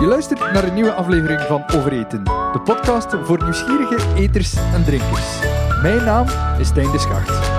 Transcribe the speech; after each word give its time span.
Je 0.00 0.06
luistert 0.06 0.52
naar 0.52 0.64
een 0.64 0.74
nieuwe 0.74 0.92
aflevering 0.92 1.40
van 1.40 1.64
Overeten, 1.74 2.24
de 2.24 2.60
podcast 2.64 3.16
voor 3.22 3.42
nieuwsgierige 3.42 4.14
eters 4.14 4.56
en 4.56 4.84
drinkers. 4.84 5.38
Mijn 5.82 6.04
naam 6.04 6.26
is 6.58 6.72
Tijn 6.72 6.90
de 6.92 6.98
Schacht. 6.98 7.57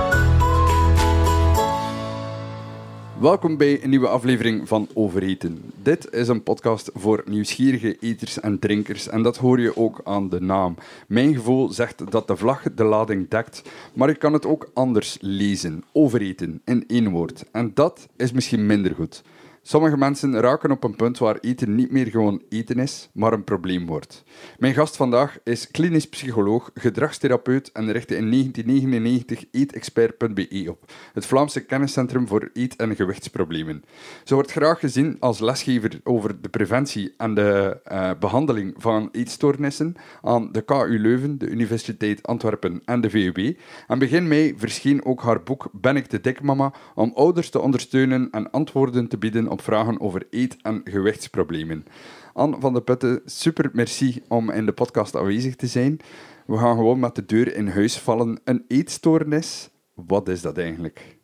Welkom 3.20 3.58
bij 3.58 3.84
een 3.84 3.90
nieuwe 3.90 4.08
aflevering 4.08 4.68
van 4.68 4.88
Overeten. 4.94 5.72
Dit 5.84 6.14
is 6.14 6.28
een 6.28 6.44
podcast 6.44 6.90
voor 6.94 7.24
nieuwsgierige 7.26 7.98
eters 8.00 8.40
en 8.40 8.60
drinkers 8.60 9.08
en 9.08 9.24
dat 9.24 9.38
hoor 9.38 9.60
je 9.60 9.78
ook 9.78 10.02
aan 10.04 10.30
de 10.30 10.42
naam. 10.42 10.76
Mijn 11.08 11.34
gevoel 11.34 11.70
zegt 11.70 12.12
dat 12.12 12.28
de 12.28 12.36
vlag 12.36 12.64
de 12.76 12.84
lading 12.84 13.30
dekt, 13.30 13.62
maar 13.94 14.10
ik 14.10 14.20
kan 14.20 14.34
het 14.34 14.46
ook 14.46 14.70
anders 14.74 15.18
lezen. 15.22 15.84
Overeten, 15.92 16.62
in 16.66 16.84
één 16.88 17.10
woord. 17.10 17.46
En 17.52 17.72
dat 17.74 18.08
is 18.16 18.32
misschien 18.32 18.66
minder 18.66 18.96
goed. 18.96 19.24
Sommige 19.70 19.98
mensen 19.98 20.40
raken 20.40 20.72
op 20.72 20.84
een 20.84 20.96
punt 20.96 21.18
waar 21.18 21.38
eten 21.42 21.76
niet 21.76 21.92
meer 21.92 22.08
gewoon 22.08 22.42
eten 22.50 22.80
is, 22.80 23.10
maar 23.14 23.34
een 23.34 23.44
probleem 23.44 23.86
wordt. 23.86 24.24
Mijn 24.58 24.74
gast 24.74 24.96
vandaag 24.96 25.38
is 25.44 25.72
klinisch 25.72 26.10
psycholoog, 26.10 26.72
gedragstherapeut 26.74 27.72
en 27.72 27.92
richtte 27.92 28.16
in 28.16 28.32
1999 28.32 29.46
eetexpert.be 29.52 30.66
op, 30.70 30.92
het 31.14 31.26
Vlaamse 31.26 31.66
kenniscentrum 31.66 32.28
voor 32.28 32.50
eet- 32.54 32.76
en 32.76 32.96
gewichtsproblemen. 32.96 33.84
Ze 34.24 34.34
wordt 34.34 34.52
graag 34.52 34.80
gezien 34.80 35.18
als 35.20 35.40
lesgever 35.40 36.00
over 36.04 36.42
de 36.42 36.50
preventie 36.50 37.14
en 37.18 37.34
de 37.34 37.80
uh, 37.92 38.12
behandeling 38.20 38.74
van 38.78 39.10
eetstoornissen 39.12 39.96
aan 40.22 40.52
de 40.52 40.62
KU 40.62 41.00
Leuven, 41.00 41.38
de 41.38 41.50
Universiteit 41.50 42.28
Antwerpen 42.28 42.82
en 42.86 43.02
de 43.02 43.10
VUB. 43.10 43.58
En 43.88 44.00
begin 44.00 44.28
mei 44.28 44.54
verscheen 44.58 45.06
ook 45.06 45.22
haar 45.22 45.44
boek 45.44 45.70
Ben 45.72 45.96
ik 45.96 46.10
de 46.10 46.22
dik 46.22 46.42
mama 46.42 46.74
om 46.96 47.12
ouders 47.16 47.50
te 47.50 47.60
ondersteunen 47.60 48.28
en 48.32 48.52
antwoorden 48.52 49.08
te 49.08 49.18
bieden 49.18 49.48
op 49.48 49.58
vragen 49.62 50.00
over 50.00 50.28
eet- 50.30 50.58
en 50.62 50.82
gewichtsproblemen. 50.84 51.86
Anne 52.34 52.56
van 52.60 52.74
de 52.74 52.82
Putten, 52.82 53.22
super 53.26 53.70
merci 53.74 54.22
om 54.28 54.50
in 54.52 54.66
de 54.66 54.72
podcast 54.72 55.16
aanwezig 55.16 55.56
te 55.56 55.68
zijn. 55.68 56.00
We 56.46 56.58
gaan 56.58 56.78
gewoon 56.78 57.00
met 57.00 57.16
de 57.16 57.26
deur 57.26 57.56
in 57.56 57.68
huis 57.68 57.98
vallen. 57.98 58.40
Een 58.44 58.66
eetstoornis, 58.68 59.70
wat 59.94 60.28
is 60.28 60.42
dat 60.42 60.58
eigenlijk? 60.58 61.18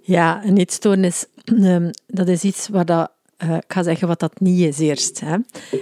Ja, 0.00 0.44
een 0.44 0.56
eetstoornis, 0.56 1.26
um, 1.44 1.90
dat 2.06 2.28
is 2.28 2.42
iets 2.42 2.68
waar 2.68 2.84
dat 2.84 3.15
uh, 3.44 3.54
ik 3.56 3.72
ga 3.72 3.82
zeggen 3.82 4.08
wat 4.08 4.20
dat 4.20 4.40
niet 4.40 4.60
is 4.60 4.78
eerst. 4.78 5.20
Hè. 5.20 5.36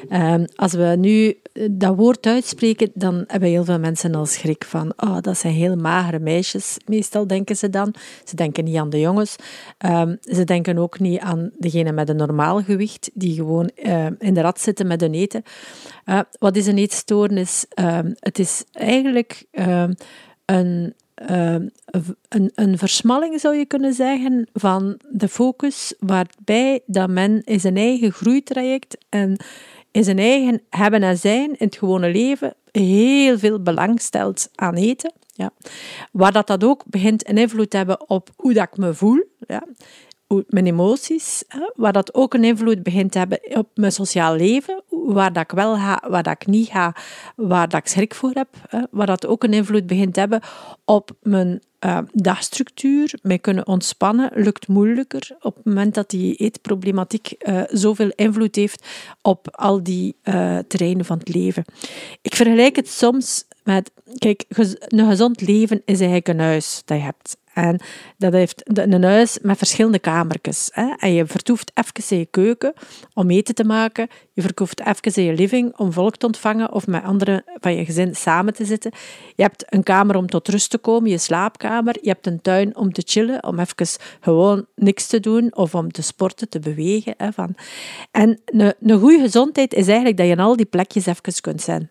Uh, 0.08 0.44
als 0.55 0.72
we 0.72 0.97
nu 0.98 1.38
dat 1.70 1.96
woord 1.96 2.27
uitspreken, 2.27 2.91
dan 2.94 3.24
hebben 3.27 3.48
heel 3.48 3.64
veel 3.64 3.78
mensen 3.78 4.14
al 4.14 4.27
schrik 4.27 4.64
van 4.64 4.92
oh, 4.96 5.16
dat 5.20 5.38
zijn 5.38 5.52
heel 5.52 5.77
magere 5.77 6.19
meisjes. 6.19 6.77
Meestal 6.86 7.27
denken 7.27 7.56
ze 7.56 7.70
dan. 7.70 7.94
Ze 8.24 8.36
denken 8.36 8.64
niet 8.64 8.77
aan 8.77 8.91
de 8.91 9.00
jongens. 9.00 9.36
Um, 9.86 10.19
ze 10.22 10.44
denken 10.44 10.78
ook 10.78 10.98
niet 10.98 11.20
aan 11.20 11.50
degene 11.58 11.92
met 11.92 12.08
een 12.08 12.16
normaal 12.16 12.62
gewicht, 12.62 13.11
die 13.14 13.34
gewoon 13.34 13.70
uh, 13.77 14.06
in 14.18 14.34
de 14.34 14.41
rat 14.41 14.61
zitten 14.61 14.86
met 14.86 15.00
hun 15.00 15.14
eten. 15.14 15.42
wat 16.39 16.56
is 16.56 16.66
een 16.66 16.78
eetstoornis? 16.78 17.66
het 18.18 18.39
is 18.39 18.64
eigenlijk 18.72 19.44
een 20.44 20.94
uh, 21.31 21.55
een, 22.29 22.53
een 22.55 22.79
versmalling, 22.79 23.41
zou 23.41 23.57
je 23.57 23.67
kunnen 23.67 23.95
zeggen, 23.95 24.48
van 24.53 25.01
de 25.09 25.29
focus 25.29 25.95
waarbij 25.98 26.81
dat 26.87 27.11
men 27.11 27.43
in 27.45 27.61
zijn 27.61 27.77
eigen 27.77 28.12
groeitraject 28.12 28.97
en 29.09 29.37
in 29.91 30.05
zijn 30.05 30.19
eigen 30.19 30.62
hebben 30.70 31.03
en 31.03 31.19
zijn 31.19 31.48
in 31.48 31.67
het 31.67 31.77
gewone 31.77 32.11
leven 32.11 32.55
heel 32.70 33.39
veel 33.39 33.62
belang 33.62 34.01
stelt 34.01 34.48
aan 34.55 34.75
eten. 34.75 35.12
Ja. 35.33 35.51
Waar 36.12 36.33
dat, 36.33 36.47
dat 36.47 36.65
ook 36.65 36.85
begint 36.87 37.29
een 37.29 37.39
invloed 37.39 37.70
te 37.70 37.77
hebben 37.77 38.09
op 38.09 38.31
hoe 38.37 38.53
dat 38.53 38.69
ik 38.73 38.77
me 38.77 38.95
voel. 38.95 39.25
Ja 39.47 39.65
mijn 40.48 40.67
emoties, 40.67 41.45
waar 41.75 41.92
dat 41.92 42.15
ook 42.15 42.35
een 42.35 42.45
invloed 42.45 42.83
begint 42.83 43.12
te 43.12 43.19
hebben 43.19 43.41
op 43.57 43.69
mijn 43.75 43.92
sociaal 43.92 44.37
leven, 44.37 44.83
waar 45.05 45.33
dat 45.33 45.42
ik 45.42 45.50
wel 45.50 45.74
ga, 45.74 46.02
waar 46.08 46.22
dat 46.22 46.33
ik 46.33 46.46
niet 46.46 46.68
ga, 46.68 46.95
waar 47.36 47.68
dat 47.68 47.80
ik 47.80 47.86
schrik 47.86 48.14
voor 48.14 48.30
heb, 48.33 48.48
waar 48.90 49.06
dat 49.06 49.27
ook 49.27 49.45
een 49.45 49.52
invloed 49.52 49.86
begint 49.86 50.14
te 50.14 50.20
hebben 50.20 50.40
op 50.84 51.11
mijn 51.23 51.62
uh, 51.84 51.98
dagstructuur, 52.12 53.18
mij 53.23 53.39
kunnen 53.39 53.67
ontspannen, 53.67 54.30
lukt 54.34 54.68
moeilijker 54.68 55.36
op 55.40 55.56
het 55.56 55.64
moment 55.64 55.95
dat 55.95 56.11
die 56.11 56.34
eetproblematiek 56.34 57.34
uh, 57.39 57.62
zoveel 57.68 58.12
invloed 58.14 58.56
heeft 58.56 58.86
op 59.23 59.48
al 59.51 59.83
die 59.83 60.17
uh, 60.24 60.58
terreinen 60.58 61.05
van 61.05 61.18
het 61.18 61.34
leven. 61.34 61.64
Ik 62.23 62.34
vergelijk 62.34 62.77
het 62.77 62.89
soms 62.89 63.45
met, 63.64 63.90
kijk, 64.18 64.45
een 64.48 65.08
gezond 65.08 65.40
leven 65.40 65.83
is 65.84 65.98
eigenlijk 65.98 66.29
een 66.29 66.40
huis 66.40 66.83
dat 66.84 66.98
je 66.98 67.05
hebt. 67.05 67.36
En 67.55 67.81
dat 68.19 68.33
heeft 68.33 68.63
een 68.65 69.05
huis 69.05 69.39
met 69.42 69.59
verschillende 69.59 69.98
kamertjes. 69.98 70.69
Hè. 70.73 70.95
En 70.98 71.13
je 71.13 71.27
vertoeft 71.27 71.70
even 71.75 72.11
in 72.11 72.19
je 72.19 72.27
keuken 72.27 72.73
om 73.13 73.31
eten 73.31 73.55
te 73.55 73.65
maken. 73.65 74.09
Je 74.33 74.42
vertoeft 74.42 74.81
even 74.81 75.23
in 75.23 75.25
je 75.25 75.35
living 75.35 75.77
om 75.77 75.92
volk 75.92 76.17
te 76.17 76.27
ontvangen 76.27 76.73
of 76.73 76.87
met 76.87 77.03
anderen 77.03 77.45
van 77.61 77.77
je 77.77 77.85
gezin 77.85 78.15
samen 78.15 78.55
te 78.55 78.65
zitten. 78.65 78.92
Je 79.37 79.42
hebt 79.42 79.65
een 79.69 79.83
kamer 79.83 80.17
om 80.17 80.27
tot 80.27 80.48
rust 80.48 80.70
te 80.70 80.79
komen, 80.79 81.11
je 81.11 81.19
slaapkamer. 81.19 81.97
Je 82.01 82.09
hebt 82.09 82.27
een 82.27 82.41
tuin 82.42 82.77
om 82.77 82.92
te 82.92 83.03
chillen, 83.05 83.45
om 83.45 83.59
even 83.59 83.86
gewoon 84.21 84.67
niks 84.75 85.07
te 85.07 85.21
doen 85.21 85.57
of 85.57 85.75
om 85.75 85.91
te 85.92 86.03
sporten, 86.03 86.48
te 86.48 86.59
bewegen. 86.59 87.15
Hè, 87.17 87.33
van. 87.33 87.55
En 88.11 88.41
een, 88.45 88.75
een 88.81 89.01
goede 89.01 89.21
gezondheid 89.21 89.75
is 89.75 89.86
eigenlijk 89.86 90.17
dat 90.17 90.27
je 90.27 90.33
in 90.33 90.41
al 90.41 90.57
die 90.57 90.67
plekjes 90.67 91.07
even 91.07 91.41
kunt 91.41 91.61
zijn. 91.61 91.91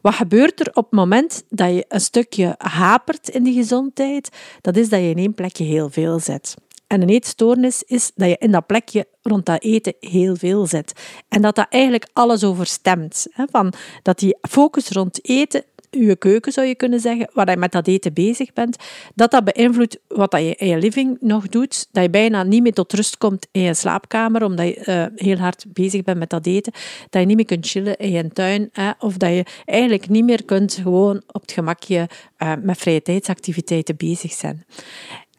Wat 0.00 0.14
gebeurt 0.14 0.60
er 0.60 0.68
op 0.74 0.84
het 0.84 0.92
moment 0.92 1.44
dat 1.48 1.74
je 1.74 1.84
een 1.88 2.00
stukje 2.00 2.54
hapert 2.58 3.28
in 3.28 3.42
die 3.42 3.54
gezondheid? 3.54 4.28
Dat 4.60 4.76
is 4.76 4.88
dat 4.88 5.00
je 5.00 5.08
in 5.08 5.18
één 5.18 5.34
plekje 5.34 5.64
heel 5.64 5.90
veel 5.90 6.18
zet. 6.18 6.56
En 6.86 7.02
een 7.02 7.08
eetstoornis 7.08 7.82
is 7.82 8.12
dat 8.14 8.28
je 8.28 8.36
in 8.38 8.50
dat 8.50 8.66
plekje 8.66 9.06
rond 9.22 9.46
dat 9.46 9.62
eten 9.62 9.94
heel 10.00 10.36
veel 10.36 10.66
zet. 10.66 10.92
En 11.28 11.42
dat 11.42 11.54
dat 11.54 11.66
eigenlijk 11.68 12.08
alles 12.12 12.44
overstemt. 12.44 13.26
Hè? 13.30 13.44
Van 13.50 13.72
dat 14.02 14.18
die 14.18 14.38
focus 14.48 14.88
rond 14.88 15.28
eten 15.28 15.64
je 15.90 16.16
keuken, 16.16 16.52
zou 16.52 16.66
je 16.66 16.74
kunnen 16.74 17.00
zeggen, 17.00 17.30
waar 17.32 17.50
je 17.50 17.56
met 17.56 17.72
dat 17.72 17.86
eten 17.86 18.12
bezig 18.12 18.52
bent, 18.52 18.76
dat 19.14 19.30
dat 19.30 19.44
beïnvloedt 19.44 19.98
wat 20.08 20.32
je 20.32 20.54
in 20.54 20.66
je 20.66 20.78
living 20.78 21.16
nog 21.20 21.48
doet, 21.48 21.86
dat 21.92 22.02
je 22.02 22.10
bijna 22.10 22.42
niet 22.42 22.62
meer 22.62 22.72
tot 22.72 22.92
rust 22.92 23.18
komt 23.18 23.46
in 23.52 23.60
je 23.60 23.74
slaapkamer, 23.74 24.44
omdat 24.44 24.66
je 24.66 24.84
uh, 24.86 25.26
heel 25.26 25.36
hard 25.36 25.64
bezig 25.68 26.02
bent 26.02 26.18
met 26.18 26.30
dat 26.30 26.46
eten, 26.46 26.72
dat 27.10 27.20
je 27.20 27.26
niet 27.26 27.36
meer 27.36 27.46
kunt 27.46 27.66
chillen 27.66 27.96
in 27.96 28.10
je 28.10 28.28
tuin, 28.28 28.70
of 28.98 29.16
dat 29.16 29.30
je 29.30 29.44
eigenlijk 29.64 30.08
niet 30.08 30.24
meer 30.24 30.44
kunt 30.44 30.78
gewoon 30.82 31.22
op 31.26 31.40
het 31.40 31.52
gemakje 31.52 32.08
uh, 32.38 32.52
met 32.62 32.78
vrije 32.78 33.02
tijdsactiviteiten 33.02 33.96
bezig 33.96 34.32
zijn. 34.32 34.64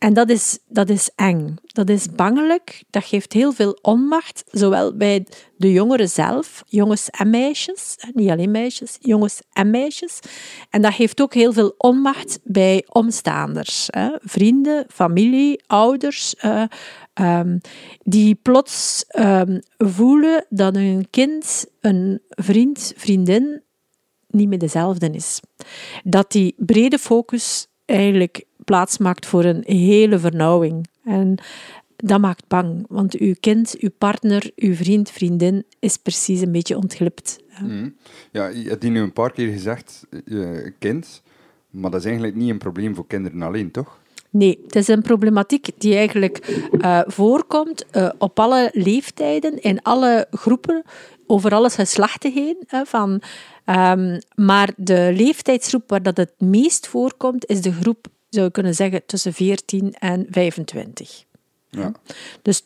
En 0.01 0.13
dat 0.13 0.29
is, 0.29 0.59
dat 0.67 0.89
is 0.89 1.09
eng. 1.15 1.55
Dat 1.65 1.89
is 1.89 2.07
bangelijk. 2.15 2.83
Dat 2.89 3.03
geeft 3.03 3.33
heel 3.33 3.51
veel 3.51 3.77
onmacht, 3.81 4.43
zowel 4.51 4.97
bij 4.97 5.25
de 5.57 5.71
jongeren 5.71 6.09
zelf, 6.09 6.63
jongens 6.67 7.09
en 7.09 7.29
meisjes, 7.29 7.97
niet 8.13 8.29
alleen 8.29 8.51
meisjes, 8.51 8.97
jongens 8.99 9.41
en 9.53 9.69
meisjes. 9.69 10.19
En 10.69 10.81
dat 10.81 10.93
geeft 10.93 11.21
ook 11.21 11.33
heel 11.33 11.53
veel 11.53 11.73
onmacht 11.77 12.39
bij 12.43 12.85
omstaanders, 12.87 13.87
hè. 13.89 14.09
vrienden, 14.19 14.85
familie, 14.87 15.63
ouders, 15.67 16.35
uh, 16.45 16.63
um, 17.13 17.61
die 18.03 18.35
plots 18.35 19.05
um, 19.19 19.59
voelen 19.77 20.45
dat 20.49 20.75
hun 20.75 21.07
kind, 21.09 21.65
een 21.81 22.21
vriend, 22.29 22.93
vriendin, 22.95 23.63
niet 24.27 24.47
meer 24.47 24.59
dezelfde 24.59 25.09
is. 25.09 25.39
Dat 26.03 26.31
die 26.31 26.55
brede 26.57 26.99
focus 26.99 27.67
eigenlijk 27.85 28.45
plaats 28.65 28.97
maakt 28.97 29.25
voor 29.25 29.43
een 29.43 29.63
hele 29.65 30.19
vernauwing. 30.19 30.87
En 31.03 31.37
dat 31.95 32.19
maakt 32.19 32.47
bang, 32.47 32.85
want 32.89 33.17
uw 33.17 33.33
kind, 33.39 33.75
uw 33.79 33.89
partner, 33.97 34.51
uw 34.55 34.75
vriend, 34.75 35.11
vriendin 35.11 35.65
is 35.79 35.97
precies 35.97 36.41
een 36.41 36.51
beetje 36.51 36.77
ontglipt. 36.77 37.39
Mm. 37.61 37.95
Ja, 38.31 38.47
je 38.47 38.69
hebt 38.69 38.83
nu 38.83 38.99
een 38.99 39.13
paar 39.13 39.31
keer 39.31 39.51
gezegd, 39.51 40.07
uh, 40.25 40.67
kind, 40.79 41.21
maar 41.69 41.91
dat 41.91 41.99
is 41.99 42.05
eigenlijk 42.05 42.35
niet 42.35 42.49
een 42.49 42.57
probleem 42.57 42.95
voor 42.95 43.07
kinderen 43.07 43.41
alleen, 43.41 43.71
toch? 43.71 43.99
Nee, 44.29 44.59
het 44.63 44.75
is 44.75 44.87
een 44.87 45.01
problematiek 45.01 45.69
die 45.77 45.95
eigenlijk 45.95 46.61
uh, 46.71 47.01
voorkomt 47.05 47.85
uh, 47.91 48.09
op 48.17 48.39
alle 48.39 48.69
leeftijden, 48.73 49.61
in 49.61 49.81
alle 49.81 50.27
groepen, 50.31 50.83
over 51.27 51.53
alle 51.53 51.69
geslachten 51.69 52.31
heen. 52.31 52.57
van, 52.67 53.21
um, 53.65 54.19
maar 54.35 54.73
de 54.77 55.11
leeftijdsgroep 55.15 55.89
waar 55.89 56.03
dat 56.03 56.17
het 56.17 56.33
meest 56.37 56.87
voorkomt, 56.87 57.45
is 57.45 57.61
de 57.61 57.71
groep 57.71 58.07
zou 58.31 58.45
je 58.45 58.51
kunnen 58.51 58.75
zeggen, 58.75 59.05
tussen 59.05 59.33
14 59.33 59.93
en 59.93 60.27
25. 60.29 61.25
Ja. 61.69 61.91
Dus 62.41 62.61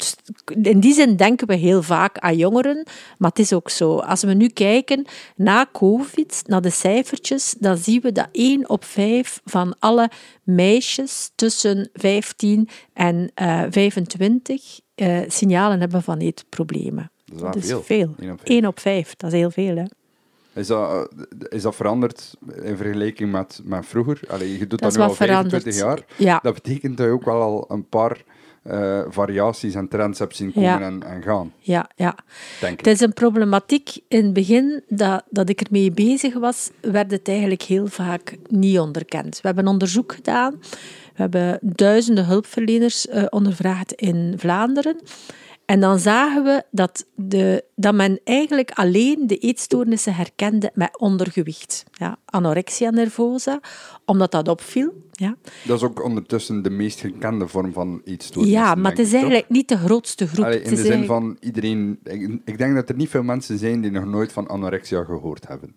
in 0.61 0.79
die 0.79 0.93
zin 0.93 1.15
denken 1.15 1.47
we 1.47 1.55
heel 1.55 1.81
vaak 1.83 2.17
aan 2.17 2.37
jongeren, 2.37 2.83
maar 3.17 3.29
het 3.29 3.39
is 3.39 3.53
ook 3.53 3.69
zo. 3.69 3.97
Als 3.97 4.23
we 4.23 4.33
nu 4.33 4.47
kijken 4.47 5.05
na 5.35 5.69
COVID, 5.71 6.43
naar 6.45 6.61
de 6.61 6.69
cijfertjes, 6.69 7.55
dan 7.59 7.77
zien 7.77 8.01
we 8.01 8.11
dat 8.11 8.27
1 8.31 8.69
op 8.69 8.83
5 8.83 9.41
van 9.45 9.75
alle 9.79 10.09
meisjes 10.43 11.31
tussen 11.35 11.89
15 11.93 12.69
en 12.93 13.31
uh, 13.41 13.63
25 13.69 14.79
uh, 14.95 15.19
signalen 15.27 15.79
hebben 15.79 16.03
van 16.03 16.17
eetproblemen. 16.17 17.11
Dat 17.25 17.55
is, 17.55 17.67
dat 17.67 17.79
is 17.79 17.85
veel. 17.85 18.15
1 18.43 18.65
op 18.65 18.79
5, 18.79 19.15
dat 19.15 19.33
is 19.33 19.39
heel 19.39 19.51
veel. 19.51 19.75
Hè? 19.75 19.83
Is 20.55 20.67
dat, 20.67 21.09
is 21.49 21.61
dat 21.61 21.75
veranderd 21.75 22.33
in 22.61 22.77
vergelijking 22.77 23.31
met, 23.31 23.61
met 23.63 23.85
vroeger? 23.85 24.19
Allee, 24.27 24.51
je 24.51 24.67
doet 24.67 24.79
dat, 24.79 24.93
dat 24.93 24.97
nu 25.01 25.07
al 25.07 25.13
25 25.13 25.75
jaar. 25.75 26.05
Ja. 26.17 26.39
Dat 26.43 26.53
betekent 26.53 26.97
dat 26.97 27.05
je 27.05 27.11
ook 27.11 27.25
wel 27.25 27.41
al 27.41 27.65
een 27.67 27.89
paar 27.89 28.23
eh, 28.63 29.01
variaties 29.09 29.75
en 29.75 29.87
trends 29.87 30.19
hebt 30.19 30.35
zien 30.35 30.53
komen 30.53 30.69
Ja. 30.69 30.81
en, 30.81 31.03
en 31.03 31.21
gaan, 31.21 31.53
Ja, 31.59 31.89
ja. 31.95 32.15
denk. 32.61 32.77
Het 32.77 32.87
is 32.87 32.99
een 32.99 33.13
problematiek 33.13 33.97
in 34.07 34.23
het 34.23 34.33
begin 34.33 34.83
dat, 34.87 35.23
dat 35.29 35.49
ik 35.49 35.61
ermee 35.61 35.91
bezig 35.91 36.33
was, 36.33 36.69
werd 36.81 37.11
het 37.11 37.27
eigenlijk 37.27 37.61
heel 37.61 37.87
vaak 37.87 38.37
niet 38.47 38.79
onderkend. 38.79 39.35
We 39.41 39.47
hebben 39.47 39.67
onderzoek 39.67 40.13
gedaan. 40.13 40.51
We 41.15 41.21
hebben 41.21 41.59
duizenden 41.61 42.25
hulpverleners 42.25 43.07
eh, 43.07 43.23
ondervraagd 43.29 43.91
in 43.91 44.33
Vlaanderen. 44.37 44.99
En 45.65 45.79
dan 45.79 45.99
zagen 45.99 46.43
we 46.43 46.63
dat, 46.71 47.05
de, 47.15 47.63
dat 47.75 47.93
men 47.93 48.19
eigenlijk 48.23 48.71
alleen 48.71 49.27
de 49.27 49.37
eetstoornissen 49.37 50.15
herkende 50.15 50.71
met 50.73 50.99
ondergewicht. 50.99 51.83
Ja, 51.91 52.17
anorexia 52.25 52.89
nervosa, 52.89 53.59
omdat 54.05 54.31
dat 54.31 54.47
opviel. 54.47 54.93
Ja, 55.11 55.35
Dat 55.65 55.77
is 55.77 55.83
ook 55.83 56.03
ondertussen 56.03 56.61
de 56.61 56.69
meest 56.69 56.99
gekende 56.99 57.47
vorm 57.47 57.73
van 57.73 58.01
eetstoornis. 58.03 58.53
ja 58.53 58.75
maar 58.75 58.91
het 58.91 58.99
is 58.99 59.13
eigenlijk 59.13 59.49
niet 59.49 59.67
de 59.67 59.77
grootste 59.77 60.27
groep. 60.27 60.45
Allee, 60.45 60.61
in 60.61 60.69
de 60.69 60.75
zin 60.75 60.91
eigenlijk- 60.91 61.07
van 61.07 61.37
iedereen... 61.39 61.99
Ik, 62.03 62.39
ik 62.45 62.57
denk 62.57 62.75
dat 62.75 62.89
er 62.89 62.95
niet 62.95 63.09
veel 63.09 63.23
mensen 63.23 63.57
zijn 63.57 63.81
die 63.81 63.91
nog 63.91 64.05
nooit 64.05 64.31
van 64.31 64.47
anorexia 64.47 65.03
gehoord 65.03 65.47
hebben. 65.47 65.75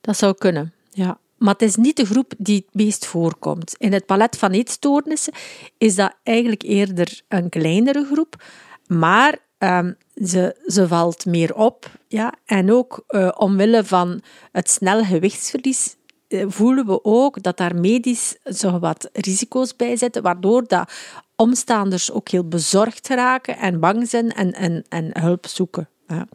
Dat 0.00 0.16
zou 0.16 0.34
kunnen, 0.34 0.72
ja. 0.90 1.18
Maar 1.38 1.52
het 1.52 1.62
is 1.62 1.76
niet 1.76 1.96
de 1.96 2.06
groep 2.06 2.32
die 2.38 2.56
het 2.56 2.74
meest 2.74 3.06
voorkomt. 3.06 3.74
In 3.78 3.92
het 3.92 4.06
palet 4.06 4.36
van 4.36 4.50
eetstoornissen 4.50 5.32
is 5.78 5.94
dat 5.94 6.14
eigenlijk 6.22 6.62
eerder 6.62 7.20
een 7.28 7.48
kleinere 7.48 8.04
groep, 8.12 8.42
maar 8.88 9.38
ehm, 9.58 9.92
ze, 10.24 10.60
ze 10.66 10.88
valt 10.88 11.26
meer 11.26 11.54
op. 11.54 11.90
Ja? 12.08 12.32
En 12.44 12.72
ook 12.72 13.04
eh, 13.06 13.30
omwille 13.36 13.84
van 13.84 14.20
het 14.52 14.70
snel 14.70 15.04
gewichtsverlies 15.04 15.96
eh, 16.28 16.44
voelen 16.48 16.86
we 16.86 17.04
ook 17.04 17.42
dat 17.42 17.56
daar 17.56 17.74
medisch 17.74 18.36
zo 18.44 18.78
wat 18.78 19.08
risico's 19.12 19.76
bij 19.76 19.96
zitten, 19.96 20.22
waardoor 20.22 20.66
dat 20.66 20.92
omstaanders 21.36 22.12
ook 22.12 22.28
heel 22.28 22.48
bezorgd 22.48 23.08
raken 23.08 23.56
en 23.56 23.80
bang 23.80 24.08
zijn 24.08 24.32
en, 24.32 24.52
en, 24.52 24.84
en 24.88 25.20
hulp 25.20 25.46
zoeken. 25.46 25.88
Ja. 26.08 26.28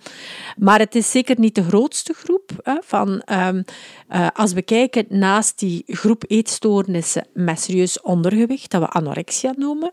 Maar 0.57 0.79
het 0.79 0.95
is 0.95 1.11
zeker 1.11 1.39
niet 1.39 1.56
de 1.56 1.63
grootste 1.63 2.13
groep. 2.13 2.51
Hè, 2.63 2.75
van, 2.81 3.21
ehm, 3.21 3.63
eh, 4.07 4.27
als 4.33 4.53
we 4.53 4.61
kijken 4.61 5.06
naast 5.09 5.59
die 5.59 5.83
groep 5.85 6.23
eetstoornissen 6.27 7.27
met 7.33 7.59
serieus 7.59 8.01
ondergewicht, 8.01 8.71
dat 8.71 8.81
we 8.81 8.88
anorexia 8.88 9.53
noemen, 9.57 9.91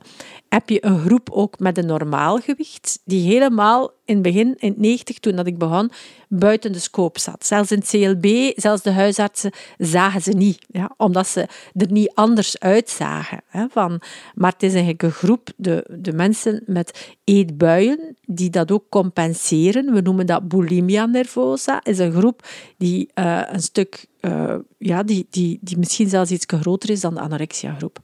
heb 0.50 0.69
je 0.69 0.85
een 0.85 0.99
groep 0.99 1.31
ook 1.31 1.58
met 1.58 1.79
een 1.79 1.87
normaal 1.87 2.38
gewicht, 2.38 3.00
die 3.05 3.32
helemaal 3.32 3.91
in 4.05 4.14
het 4.14 4.23
begin, 4.23 4.55
in 4.58 4.69
het 4.69 4.79
90, 4.79 5.19
toen 5.19 5.37
dat 5.37 5.47
ik 5.47 5.58
begon, 5.58 5.91
buiten 6.29 6.73
de 6.73 6.79
scope 6.79 7.20
zat. 7.20 7.47
Zelfs 7.47 7.70
in 7.70 7.79
het 7.79 7.88
CLB, 7.88 8.52
zelfs 8.56 8.82
de 8.82 8.91
huisartsen 8.91 9.52
zagen 9.79 10.20
ze 10.20 10.31
niet, 10.31 10.67
ja, 10.69 10.94
omdat 10.97 11.26
ze 11.26 11.41
er 11.75 11.91
niet 11.91 12.11
anders 12.14 12.58
uitzagen. 12.58 13.43
Hè, 13.47 13.67
van, 13.69 14.00
maar 14.35 14.52
het 14.52 14.62
is 14.62 14.73
eigenlijk 14.73 15.02
een 15.02 15.11
groep, 15.11 15.49
de, 15.56 15.85
de 15.88 16.12
mensen 16.12 16.62
met 16.67 17.14
eetbuien, 17.25 18.17
die 18.26 18.50
dat 18.50 18.70
ook 18.70 18.85
compenseren. 18.88 19.93
We 19.93 20.00
noemen 20.00 20.26
dat 20.26 20.49
bulimia 20.49 21.06
nervosa. 21.06 21.81
is 21.85 21.99
een 21.99 22.12
groep 22.12 22.49
die 22.76 23.11
eh, 23.14 23.43
een 23.47 23.62
stuk, 23.62 24.06
eh, 24.20 24.55
ja, 24.78 25.02
die, 25.02 25.26
die, 25.31 25.58
die 25.61 25.78
misschien 25.78 26.08
zelfs 26.08 26.31
iets 26.31 26.44
groter 26.49 26.90
is 26.90 27.00
dan 27.00 27.14
de 27.14 27.20
anorexia-groep. 27.20 27.99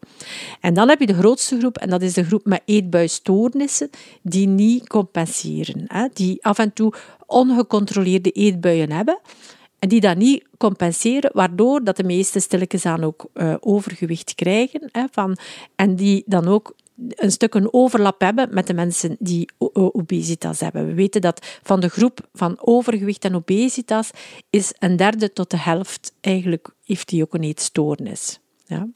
En 0.60 0.74
dan 0.74 0.88
heb 0.88 1.00
je 1.00 1.06
de 1.06 1.14
grootste 1.14 1.58
groep, 1.58 1.76
en 1.76 1.90
dat 1.90 2.02
is 2.02 2.12
de 2.12 2.24
groep 2.24 2.44
met 2.44 2.62
eetbuistoornissen, 2.64 3.90
die 4.22 4.48
niet 4.48 4.88
compenseren. 4.88 5.84
Hè, 5.86 6.08
die 6.12 6.44
af 6.44 6.58
en 6.58 6.72
toe 6.72 6.92
ongecontroleerde 7.26 8.30
eetbuien 8.30 8.92
hebben. 8.92 9.18
En 9.78 9.88
die 9.88 10.00
dat 10.00 10.16
niet 10.16 10.44
compenseren, 10.58 11.30
waardoor 11.34 11.84
dat 11.84 11.96
de 11.96 12.04
meesten 12.04 12.40
stilletjes 12.40 12.86
aan 12.86 13.04
ook 13.04 13.26
eh, 13.32 13.54
overgewicht 13.60 14.34
krijgen. 14.34 14.88
Hè, 14.92 15.04
van, 15.10 15.36
en 15.74 15.96
die 15.96 16.22
dan 16.26 16.48
ook 16.48 16.74
een 17.08 17.30
stuk 17.30 17.54
een 17.54 17.72
overlap 17.72 18.20
hebben 18.20 18.54
met 18.54 18.66
de 18.66 18.74
mensen 18.74 19.16
die 19.18 19.48
obesitas 19.72 20.60
hebben. 20.60 20.86
We 20.86 20.94
weten 20.94 21.20
dat 21.20 21.58
van 21.62 21.80
de 21.80 21.88
groep 21.88 22.28
van 22.32 22.58
overgewicht 22.60 23.24
en 23.24 23.34
obesitas 23.34 24.10
is 24.50 24.74
een 24.78 24.96
derde 24.96 25.32
tot 25.32 25.50
de 25.50 25.58
helft 25.58 26.14
eigenlijk 26.20 26.74
heeft 26.84 27.08
die 27.08 27.22
ook 27.22 27.34
een 27.34 27.42
eetstoornis. 27.42 28.40
Ja. 28.68 28.88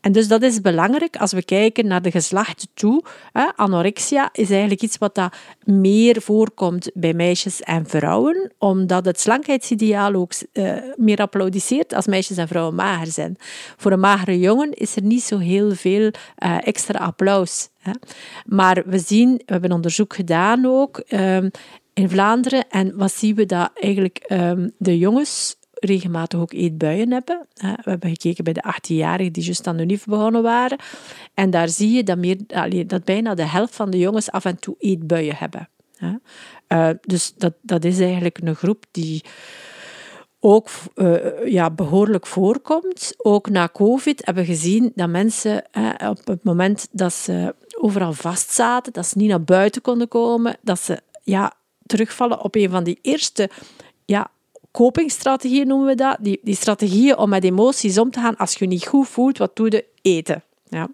En 0.00 0.12
dus 0.12 0.28
dat 0.28 0.42
is 0.42 0.60
belangrijk 0.60 1.16
als 1.16 1.32
we 1.32 1.44
kijken 1.44 1.86
naar 1.86 2.02
de 2.02 2.10
geslachten 2.10 2.68
toe. 2.74 3.04
Anorexia 3.56 4.28
is 4.32 4.50
eigenlijk 4.50 4.82
iets 4.82 4.98
wat 4.98 5.14
dat 5.14 5.36
meer 5.64 6.22
voorkomt 6.22 6.90
bij 6.94 7.14
meisjes 7.14 7.62
en 7.62 7.86
vrouwen, 7.86 8.52
omdat 8.58 9.04
het 9.04 9.20
slankheidsideaal 9.20 10.14
ook 10.14 10.32
eh, 10.52 10.76
meer 10.96 11.18
applaudisseert 11.18 11.94
als 11.94 12.06
meisjes 12.06 12.36
en 12.36 12.48
vrouwen 12.48 12.74
mager 12.74 13.12
zijn. 13.12 13.36
Voor 13.76 13.92
een 13.92 14.00
magere 14.00 14.38
jongen 14.38 14.72
is 14.72 14.96
er 14.96 15.02
niet 15.02 15.22
zo 15.22 15.38
heel 15.38 15.74
veel 15.74 16.10
eh, 16.36 16.66
extra 16.66 16.98
applaus. 16.98 17.68
Maar 18.46 18.82
we 18.86 18.98
zien, 18.98 19.34
we 19.36 19.52
hebben 19.52 19.72
onderzoek 19.72 20.14
gedaan 20.14 20.66
ook 20.66 20.98
ehm, 20.98 21.48
in 21.94 22.08
Vlaanderen, 22.08 22.68
en 22.68 22.96
wat 22.96 23.12
zien 23.12 23.34
we 23.34 23.46
dat 23.46 23.70
eigenlijk 23.74 24.18
ehm, 24.18 24.68
de 24.78 24.98
jongens 24.98 25.56
regelmatig 25.80 26.40
ook 26.40 26.52
eetbuien 26.52 27.12
hebben. 27.12 27.46
We 27.54 27.90
hebben 27.90 28.10
gekeken 28.10 28.44
bij 28.44 28.52
de 28.52 28.64
18-jarigen 28.74 29.32
die 29.32 29.44
juist 29.44 29.66
aan 29.66 29.76
de 29.76 29.84
NIF 29.84 30.04
begonnen 30.04 30.42
waren. 30.42 30.78
En 31.34 31.50
daar 31.50 31.68
zie 31.68 31.90
je 31.90 32.02
dat, 32.02 32.18
meer, 32.18 32.38
dat 32.86 33.04
bijna 33.04 33.34
de 33.34 33.46
helft 33.46 33.74
van 33.74 33.90
de 33.90 33.98
jongens 33.98 34.30
af 34.30 34.44
en 34.44 34.58
toe 34.58 34.74
eetbuien 34.78 35.36
hebben. 35.36 35.68
Eh, 36.66 36.90
dus 37.00 37.34
dat, 37.36 37.54
dat 37.62 37.84
is 37.84 38.00
eigenlijk 38.00 38.38
een 38.42 38.54
groep 38.54 38.84
die 38.90 39.24
ook 40.40 40.68
eh, 40.94 41.46
ja, 41.46 41.70
behoorlijk 41.70 42.26
voorkomt. 42.26 43.14
Ook 43.16 43.48
na 43.50 43.68
COVID 43.72 44.26
hebben 44.26 44.44
we 44.44 44.52
gezien 44.52 44.92
dat 44.94 45.08
mensen 45.08 45.64
op 46.08 46.26
het 46.26 46.44
moment 46.44 46.88
dat 46.90 47.12
ze 47.12 47.54
overal 47.80 48.12
vastzaten, 48.12 48.92
dat 48.92 49.06
ze 49.06 49.18
niet 49.18 49.28
naar 49.28 49.44
buiten 49.44 49.82
konden 49.82 50.08
komen, 50.08 50.56
dat 50.62 50.80
ze 50.80 51.00
ja, 51.22 51.52
terugvallen 51.82 52.40
op 52.40 52.54
een 52.54 52.70
van 52.70 52.84
die 52.84 52.98
eerste 53.02 53.50
ja, 54.04 54.30
copingstrategieën 54.76 55.66
noemen 55.66 55.86
we 55.86 55.94
dat. 55.94 56.16
Die, 56.20 56.40
die 56.42 56.54
strategieën 56.54 57.16
om 57.18 57.28
met 57.28 57.44
emoties 57.44 57.98
om 57.98 58.10
te 58.10 58.20
gaan. 58.20 58.36
Als 58.36 58.52
je 58.52 58.64
je 58.64 58.70
niet 58.70 58.86
goed 58.86 59.08
voelt, 59.08 59.38
wat 59.38 59.56
doe 59.56 59.70
je? 59.70 59.84
Eten. 60.02 60.42
Ja. 60.68 60.88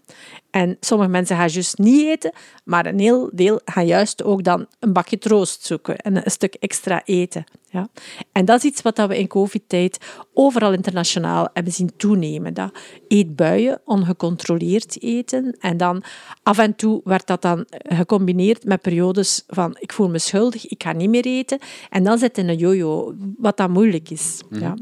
En 0.50 0.76
sommige 0.80 1.10
mensen 1.10 1.36
gaan 1.36 1.48
juist 1.48 1.78
niet 1.78 2.06
eten, 2.06 2.32
maar 2.64 2.86
een 2.86 2.98
heel 2.98 3.30
deel 3.32 3.60
gaan 3.64 3.86
juist 3.86 4.24
ook 4.24 4.44
dan 4.44 4.66
een 4.78 4.92
bakje 4.92 5.18
troost 5.18 5.66
zoeken 5.66 5.96
en 5.96 6.16
een 6.16 6.30
stuk 6.30 6.54
extra 6.54 7.02
eten. 7.04 7.44
Ja. 7.70 7.88
En 8.32 8.44
dat 8.44 8.58
is 8.58 8.64
iets 8.64 8.82
wat 8.82 8.96
we 8.96 9.18
in 9.18 9.26
covid-tijd 9.26 9.98
overal 10.34 10.72
internationaal 10.72 11.48
hebben 11.52 11.72
zien 11.72 11.96
toenemen. 11.96 12.54
Dat 12.54 12.78
eetbuien, 13.08 13.80
ongecontroleerd 13.84 15.02
eten. 15.02 15.56
En 15.60 15.76
dan 15.76 16.02
af 16.42 16.58
en 16.58 16.76
toe 16.76 17.00
werd 17.04 17.26
dat 17.26 17.42
dan 17.42 17.66
gecombineerd 17.68 18.64
met 18.64 18.80
periodes 18.80 19.44
van 19.46 19.76
ik 19.78 19.92
voel 19.92 20.08
me 20.08 20.18
schuldig, 20.18 20.66
ik 20.66 20.82
ga 20.82 20.92
niet 20.92 21.10
meer 21.10 21.26
eten. 21.26 21.58
En 21.90 22.04
dan 22.04 22.18
zit 22.18 22.38
in 22.38 22.48
een 22.48 22.56
jojo, 22.56 23.14
wat 23.38 23.56
dan 23.56 23.70
moeilijk 23.70 24.10
is. 24.10 24.42
Ja. 24.50 24.74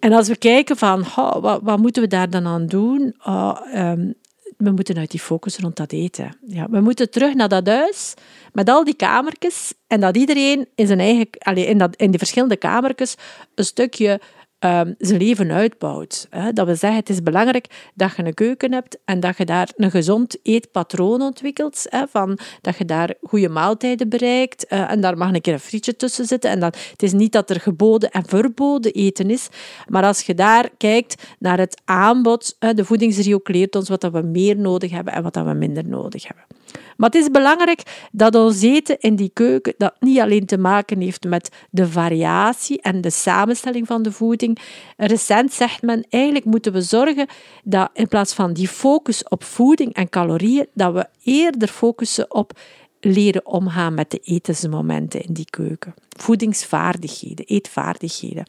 En 0.00 0.12
als 0.12 0.28
we 0.28 0.36
kijken 0.36 0.76
van, 0.76 1.00
oh, 1.00 1.36
wat, 1.36 1.60
wat 1.62 1.78
moeten 1.78 2.02
we 2.02 2.08
daar 2.08 2.30
dan 2.30 2.46
aan 2.46 2.66
doen? 2.66 3.14
Oh, 3.24 3.58
ehm, 3.72 4.12
we 4.56 4.70
moeten 4.70 4.98
uit 4.98 5.10
die 5.10 5.20
focus 5.20 5.58
rond 5.58 5.76
dat 5.76 5.92
eten. 5.92 6.36
Ja, 6.46 6.66
we 6.70 6.80
moeten 6.80 7.10
terug 7.10 7.34
naar 7.34 7.48
dat 7.48 7.66
huis 7.66 8.14
met 8.52 8.68
al 8.68 8.84
die 8.84 8.94
kamertjes 8.94 9.72
en 9.86 10.00
dat 10.00 10.16
iedereen 10.16 10.68
in, 10.74 10.86
zijn 10.86 11.00
eigen, 11.00 11.28
allee, 11.38 11.66
in, 11.66 11.78
dat, 11.78 11.96
in 11.96 12.10
die 12.10 12.18
verschillende 12.18 12.56
kamertjes 12.56 13.14
een 13.54 13.64
stukje 13.64 14.20
ehm, 14.60 14.92
zijn 14.98 15.20
leven 15.20 15.50
uitbouwt. 15.50 16.26
Hè. 16.30 16.52
Dat 16.52 16.66
we 16.66 16.74
zeggen, 16.74 16.98
het 16.98 17.08
is 17.08 17.22
belangrijk 17.22 17.90
dat 17.94 18.16
je 18.16 18.24
een 18.24 18.34
keuken 18.34 18.72
hebt 18.72 18.98
en 19.04 19.20
dat 19.20 19.36
je 19.36 19.44
daar 19.44 19.68
een 19.76 19.90
gezond 19.90 20.36
eetpatroon 20.42 21.22
ontwikkelt. 21.22 21.86
Hè, 21.88 22.06
van, 22.08 22.38
dat 22.60 22.76
je 22.76 22.84
daar 22.84 23.14
goede 23.22 23.48
maaltijden 23.48 24.08
bereikt 24.08 24.66
eh, 24.66 24.90
en 24.90 25.00
daar 25.00 25.16
mag 25.16 25.32
een 25.32 25.40
keer 25.40 25.52
een 25.52 25.60
frietje 25.60 25.96
tussen 25.96 26.26
zitten. 26.26 26.50
En 26.50 26.60
dat, 26.60 26.78
het 26.90 27.02
is 27.02 27.12
niet 27.12 27.32
dat 27.32 27.50
er 27.50 27.60
geboden 27.60 28.10
en 28.10 28.26
verboden 28.26 28.92
eten 28.92 29.30
is, 29.30 29.48
maar 29.88 30.04
als 30.04 30.22
je 30.22 30.34
daar 30.34 30.68
kijkt 30.76 31.22
naar 31.38 31.58
het 31.58 31.80
aanbod, 31.84 32.56
de 32.58 32.84
voedingsrio 32.84 33.40
leert 33.42 33.76
ons 33.76 33.88
wat 33.88 34.00
dat 34.00 34.12
we 34.12 34.22
meer 34.22 34.56
nodig 34.56 34.90
hebben 34.90 35.12
en 35.12 35.22
wat 35.22 35.34
dat 35.34 35.44
we 35.44 35.52
minder 35.52 35.86
nodig 35.86 36.26
hebben. 36.26 36.59
Maar 36.96 37.10
het 37.10 37.20
is 37.20 37.30
belangrijk 37.30 38.08
dat 38.12 38.34
ons 38.34 38.62
eten 38.62 39.00
in 39.00 39.16
die 39.16 39.30
keuken 39.34 39.74
dat 39.78 39.94
niet 40.00 40.20
alleen 40.20 40.46
te 40.46 40.58
maken 40.58 41.00
heeft 41.00 41.24
met 41.24 41.50
de 41.70 41.86
variatie 41.88 42.80
en 42.82 43.00
de 43.00 43.10
samenstelling 43.10 43.86
van 43.86 44.02
de 44.02 44.12
voeding. 44.12 44.58
Recent 44.96 45.52
zegt 45.52 45.82
men, 45.82 46.04
eigenlijk 46.08 46.44
moeten 46.44 46.72
we 46.72 46.82
zorgen 46.82 47.26
dat 47.64 47.90
in 47.92 48.08
plaats 48.08 48.34
van 48.34 48.52
die 48.52 48.68
focus 48.68 49.22
op 49.28 49.44
voeding 49.44 49.94
en 49.94 50.08
calorieën, 50.08 50.66
dat 50.74 50.92
we 50.92 51.06
eerder 51.24 51.68
focussen 51.68 52.34
op 52.34 52.52
leren 53.00 53.46
omgaan 53.46 53.94
met 53.94 54.10
de 54.10 54.18
etensmomenten 54.18 55.20
in 55.20 55.32
die 55.32 55.50
keuken. 55.50 55.94
Voedingsvaardigheden, 56.08 57.46
eetvaardigheden. 57.46 58.44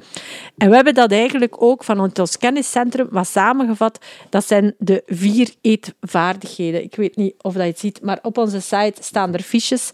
En 0.57 0.69
we 0.69 0.75
hebben 0.75 0.93
dat 0.93 1.11
eigenlijk 1.11 1.61
ook 1.63 1.83
van 1.83 1.99
ons 2.19 2.37
kenniscentrum 2.37 3.07
wat 3.09 3.27
samengevat. 3.27 3.99
Dat 4.29 4.47
zijn 4.47 4.75
de 4.77 5.03
vier 5.05 5.53
eetvaardigheden. 5.61 6.83
Ik 6.83 6.95
weet 6.95 7.15
niet 7.15 7.33
of 7.41 7.53
dat 7.53 7.63
je 7.63 7.69
het 7.69 7.79
ziet, 7.79 8.01
maar 8.01 8.19
op 8.21 8.37
onze 8.37 8.61
site 8.61 9.03
staan 9.03 9.33
er 9.33 9.41
fiches. 9.41 9.91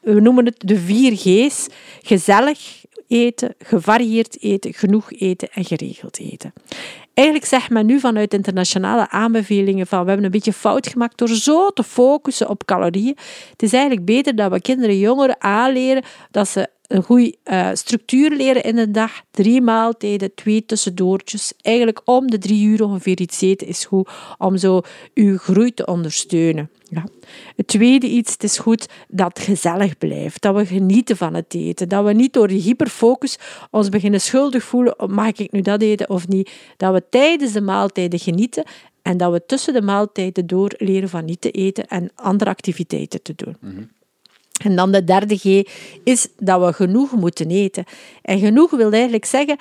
We 0.00 0.20
noemen 0.20 0.44
het 0.44 0.56
de 0.58 0.78
vier 0.78 1.16
G's. 1.16 1.66
Gezellig, 2.02 2.84
eten, 3.12 3.54
gevarieerd 3.58 4.42
eten, 4.42 4.74
genoeg 4.74 5.12
eten 5.12 5.48
en 5.52 5.64
geregeld 5.64 6.18
eten. 6.18 6.52
Eigenlijk 7.14 7.48
zegt 7.48 7.70
men 7.70 7.86
nu 7.86 8.00
vanuit 8.00 8.34
internationale 8.34 9.10
aanbevelingen 9.10 9.86
van 9.86 10.00
we 10.02 10.06
hebben 10.06 10.24
een 10.24 10.30
beetje 10.30 10.52
fout 10.52 10.86
gemaakt 10.86 11.18
door 11.18 11.28
zo 11.28 11.70
te 11.70 11.82
focussen 11.82 12.48
op 12.48 12.64
calorieën. 12.64 13.16
Het 13.50 13.62
is 13.62 13.72
eigenlijk 13.72 14.04
beter 14.04 14.36
dat 14.36 14.50
we 14.50 14.60
kinderen, 14.60 14.98
jongeren 14.98 15.40
aanleren 15.40 16.02
dat 16.30 16.48
ze 16.48 16.68
een 16.86 17.02
goede 17.02 17.36
uh, 17.44 17.68
structuur 17.72 18.30
leren 18.30 18.62
in 18.62 18.76
de 18.76 18.90
dag. 18.90 19.22
Drie 19.30 19.60
maaltijden, 19.60 20.34
twee 20.34 20.66
tussendoortjes. 20.66 21.52
Eigenlijk 21.60 22.00
om 22.04 22.30
de 22.30 22.38
drie 22.38 22.66
uur 22.66 22.84
ongeveer 22.84 23.20
iets 23.20 23.40
eten 23.40 23.66
is 23.66 23.84
goed 23.84 24.08
om 24.38 24.56
zo 24.56 24.80
uw 25.14 25.38
groei 25.38 25.74
te 25.74 25.86
ondersteunen. 25.86 26.70
Ja. 26.94 27.04
Het 27.56 27.66
tweede 27.66 28.06
iets, 28.06 28.32
het 28.32 28.42
is 28.42 28.58
goed 28.58 28.88
dat 29.08 29.38
het 29.38 29.46
gezellig 29.46 29.98
blijft. 29.98 30.42
Dat 30.42 30.54
we 30.54 30.66
genieten 30.66 31.16
van 31.16 31.34
het 31.34 31.54
eten. 31.54 31.88
Dat 31.88 32.04
we 32.04 32.12
niet 32.12 32.32
door 32.32 32.48
die 32.48 32.60
hyperfocus 32.60 33.38
ons 33.70 33.88
beginnen 33.88 34.20
schuldig 34.20 34.64
voelen. 34.64 34.94
Mag 35.06 35.32
ik 35.32 35.52
nu 35.52 35.60
dat 35.60 35.82
eten 35.82 36.10
of 36.10 36.28
niet? 36.28 36.50
Dat 36.76 36.92
we 36.92 37.02
tijdens 37.10 37.52
de 37.52 37.60
maaltijden 37.60 38.18
genieten 38.18 38.64
en 39.02 39.16
dat 39.16 39.32
we 39.32 39.46
tussen 39.46 39.72
de 39.72 39.82
maaltijden 39.82 40.46
door 40.46 40.74
leren 40.76 41.08
van 41.08 41.24
niet 41.24 41.40
te 41.40 41.50
eten 41.50 41.86
en 41.86 42.10
andere 42.14 42.50
activiteiten 42.50 43.22
te 43.22 43.32
doen. 43.36 43.56
Mm 43.60 43.90
en 44.62 44.76
dan 44.76 44.92
de 44.92 45.04
derde 45.04 45.36
G 45.36 45.68
is 46.04 46.28
dat 46.38 46.64
we 46.64 46.72
genoeg 46.72 47.12
moeten 47.12 47.50
eten. 47.50 47.84
En 48.22 48.38
genoeg 48.38 48.70
wil 48.70 48.92
eigenlijk 48.92 49.24
zeggen 49.24 49.56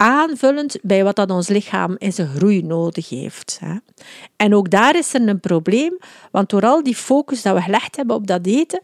aanvullend 0.00 0.76
bij 0.82 1.04
wat 1.04 1.16
dat 1.16 1.30
ons 1.30 1.48
lichaam 1.48 1.94
in 1.98 2.12
zijn 2.12 2.28
groei 2.28 2.62
nodig 2.62 3.08
heeft. 3.08 3.60
En 4.36 4.54
ook 4.54 4.70
daar 4.70 4.96
is 4.96 5.14
er 5.14 5.28
een 5.28 5.40
probleem, 5.40 5.98
want 6.30 6.50
door 6.50 6.62
al 6.62 6.82
die 6.82 6.94
focus 6.94 7.42
dat 7.42 7.54
we 7.54 7.62
gelegd 7.62 7.96
hebben 7.96 8.16
op 8.16 8.26
dat 8.26 8.46
eten, 8.46 8.80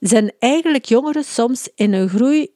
zijn 0.00 0.32
eigenlijk 0.38 0.84
jongeren 0.84 1.24
soms 1.24 1.68
in 1.74 1.92
een 1.92 2.08
groei 2.08 2.48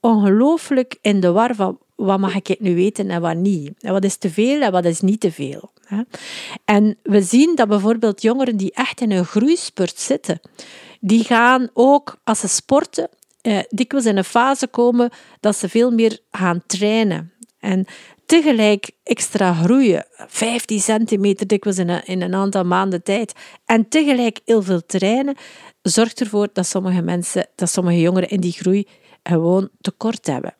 ongelooflijk 0.00 0.98
in 1.00 1.20
de 1.20 1.32
war 1.32 1.54
van 1.54 1.78
wat 1.96 2.18
mag 2.18 2.34
ik 2.34 2.60
nu 2.60 2.76
eten 2.76 3.10
en 3.10 3.20
wat 3.20 3.36
niet. 3.36 3.72
En 3.80 3.92
wat 3.92 4.04
is 4.04 4.16
te 4.16 4.30
veel 4.30 4.60
en 4.60 4.72
wat 4.72 4.84
is 4.84 5.00
niet 5.00 5.20
te 5.20 5.32
veel. 5.32 5.70
En 6.64 6.96
we 7.02 7.22
zien 7.22 7.54
dat 7.54 7.68
bijvoorbeeld 7.68 8.22
jongeren 8.22 8.56
die 8.56 8.72
echt 8.72 9.00
in 9.00 9.10
een 9.10 9.24
groeispurt 9.24 9.98
zitten, 9.98 10.40
die 11.00 11.24
gaan 11.24 11.68
ook 11.72 12.16
als 12.24 12.40
ze 12.40 12.48
sporten 12.48 13.08
eh, 13.40 13.58
dikwijls 13.68 14.06
in 14.06 14.16
een 14.16 14.24
fase 14.24 14.66
komen 14.66 15.10
dat 15.40 15.56
ze 15.56 15.68
veel 15.68 15.90
meer 15.90 16.18
gaan 16.30 16.62
trainen. 16.66 17.32
En 17.58 17.86
tegelijk 18.26 18.90
extra 19.02 19.52
groeien, 19.54 20.06
15 20.26 20.80
centimeter 20.80 21.46
dikwijls 21.46 21.78
in 21.78 21.88
een, 21.88 22.04
in 22.04 22.22
een 22.22 22.34
aantal 22.34 22.64
maanden 22.64 23.02
tijd, 23.02 23.32
en 23.64 23.88
tegelijk 23.88 24.40
heel 24.44 24.62
veel 24.62 24.86
trainen, 24.86 25.36
zorgt 25.82 26.20
ervoor 26.20 26.48
dat 26.52 26.66
sommige 26.66 27.02
mensen, 27.02 27.46
dat 27.54 27.70
sommige 27.70 28.00
jongeren 28.00 28.28
in 28.28 28.40
die 28.40 28.52
groei 28.52 28.86
gewoon 29.22 29.68
tekort 29.80 30.26
hebben. 30.26 30.54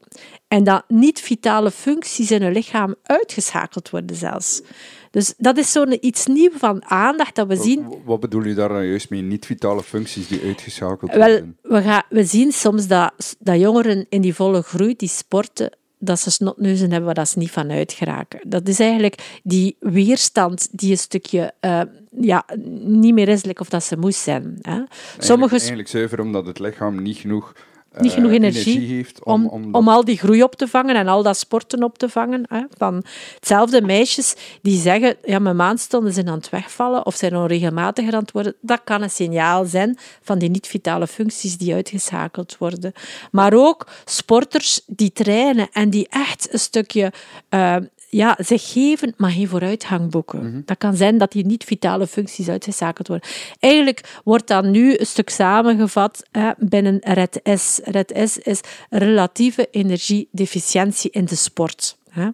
En 0.49 0.65
dat 0.65 0.85
niet-vitale 0.89 1.71
functies 1.71 2.31
in 2.31 2.43
hun 2.43 2.53
lichaam 2.53 2.95
uitgeschakeld 3.03 3.91
worden 3.91 4.17
zelfs. 4.17 4.63
Dus 5.11 5.35
dat 5.37 5.57
is 5.59 5.73
zo'n 5.73 6.07
iets 6.07 6.27
nieuws 6.27 6.55
van 6.57 6.85
aandacht 6.85 7.35
dat 7.35 7.47
we 7.47 7.57
zien. 7.57 7.87
Wat 8.05 8.21
bedoel 8.21 8.45
je 8.45 8.55
daar 8.55 8.69
nou 8.71 8.85
juist 8.85 9.11
mee? 9.11 9.23
Niet-vitale 9.23 9.83
functies 9.83 10.29
die 10.29 10.43
uitgeschakeld 10.43 11.15
worden? 11.15 11.57
Wel, 11.63 11.81
we, 11.81 11.87
gaan, 11.87 12.03
we 12.09 12.25
zien 12.25 12.53
soms 12.53 12.87
dat, 12.87 13.37
dat 13.39 13.61
jongeren 13.61 14.07
in 14.09 14.21
die 14.21 14.35
volle 14.35 14.63
groei, 14.63 14.97
die 14.97 15.09
sporten, 15.09 15.78
dat 15.99 16.21
ze 16.21 16.31
snotneuzen 16.31 16.91
hebben 16.91 17.15
waar 17.15 17.27
ze 17.27 17.39
niet 17.39 17.51
van 17.51 17.71
uitgeraken. 17.71 18.41
Dat 18.47 18.69
is 18.69 18.81
eigenlijk 18.81 19.41
die 19.43 19.77
weerstand 19.81 20.69
die 20.71 20.91
een 20.91 20.99
stukje 20.99 21.53
uh, 21.61 21.81
ja, 22.21 22.45
niet 22.81 23.15
meer 23.15 23.29
is 23.29 23.43
of 23.43 23.69
dat 23.69 23.85
ze 23.85 23.97
moest 23.97 24.21
zijn. 24.21 24.59
Hè. 24.61 24.83
Sommige... 25.19 25.57
eigenlijk 25.57 25.89
zuiver 25.89 26.21
omdat 26.21 26.47
het 26.47 26.59
lichaam 26.59 27.03
niet 27.03 27.17
genoeg 27.17 27.53
niet 27.99 28.13
genoeg 28.13 28.31
eh, 28.31 28.37
energie, 28.37 28.95
heeft 28.95 29.25
om, 29.25 29.47
om, 29.47 29.75
om, 29.75 29.89
al 29.89 30.05
die 30.05 30.19
groei 30.19 30.43
op 30.43 30.55
te 30.55 30.69
vangen 30.69 30.97
en 30.97 31.09
al 31.09 31.23
dat 31.23 31.37
sporten 31.37 31.83
op 31.83 31.99
te 31.99 32.09
vangen. 32.09 32.45
Hè. 32.49 32.63
Van 32.77 33.05
hetzelfde 33.35 33.83
meisjes 33.83 34.35
die 34.63 34.81
zeggen, 34.81 35.17
ja, 35.25 35.39
mijn 35.39 35.57
maandstonden 35.57 36.13
zijn 36.13 36.29
aan 36.29 36.39
het 36.39 36.51
wegvallen 36.51 37.07
of 37.07 37.15
zijn 37.15 37.37
onregelmatiger 37.37 38.15
aan 38.15 38.21
het 38.21 38.33
worden. 38.33 38.55
Dat 38.61 38.81
kan 38.85 39.03
een 39.03 39.11
signaal 39.11 39.65
zijn 39.65 39.99
van 40.23 40.39
die 40.39 40.51
niet-vitale 40.51 41.07
functies 41.07 41.59
die 41.59 41.75
uitgeschakeld 41.75 42.59
worden. 42.59 42.93
Maar 43.31 43.53
ook 43.53 43.87
sporters 44.05 44.81
die 44.87 45.13
trainen 45.13 45.69
en 45.73 45.91
die 45.91 46.07
echt 46.11 46.53
een 46.53 46.59
stukje 46.59 47.13
uh, 47.51 47.77
ja, 48.11 48.37
zich 48.41 48.73
geven, 48.73 49.15
maar 49.17 49.31
geen 49.31 49.49
vooruitgang 49.49 50.11
boeken. 50.11 50.51
Mhm. 50.51 50.61
Dat 50.65 50.79
kan 50.79 50.97
zijn 50.97 51.19
dat 51.19 51.33
die 51.33 51.47
niet-vitale 51.47 52.07
functies 52.07 52.49
uitgeschakeld 52.49 53.09
worden. 53.09 53.29
Eigenlijk 53.59 54.21
wordt 54.25 54.47
dat 54.47 54.65
nu 54.65 54.99
een 54.99 55.07
stuk 55.07 55.31
samengevat 55.31 56.23
hè, 56.31 56.51
binnen 56.59 56.99
RED-S. 57.01 57.81
RED-S 57.85 58.39
is 58.39 58.61
relatieve 58.91 59.69
energiedeficiëntie 59.71 61.11
in 61.11 61.25
de 61.25 61.37
sport. 61.37 61.97
Hè. 62.09 62.29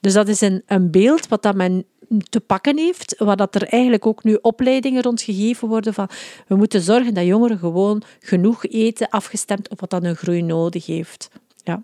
Dus 0.00 0.12
dat 0.12 0.28
is 0.28 0.40
een, 0.40 0.62
een 0.66 0.90
beeld 0.90 1.28
wat 1.28 1.42
dat 1.42 1.54
men 1.54 1.84
te 2.28 2.40
pakken 2.40 2.78
heeft, 2.78 3.14
waar 3.18 3.36
dat 3.36 3.54
er 3.54 3.62
eigenlijk 3.62 4.06
ook 4.06 4.24
nu 4.24 4.38
opleidingen 4.42 5.02
rond 5.02 5.22
gegeven 5.22 5.68
worden 5.68 5.94
van 5.94 6.08
we 6.46 6.54
moeten 6.56 6.80
zorgen 6.80 7.14
dat 7.14 7.24
jongeren 7.24 7.58
gewoon 7.58 8.02
genoeg 8.20 8.66
eten 8.66 9.08
afgestemd 9.08 9.68
op 9.68 9.80
wat 9.80 9.90
dat 9.90 10.02
hun 10.02 10.16
groei 10.16 10.42
nodig 10.42 10.86
heeft. 10.86 11.30
Ja. 11.64 11.82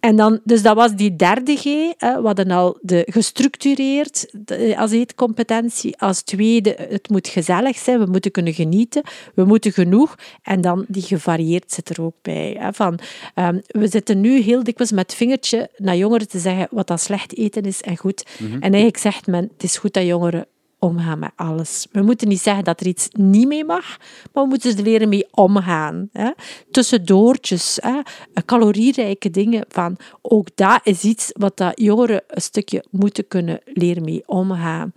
En 0.00 0.16
dan, 0.16 0.40
dus 0.44 0.62
dat 0.62 0.76
was 0.76 0.94
die 0.94 1.16
derde 1.16 1.56
G. 1.56 1.64
Hè. 1.96 2.20
We 2.20 2.26
hadden 2.26 2.50
al 2.50 2.78
de 2.80 3.06
gestructureerd 3.10 4.34
als 4.76 4.90
eetcompetentie. 4.90 5.98
Als 5.98 6.22
tweede, 6.22 6.76
het 6.88 7.08
moet 7.08 7.28
gezellig 7.28 7.76
zijn. 7.76 7.98
We 7.98 8.10
moeten 8.10 8.30
kunnen 8.30 8.54
genieten. 8.54 9.02
We 9.34 9.44
moeten 9.44 9.72
genoeg. 9.72 10.14
En 10.42 10.60
dan 10.60 10.84
die 10.88 11.02
gevarieerd 11.02 11.72
zit 11.72 11.88
er 11.88 12.02
ook 12.02 12.16
bij. 12.22 12.56
Hè. 12.58 12.72
Van, 12.72 12.98
um, 13.34 13.62
we 13.66 13.88
zitten 13.88 14.20
nu 14.20 14.40
heel 14.40 14.62
dikwijls 14.62 14.92
met 14.92 15.14
vingertje 15.14 15.70
naar 15.76 15.96
jongeren 15.96 16.28
te 16.28 16.38
zeggen 16.38 16.68
wat 16.70 16.86
dat 16.86 17.00
slecht 17.00 17.36
eten 17.36 17.62
is 17.62 17.80
en 17.80 17.96
goed. 17.96 18.24
Mhm. 18.38 18.52
En 18.52 18.60
eigenlijk 18.60 18.96
zegt 18.96 19.26
men, 19.26 19.50
het 19.52 19.62
is 19.62 19.76
goed 19.76 19.92
dat 19.94 20.06
jongeren 20.06 20.46
omgaan 20.82 21.18
met 21.18 21.30
alles. 21.36 21.86
We 21.92 22.02
moeten 22.02 22.28
niet 22.28 22.40
zeggen 22.40 22.64
dat 22.64 22.80
er 22.80 22.86
iets 22.86 23.08
niet 23.12 23.46
mee 23.46 23.64
mag, 23.64 23.98
maar 24.32 24.42
we 24.42 24.48
moeten 24.48 24.76
er 24.76 24.82
leren 24.82 25.08
mee 25.08 25.26
omgaan. 25.30 26.08
Hè. 26.12 26.30
Tussendoortjes, 26.70 27.78
hè. 27.80 28.00
calorierijke 28.44 29.30
dingen. 29.30 29.64
Van, 29.68 29.96
ook 30.22 30.48
dat 30.54 30.80
is 30.82 31.02
iets 31.02 31.30
wat 31.32 31.56
dat 31.56 31.80
jongeren 31.80 32.22
een 32.26 32.42
stukje 32.42 32.84
moeten 32.90 33.28
kunnen 33.28 33.60
leren 33.64 34.04
mee 34.04 34.22
omgaan. 34.26 34.92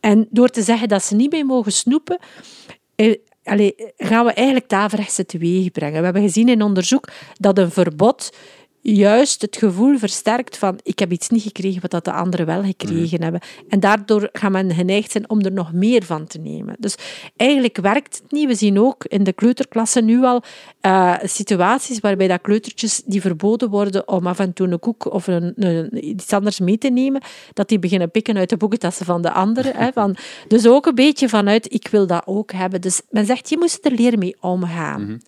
En 0.00 0.26
door 0.30 0.48
te 0.48 0.62
zeggen 0.62 0.88
dat 0.88 1.04
ze 1.04 1.14
niet 1.14 1.30
mee 1.30 1.44
mogen 1.44 1.72
snoepen, 1.72 2.18
eh, 2.94 3.18
gaan 3.96 4.24
we 4.24 4.32
eigenlijk 4.32 4.70
het 5.16 5.28
teweeg 5.28 5.70
brengen. 5.70 5.98
We 5.98 6.04
hebben 6.04 6.22
gezien 6.22 6.48
in 6.48 6.62
onderzoek 6.62 7.08
dat 7.38 7.58
een 7.58 7.70
verbod 7.70 8.32
juist 8.94 9.42
het 9.42 9.56
gevoel 9.56 9.98
versterkt 9.98 10.58
van 10.58 10.78
ik 10.82 10.98
heb 10.98 11.12
iets 11.12 11.28
niet 11.28 11.42
gekregen 11.42 11.80
wat 11.80 11.90
dat 11.90 12.04
de 12.04 12.12
anderen 12.12 12.46
wel 12.46 12.62
gekregen 12.62 13.14
mhm. 13.14 13.22
hebben. 13.22 13.40
En 13.68 13.80
daardoor 13.80 14.28
gaat 14.32 14.50
men 14.50 14.74
geneigd 14.74 15.10
zijn 15.10 15.30
om 15.30 15.40
er 15.40 15.52
nog 15.52 15.72
meer 15.72 16.04
van 16.04 16.26
te 16.26 16.38
nemen. 16.38 16.76
Dus 16.78 16.94
eigenlijk 17.36 17.76
werkt 17.76 18.20
het 18.22 18.32
niet. 18.32 18.46
We 18.46 18.54
zien 18.54 18.78
ook 18.78 19.04
in 19.04 19.24
de 19.24 19.32
kleuterklassen 19.32 20.04
nu 20.04 20.24
al 20.24 20.42
uh, 20.82 21.14
situaties 21.22 22.00
waarbij 22.00 22.28
dat 22.28 22.40
kleutertjes 22.40 23.02
die 23.04 23.20
verboden 23.20 23.70
worden 23.70 24.08
om 24.08 24.26
af 24.26 24.38
en 24.38 24.52
toe 24.52 24.68
een 24.68 24.78
koek 24.78 25.12
of 25.12 25.26
een, 25.26 25.52
een, 25.56 26.08
iets 26.08 26.32
anders 26.32 26.60
mee 26.60 26.78
te 26.78 26.88
nemen, 26.88 27.22
dat 27.52 27.68
die 27.68 27.78
beginnen 27.78 28.10
pikken 28.10 28.36
uit 28.36 28.50
de 28.50 28.56
boekentassen 28.56 29.06
van 29.06 29.22
de 29.22 29.30
anderen. 29.30 29.76
Hè, 29.76 29.92
van, 30.02 30.16
dus 30.48 30.66
ook 30.66 30.86
een 30.86 30.94
beetje 30.94 31.28
vanuit 31.28 31.72
ik 31.72 31.88
wil 31.88 32.06
dat 32.06 32.22
ook 32.26 32.52
hebben. 32.52 32.80
Dus 32.80 33.00
men 33.10 33.26
zegt 33.26 33.48
je 33.48 33.56
moest 33.58 33.84
er 33.84 33.92
leren 33.92 34.18
mee 34.18 34.36
omgaan. 34.40 35.02
Mhm. 35.02 35.18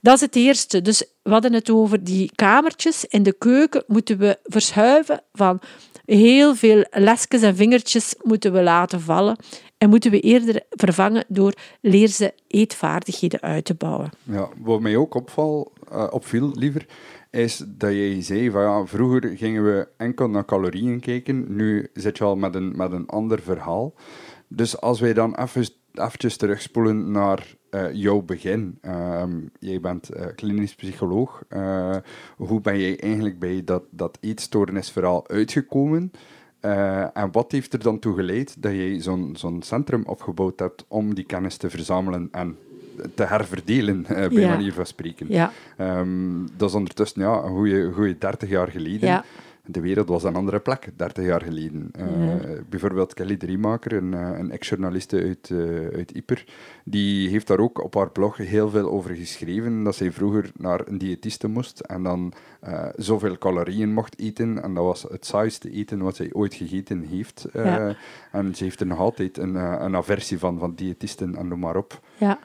Dat 0.00 0.14
is 0.14 0.20
het 0.20 0.36
eerste. 0.36 0.82
Dus 0.82 1.04
we 1.24 1.30
hadden 1.30 1.52
het 1.52 1.70
over 1.70 2.04
die 2.04 2.30
kamertjes. 2.34 3.04
In 3.04 3.22
de 3.22 3.32
keuken 3.32 3.84
moeten 3.86 4.18
we 4.18 4.38
verschuiven 4.42 5.22
van 5.32 5.60
heel 6.04 6.54
veel 6.54 6.84
lesjes 6.90 7.42
en 7.42 7.56
vingertjes 7.56 8.14
moeten 8.22 8.52
we 8.52 8.62
laten 8.62 9.00
vallen. 9.00 9.36
En 9.78 9.88
moeten 9.90 10.10
we 10.10 10.20
eerder 10.20 10.62
vervangen 10.70 11.24
door 11.28 11.54
leer 11.80 12.08
ze 12.08 12.34
eetvaardigheden 12.46 13.40
uit 13.40 13.64
te 13.64 13.74
bouwen. 13.74 14.10
Ja, 14.22 14.48
wat 14.58 14.80
mij 14.80 14.96
ook 14.96 15.14
opval, 15.14 15.72
uh, 15.92 16.06
opviel, 16.10 16.50
liever, 16.54 16.86
is 17.30 17.64
dat 17.66 17.92
jij 17.92 18.22
zei 18.22 18.50
van 18.50 18.62
ja, 18.62 18.86
vroeger 18.86 19.36
gingen 19.36 19.64
we 19.64 19.88
enkel 19.96 20.28
naar 20.28 20.44
calorieën 20.44 21.00
kijken, 21.00 21.56
nu 21.56 21.90
zit 21.94 22.18
je 22.18 22.24
al 22.24 22.36
met 22.36 22.54
een, 22.54 22.76
met 22.76 22.92
een 22.92 23.06
ander 23.06 23.40
verhaal. 23.42 23.94
Dus 24.48 24.80
als 24.80 25.00
wij 25.00 25.12
dan 25.12 25.34
even, 25.34 25.66
eventjes 25.92 26.36
terugspoelen 26.36 27.10
naar 27.10 27.54
jouw 27.92 28.22
begin. 28.22 28.78
Uh, 28.82 29.24
jij 29.58 29.80
bent 29.80 30.16
uh, 30.16 30.26
klinisch 30.34 30.74
psycholoog. 30.74 31.42
Uh, 31.48 31.96
hoe 32.36 32.60
ben 32.60 32.78
jij 32.78 33.00
eigenlijk 33.00 33.38
bij 33.38 33.62
dat, 33.64 33.82
dat 33.90 34.18
eetstoornisverhaal 34.20 35.28
uitgekomen? 35.28 36.12
en 37.12 37.28
wat 37.32 37.52
heeft 37.52 37.72
er 37.72 37.78
dan 37.78 37.98
toe 37.98 38.14
geleid 38.14 38.62
dat 38.62 38.72
jij 38.72 39.00
zo'n 39.00 39.34
zo'n 39.36 39.62
centrum 39.62 40.02
opgebouwd 40.06 40.58
hebt 40.58 40.84
om 40.88 41.14
die 41.14 41.24
kennis 41.24 41.56
te 41.56 41.70
verzamelen 41.70 42.28
en 42.32 42.56
te 43.14 43.24
herverdelen, 43.24 44.02
bij 44.08 44.48
manier 44.48 44.72
van 44.72 44.86
spreken? 44.86 45.26
Ja. 45.28 45.52
Um, 45.78 46.48
dat 46.56 46.68
is 46.68 46.74
ondertussen 46.74 47.22
ja, 47.22 47.42
een 47.42 47.56
goede, 47.56 47.92
goede 47.92 48.18
30 48.18 48.48
jaar 48.48 48.68
geleden. 48.68 49.08
Ja. 49.08 49.24
De 49.66 49.80
wereld 49.80 50.08
was 50.08 50.22
een 50.24 50.36
andere 50.36 50.60
plek, 50.60 50.88
30 50.96 51.24
jaar 51.24 51.42
geleden. 51.42 51.90
Uh, 51.98 52.34
Bijvoorbeeld 52.68 53.14
Kelly 53.14 53.36
Driemaker, 53.36 53.92
een, 53.92 54.12
een 54.12 54.50
ex-journaliste 54.50 55.20
uit, 55.20 55.48
uh, 55.52 55.88
uit 55.94 56.10
Yper, 56.14 56.44
die 56.84 57.28
heeft 57.28 57.46
daar 57.46 57.58
ook 57.58 57.82
op 57.84 57.94
haar 57.94 58.10
blog 58.10 58.36
heel 58.36 58.70
veel 58.70 58.90
over 58.90 59.14
geschreven, 59.14 59.84
dat 59.84 59.94
zij 59.96 60.12
vroeger 60.12 60.50
naar 60.56 60.80
een 60.88 60.98
diëtiste 60.98 61.48
moest 61.48 61.80
en 61.80 62.02
dan 62.02 62.32
uh, 62.68 62.86
zoveel 62.96 63.38
calorieën 63.38 63.92
mocht 63.92 64.18
eten. 64.18 64.62
En 64.62 64.74
dat 64.74 64.84
was 64.84 65.02
het 65.02 65.26
saaiste 65.26 65.70
eten 65.70 65.98
wat 66.02 66.16
zij 66.16 66.32
ooit 66.32 66.54
gegeten 66.54 67.02
heeft. 67.02 67.44
En 68.32 68.54
ze 68.54 68.64
heeft 68.64 68.80
er 68.80 68.86
nog 68.86 68.98
altijd 68.98 69.38
een, 69.38 69.54
een 69.54 69.96
aversie 69.96 70.38
van, 70.38 70.58
van 70.58 70.74
diëtisten 70.74 71.36
en 71.36 71.48
noem 71.48 71.58
maar 71.58 71.76
op. 71.76 72.00
Ja. 72.16 72.38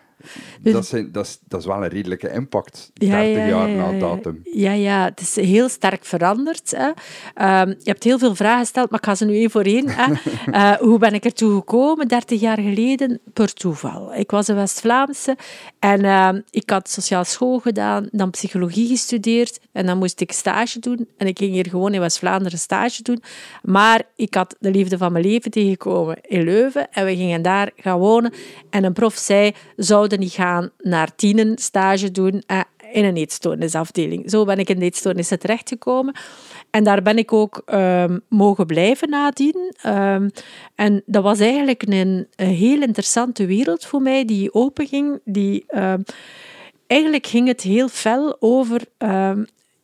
Dus 0.62 0.74
dat, 0.74 0.86
zijn, 0.86 1.12
dat, 1.12 1.26
is, 1.26 1.40
dat 1.48 1.60
is 1.60 1.66
wel 1.66 1.84
een 1.84 1.90
redelijke 1.90 2.32
impact, 2.32 2.92
30 2.94 3.48
jaar 3.48 3.70
na 3.70 3.92
datum. 4.00 4.42
Ja, 4.44 4.72
ja, 4.72 5.04
het 5.04 5.20
is 5.20 5.36
heel 5.36 5.70
sterk 5.70 6.06
veranderd. 6.06 6.74
Hè. 6.76 6.88
Um, 6.88 7.70
je 7.70 7.90
hebt 7.90 8.04
heel 8.04 8.20
veel 8.20 8.36
vragen 8.36 8.60
gesteld, 8.60 8.90
maar 8.90 9.00
ik 9.00 9.06
ga 9.06 9.16
ze 9.16 9.26
nu 9.26 9.36
één 9.36 9.52
voor 9.52 9.62
één. 9.62 9.90
Hè. 9.90 10.12
Uh, 10.46 10.72
hoe 10.88 11.00
ben 11.00 11.14
ik 11.14 11.26
ertoe 11.26 11.54
gekomen, 11.54 12.08
30 12.08 12.40
jaar 12.40 12.60
geleden? 12.60 13.20
Per 13.34 13.54
toeval. 13.54 14.16
Ik 14.16 14.32
was 14.32 14.48
een 14.48 14.56
West-Vlaamse 14.56 15.38
en 15.80 16.04
uh, 16.04 16.30
ik 16.50 16.70
had 16.70 16.90
sociaal 16.90 17.24
school 17.24 17.60
gedaan, 17.60 18.08
dan 18.12 18.30
psychologie 18.30 18.88
gestudeerd 18.88 19.60
en 19.72 19.86
dan 19.86 19.98
moest 19.98 20.22
ik 20.22 20.32
stage 20.32 20.80
doen. 20.80 21.08
En 21.18 21.28
ik 21.28 21.38
ging 21.38 21.52
hier 21.52 21.70
gewoon 21.70 21.94
in 21.94 22.00
West-Vlaanderen 22.00 22.60
stage 22.60 23.04
doen. 23.04 23.22
Maar 23.64 24.02
ik 24.16 24.34
had 24.34 24.56
de 24.60 24.72
liefde 24.72 24.98
van 24.98 25.12
mijn 25.12 25.26
leven 25.26 25.52
tegengekomen 25.52 26.18
in 26.22 26.44
Leuven 26.44 26.92
en 26.92 27.06
we 27.06 27.16
gingen 27.16 27.42
daar 27.42 27.72
gaan 27.76 28.00
wonen. 28.00 28.34
En 28.70 28.84
een 28.84 28.94
prof 28.94 29.16
zei, 29.16 29.52
zou 29.76 30.08
niet 30.18 30.32
gaan 30.32 30.70
naar 30.78 31.16
tienen 31.16 31.58
stage 31.58 32.12
doen 32.12 32.44
eh, 32.48 32.60
in 32.92 33.06
een 33.06 33.16
eetstoornisafdeling. 33.16 34.30
Zo 34.30 34.46
ben 34.46 34.60
ik 34.60 34.70
in 34.70 34.80
de 34.80 34.86
eetstoornissen 34.86 35.40
terechtgekomen. 35.40 36.16
En 36.70 36.84
daar 36.84 37.02
ben 37.02 37.18
ik 37.18 37.34
ook 37.34 37.62
um, 37.74 38.22
mogen 38.28 38.66
blijven 38.66 39.10
nadien. 39.10 39.74
Um, 39.86 40.30
en 40.76 41.04
dat 41.06 41.24
was 41.24 41.40
eigenlijk 41.40 41.84
een, 41.88 42.28
heel 42.36 42.82
interessante 42.82 43.46
wereld 43.46 43.86
voor 43.86 44.02
mij 44.02 44.26
die 44.26 44.54
openging. 44.54 45.20
Die, 45.24 45.64
um, 45.76 46.04
eigenlijk 46.88 47.28
ging 47.28 47.48
het 47.48 47.62
heel 47.62 47.88
fel 47.88 48.38
over 48.40 48.82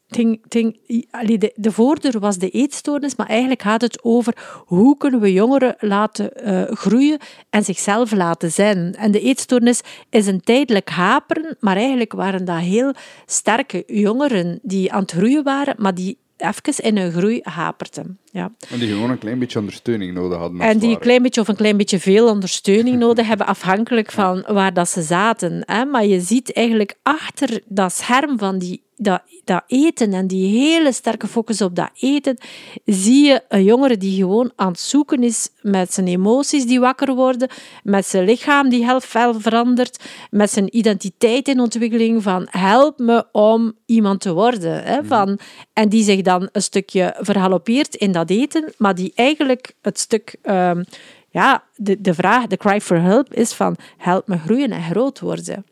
Ting, 0.08 0.44
ting, 0.48 0.80
de, 1.26 1.52
de 1.56 1.72
voordeur 1.72 2.20
was 2.20 2.38
de 2.38 2.50
eetstoornis, 2.50 3.16
maar 3.16 3.28
eigenlijk 3.28 3.62
gaat 3.62 3.82
het 3.82 4.04
over 4.04 4.64
hoe 4.66 4.98
kunnen 4.98 5.20
we 5.20 5.34
jongeren 5.34 5.76
laten 5.80 6.32
uh, 6.44 6.76
groeien 6.76 7.20
en 7.50 7.64
zichzelf 7.64 8.12
laten 8.12 8.52
zijn. 8.52 8.96
En 8.96 9.12
de 9.12 9.20
eetstoornis 9.20 9.82
is 10.10 10.28
een 10.28 10.42
tijdelijk 10.42 10.90
haperen, 10.90 11.58
maar 11.60 11.76
eigenlijk 11.76 12.14
waren 12.14 12.46
dat 12.46 12.58
heel 12.58 12.94
sterke 13.26 13.84
jongeren 13.88 14.60
die 14.62 14.94
aan 14.94 15.02
het 15.02 15.12
groeien 15.12 15.44
waren, 15.44 15.76
maar 15.78 15.96
die 15.96 16.18
even 16.38 16.84
in 16.84 16.98
hun 16.98 17.12
groei 17.12 17.40
haperden. 17.44 18.20
Ja. 18.32 18.52
En 18.70 18.80
die 18.80 18.88
gewoon 18.88 19.10
een 19.10 19.18
klein 19.18 19.40
beetje 19.40 19.60
ondersteuning 19.60 20.14
nodig 20.14 20.38
hadden. 20.38 20.62
En 20.62 20.78
die 20.78 20.90
een 20.90 21.00
klein 21.00 21.22
beetje 21.22 21.42
of 21.42 21.48
een 21.48 21.56
klein 21.56 21.78
beetje 21.78 22.00
veel 22.00 22.30
ondersteuning 22.30 23.00
nodig 23.06 23.28
hebben, 23.28 23.48
afhankelijk 23.48 24.12
van 24.12 24.46
waar 24.48 24.74
dat 24.74 24.90
ze 24.90 25.02
zaten. 25.02 25.64
Hè. 25.66 25.86
Maar 25.86 26.06
je 26.06 26.20
ziet 26.20 26.54
eigenlijk 26.54 26.96
achter 27.04 27.62
dat 27.68 27.94
scherm 27.94 28.38
van 28.38 28.58
die 28.58 28.84
dat, 28.96 29.22
dat 29.44 29.64
eten 29.68 30.14
en 30.14 30.28
die 30.28 30.60
hele 30.60 30.92
sterke 30.92 31.28
focus 31.28 31.62
op 31.62 31.76
dat 31.76 31.90
eten, 32.00 32.38
zie 32.86 33.26
je 33.26 33.42
een 33.48 33.64
jongere 33.64 33.98
die 33.98 34.18
gewoon 34.18 34.52
aan 34.56 34.72
het 34.72 34.80
zoeken 34.80 35.24
is 35.24 35.50
met 35.62 35.94
zijn 35.94 36.08
emoties 36.08 36.66
die 36.66 36.80
wakker 36.80 37.16
worden, 37.16 37.50
met 37.84 38.06
zijn 38.06 38.26
lichaam 38.26 38.70
die 38.70 38.86
heel 38.86 39.02
veel 39.02 39.40
verandert, 39.40 40.04
met 40.30 40.52
zijn 40.52 40.78
identiteit 40.78 41.48
in 41.48 41.60
ontwikkeling 41.60 42.24
van 42.24 42.48
help 42.50 43.00
me 43.00 43.26
om 43.32 43.74
iemand 43.86 44.22
te 44.22 44.34
worden. 44.34 44.84
Hè, 44.84 44.98
mhm. 44.98 45.08
van, 45.08 45.40
en 45.74 45.90
die 45.90 46.04
zich 46.04 46.22
dan 46.22 46.50
een 46.52 46.62
stukje 46.62 47.16
verhalopeert 47.20 47.96
in 47.96 48.12
dat 48.12 48.30
eten, 48.30 48.74
maar 48.78 48.96
die 48.96 49.12
eigenlijk 49.16 49.74
het 49.82 50.00
stuk... 50.00 50.36
Um, 50.44 50.84
ja, 51.30 51.64
de, 51.76 52.02
de 52.02 52.14
vraag, 52.14 52.48
de 52.48 52.58
cry 52.58 52.82
for 52.82 53.02
help, 53.02 53.34
is 53.34 53.54
van 53.54 53.76
help 53.98 54.28
me 54.28 54.38
groeien 54.38 54.72
en 54.72 54.82
groot 54.82 55.20
worden. 55.20 55.66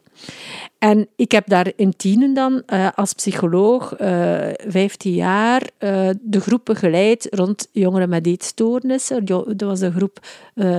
En 0.77 1.07
ik 1.15 1.31
heb 1.31 1.47
daar 1.47 1.71
in 1.75 1.95
Tienen 1.95 2.33
dan 2.33 2.63
uh, 2.67 2.87
als 2.95 3.13
psycholoog 3.13 3.99
uh, 3.99 4.49
eh, 4.49 4.55
15 4.67 5.13
jaar 5.13 5.61
uh, 5.79 6.09
de 6.21 6.41
groep 6.41 6.65
begeleid 6.65 7.27
rond 7.29 7.67
jongeren 7.71 8.09
met 8.09 8.27
eetstoornissen. 8.27 9.25
Dat 9.25 9.61
was 9.61 9.81
een 9.81 9.93
groep 9.93 10.19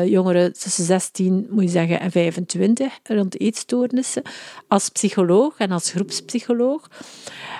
jongeren 0.05 0.53
tussen 0.53 0.85
16 0.85 1.47
moet 1.51 1.63
je 1.63 1.69
zeggen, 1.69 2.01
en 2.01 2.11
25 2.11 2.99
rond 3.03 3.41
eetstoornissen. 3.41 4.23
Als 4.69 4.89
psycholoog 4.89 5.59
en 5.59 5.71
als 5.71 5.91
groepspsycholoog. 5.91 6.89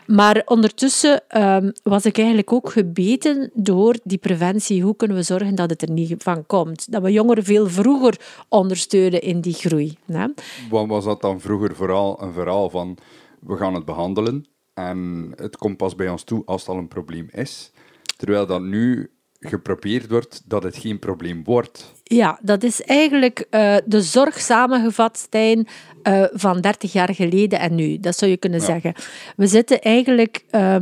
Maar 0.07 0.43
ondertussen 0.45 1.23
um, 1.43 1.73
was 1.83 2.05
ik 2.05 2.19
eigenlijk 2.19 2.53
ook 2.53 2.71
gebeten 2.71 3.51
door 3.55 3.97
die 4.05 4.19
preventie. 4.19 4.83
Hoe 4.83 4.97
kunnen 4.97 5.17
we 5.17 5.23
zorgen 5.23 5.55
dat 5.55 5.71
het 5.71 5.83
er 5.83 5.91
niet 5.91 6.15
van 6.23 6.47
komt? 6.47 6.93
Dat 6.93 7.03
we 7.03 7.13
jongeren 7.13 7.45
veel 7.45 7.69
vroeger 7.69 8.21
ondersteunen 8.49 9.23
in 9.23 9.41
die 9.41 9.55
groei. 9.55 9.99
Hè? 10.07 10.27
Wat 10.71 10.87
was 10.87 11.05
dat 11.05 11.21
dan 11.21 11.41
vroeger 11.41 11.75
vooral 11.75 12.23
een 12.23 12.33
verhaal 12.33 12.71
van 12.71 12.99
we 13.41 13.57
gaan 13.57 13.75
het 13.75 13.85
behandelen 13.85 14.47
en 14.75 15.33
het 15.37 15.57
komt 15.57 15.77
pas 15.77 15.95
bij 15.95 16.09
ons 16.09 16.23
toe 16.23 16.43
als 16.45 16.61
het 16.61 16.71
al 16.71 16.77
een 16.77 16.89
probleem 16.89 17.29
is? 17.33 17.71
Terwijl 18.17 18.47
dat 18.47 18.63
nu 18.63 19.11
geprobeerd 19.49 20.11
wordt 20.11 20.43
dat 20.45 20.63
het 20.63 20.77
geen 20.77 20.99
probleem 20.99 21.45
wordt. 21.45 21.93
Ja, 22.03 22.39
dat 22.43 22.63
is 22.63 22.83
eigenlijk 22.83 23.47
uh, 23.51 23.77
de 23.85 24.03
zorg 24.03 24.41
samengevat, 24.41 25.19
Stijn, 25.19 25.67
uh, 26.09 26.25
van 26.33 26.61
30 26.61 26.93
jaar 26.93 27.15
geleden 27.15 27.59
en 27.59 27.75
nu. 27.75 27.99
Dat 27.99 28.17
zou 28.17 28.31
je 28.31 28.37
kunnen 28.37 28.61
zeggen. 28.61 28.95
We 29.37 29.47
zitten 29.47 29.81
eigenlijk... 29.81 30.45
Uh, 30.51 30.77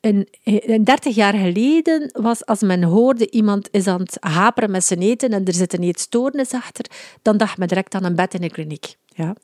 in, 0.00 0.28
in 0.42 0.84
30 0.84 1.14
jaar 1.14 1.34
geleden 1.34 2.10
was 2.12 2.46
als 2.46 2.60
men 2.60 2.82
hoorde 2.82 3.30
iemand 3.30 3.68
is 3.70 3.86
aan 3.86 4.00
het 4.00 4.16
haperen 4.20 4.70
met 4.70 4.84
zijn 4.84 5.00
eten 5.00 5.30
en 5.30 5.44
er 5.44 5.54
zit 5.54 5.72
een 5.72 5.82
eetstoornis 5.82 6.52
achter, 6.52 6.84
dan 7.22 7.36
dacht 7.36 7.58
men 7.58 7.68
direct 7.68 7.94
aan 7.94 8.04
een 8.04 8.14
bed 8.14 8.34
in 8.34 8.42
een 8.42 8.50
kliniek. 8.50 8.96
Ja. 9.18 9.34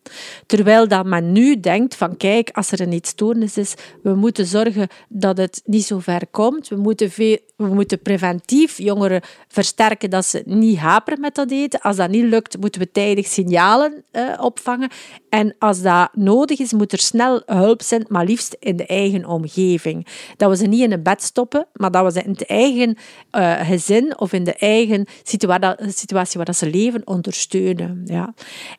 Terwijl 0.47 0.89
dat 0.89 1.07
men 1.07 1.33
nu 1.33 1.61
denkt 1.61 1.95
van 1.95 2.17
kijk, 2.17 2.51
als 2.53 2.71
er 2.71 2.81
een 2.81 2.93
eetstoornis 2.93 3.57
is, 3.57 3.75
we 4.03 4.15
moeten 4.15 4.47
zorgen 4.47 4.89
dat 5.09 5.37
het 5.37 5.63
niet 5.65 5.85
zo 5.85 5.99
ver 5.99 6.27
komt. 6.31 6.69
We 6.69 6.77
moeten, 6.77 7.11
we 7.17 7.41
moeten 7.57 8.03
preventief 8.03 8.79
jongeren 8.79 9.23
versterken 9.49 10.11
dat 10.11 10.27
ze 10.27 10.43
niet 10.45 10.79
haperen 10.79 11.21
met 11.21 11.35
dat 11.35 11.51
eten. 11.51 11.81
Als 11.81 11.97
dat 11.97 12.11
niet 12.11 12.25
lukt, 12.25 12.59
moeten 12.61 12.81
we 12.81 12.91
tijdig 12.91 13.27
signalen 13.27 14.05
uh, 14.13 14.39
opvangen. 14.41 14.91
En 15.29 15.55
als 15.59 15.83
dat 15.83 16.09
nodig 16.13 16.59
is, 16.59 16.73
moet 16.73 16.93
er 16.93 16.99
snel 16.99 17.43
hulp 17.47 17.83
zijn, 17.83 18.05
maar 18.09 18.25
liefst 18.25 18.57
in 18.61 18.77
de 18.77 18.87
eigen 18.87 19.27
omgeving. 19.27 20.07
Dat 20.37 20.51
we 20.51 20.57
ze 20.57 20.67
niet 20.67 20.83
in 20.83 20.93
een 20.93 21.03
bed 21.03 21.23
stoppen, 21.23 21.67
maar 21.73 21.91
dat 21.91 22.05
we 22.05 22.21
ze 22.21 22.25
in 22.25 22.31
het 22.31 22.47
eigen 22.47 22.97
uh, 23.33 23.61
gezin 23.61 24.19
of 24.19 24.33
in 24.33 24.45
de 24.45 24.55
eigen 24.55 25.07
situatie, 25.23 25.93
situatie 25.93 26.37
waar 26.37 26.47
dat 26.47 26.57
ze 26.57 26.71
leven 26.71 27.03
ondersteunen. 27.05 28.03
Ja. 28.05 28.35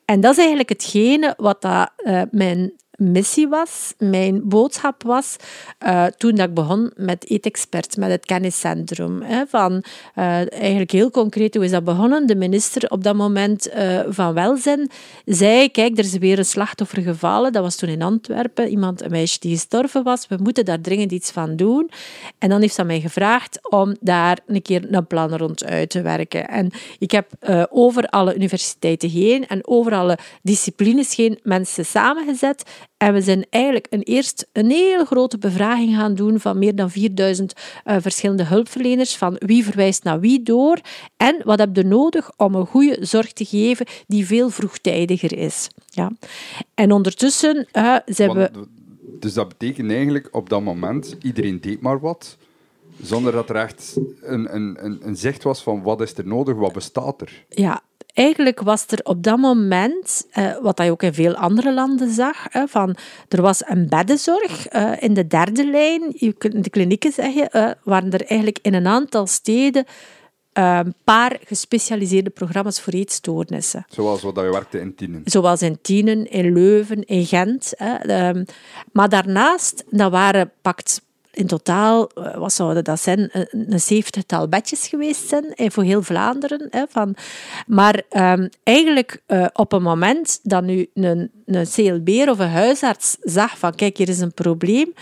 En 0.06 0.20
dat 0.20 0.32
is 0.32 0.38
eigenlijk 0.38 0.70
hetgene 0.86 1.34
wat 1.38 1.62
dat, 1.62 1.92
uh, 1.98 2.22
mijn 2.32 2.74
missie 2.98 3.48
was, 3.48 3.94
mijn 3.98 4.48
boodschap 4.48 5.04
was, 5.04 5.36
uh, 5.86 6.06
toen 6.06 6.36
dat 6.36 6.48
ik 6.48 6.54
begon 6.54 6.92
met 6.96 7.30
Eetexpert, 7.30 7.98
met 7.98 8.10
het 8.10 8.26
kenniscentrum. 8.26 9.22
Hè, 9.22 9.46
van, 9.48 9.72
uh, 10.16 10.54
eigenlijk 10.54 10.92
heel 10.92 11.12
concreet, 11.12 11.56
hoe 11.56 11.64
is 11.64 11.72
dat 11.72 11.84
begonnen? 11.84 12.28
De 12.28 12.36
minister 12.36 12.90
op 12.90 13.04
dat 13.04 13.16
moment 13.16 13.68
uh, 13.68 14.00
van 14.08 14.34
Welzijn 14.34 14.90
zei, 15.26 15.72
kijk, 15.72 15.98
er 15.98 16.04
is 16.04 16.18
weer 16.18 16.38
een 16.38 16.46
slachtoffer 16.46 17.02
gevallen. 17.02 17.52
Dat 17.52 17.64
was 17.64 17.76
toen 17.76 17.90
in 17.90 18.02
Antwerpen, 18.02 18.70
iemand, 18.70 19.02
een 19.02 19.12
meisje 19.12 19.40
die 19.40 19.52
gestorven 19.52 20.04
was. 20.04 20.28
We 20.28 20.38
moeten 20.42 20.66
daar 20.66 20.82
dringend 20.82 21.12
iets 21.12 21.32
van 21.32 21.56
doen. 21.56 21.90
En 22.40 22.50
dan 22.50 22.62
heeft 22.62 22.76
ze 22.76 22.84
mij 22.84 23.00
gevraagd 23.00 23.60
om 23.70 23.96
daar 24.00 24.40
een 24.48 24.62
keer 24.62 24.94
een 24.94 25.08
plan 25.08 25.36
rond 25.36 25.66
uit 25.66 25.90
te 25.90 26.02
werken. 26.02 26.48
En 26.48 26.72
ik 27.00 27.12
heb 27.12 27.28
over 27.70 28.08
alle 28.08 28.36
universiteiten 28.36 29.10
heen 29.10 29.48
en 29.48 29.68
over 29.68 29.94
alle 29.94 30.18
disciplines 30.42 31.16
heen 31.16 31.40
mensen 31.44 31.86
samengezet 31.86 32.64
en 32.98 33.14
we 33.14 33.22
zijn 33.22 33.46
eigenlijk 33.50 33.88
een 33.90 34.02
eerst 34.02 34.48
een 34.52 34.70
hele 34.70 35.06
grote 35.06 35.38
bevraging 35.38 35.96
gaan 35.96 36.16
doen 36.16 36.40
van 36.40 36.60
meer 36.60 36.76
dan 36.76 36.92
4000 36.92 37.54
uh, 37.58 37.96
eh, 37.96 38.02
verschillende 38.02 38.44
hulpverleners, 38.44 39.16
van 39.18 39.36
wie 39.46 39.64
verwijst 39.64 40.04
naar 40.04 40.20
wie 40.20 40.44
door 40.44 40.80
en 41.18 41.42
wat 41.44 41.60
heb 41.60 41.76
je 41.76 41.84
nodig 41.84 42.32
om 42.38 42.56
een 42.56 42.66
goede 42.66 42.98
zorg 43.06 43.34
te 43.34 43.46
geven 43.46 43.86
die 44.08 44.26
veel 44.26 44.50
vroegtijdiger 44.50 45.38
is. 45.38 45.68
Ja. 45.90 46.12
En 46.74 46.92
ondertussen 46.92 47.68
uh, 47.74 47.96
zijn 48.06 48.34
we... 48.34 48.52
Dus 49.20 49.34
dat 49.34 49.48
betekent 49.48 49.92
eigenlijk 49.92 50.28
op 50.32 50.50
dat 50.50 50.62
moment, 50.62 51.16
iedereen 51.22 51.62
deed 51.62 51.82
maar 51.82 52.00
wat, 52.00 52.38
zonder 53.02 53.32
dat 53.32 53.50
er 53.50 53.56
echt 53.56 53.98
een, 54.22 54.56
een, 54.56 54.86
een, 54.86 55.00
een 55.02 55.16
zicht 55.16 55.44
was 55.44 55.64
van 55.64 55.82
wat 55.84 56.02
is 56.02 56.18
er 56.18 56.28
nodig, 56.28 56.56
wat 56.56 56.74
bestaat 56.74 57.22
er. 57.22 57.46
Ja, 57.50 57.82
eigenlijk 58.16 58.62
was 58.62 58.86
er 58.88 59.00
op 59.04 59.24
dat 59.24 59.38
moment, 59.38 60.28
eh, 60.32 60.58
wat 60.62 60.82
je 60.84 60.92
ook 60.92 61.04
in 61.04 61.14
veel 61.14 61.36
andere 61.36 61.74
landen 61.74 62.10
zag, 62.10 62.48
eh, 62.48 62.64
van, 62.68 62.96
er 63.30 63.42
was 63.42 63.62
een 63.66 63.90
beddenzorg 63.90 64.74
uh, 64.74 64.92
in 65.00 65.14
de 65.14 65.28
derde 65.28 65.66
lijn. 65.70 66.14
In 66.20 66.36
de 66.40 66.70
klinieken 66.70 67.12
zeg 67.12 67.34
je, 67.34 67.76
waren 67.84 68.12
er 68.12 68.26
eigenlijk 68.26 68.60
in 68.62 68.74
een 68.74 68.88
aantal 68.88 69.28
steden 69.28 69.86
een 70.54 70.96
paar 71.04 71.38
gespecialiseerde 71.46 72.30
programma's 72.30 72.82
voor 72.82 72.94
eetstoornissen. 72.94 73.86
Zoals 73.90 74.22
wat 74.22 74.36
je 74.36 74.42
werkte 74.42 74.80
in 74.80 74.96
Tienen. 74.96 75.22
Zoals 75.26 75.62
in 75.62 75.78
Tienen, 75.82 76.32
in 76.32 76.54
Leuven, 76.54 77.06
in 77.06 77.26
Gent. 77.26 77.74
Ehm, 77.76 78.44
maar 78.92 79.10
daarnaast, 79.10 79.84
dat 79.90 80.12
waren 80.12 80.52
pakt 80.62 81.05
in 81.36 81.48
totaal, 81.48 82.10
eh, 82.10 82.38
wat 82.38 82.54
zouden 82.54 82.84
dat 82.84 83.02
zijn, 83.02 83.30
een 83.52 83.80
zeventigtal 83.80 84.48
bedjes 84.48 84.88
geweest 84.88 85.28
zijn 85.28 85.54
eh, 85.54 85.70
voor 85.70 85.84
heel 85.84 86.02
Vlaanderen. 86.02 86.68
Hè, 86.70 86.84
van. 86.90 87.16
Maar 87.68 88.02
um, 88.10 88.50
eigenlijk 88.64 89.22
op 89.54 89.72
een 89.72 89.82
moment 89.82 90.40
dat 90.44 90.64
nu 90.64 90.90
een, 90.94 91.32
een 91.46 91.68
CLB 91.68 92.10
of 92.30 92.40
een 92.40 92.50
huisarts 92.50 93.18
zag 93.20 93.58
van 93.58 93.76
kijk, 93.76 93.98
hier 93.98 94.10
is 94.10 94.20
een 94.20 94.34
probleem, 94.34 94.94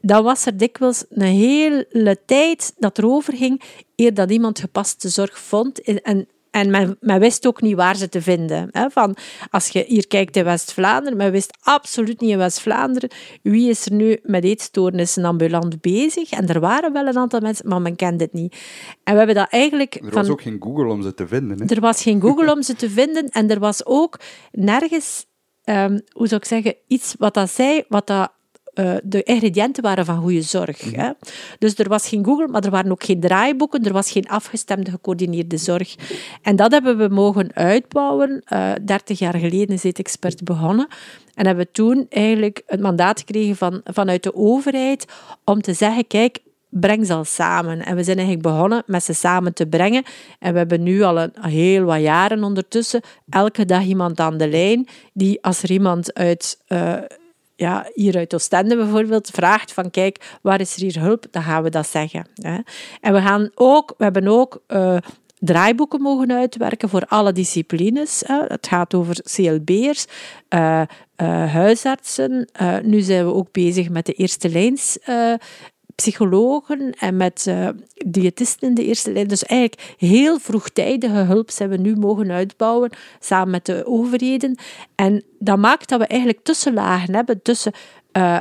dan 0.00 0.24
was 0.24 0.46
er 0.46 0.56
dikwijls 0.56 1.04
een 1.10 1.22
hele 1.22 2.18
tijd 2.26 2.74
dat 2.78 2.98
erover 2.98 3.34
ging 3.36 3.62
eer 3.96 4.14
dat 4.14 4.30
iemand 4.30 4.58
gepaste 4.58 5.08
zorg 5.08 5.38
vond. 5.38 5.82
En 6.02 6.28
en 6.54 6.70
men, 6.70 6.96
men, 7.00 7.20
wist 7.20 7.46
ook 7.46 7.60
niet 7.60 7.76
waar 7.76 7.96
ze 7.96 8.08
te 8.08 8.22
vinden. 8.22 8.68
Hè. 8.70 8.90
Van, 8.90 9.16
als 9.50 9.68
je 9.68 9.84
hier 9.86 10.06
kijkt 10.06 10.36
in 10.36 10.44
West-Vlaanderen, 10.44 11.18
men 11.18 11.32
wist 11.32 11.58
absoluut 11.60 12.20
niet 12.20 12.30
in 12.30 12.38
West-Vlaanderen 12.38 13.10
wie 13.42 13.70
is 13.70 13.86
er 13.86 13.92
nu 13.92 14.18
met 14.22 14.44
eetstoornissen 14.44 15.24
ambulant 15.24 15.80
bezig. 15.80 16.30
En 16.30 16.48
er 16.48 16.60
waren 16.60 16.92
wel 16.92 17.06
een 17.06 17.18
aantal 17.18 17.40
mensen, 17.40 17.68
maar 17.68 17.80
men 17.82 17.96
kende 17.96 18.24
het 18.24 18.32
niet. 18.32 18.56
En 19.04 19.12
we 19.12 19.18
hebben 19.18 19.36
dat 19.36 19.48
eigenlijk... 19.50 19.94
Er 19.94 20.10
was 20.10 20.28
ook 20.28 20.42
geen 20.42 20.62
Google 20.62 20.90
om 20.90 21.02
ze 21.02 21.14
te 21.14 21.26
vinden. 21.26 21.58
Hè? 21.58 21.74
Er 21.74 21.80
was 21.80 22.02
geen 22.02 22.20
Google 22.20 22.52
om 22.52 22.62
ze 22.62 22.74
te 22.74 22.90
vinden. 22.90 23.28
En 23.28 23.50
er 23.50 23.58
was 23.58 23.86
ook 23.86 24.20
nergens, 24.52 25.26
um, 25.64 26.00
hoe 26.12 26.26
zou 26.26 26.40
ik 26.40 26.46
zeggen, 26.46 26.76
iets 26.86 27.14
wat 27.18 27.34
dat 27.34 27.50
zei, 27.50 27.84
wat 27.88 28.06
dat 28.06 28.32
uh, 28.74 28.94
de 29.02 29.22
ingrediënten 29.22 29.82
waren 29.82 30.04
van 30.04 30.20
goede 30.20 30.42
zorg. 30.42 30.84
Mhm. 30.84 31.00
Hè. 31.00 31.10
Dus 31.58 31.74
er 31.78 31.88
was 31.88 32.08
geen 32.08 32.24
Google, 32.24 32.48
maar 32.48 32.64
er 32.64 32.70
waren 32.70 32.90
ook 32.90 33.04
geen 33.04 33.20
draaiboeken, 33.20 33.84
er 33.84 33.92
was 33.92 34.10
geen 34.10 34.28
afgestemde, 34.28 34.90
gecoördineerde 34.90 35.56
zorg. 35.56 35.94
En 36.42 36.56
dat 36.56 36.72
hebben 36.72 36.98
we 36.98 37.08
mogen 37.08 37.54
uitbouwen. 37.54 38.42
Eh, 38.44 38.72
30 38.82 39.18
jaar 39.18 39.34
geleden 39.34 39.74
is 39.74 39.82
dit 39.82 39.98
expert 39.98 40.44
begonnen. 40.44 40.86
En 41.34 41.46
hebben 41.46 41.64
we 41.64 41.70
toen 41.72 42.06
eigenlijk 42.08 42.62
het 42.66 42.80
mandaat 42.80 43.18
gekregen 43.18 43.56
van, 43.56 43.80
vanuit 43.84 44.22
de 44.22 44.34
overheid 44.34 45.06
om 45.44 45.62
te 45.62 45.72
zeggen, 45.72 46.06
kijk, 46.06 46.38
breng 46.80 47.06
ze 47.06 47.14
al 47.14 47.24
samen. 47.24 47.84
En 47.84 47.96
we 47.96 48.02
zijn 48.02 48.18
eigenlijk 48.18 48.46
begonnen 48.46 48.82
met 48.86 49.02
ze 49.04 49.12
samen 49.12 49.54
te 49.54 49.66
brengen. 49.66 50.02
En 50.38 50.52
we 50.52 50.58
hebben 50.58 50.82
nu 50.82 51.02
al 51.02 51.20
een, 51.20 51.32
heel 51.40 51.84
wat 51.84 52.00
jaren 52.00 52.44
ondertussen 52.44 53.00
elke 53.30 53.64
dag 53.64 53.82
iemand 53.82 54.20
aan 54.20 54.38
de 54.38 54.48
lijn 54.48 54.88
die 55.12 55.42
als 55.42 55.62
er 55.62 55.70
iemand 55.70 56.14
uit... 56.14 56.58
Uh, 56.68 56.94
ja, 57.56 57.90
hier 57.94 58.16
uit 58.16 58.34
Oostende 58.34 58.76
bijvoorbeeld 58.76 59.30
vraagt 59.30 59.72
van 59.72 59.90
kijk, 59.90 60.38
waar 60.42 60.60
is 60.60 60.74
er 60.74 60.82
hier 60.82 61.00
hulp, 61.00 61.26
dan 61.30 61.42
gaan 61.42 61.62
we 61.62 61.70
dat 61.70 61.88
zeggen. 61.88 62.26
Hè. 62.34 62.58
En 63.00 63.12
we, 63.12 63.20
gaan 63.20 63.50
ook, 63.54 63.94
we 63.98 64.04
hebben 64.04 64.28
ook 64.28 64.62
uh, 64.68 64.96
draaiboeken 65.38 66.00
mogen 66.00 66.32
uitwerken 66.32 66.88
voor 66.88 67.04
alle 67.08 67.32
disciplines. 67.32 68.22
Hè. 68.26 68.42
Het 68.48 68.66
gaat 68.66 68.94
over 68.94 69.16
CLB'ers, 69.22 70.06
uh, 70.54 70.82
uh, 71.22 71.52
huisartsen. 71.52 72.48
nu 72.82 73.00
zijn 73.00 73.26
we 73.26 73.32
ook 73.32 73.52
bezig 73.52 73.88
met 73.88 74.06
de 74.06 74.12
eerste 74.12 74.48
lijns 74.48 74.98
psychologen 75.94 76.92
en 76.98 77.16
met 77.16 77.44
uh, 77.48 77.68
diëtisten 78.06 78.68
in 78.68 78.74
de 78.74 78.84
eerste 78.84 79.12
lijn. 79.12 79.28
Dus 79.28 79.44
eigenlijk 79.44 79.94
heel 79.98 80.38
vroegtijdige 80.38 81.18
hulp 81.18 81.50
zijn 81.50 81.68
we 81.68 81.76
nu 81.76 81.96
mogen 81.96 82.30
uitbouwen 82.30 82.90
samen 83.20 83.50
met 83.50 83.66
de 83.66 83.86
overheden. 83.86 84.58
En 84.94 85.24
dat 85.38 85.58
maakt 85.58 85.88
dat 85.88 86.00
we 86.00 86.06
eigenlijk 86.06 86.42
tussenlagen 86.42 87.14
hebben 87.14 87.42
tussen 87.42 87.72
uh, 88.12 88.38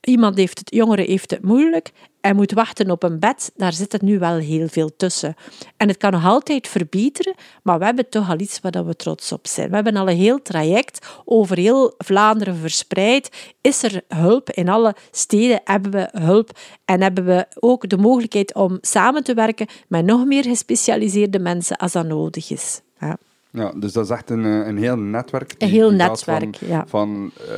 iemand 0.00 0.36
heeft 0.36 0.58
het, 0.58 0.74
jongere 0.74 1.02
heeft 1.02 1.30
het 1.30 1.42
moeilijk 1.42 1.92
en 2.20 2.36
moet 2.36 2.52
wachten 2.52 2.90
op 2.90 3.02
een 3.02 3.18
bed, 3.18 3.52
daar 3.56 3.72
zit 3.72 3.92
het 3.92 4.02
nu 4.02 4.18
wel 4.18 4.36
heel 4.36 4.68
veel 4.68 4.96
tussen. 4.96 5.34
En 5.76 5.88
het 5.88 5.96
kan 5.96 6.12
nog 6.12 6.24
altijd 6.24 6.68
verbeteren, 6.68 7.34
maar 7.62 7.78
we 7.78 7.84
hebben 7.84 8.08
toch 8.08 8.30
al 8.30 8.40
iets 8.40 8.60
waar 8.60 8.86
we 8.86 8.96
trots 8.96 9.32
op 9.32 9.46
zijn. 9.46 9.68
We 9.68 9.74
hebben 9.74 9.96
al 9.96 10.08
een 10.08 10.16
heel 10.16 10.42
traject 10.42 11.06
over 11.24 11.56
heel 11.56 11.94
Vlaanderen 11.98 12.56
verspreid. 12.56 13.54
Is 13.60 13.82
er 13.82 14.02
hulp? 14.08 14.50
In 14.50 14.68
alle 14.68 14.94
steden 15.10 15.60
hebben 15.64 15.90
we 15.90 16.08
hulp 16.12 16.58
en 16.84 17.02
hebben 17.02 17.24
we 17.24 17.46
ook 17.54 17.88
de 17.88 17.98
mogelijkheid 17.98 18.54
om 18.54 18.78
samen 18.80 19.24
te 19.24 19.34
werken 19.34 19.66
met 19.88 20.04
nog 20.04 20.24
meer 20.24 20.42
gespecialiseerde 20.42 21.38
mensen 21.38 21.76
als 21.76 21.92
dat 21.92 22.06
nodig 22.06 22.50
is. 22.50 22.80
Ja. 23.00 23.18
Ja, 23.56 23.72
dus 23.76 23.92
dat 23.92 24.04
is 24.04 24.10
echt 24.10 24.30
een, 24.30 24.44
eh, 24.44 24.66
een 24.66 24.76
heel 24.76 24.96
netwerk. 24.96 25.54
een 25.58 25.68
heel 25.68 25.90
netwerk, 25.90 26.56
van, 26.56 26.68
ja. 26.68 26.86
Van 26.86 27.30
uh, 27.40 27.48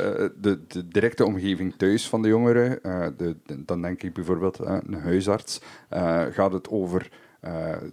de, 0.41 0.59
de, 0.67 0.87
directe 0.87 1.25
omgeving 1.25 1.73
thuis 1.77 2.07
van 2.07 2.21
de 2.21 2.27
jongeren. 2.27 2.79
Uh, 2.83 3.05
de, 3.17 3.35
dan 3.65 3.81
denk 3.81 4.03
ik 4.03 4.13
bijvoorbeeld 4.13 4.61
uh, 4.61 4.77
een 4.87 4.93
huisarts. 4.93 5.61
gaat 6.31 6.53
het 6.53 6.69
over 6.69 7.09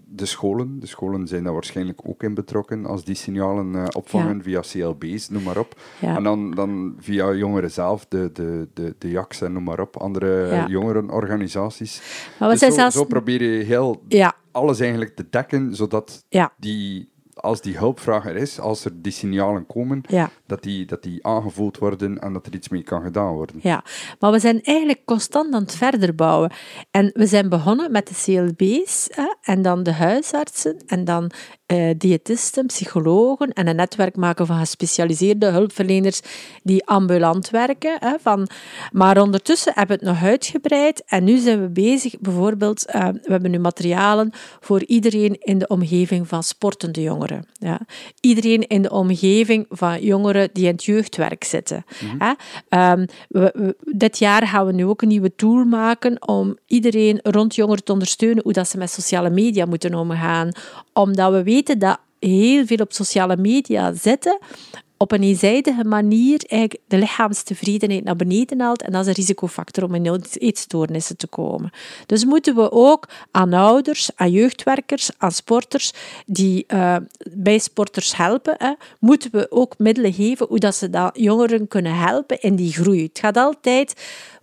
de 0.04 0.26
scholen. 0.26 0.80
De 0.80 0.86
scholen 0.86 1.26
zijn 1.26 1.44
daar 1.44 1.52
waarschijnlijk 1.52 2.00
ook 2.04 2.22
in 2.22 2.34
betrokken 2.34 2.86
als 2.86 3.04
die 3.04 3.14
signalen 3.14 3.94
opvangen 3.94 4.42
via 4.42 4.60
CLB's, 4.60 5.28
noem 5.28 5.42
maar 5.42 5.58
op. 5.58 5.80
En 6.00 6.22
dan, 6.22 6.50
dan 6.50 6.96
via 6.98 7.32
jongeren 7.32 7.70
zelf, 7.70 8.06
de, 8.08 8.30
de, 8.32 8.68
de, 8.74 8.94
de 8.98 9.10
JAX 9.10 9.40
en 9.40 9.52
noem 9.52 9.64
maar 9.64 9.80
op, 9.80 9.96
andere 9.96 10.64
jongerenorganisaties. 10.68 12.02
Maar 12.38 12.50
dus 12.50 12.74
zo, 12.74 12.90
zo 12.90 13.04
probeer 13.04 13.42
je 13.42 13.64
heel 13.64 14.02
alles 14.50 14.80
eigenlijk 14.80 15.16
te 15.16 15.26
dekken, 15.30 15.74
zodat 15.74 16.24
die 16.58 17.14
als 17.36 17.60
die 17.60 17.76
hulpvraag 17.78 18.26
er 18.26 18.36
is, 18.36 18.60
als 18.60 18.84
er 18.84 18.90
die 18.94 19.12
signalen 19.12 19.66
komen, 19.66 20.02
dat, 20.46 20.62
die, 20.62 20.86
dat 20.86 21.02
die 21.02 21.26
aangevoeld 21.26 21.78
worden 21.78 22.18
en 22.18 22.32
dat 22.32 22.46
er 22.46 22.54
iets 22.54 22.68
mee 22.68 22.82
kan 22.82 23.02
gedaan 23.02 23.32
worden. 23.32 23.56
Ja, 23.62 23.84
maar 24.18 24.32
we 24.32 24.38
zijn 24.38 24.62
eigenlijk 24.62 25.04
constant 25.04 25.54
aan 25.54 25.62
het 25.62 25.76
verder 25.76 26.14
bouwen. 26.14 26.52
En 26.90 27.10
we 27.14 27.26
zijn 27.26 27.48
begonnen 27.48 27.92
met 27.92 28.06
de 28.06 28.14
CLB's 28.24 29.08
hè, 29.10 29.34
en 29.42 29.62
dan 29.62 29.82
de 29.82 29.92
huisartsen 29.92 30.76
en 30.86 31.04
dan 31.04 31.30
uh, 31.72 31.94
diëtisten, 31.98 32.66
psychologen 32.66 33.52
en 33.52 33.66
een 33.66 33.76
netwerk 33.76 34.16
maken 34.16 34.46
van 34.46 34.58
gespecialiseerde 34.58 35.46
hulpverleners 35.46 36.20
die 36.62 36.86
ambulant 36.86 37.50
werken. 37.50 37.96
Hè, 38.00 38.14
van, 38.20 38.48
maar 38.92 39.20
ondertussen 39.20 39.72
hebben 39.74 39.98
we 39.98 40.04
het 40.04 40.14
nog 40.14 40.28
uitgebreid 40.28 41.04
en 41.06 41.24
nu 41.24 41.36
zijn 41.36 41.60
we 41.60 41.68
bezig, 41.68 42.18
bijvoorbeeld, 42.20 42.86
uh, 42.94 43.08
we 43.08 43.30
hebben 43.32 43.50
nu 43.50 43.58
materialen 43.58 44.30
voor 44.60 44.84
iedereen 44.84 45.36
in 45.40 45.58
de 45.58 45.66
omgeving 45.66 46.28
van 46.28 46.42
sportende 46.42 47.02
jongeren. 47.02 47.25
Ja. 47.52 47.80
Iedereen 48.20 48.66
in 48.66 48.82
de 48.82 48.90
omgeving 48.90 49.66
van 49.68 50.00
jongeren 50.02 50.50
die 50.52 50.64
in 50.64 50.72
het 50.72 50.84
jeugdwerk 50.84 51.44
zitten. 51.44 51.84
Mm 52.00 52.20
hè. 52.20 52.32
Um, 52.92 53.06
we, 53.28 53.76
dit 53.84 54.18
jaar 54.18 54.46
gaan 54.46 54.66
we 54.66 54.72
nu 54.72 54.84
ook 54.84 55.02
een 55.02 55.08
nieuwe 55.08 55.34
tool 55.34 55.64
maken 55.64 56.28
om 56.28 56.56
iedereen 56.66 57.18
rond 57.22 57.54
jongeren 57.54 57.84
te 57.84 57.92
ondersteunen 57.92 58.42
hoe 58.42 58.52
dat 58.52 58.68
ze 58.68 58.78
met 58.78 58.90
sociale 58.90 59.30
media 59.30 59.64
moeten 59.64 59.94
omgaan. 59.94 60.50
Omdat 60.92 61.32
we 61.32 61.42
weten 61.42 61.78
dat 61.78 61.98
heel 62.18 62.66
veel 62.66 62.76
op 62.76 62.92
sociale 62.92 63.36
media 63.36 63.92
zitten, 63.92 64.38
op 64.96 65.12
een 65.12 65.22
eenzijdige 65.22 65.84
manier 65.84 66.44
eigenlijk 66.46 66.82
de 66.88 66.98
lichaamstevredenheid 66.98 68.04
naar 68.04 68.16
beneden 68.16 68.60
haalt. 68.60 68.82
En 68.82 68.92
dat 68.92 69.00
is 69.00 69.06
een 69.06 69.14
risicofactor 69.14 69.84
om 69.84 69.94
in 69.94 70.22
eetstoornissen 70.32 71.16
te 71.16 71.26
komen. 71.26 71.70
Dus 72.06 72.24
moeten 72.24 72.54
we 72.54 72.72
ook 72.72 73.08
aan 73.30 73.52
ouders, 73.52 74.10
aan 74.14 74.30
jeugdwerkers, 74.30 75.10
aan 75.18 75.32
sporters 75.32 75.92
die 76.26 76.64
uh, 76.68 76.96
bij 77.30 77.58
sporters 77.58 78.16
helpen, 78.16 78.54
hè, 78.58 78.72
moeten 78.98 79.30
we 79.32 79.46
ook 79.50 79.74
middelen 79.78 80.12
geven 80.12 80.46
hoe 80.46 80.58
dat 80.58 80.74
ze 80.74 80.90
dat 80.90 81.10
jongeren 81.18 81.68
kunnen 81.68 81.94
helpen 81.94 82.40
in 82.40 82.56
die 82.56 82.72
groei. 82.72 83.02
Het 83.02 83.18
gaat 83.18 83.36
altijd 83.36 83.94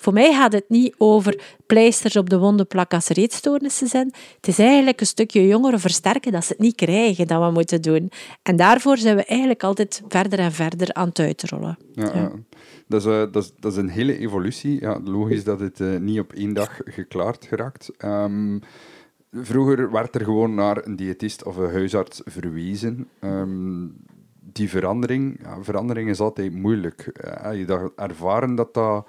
voor 0.04 0.14
mij 0.14 0.34
gaat 0.34 0.54
het 0.54 0.66
niet 0.68 0.96
over 0.98 1.42
pleisters 1.66 2.16
op 2.16 2.30
de 2.30 2.40
wonden 2.40 2.68
plakken 2.68 2.98
als 2.98 3.10
er 3.10 3.18
eetstoornissen 3.18 3.88
zijn. 3.88 4.14
Het 4.36 4.48
is 4.48 4.60
eigenlijk 4.60 5.00
een 5.00 5.06
stukje 5.06 5.48
jongeren 5.48 5.80
versterken 5.80 6.32
dat 6.32 6.46
ze 6.46 6.52
het 6.52 6.62
niet 6.62 6.76
krijgen 6.76 7.28
dat 7.28 7.42
we 7.42 7.52
moeten 7.52 7.82
doen. 7.82 8.12
En 8.42 8.56
daarvoor 8.56 8.98
zijn 8.98 9.16
we 9.16 9.26
eigenlijk 9.26 9.64
altijd 9.64 10.02
verder 10.08 10.40
en 10.40 10.52
verder 10.52 10.94
aan 10.94 11.08
het 11.08 11.20
uitrollen. 11.20 11.78
Ja, 11.94 12.12
ja. 12.14 12.32
Dat, 12.88 13.02
is, 13.02 13.08
uh, 13.08 13.20
dat, 13.32 13.36
is, 13.36 13.52
dat 13.60 13.72
is 13.72 13.78
een 13.78 13.90
hele 13.90 14.18
evolutie. 14.18 14.80
Ja, 14.80 15.00
logisch 15.04 15.44
dat 15.44 15.60
het 15.60 15.80
uh, 15.80 15.98
niet 16.00 16.20
op 16.20 16.34
één 16.34 16.54
dag 16.54 16.80
geklaard 16.86 17.46
geraakt. 17.46 17.92
Um, 18.06 18.60
vroeger 19.32 19.92
werd 19.92 20.16
er 20.16 20.24
gewoon 20.24 20.56
naar 20.56 20.86
een 20.86 20.96
diëtist 20.96 21.44
of 21.44 21.56
een 21.56 21.72
huisarts 21.72 22.22
verwezen. 22.26 23.08
Um, 23.20 23.96
die 24.40 24.70
verandering, 24.70 25.40
ja, 25.44 25.58
verandering 25.62 26.10
is 26.10 26.20
altijd 26.20 26.54
moeilijk. 26.54 27.12
Uh, 27.44 27.60
je 27.60 27.92
ervaren 27.96 28.56
dat 28.56 28.74
dat 28.74 29.06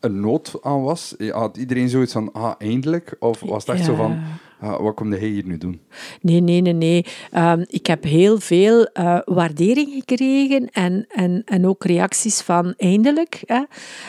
een 0.00 0.20
nood 0.20 0.58
aan 0.62 0.82
was? 0.82 1.14
Had 1.30 1.56
iedereen 1.56 1.88
zoiets 1.88 2.12
van, 2.12 2.32
ah, 2.32 2.54
eindelijk? 2.58 3.16
Of 3.18 3.40
was 3.40 3.66
het 3.66 3.76
echt 3.76 3.84
zo 3.84 3.94
van, 3.94 4.18
ah, 4.60 4.80
wat 4.80 4.94
komt 4.94 5.18
hij 5.18 5.28
hier 5.28 5.46
nu 5.46 5.58
doen? 5.58 5.80
Nee, 6.20 6.40
nee, 6.40 6.60
nee, 6.60 6.72
nee. 6.72 7.04
Um, 7.36 7.64
ik 7.66 7.86
heb 7.86 8.04
heel 8.04 8.40
veel 8.40 8.88
uh, 8.94 9.18
waardering 9.24 9.92
gekregen 9.92 10.70
en, 10.70 11.06
en, 11.08 11.42
en 11.44 11.66
ook 11.66 11.84
reacties 11.84 12.40
van 12.40 12.74
eindelijk. 12.76 13.42
Hè. 13.46 13.62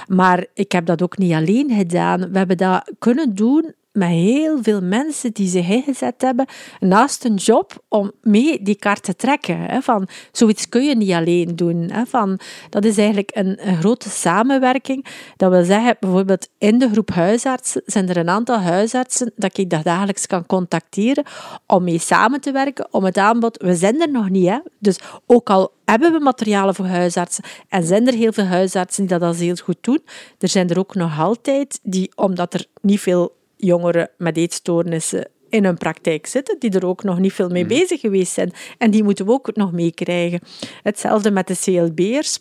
Maar 0.07 0.45
ik 0.53 0.71
heb 0.71 0.85
dat 0.85 1.01
ook 1.01 1.17
niet 1.17 1.33
alleen 1.33 1.69
gedaan. 1.69 2.31
We 2.31 2.37
hebben 2.37 2.57
dat 2.57 2.91
kunnen 2.99 3.35
doen 3.35 3.73
met 3.99 4.09
heel 4.09 4.63
veel 4.63 4.81
mensen 4.81 5.31
die 5.31 5.47
zich 5.47 5.69
ingezet 5.69 6.21
hebben 6.21 6.45
naast 6.79 7.25
een 7.25 7.35
job 7.35 7.83
om 7.87 8.11
mee 8.21 8.61
die 8.61 8.75
kaart 8.75 9.03
te 9.03 9.15
trekken. 9.15 9.59
Hè, 9.59 9.81
van, 9.81 10.07
zoiets 10.31 10.69
kun 10.69 10.83
je 10.83 10.95
niet 10.95 11.11
alleen 11.11 11.55
doen. 11.55 11.89
Hè, 11.91 12.05
van, 12.05 12.39
dat 12.69 12.85
is 12.85 12.97
eigenlijk 12.97 13.31
een, 13.33 13.57
grote 13.79 14.09
samenwerking. 14.09 15.05
Dat 15.37 15.51
wil 15.51 15.63
zeggen, 15.63 15.97
bijvoorbeeld 15.99 16.49
in 16.57 16.77
de 16.77 16.89
groep 16.89 17.09
huisartsen 17.11 17.81
zijn 17.85 18.09
er 18.09 18.17
een 18.17 18.29
aantal 18.29 18.59
huisartsen 18.59 19.31
dat 19.35 19.57
ik 19.57 19.83
dagelijks 19.83 20.27
kan 20.27 20.45
contacteren 20.45 21.23
om 21.65 21.83
mee 21.83 21.99
samen 21.99 22.41
te 22.41 22.51
werken, 22.51 22.87
om 22.91 23.03
het 23.03 23.17
aanbod... 23.17 23.61
We 23.61 23.75
zijn 23.75 24.01
er 24.01 24.11
nog 24.11 24.29
niet, 24.29 24.47
hè. 24.47 24.59
Dus 24.79 24.99
ook 25.25 25.49
al 25.49 25.71
hebben 25.85 26.11
we 26.11 26.19
materialen 26.19 26.75
voor 26.75 26.85
huisartsen 26.85 27.43
en 27.69 27.83
zijn 27.83 28.07
er 28.07 28.13
heel 28.13 28.33
veel 28.33 28.45
huisartsen 28.45 29.07
die 29.07 29.17
dat 29.17 29.27
al 29.27 29.35
heel 29.35 29.55
goed 29.55 29.77
doen, 29.81 30.01
er 30.39 30.47
zijn 30.47 30.69
er 30.69 30.79
ook 30.79 30.95
nog 30.95 31.19
altijd 31.19 31.79
die, 31.83 32.11
omdat 32.15 32.53
er 32.53 32.65
niet 32.81 32.99
veel 32.99 33.37
jongeren 33.59 34.09
met 34.17 34.37
eetstoornissen 34.37 35.27
in 35.49 35.63
hun 35.63 35.77
praktijk 35.77 36.27
zitten, 36.27 36.59
die 36.59 36.71
er 36.71 36.85
ook 36.85 37.03
nog 37.03 37.19
niet 37.19 37.33
veel 37.33 37.49
mee 37.49 37.65
mhm. 37.65 37.73
bezig 37.73 37.99
geweest 37.99 38.33
zijn. 38.33 38.51
En 38.77 38.91
die 38.91 39.03
moeten 39.03 39.25
we 39.25 39.31
ook 39.31 39.55
nog 39.55 39.71
meekrijgen. 39.71 40.39
Hetzelfde 40.83 41.31
met 41.31 41.47
de 41.47 41.57
CLB'ers. 41.63 42.39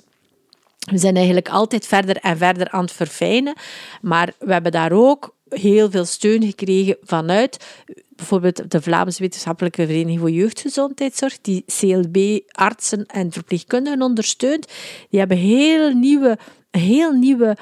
We 0.90 0.98
zijn 0.98 1.16
eigenlijk 1.16 1.48
altijd 1.48 1.87
verder 1.87 2.16
en 2.16 2.37
verder 2.37 2.70
aan 2.70 2.81
het 2.81 2.92
verfijnen, 2.92 3.54
maar 4.00 4.33
we 4.38 4.52
hebben 4.52 4.72
daar 4.72 4.92
ook 4.92 5.37
heel 5.48 5.90
veel 5.90 6.04
steun 6.04 6.42
gekregen 6.42 6.96
vanuit 7.02 7.85
bijvoorbeeld 8.09 8.70
de 8.70 8.83
Vlaamse 8.83 9.22
Wetenschappelijke 9.22 9.87
Vereniging 9.87 10.20
voor 10.20 10.31
Jeugdgezondheidszorg, 10.31 11.40
die 11.40 11.64
CLB-artsen 11.66 13.07
en 13.07 13.33
verpleegkundigen 13.33 14.02
ondersteunt. 14.02 14.66
Die 15.11 15.18
hebben 15.18 15.37
heel 15.37 15.92
nieuwe, 15.92 16.38
heel 16.70 17.12
nieuwe 17.12 17.57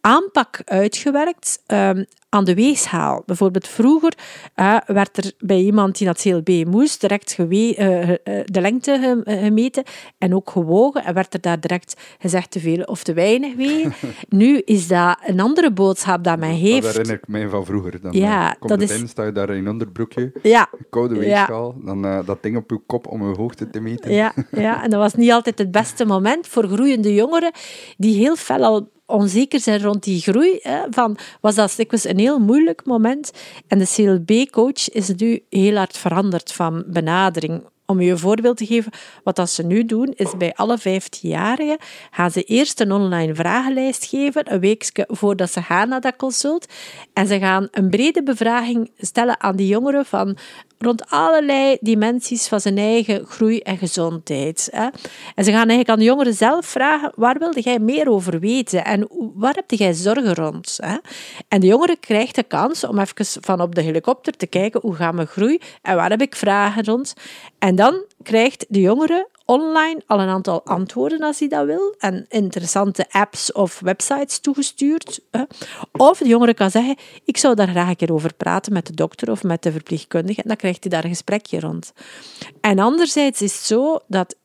aanpak 0.00 0.62
uitgewerkt 0.64 1.62
um, 1.66 2.06
aan 2.32 2.44
de 2.44 2.54
weegschaal. 2.54 3.22
Bijvoorbeeld 3.26 3.68
vroeger 3.68 4.12
uh, 4.56 4.76
werd 4.86 5.16
er 5.16 5.32
bij 5.38 5.60
iemand 5.60 5.98
die 5.98 6.06
naar 6.06 6.14
het 6.14 6.44
CLB 6.44 6.66
moest 6.66 7.00
direct 7.00 7.32
gewe 7.32 7.76
uh, 7.76 8.40
de 8.44 8.60
lengte 8.60 9.22
gemeten 9.24 9.82
en 10.18 10.34
ook 10.34 10.50
gewogen 10.50 11.04
en 11.04 11.14
werd 11.14 11.34
er 11.34 11.40
daar 11.40 11.60
direct 11.60 12.00
gezegd 12.18 12.50
te 12.50 12.60
veel 12.60 12.82
of 12.82 13.02
te 13.02 13.12
weinig 13.12 13.54
wegen. 13.54 13.92
nu 14.28 14.58
is 14.58 14.88
dat 14.88 15.18
een 15.26 15.40
andere 15.40 15.72
boodschap 15.72 16.24
dat 16.24 16.38
men 16.38 16.50
heeft. 16.50 16.82
Dat 16.82 16.92
herinner 16.92 17.16
ik 17.16 17.28
mij 17.28 17.48
van 17.48 17.64
vroeger. 17.64 18.00
Dan 18.00 18.12
ja, 18.12 18.56
komt 18.58 18.70
dat 18.70 18.80
is... 18.80 19.00
in, 19.00 19.08
sta 19.08 19.24
je 19.24 19.32
daar 19.32 19.50
in 19.50 19.68
onderbroekje, 19.68 20.32
ja. 20.42 20.68
koude 20.90 21.18
weegschaal, 21.18 21.74
ja. 21.78 21.94
dan 21.94 22.24
dat 22.24 22.42
ding 22.42 22.56
op 22.56 22.70
je 22.70 22.80
kop 22.86 23.06
om 23.06 23.28
je 23.28 23.36
hoogte 23.36 23.70
te 23.70 23.80
meten. 23.80 24.12
Ja, 24.12 24.32
ja, 24.50 24.82
en 24.82 24.90
dat 24.90 25.00
was 25.00 25.14
niet 25.14 25.32
altijd 25.32 25.58
het 25.58 25.70
beste 25.70 26.04
moment 26.04 26.46
voor 26.46 26.68
groeiende 26.68 27.14
jongeren 27.14 27.52
die 27.96 28.16
heel 28.16 28.36
fel 28.36 28.64
al 28.64 28.90
onzeker 29.12 29.60
zijn 29.60 29.82
rond 29.82 30.02
die 30.02 30.20
groei, 30.20 30.58
hè, 30.62 30.80
van, 30.90 31.16
was 31.40 31.54
dat 31.54 31.74
dikwijls 31.76 32.04
een 32.04 32.18
heel 32.18 32.38
moeilijk 32.38 32.84
moment. 32.84 33.32
En 33.66 33.78
de 33.78 33.92
CLB-coach 33.94 34.90
is 34.90 35.08
nu 35.16 35.42
heel 35.48 35.76
hard 35.76 35.98
veranderd 35.98 36.52
van 36.52 36.84
benadering. 36.86 37.70
Om 37.86 38.00
je 38.00 38.10
een 38.10 38.18
voorbeeld 38.18 38.56
te 38.56 38.66
geven, 38.66 38.92
wat 39.24 39.36
dat 39.36 39.50
ze 39.50 39.62
nu 39.62 39.84
doen, 39.84 40.12
is 40.14 40.36
bij 40.36 40.52
alle 40.54 40.78
15-jarigen 40.78 41.76
gaan 42.10 42.30
ze 42.30 42.42
eerst 42.42 42.80
een 42.80 42.92
online 42.92 43.34
vragenlijst 43.34 44.04
geven, 44.04 44.52
een 44.52 44.60
weekje 44.60 45.08
voordat 45.08 45.50
ze 45.50 45.62
gaan 45.62 45.88
naar 45.88 46.00
dat 46.00 46.16
consult. 46.16 46.66
En 47.12 47.26
ze 47.26 47.38
gaan 47.38 47.68
een 47.70 47.90
brede 47.90 48.22
bevraging 48.22 48.90
stellen 48.96 49.40
aan 49.40 49.56
die 49.56 49.66
jongeren 49.66 50.06
van 50.06 50.36
rond 50.82 51.10
allerlei 51.10 51.76
dimensies 51.80 52.48
van 52.48 52.60
zijn 52.60 52.78
eigen 52.78 53.26
groei 53.26 53.58
en 53.58 53.78
gezondheid. 53.78 54.68
En 55.34 55.44
ze 55.44 55.50
gaan 55.50 55.68
eigenlijk 55.68 55.88
aan 55.88 55.98
de 55.98 56.04
jongeren 56.04 56.34
zelf 56.34 56.66
vragen, 56.66 57.12
waar 57.14 57.38
wilde 57.38 57.60
jij 57.60 57.78
meer 57.78 58.08
over 58.08 58.40
weten 58.40 58.84
en 58.84 59.08
waar 59.34 59.54
heb 59.54 59.70
jij 59.70 59.92
zorgen 59.92 60.34
rond? 60.34 60.78
En 61.48 61.60
de 61.60 61.66
jongere 61.66 61.96
krijgt 61.96 62.34
de 62.34 62.42
kans 62.42 62.84
om 62.84 62.98
even 62.98 63.26
van 63.42 63.60
op 63.60 63.74
de 63.74 63.82
helikopter 63.82 64.36
te 64.36 64.46
kijken, 64.46 64.80
hoe 64.80 64.94
gaat 64.94 65.14
mijn 65.14 65.26
groei 65.26 65.60
en 65.82 65.96
waar 65.96 66.10
heb 66.10 66.22
ik 66.22 66.36
vragen 66.36 66.84
rond? 66.84 67.14
En 67.58 67.74
dan 67.74 68.04
krijgt 68.22 68.64
de 68.68 68.80
jongere 68.80 69.28
online 69.44 70.02
al 70.06 70.20
een 70.20 70.28
aantal 70.28 70.64
antwoorden 70.64 71.20
als 71.20 71.38
hij 71.38 71.48
dat 71.48 71.66
wil 71.66 71.94
en 71.98 72.26
interessante 72.28 73.06
apps 73.10 73.52
of 73.52 73.80
websites 73.80 74.40
toegestuurd. 74.40 75.20
Of 75.92 76.18
de 76.18 76.28
jongere 76.28 76.54
kan 76.54 76.70
zeggen, 76.70 76.96
ik 77.24 77.36
zou 77.36 77.54
daar 77.54 77.68
graag 77.68 77.88
een 77.88 77.96
keer 77.96 78.12
over 78.12 78.34
praten 78.34 78.72
met 78.72 78.86
de 78.86 78.94
dokter 78.94 79.30
of 79.30 79.42
met 79.42 79.62
de 79.62 79.72
verpleegkundige 79.72 80.42
en 80.42 80.48
dan 80.48 80.56
krijgt 80.56 80.82
hij 80.82 80.90
daar 80.92 81.04
een 81.04 81.10
gesprekje 81.10 81.60
rond. 81.60 81.92
En 82.60 82.78
anderzijds 82.78 83.42
is 83.42 83.52
het 83.52 83.64
zo 83.64 83.98
dat 84.06 84.36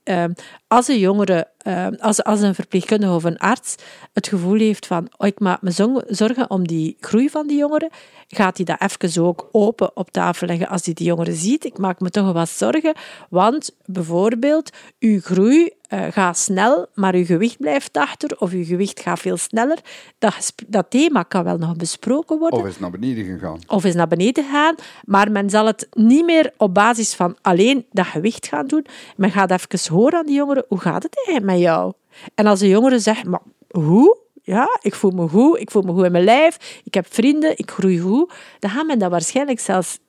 als 0.67 0.87
een 0.87 0.99
jongere, 0.99 1.47
uh, 1.67 1.87
als, 1.99 2.23
als 2.23 2.41
een 2.41 2.55
verpleegkundige 2.55 3.13
of 3.13 3.23
een 3.23 3.37
arts 3.37 3.75
het 4.13 4.27
gevoel 4.27 4.57
heeft 4.57 4.87
van 4.87 5.07
oh, 5.17 5.27
ik 5.27 5.39
maak 5.39 5.61
me 5.61 5.71
zorgen 6.07 6.49
om 6.49 6.67
die 6.67 6.97
groei 6.99 7.29
van 7.29 7.47
die 7.47 7.57
jongeren, 7.57 7.89
gaat 8.27 8.57
hij 8.57 8.65
dat 8.65 8.81
even 8.81 9.23
ook 9.23 9.49
open 9.51 9.95
op 9.95 10.11
tafel 10.11 10.47
leggen 10.47 10.67
als 10.67 10.85
hij 10.85 10.93
die 10.93 11.07
jongeren 11.07 11.35
ziet. 11.35 11.65
Ik 11.65 11.77
maak 11.77 11.99
me 11.99 12.09
toch 12.09 12.23
wel 12.23 12.33
wat 12.33 12.49
zorgen, 12.49 12.93
want 13.29 13.75
bijvoorbeeld 13.85 14.69
uw 14.99 15.19
groei 15.21 15.71
uh, 15.89 16.05
gaat 16.09 16.37
snel, 16.37 16.87
maar 16.93 17.13
uw 17.13 17.25
gewicht 17.25 17.57
blijft 17.59 17.97
achter 17.97 18.39
of 18.39 18.51
uw 18.51 18.65
gewicht 18.65 18.99
gaat 18.99 19.19
veel 19.19 19.37
sneller. 19.37 19.77
Dat, 20.17 20.53
dat 20.67 20.85
thema 20.89 21.23
kan 21.23 21.43
wel 21.43 21.57
nog 21.57 21.75
besproken 21.75 22.39
worden. 22.39 22.59
Of 22.59 22.67
is 22.67 22.79
naar 22.79 22.91
beneden 22.91 23.25
gegaan. 23.25 23.59
Of 23.67 23.85
is 23.85 23.93
naar 23.93 24.07
beneden 24.07 24.43
gegaan, 24.43 24.75
maar 25.05 25.31
men 25.31 25.49
zal 25.49 25.65
het 25.65 25.87
niet 25.91 26.25
meer 26.25 26.53
op 26.57 26.73
basis 26.73 27.13
van 27.13 27.37
alleen 27.41 27.85
dat 27.91 28.05
gewicht 28.05 28.47
gaan 28.47 28.67
doen. 28.67 28.85
Men 29.15 29.31
gaat 29.31 29.51
even 29.51 29.93
horen 29.93 30.19
aan 30.19 30.25
die 30.25 30.35
jongeren, 30.35 30.65
hoe 30.67 30.79
gaat 30.79 31.03
het 31.03 31.15
eigenlijk 31.15 31.55
met 31.55 31.65
jou? 31.65 31.93
En 32.35 32.45
als 32.45 32.59
de 32.59 32.67
jongere 32.67 32.99
zegt, 32.99 33.25
maar 33.25 33.41
hoe? 33.69 34.17
Ja, 34.43 34.79
ik 34.81 34.95
voel 34.95 35.11
me 35.11 35.27
goed, 35.27 35.59
ik 35.59 35.71
voel 35.71 35.81
me 35.81 35.91
goed 35.91 36.05
in 36.05 36.11
mijn 36.11 36.23
lijf, 36.23 36.81
ik 36.83 36.93
heb 36.93 37.13
vrienden, 37.13 37.57
ik 37.57 37.71
groei 37.71 37.99
goed, 37.99 38.33
dan 38.59 38.69
gaat 38.69 38.87
men 38.87 38.99
dat 38.99 39.11
waarschijnlijk 39.11 39.59
zelfs 39.59 39.99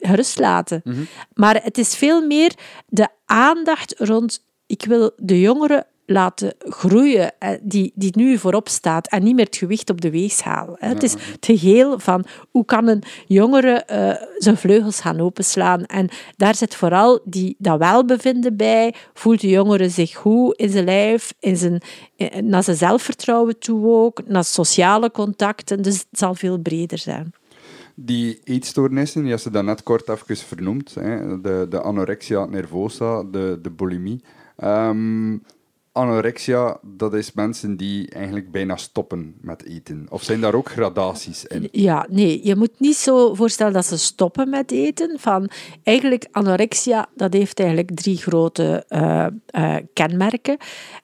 gerust 0.00 0.38
laten. 0.38 0.80
Mhm. 0.84 1.02
Maar 1.34 1.62
het 1.62 1.78
is 1.78 1.96
veel 1.96 2.26
meer 2.26 2.54
de 2.86 3.08
aandacht 3.26 3.94
rond 3.98 4.46
ik 4.68 4.84
wil 4.84 5.10
de 5.16 5.40
jongeren 5.40 5.86
laten 6.06 6.54
groeien, 6.58 7.38
eh, 7.38 7.50
die, 7.62 7.92
die 7.94 8.12
nu 8.16 8.38
voorop 8.38 8.68
staat 8.68 9.08
en 9.08 9.22
niet 9.22 9.34
meer 9.34 9.44
het 9.44 9.56
gewicht 9.56 9.90
op 9.90 10.00
de 10.00 10.10
weegschaal. 10.10 10.76
Het 10.78 11.02
is 11.02 11.12
het 11.12 11.44
geheel 11.46 11.98
van 11.98 12.24
hoe 12.50 12.64
kan 12.64 12.86
een 12.86 13.02
jongere 13.26 13.86
uh, 13.90 14.28
zijn 14.38 14.56
vleugels 14.56 15.00
gaan 15.00 15.20
openslaan. 15.20 15.84
En 15.84 16.08
daar 16.36 16.54
zit 16.54 16.74
vooral 16.74 17.20
die, 17.24 17.56
dat 17.58 17.78
welbevinden 17.78 18.56
bij. 18.56 18.94
Voelt 19.14 19.40
de 19.40 19.48
jongere 19.48 19.88
zich 19.88 20.16
goed 20.16 20.56
in 20.56 20.70
zijn 20.70 20.84
lijf, 20.84 21.34
in 21.40 21.56
zijn, 21.56 21.82
eh, 22.16 22.42
naar 22.42 22.62
zijn 22.62 22.76
zelfvertrouwen 22.76 23.58
toe 23.58 23.86
ook, 23.86 24.22
naar 24.26 24.44
sociale 24.44 25.10
contacten. 25.10 25.82
Dus 25.82 25.98
het 25.98 26.18
zal 26.18 26.34
veel 26.34 26.58
breder 26.58 26.98
zijn 26.98 27.32
die 28.00 28.40
eetstoornissen, 28.44 29.22
die 29.22 29.30
had 29.30 29.40
ze 29.40 29.50
net 29.50 29.82
kort 29.82 30.08
even 30.08 30.36
vernoemd, 30.36 30.94
hè, 30.94 31.40
de, 31.40 31.66
de 31.68 31.80
anorexia 31.80 32.44
nervosa, 32.44 33.22
de, 33.22 33.58
de 33.62 33.70
bulimie. 33.70 34.20
Um, 34.64 35.42
anorexia, 35.92 36.78
dat 36.82 37.14
is 37.14 37.32
mensen 37.32 37.76
die 37.76 38.10
eigenlijk 38.10 38.50
bijna 38.50 38.76
stoppen 38.76 39.34
met 39.40 39.64
eten. 39.64 40.06
Of 40.08 40.22
zijn 40.22 40.40
daar 40.40 40.54
ook 40.54 40.70
gradaties 40.70 41.44
in? 41.44 41.68
Ja, 41.72 42.06
nee, 42.10 42.40
je 42.42 42.56
moet 42.56 42.80
niet 42.80 42.96
zo 42.96 43.34
voorstellen 43.34 43.72
dat 43.72 43.86
ze 43.86 43.98
stoppen 43.98 44.50
met 44.50 44.70
eten. 44.70 45.18
Van, 45.18 45.50
eigenlijk, 45.82 46.28
anorexia, 46.30 47.08
dat 47.14 47.32
heeft 47.32 47.58
eigenlijk 47.58 47.90
drie 47.94 48.16
grote 48.16 48.84
uh, 48.88 49.26
uh, 49.50 49.76
kenmerken. 49.92 50.56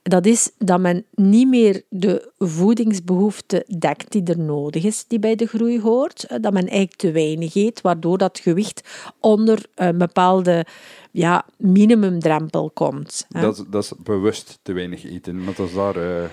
Dat 0.02 0.26
is 0.26 0.50
dat 0.58 0.80
men 0.80 1.04
niet 1.14 1.48
meer 1.48 1.82
de 1.88 2.32
voedingsbehoefte 2.38 3.66
dekt 3.78 4.12
die 4.12 4.24
er 4.24 4.38
nodig 4.38 4.84
is, 4.84 5.04
die 5.06 5.18
bij 5.18 5.34
de 5.34 5.46
groei 5.46 5.80
hoort. 5.80 6.26
Dat 6.28 6.52
men 6.52 6.68
eigenlijk 6.68 6.96
te 6.96 7.12
weinig 7.12 7.54
eet, 7.54 7.80
waardoor 7.80 8.18
dat 8.18 8.38
gewicht 8.38 8.88
onder 9.20 9.66
een 9.74 9.98
bepaalde 9.98 10.66
ja, 11.14 11.44
minimumdrempel 11.56 12.70
komt. 12.70 13.26
Dat, 13.28 13.64
dat 13.70 13.82
is 13.82 13.92
bewust 14.02 14.58
te 14.62 14.72
weinig 14.72 15.04
eten, 15.04 15.44
want 15.44 15.56
dat 15.56 15.68
is 15.68 15.74
daar... 15.74 15.96
Uh, 15.96 16.24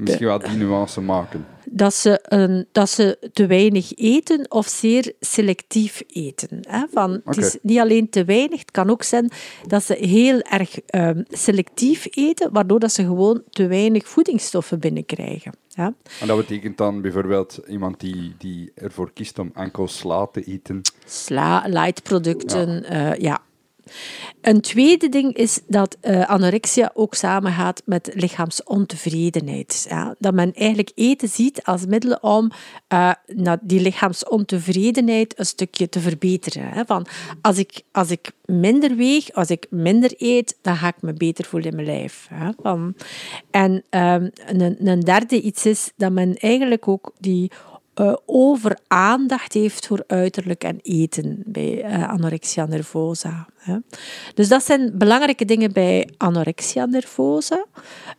misschien 0.00 0.26
wel 0.26 0.38
die 0.38 0.56
nuance 0.56 1.00
maken. 1.00 1.46
Dat 1.64 1.94
ze, 1.94 2.18
een, 2.22 2.66
dat 2.72 2.90
ze 2.90 3.30
te 3.32 3.46
weinig 3.46 3.96
eten 3.96 4.50
of 4.50 4.68
zeer 4.68 5.12
selectief 5.20 6.02
eten. 6.06 6.58
Hè? 6.68 6.84
Van, 6.92 7.20
Het 7.24 7.36
is 7.36 7.56
niet 7.62 7.78
alleen 7.78 8.08
te 8.08 8.24
weinig, 8.24 8.58
het 8.58 8.70
kan 8.70 8.90
ook 8.90 9.02
zijn 9.02 9.30
dat 9.66 9.84
ze 9.84 9.94
heel 9.94 10.40
erg 10.40 10.78
um, 10.94 11.24
selectief 11.28 12.06
eten, 12.10 12.52
waardoor 12.52 12.78
dat 12.78 12.92
ze 12.92 13.02
gewoon 13.02 13.42
te 13.50 13.66
weinig 13.66 14.08
voedingsstoffen 14.08 14.78
binnenkrijgen. 14.78 15.52
Ja? 15.68 15.94
En 16.20 16.26
dat 16.26 16.36
betekent 16.36 16.76
dan 16.76 17.00
bijvoorbeeld 17.00 17.60
iemand 17.68 18.00
die, 18.00 18.34
die 18.38 18.72
ervoor 18.74 19.10
kiest 19.12 19.38
om 19.38 19.50
enkel 19.54 19.88
sla 19.88 20.26
te 20.26 20.44
eten? 20.44 20.80
Sla, 21.06 21.64
light 21.66 22.02
producten, 22.02 22.84
ja. 22.88 23.12
Uh, 23.12 23.20
ja 23.20 23.40
een 24.40 24.60
tweede 24.60 25.08
ding 25.08 25.34
is 25.36 25.60
dat 25.66 25.96
uh, 26.02 26.28
anorexia 26.28 26.90
ook 26.94 27.14
samengaat 27.14 27.82
met 27.84 28.10
lichaamsontevredenheid. 28.14 29.86
Ja? 29.88 30.14
Dat 30.18 30.34
men 30.34 30.52
eigenlijk 30.54 30.90
eten 30.94 31.28
ziet 31.28 31.64
als 31.64 31.86
middel 31.86 32.18
om 32.20 32.50
uh, 32.92 33.12
die 33.60 33.80
lichaamsontevredenheid 33.80 35.38
een 35.38 35.46
stukje 35.46 35.88
te 35.88 36.00
verbeteren. 36.00 36.68
Hè? 36.68 36.84
Van, 36.84 37.06
als, 37.40 37.58
ik, 37.58 37.82
als 37.92 38.10
ik 38.10 38.32
minder 38.44 38.96
weeg, 38.96 39.32
als 39.32 39.50
ik 39.50 39.66
minder 39.70 40.12
eet, 40.16 40.58
dan 40.62 40.76
ga 40.76 40.88
ik 40.88 41.02
me 41.02 41.12
beter 41.12 41.44
voelen 41.44 41.70
in 41.70 41.76
mijn 41.76 41.86
lijf. 41.86 42.26
Hè? 42.34 42.50
Van, 42.62 42.94
en 43.50 43.72
um, 43.72 44.30
een, 44.46 44.86
een 44.88 45.00
derde 45.00 45.40
iets 45.40 45.66
is 45.66 45.90
dat 45.96 46.12
men 46.12 46.36
eigenlijk 46.36 46.88
ook 46.88 47.12
die 47.18 47.50
uh, 48.00 48.14
over 48.26 48.78
aandacht 48.86 49.52
heeft 49.52 49.86
voor 49.86 50.04
uiterlijk 50.06 50.64
en 50.64 50.78
eten 50.82 51.42
bij 51.46 51.84
uh, 51.84 52.08
anorexia 52.08 52.66
nervosa. 52.66 53.48
Hè. 53.56 53.76
Dus 54.34 54.48
dat 54.48 54.64
zijn 54.64 54.98
belangrijke 54.98 55.44
dingen 55.44 55.72
bij 55.72 56.08
anorexia 56.16 56.84
nervosa. 56.84 57.64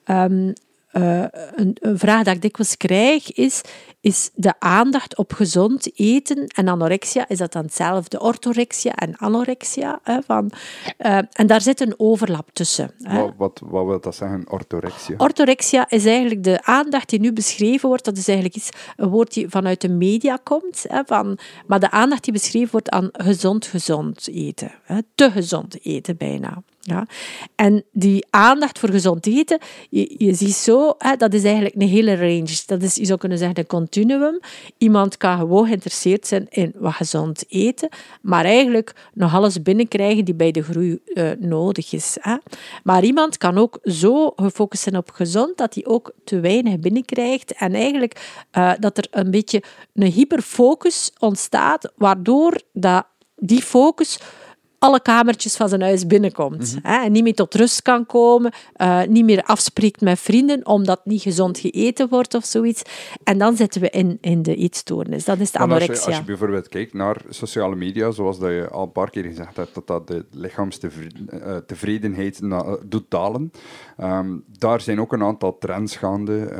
Um, 0.06 0.54
uh, 0.94 1.24
een, 1.56 1.78
een, 1.80 1.98
vraag 2.00 2.24
die 2.24 2.34
ik 2.34 2.42
dikwijls 2.42 2.78
krijg 2.78 3.32
is, 3.32 3.62
is 4.02 4.30
de 4.36 4.54
aandacht 4.60 5.18
op 5.18 5.34
gezond 5.34 6.00
eten 6.00 6.48
en 6.48 6.68
anorexia, 6.68 7.30
is 7.30 7.38
dat 7.38 7.52
dan 7.52 7.64
hetzelfde? 7.64 8.20
Orthorexia 8.20 8.96
en 8.96 9.18
anorexia. 9.18 10.00
Hè, 10.04 10.22
van, 10.22 10.52
uh, 11.00 11.18
en 11.32 11.48
daar 11.48 11.62
zit 11.62 11.82
een 11.82 11.94
overlap 11.98 12.50
tussen. 12.54 12.92
Hè. 13.02 13.22
Wat, 13.22 13.34
wat, 13.38 13.62
wat, 13.66 13.86
wil 13.86 14.00
dat 14.00 14.16
zeggen, 14.16 14.44
orthorexia? 14.50 15.16
Orthorexia 15.18 15.90
is 15.90 16.06
eigenlijk 16.06 16.44
de 16.44 16.64
aandacht 16.64 17.10
die 17.10 17.20
nu 17.20 17.34
beschreven 17.34 17.90
wordt, 17.90 18.06
dat 18.06 18.18
is 18.18 18.28
eigenlijk 18.28 18.58
iets, 18.58 18.70
een 18.96 19.10
woord 19.10 19.34
die 19.34 19.50
vanuit 19.50 19.82
de 19.82 19.90
media 19.90 20.40
komt, 20.44 20.86
hè, 20.88 21.02
van, 21.06 21.38
maar 21.68 21.80
de 21.80 21.92
aandacht 21.92 22.24
die 22.24 22.34
beschreven 22.34 22.72
wordt 22.72 22.90
aan 22.90 23.10
gezond, 23.12 23.66
gezond 23.66 24.28
eten. 24.28 24.72
Hè, 24.84 25.00
te 25.16 25.32
gezond 25.32 25.86
eten 25.86 26.18
bijna. 26.18 26.64
Ja. 26.84 27.08
En 27.56 27.84
die 27.92 28.26
aandacht 28.30 28.80
voor 28.80 28.90
gezond 28.90 29.28
eten, 29.28 29.60
je, 29.90 30.16
je 30.18 30.34
ziet 30.34 30.54
zo, 30.54 30.94
hè, 30.98 31.16
dat 31.16 31.34
is 31.34 31.44
eigenlijk 31.44 31.76
een 31.76 31.88
hele 31.88 32.16
range. 32.16 32.62
Dat 32.66 32.82
is, 32.82 32.96
je 32.96 33.06
zou 33.06 33.20
kunnen 33.20 33.38
zeggen, 33.38 33.58
een 33.58 33.66
continuum. 33.66 34.40
Iemand 34.78 35.18
kan 35.18 35.38
gewoon 35.38 35.66
geïnteresseerd 35.66 36.28
zijn 36.28 36.48
in 36.50 36.74
wat 36.76 36.94
gezond 36.94 37.44
eten, 37.48 37.90
maar 38.22 38.46
eigenlijk 38.46 38.94
nog 39.14 39.34
alles 39.34 39.62
binnenkrijgen 39.62 40.26
die 40.26 40.34
bij 40.34 40.52
de 40.52 40.64
groei 40.64 41.00
uh, 41.06 41.32
nodig 41.40 41.94
is. 41.94 42.18
Hè. 42.20 42.36
Maar 42.84 43.04
iemand 43.04 43.38
kan 43.38 43.58
ook 43.58 43.80
zo 43.84 44.34
gefocust 44.36 44.84
zijn 44.84 44.98
op 44.98 45.10
gezond, 45.10 45.58
dat 45.58 45.74
hij 45.74 45.86
ook 45.86 46.14
te 46.24 46.40
weinig 46.40 46.80
binnenkrijgt 46.80 47.54
en 47.54 47.74
eigenlijk 47.74 48.46
uh, 48.58 48.72
dat 48.80 48.98
er 48.98 49.08
een 49.12 49.32
beetje 49.32 49.64
een 49.94 50.12
hyperfocus 50.12 51.12
ontstaat, 51.20 51.92
waardoor 51.96 52.62
dat 52.74 53.06
die 53.36 53.62
focus 53.62 54.20
alle 54.82 55.02
kamertjes 55.02 55.56
van 55.56 55.70
zijn 55.70 55.82
huis 55.82 56.08
binnenkomt. 56.08 56.78
hè, 56.82 57.04
en 57.04 57.12
niet 57.12 57.24
meer 57.24 57.36
tot 57.36 57.56
rust 57.56 57.82
kan 57.82 58.06
komen, 58.06 58.52
uh, 58.78 59.04
niet 59.04 59.26
meer 59.26 59.44
afspreekt 59.44 60.02
met 60.02 60.20
vrienden 60.20 60.66
omdat 60.66 61.06
niet 61.06 61.22
gezond 61.22 61.60
gegeten 61.60 62.10
wordt 62.10 62.34
of 62.34 62.46
zoiets. 62.46 62.82
En 63.24 63.38
dan 63.38 63.56
zitten 63.56 63.82
we 63.82 63.90
in, 63.90 64.18
in 64.22 64.42
de 64.42 64.56
eetstoornis. 64.56 65.26
Dat 65.26 65.40
is 65.40 65.52
de 65.52 65.60
anorexia. 65.60 65.94
Als 65.94 66.04
je, 66.04 66.10
als 66.10 66.18
je, 66.18 66.24
bijvoorbeeld 66.24 66.68
kijkt 66.68 66.94
naar 66.94 67.22
sociale 67.30 67.76
media, 67.76 68.12
zoals 68.12 68.40
dat 68.40 68.50
je 68.50 68.70
al 68.70 68.84
een 68.84 68.92
paar 68.92 69.10
keer 69.10 69.24
gezegd 69.24 69.56
hebt, 69.56 69.74
dat 69.74 69.88
dat 69.88 70.08
de 70.08 70.26
lichaamstevredenheid 70.32 72.42
uh, 72.42 72.74
doet 72.86 73.06
dalen. 73.10 73.52
Um, 74.00 74.44
daar 74.58 74.82
zijn 74.82 75.02
ook 75.02 75.14
een 75.14 75.24
aantal 75.24 75.58
trends 75.58 75.96
gaande. 75.96 76.50
Uh, 76.52 76.58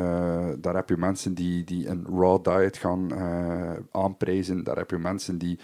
daar 0.60 0.76
heb 0.76 0.90
je 0.90 0.98
mensen 0.98 1.34
die, 1.34 1.64
die 1.64 1.88
een 1.88 2.06
raw 2.10 2.44
diet 2.44 2.78
gaan 2.78 3.14
aanprijzen. 3.92 4.64
Daar 4.64 4.78
heb 4.78 4.90
je 4.90 4.98
mensen 4.98 5.38
die 5.38 5.60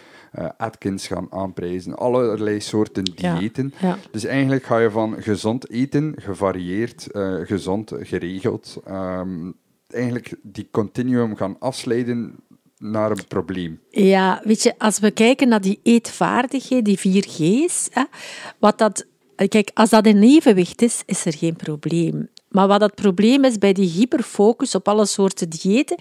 Atkins 0.57 1.07
gaan 1.07 1.27
aanprijzen. 1.29 1.97
Allerlei 1.97 2.59
soorten 2.61 3.03
diëten. 3.03 3.73
Dus 4.11 4.25
eigenlijk 4.25 4.63
ga 4.63 4.79
je 4.79 4.91
van 4.91 5.21
gezond 5.21 5.69
eten, 5.69 6.13
gevarieerd, 6.17 7.07
uh, 7.11 7.35
gezond, 7.43 7.91
geregeld, 7.99 8.77
um, 8.89 9.55
eigenlijk 9.87 10.35
die 10.41 10.67
continuum 10.71 11.35
gaan 11.35 11.55
afsleiden 11.59 12.35
naar 12.77 13.11
een 13.11 13.27
probleem. 13.27 13.79
Ja, 13.89 14.41
weet 14.43 14.63
je, 14.63 14.73
als 14.77 14.99
we 14.99 15.11
kijken 15.11 15.47
naar 15.47 15.61
die 15.61 15.79
eetvaardigheid, 15.83 16.85
die 16.85 16.97
4G's, 16.97 17.87
hè, 17.91 18.03
wat 18.59 18.77
dat, 18.77 19.05
kijk, 19.47 19.71
als 19.73 19.89
dat 19.89 20.05
in 20.05 20.21
evenwicht 20.21 20.81
is, 20.81 21.03
is 21.05 21.25
er 21.25 21.33
geen 21.33 21.55
probleem. 21.55 22.29
Maar 22.47 22.67
wat 22.67 22.81
het 22.81 22.95
probleem 22.95 23.43
is 23.43 23.57
bij 23.57 23.73
die 23.73 23.89
hyperfocus 23.89 24.75
op 24.75 24.87
alle 24.87 25.05
soorten 25.05 25.49
diëten, 25.49 25.97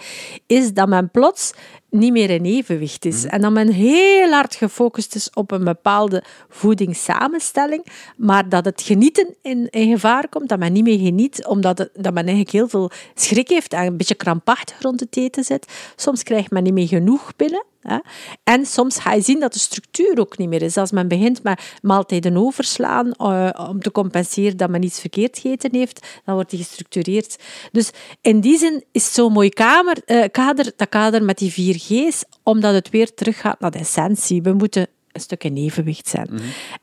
is 0.46 0.72
dat 0.72 0.88
men 0.88 1.11
plots 1.11 1.53
niet 1.99 2.13
meer 2.13 2.31
in 2.31 2.45
evenwicht 2.45 3.05
is. 3.05 3.25
Mhm. 3.25 3.35
En 3.35 3.41
dat 3.41 3.53
men 3.53 3.69
heel 3.69 4.31
hard 4.31 4.55
gefocust 4.55 5.15
is 5.15 5.31
op 5.35 5.51
een 5.51 5.65
bepaalde 5.65 6.23
voedingssamenstelling, 6.49 7.87
maar 8.17 8.49
dat 8.49 8.65
het 8.65 8.83
genieten 8.83 9.35
in, 9.43 9.69
in 9.71 9.91
gevaar 9.91 10.29
komt, 10.29 10.49
dat 10.49 10.59
men 10.59 10.73
niet 10.73 10.85
meer 10.85 10.99
geniet, 10.99 11.47
omdat 11.47 11.79
het, 11.79 11.91
dat 11.95 12.15
men 12.15 12.25
eigenlijk 12.27 12.51
heel 12.51 12.69
veel 12.69 12.91
schrik 13.15 13.49
heeft 13.49 13.73
en 13.73 13.87
een 13.87 13.97
beetje 13.97 14.15
krampachtig 14.15 14.81
rond 14.81 15.01
het 15.01 15.17
eten 15.17 15.45
zit. 15.45 15.73
Soms 15.97 16.23
krijgt 16.23 16.51
men 16.51 16.63
niet 16.63 16.73
meer 16.73 16.89
genoeg 16.89 17.37
binnen. 17.37 17.65
Hè. 17.87 17.99
En 18.45 18.67
soms 18.67 18.99
ga 18.99 19.13
je 19.13 19.21
zien 19.21 19.41
dat 19.41 19.53
de 19.53 19.59
structuur 19.59 20.19
ook 20.19 20.39
niet 20.39 20.49
meer 20.49 20.63
is. 20.63 20.77
Als 20.77 20.91
men 20.91 21.09
begint 21.09 21.43
met 21.43 21.61
maaltijden 21.83 22.37
overslaan 22.37 23.07
uh, 23.07 23.51
om 23.71 23.81
te 23.81 23.93
compenseren 23.93 24.57
dat 24.57 24.71
men 24.71 24.83
iets 24.83 25.01
verkeerd 25.01 25.39
gegeten 25.39 25.75
heeft, 25.75 26.07
dan 26.25 26.35
wordt 26.35 26.51
die 26.51 26.59
gestructureerd. 26.59 27.37
Dus 27.73 27.91
in 28.21 28.41
die 28.41 28.59
zin 28.59 28.85
is 28.93 29.13
zo'n 29.13 29.33
mooi 29.33 29.49
kamer, 29.49 29.97
uh, 30.07 30.25
kader, 30.31 30.73
dat 30.77 30.89
kader 30.89 31.25
met 31.25 31.39
die 31.39 31.53
vier 31.53 31.75
G's, 31.87 32.25
omdat 32.42 32.75
het 32.75 32.90
weer 32.90 33.14
teruggaat 33.14 33.61
naar 33.61 33.70
de 33.70 33.79
essentie. 33.79 34.42
We 34.42 34.53
moeten 34.53 34.87
een 35.12 35.20
stuk 35.20 35.44
in 35.44 35.57
evenwicht 35.57 36.09
zijn. 36.09 36.31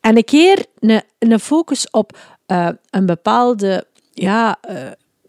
En 0.01 0.17
een 0.17 0.23
keer 0.23 0.65
een, 0.79 1.03
een 1.19 1.39
focus 1.39 1.89
op 1.89 2.17
uh, 2.47 2.69
een 2.89 3.05
bepaalde 3.05 3.87
ja, 4.13 4.59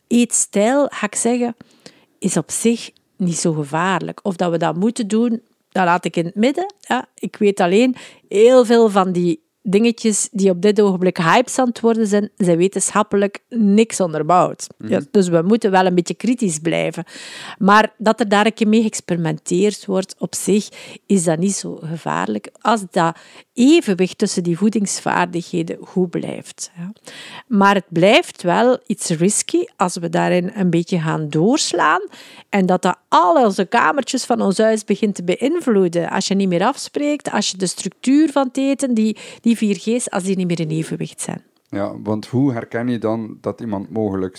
eetstijl, 0.07 0.87
ga 0.91 1.07
ik 1.07 1.15
zeggen, 1.15 1.57
is 2.19 2.37
op 2.37 2.51
zich 2.51 2.91
niet 3.17 3.39
zo 3.39 3.53
gevaarlijk. 3.53 4.21
Of 4.23 4.37
dat 4.37 4.51
we 4.51 4.59
dat 4.59 4.77
moeten 4.77 5.09
doen, 5.09 5.43
dat 5.69 5.85
laat 5.85 6.05
ik 6.05 6.17
in 6.17 6.25
het 6.25 6.35
midden. 6.35 6.75
Ja. 6.81 7.07
Ik 7.15 7.37
weet 7.37 7.61
alleen, 7.61 7.97
heel 8.29 8.65
veel 8.65 8.91
van 8.91 9.13
die 9.13 9.44
dingetjes 9.67 10.29
die 10.33 10.51
op 10.51 10.63
dit 10.63 10.81
ogenblik 10.81 11.17
hypes 11.17 11.59
aan 11.59 11.69
het 11.69 11.81
worden 11.81 12.07
zijn, 12.07 12.31
zijn 12.37 12.57
wetenschappelijk 12.57 13.39
niks 13.49 14.01
onderbouwd. 14.01 14.67
Mm 14.79 14.89
ja, 14.89 15.01
dus 15.11 15.29
we 15.29 15.43
moeten 15.43 15.71
wel 15.71 15.87
een 15.87 15.95
beetje 15.95 16.15
kritisch 16.15 16.59
blijven. 16.59 17.05
Maar 17.59 17.95
dat 17.99 18.21
er 18.21 18.29
daar 18.29 18.47
een 18.47 18.55
keer 18.55 18.69
mee 18.69 18.83
geëxperimenteerd 18.83 19.87
wordt 19.87 20.15
op 20.19 20.35
zich, 20.35 20.69
is 21.07 21.25
dat 21.25 21.39
niet 21.39 21.55
zo 21.55 21.79
gevaarlijk. 21.83 22.51
Als 22.61 22.85
dat 22.91 23.17
evenwicht 23.53 24.19
tussen 24.19 24.43
die 24.43 24.59
voedingsvaardigheden 24.59 25.79
goed 25.81 26.11
blijft. 26.11 26.71
Ja. 26.77 26.93
Maar 27.47 27.75
het 27.75 27.87
blijft 27.89 28.43
wel 28.43 28.79
iets 28.87 29.09
risky 29.09 29.65
als 29.77 29.97
we 29.97 30.09
daarin 30.09 30.53
een 30.55 30.71
beetje 30.71 31.01
gaan 31.01 31.29
doorslaan 31.29 32.01
en 32.49 32.67
dat 32.67 32.83
dat 32.83 32.99
al 33.09 33.45
onze 33.45 33.65
kamertjes 33.65 34.25
van 34.25 34.41
ons 34.41 34.59
huis 34.59 34.85
begint 34.85 35.15
te 35.15 35.25
beïnvloeden. 35.25 36.11
Als 36.11 36.29
je 36.29 36.35
niet 36.35 36.49
meer 36.49 36.65
afspreekt, 36.65 37.31
als 37.31 37.51
je 37.51 37.57
de 37.57 37.67
structuur 37.67 38.33
van 38.33 38.47
het 38.47 38.57
eten, 38.57 38.95
die, 38.95 39.17
die 39.41 39.54
4G's, 39.57 40.09
als 40.09 40.23
die 40.23 40.37
niet 40.37 40.47
meer 40.47 40.61
in 40.61 40.69
evenwicht 40.69 41.21
zijn. 41.21 41.43
Ja, 41.69 42.01
want 42.03 42.27
hoe 42.27 42.53
herken 42.53 42.89
je 42.89 42.99
dan 42.99 43.39
dat 43.41 43.61
iemand 43.61 43.91
mogelijk 43.91 44.39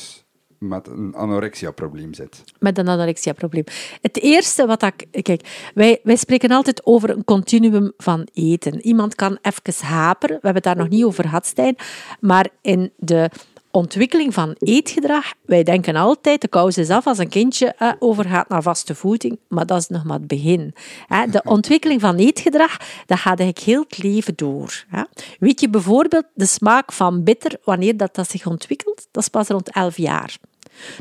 met 0.59 0.87
een 0.87 1.15
anorexia-probleem 1.15 2.13
zit. 2.13 2.43
Met 2.59 2.77
een 2.77 2.87
anorexia-probleem. 2.87 3.63
Het 4.01 4.21
eerste 4.21 4.65
wat 4.65 4.83
ik... 4.83 5.07
Kijk, 5.21 5.71
wij, 5.73 5.99
wij 6.03 6.15
spreken 6.15 6.51
altijd 6.51 6.85
over 6.85 7.09
een 7.09 7.23
continuum 7.23 7.91
van 7.97 8.27
eten. 8.33 8.81
Iemand 8.81 9.15
kan 9.15 9.37
even 9.41 9.85
haperen. 9.85 10.35
We 10.35 10.41
hebben 10.41 10.63
het 10.63 10.63
daar 10.63 10.83
nog 10.83 10.89
niet 10.89 11.03
over 11.03 11.23
gehad, 11.23 11.45
Stijn. 11.45 11.75
Maar 12.19 12.49
in 12.61 12.91
de 12.97 13.29
ontwikkeling 13.75 14.33
van 14.33 14.55
eetgedrag, 14.59 15.33
wij 15.45 15.63
denken 15.63 15.95
altijd, 15.95 16.41
de 16.41 16.47
kous 16.47 16.77
is 16.77 16.89
af 16.89 17.07
als 17.07 17.17
een 17.17 17.29
kindje 17.29 17.73
eh, 17.77 17.91
overgaat 17.99 18.49
naar 18.49 18.61
vaste 18.61 18.95
voeding, 18.95 19.39
maar 19.47 19.65
dat 19.65 19.79
is 19.79 19.87
nog 19.87 20.03
maar 20.03 20.17
het 20.17 20.27
begin. 20.27 20.73
Hè. 21.07 21.27
De 21.27 21.41
ontwikkeling 21.43 22.01
van 22.01 22.15
eetgedrag, 22.15 22.77
dat 23.05 23.17
gaat 23.17 23.39
eigenlijk 23.39 23.59
heel 23.59 23.85
het 23.87 23.97
leven 23.97 24.33
door. 24.35 24.83
Hè. 24.87 25.03
Weet 25.39 25.59
je 25.59 25.69
bijvoorbeeld 25.69 26.25
de 26.33 26.45
smaak 26.45 26.91
van 26.91 27.23
bitter, 27.23 27.57
wanneer 27.63 27.97
dat, 27.97 28.15
dat 28.15 28.29
zich 28.29 28.45
ontwikkelt? 28.45 29.07
Dat 29.11 29.23
is 29.23 29.29
pas 29.29 29.47
rond 29.47 29.69
11 29.71 29.97
jaar. 29.97 30.37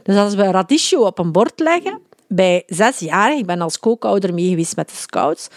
Dus 0.03 0.17
als 0.17 0.35
we 0.35 0.51
radicchio 0.51 1.01
op 1.01 1.19
een 1.19 1.33
bord 1.33 1.61
leggen, 1.61 2.01
bij 2.29 2.63
zes 2.67 2.99
jaar, 2.99 3.37
ik 3.37 3.47
ben 3.47 3.61
als 3.61 3.79
kookouder 3.79 4.35
mee 4.35 4.49
geweest 4.49 4.77
met 4.77 4.89
de 4.89 4.97
scouts, 4.97 5.49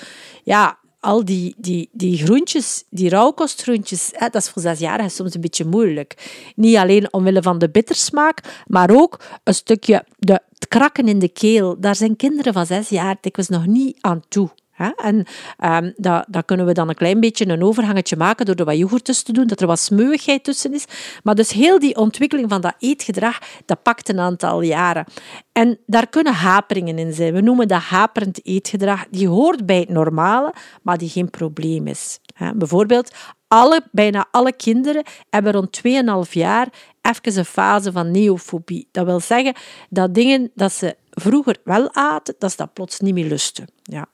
ja, 0.44 0.78
al 1.08 1.26
die, 1.26 1.56
die, 1.58 1.90
die 1.92 2.18
groentjes, 2.18 2.84
die 2.90 3.10
rauwkostgroentjes, 3.10 4.10
hè, 4.12 4.30
dat 4.30 4.42
is 4.42 4.50
voor 4.50 4.62
zesjarigen 4.62 5.12
soms 5.12 5.36
een 5.36 5.42
beetje 5.42 5.66
moeilijk. 5.66 6.42
Niet 6.56 6.76
alleen 6.76 7.14
omwille 7.14 7.42
van 7.42 7.58
de 7.58 7.70
bittersmaak, 7.70 8.64
maar 8.68 8.90
ook 8.92 9.20
een 9.44 9.54
stukje 9.54 10.06
de, 10.20 10.34
het 10.54 10.68
krakken 10.68 11.08
in 11.08 11.20
de 11.20 11.30
keel. 11.30 11.80
Daar 11.80 11.96
zijn 11.96 12.16
kinderen 12.16 12.54
van 12.54 12.66
zes 12.66 12.90
jaar 12.90 13.18
dikwijls 13.22 13.50
nog 13.50 13.66
niet 13.66 13.98
aan 14.02 14.22
toe. 14.28 14.50
En 14.78 15.26
um, 15.66 15.94
dat, 15.96 16.26
dat, 16.30 16.46
kunnen 16.46 16.66
we 16.66 16.74
dan 16.74 16.90
een 16.90 16.96
klein 16.96 17.20
beetje 17.20 17.48
een 17.48 17.64
overhangetje 17.64 18.18
maken 18.18 18.46
door 18.46 18.56
er 18.56 18.66
wat 18.66 18.78
yoghurt 18.78 19.26
te 19.26 19.34
doen, 19.34 19.48
dat 19.48 19.62
er 19.62 19.68
wat 19.68 19.80
smeuigheid 19.80 20.44
tussen 20.44 20.74
is. 20.74 20.86
Maar 21.24 21.36
dus 21.36 21.52
heel 21.52 21.80
die 21.80 21.96
ontwikkeling 21.96 22.50
van 22.50 22.62
dat 22.62 22.76
eetgedrag, 22.80 23.40
dat 23.66 23.84
pakt 23.84 24.10
een 24.10 24.20
aantal 24.20 24.62
jaren. 24.62 25.06
En 25.52 25.80
daar 25.86 26.08
kunnen 26.08 26.34
haperingen 26.34 27.00
in 27.00 27.14
zijn. 27.14 27.34
We 27.34 27.42
noemen 27.42 27.68
dat 27.68 27.82
haperend 27.82 28.46
eetgedrag. 28.46 29.06
Die 29.12 29.28
hoort 29.28 29.66
bij 29.66 29.80
het 29.80 29.90
normale, 29.90 30.54
maar 30.82 30.98
die 30.98 31.10
geen 31.10 31.30
probleem 31.30 31.88
is. 31.88 32.20
Bijvoorbeeld, 32.56 33.16
alle, 33.48 33.82
bijna 33.92 34.28
alle 34.32 34.54
kinderen 34.56 35.04
hebben 35.30 35.52
rond 35.54 35.82
2,5 36.28 36.32
jaar 36.32 36.68
even 37.02 37.38
een 37.38 37.46
fase 37.46 37.92
van 37.92 38.12
neofobie. 38.12 38.88
Dat 38.92 39.06
wil 39.06 39.20
zeggen 39.20 39.56
dat 39.90 40.14
dingen 40.14 40.52
dat 40.56 40.74
ze 40.74 40.96
vroeger 41.12 41.58
wel 41.64 41.94
aten, 41.94 42.36
dat 42.38 42.52
ze 42.52 42.58
dat 42.58 42.74
plots 42.74 43.00
niet 43.00 43.14
meer 43.14 43.28
lusten. 43.28 43.68
Ja. 43.84 44.08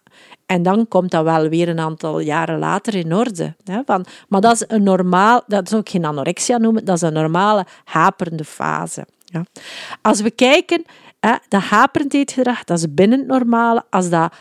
En 0.45 0.63
dan 0.63 0.87
komt 0.87 1.11
dat 1.11 1.23
wel 1.23 1.49
weer 1.49 1.69
een 1.69 1.79
aantal 1.79 2.19
jaren 2.19 2.59
later 2.59 2.95
in 2.95 3.13
orde. 3.13 3.55
Hè, 3.63 3.81
van, 3.85 4.05
maar 4.27 4.41
dat 4.41 4.53
is 4.53 4.63
een 4.67 4.83
normaal, 4.83 5.43
dat 5.47 5.71
is 5.71 5.77
ook 5.77 5.89
geen 5.89 6.05
anorexia 6.05 6.57
noemen, 6.57 6.85
dat 6.85 6.95
is 6.95 7.01
een 7.01 7.13
normale 7.13 7.65
haperende 7.83 8.43
fase. 8.43 9.05
Ja. 9.25 9.45
Als 10.01 10.21
we 10.21 10.31
kijken 10.31 10.85
Hè, 11.23 11.33
dat 11.47 11.61
haperend 11.61 12.13
eetgedrag, 12.13 12.63
dat 12.63 12.77
is 12.77 12.93
binnen 12.93 13.19
het 13.19 13.27
normale. 13.27 13.83
Als 13.89 14.09
dat 14.09 14.33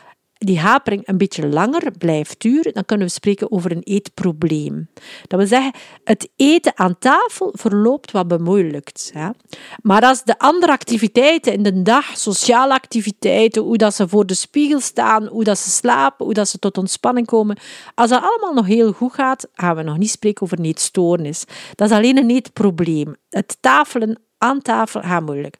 die 0.46 0.58
hapering 0.58 1.08
een 1.08 1.18
beetje 1.18 1.48
langer 1.48 1.92
blijft 1.98 2.40
duren, 2.40 2.72
dan 2.72 2.84
kunnen 2.84 3.06
we 3.06 3.12
spreken 3.12 3.52
over 3.52 3.72
een 3.72 3.82
eetprobleem. 3.82 4.88
Dat 5.26 5.38
wil 5.38 5.48
zeggen, 5.48 5.72
het 6.04 6.28
eten 6.36 6.72
aan 6.74 6.98
tafel 6.98 7.52
verloopt 7.56 8.10
wat 8.10 8.28
bemoeilijkt. 8.28 9.10
Ja. 9.14 9.34
Maar 9.82 10.02
als 10.02 10.24
de 10.24 10.38
andere 10.38 10.72
activiteiten 10.72 11.52
in 11.52 11.62
de 11.62 11.82
dag, 11.82 12.18
sociale 12.18 12.72
activiteiten, 12.72 13.62
hoe 13.62 13.76
dat 13.76 13.94
ze 13.94 14.08
voor 14.08 14.26
de 14.26 14.34
spiegel 14.34 14.80
staan, 14.80 15.26
hoe 15.26 15.44
dat 15.44 15.58
ze 15.58 15.70
slapen, 15.70 16.24
hoe 16.24 16.34
dat 16.34 16.48
ze 16.48 16.58
tot 16.58 16.78
ontspanning 16.78 17.26
komen, 17.26 17.58
als 17.94 18.10
dat 18.10 18.22
allemaal 18.22 18.54
nog 18.54 18.66
heel 18.66 18.92
goed 18.92 19.12
gaat, 19.12 19.48
gaan 19.54 19.76
we 19.76 19.82
nog 19.82 19.98
niet 19.98 20.10
spreken 20.10 20.42
over 20.42 20.60
eetstoornis. 20.60 21.44
Dat 21.74 21.90
is 21.90 21.96
alleen 21.96 22.18
een 22.18 22.30
eetprobleem. 22.30 23.16
Het 23.30 23.56
tafelen 23.60 24.20
aan 24.42 24.62
tafel 24.62 25.00
gaat 25.00 25.22
moeilijk. 25.22 25.58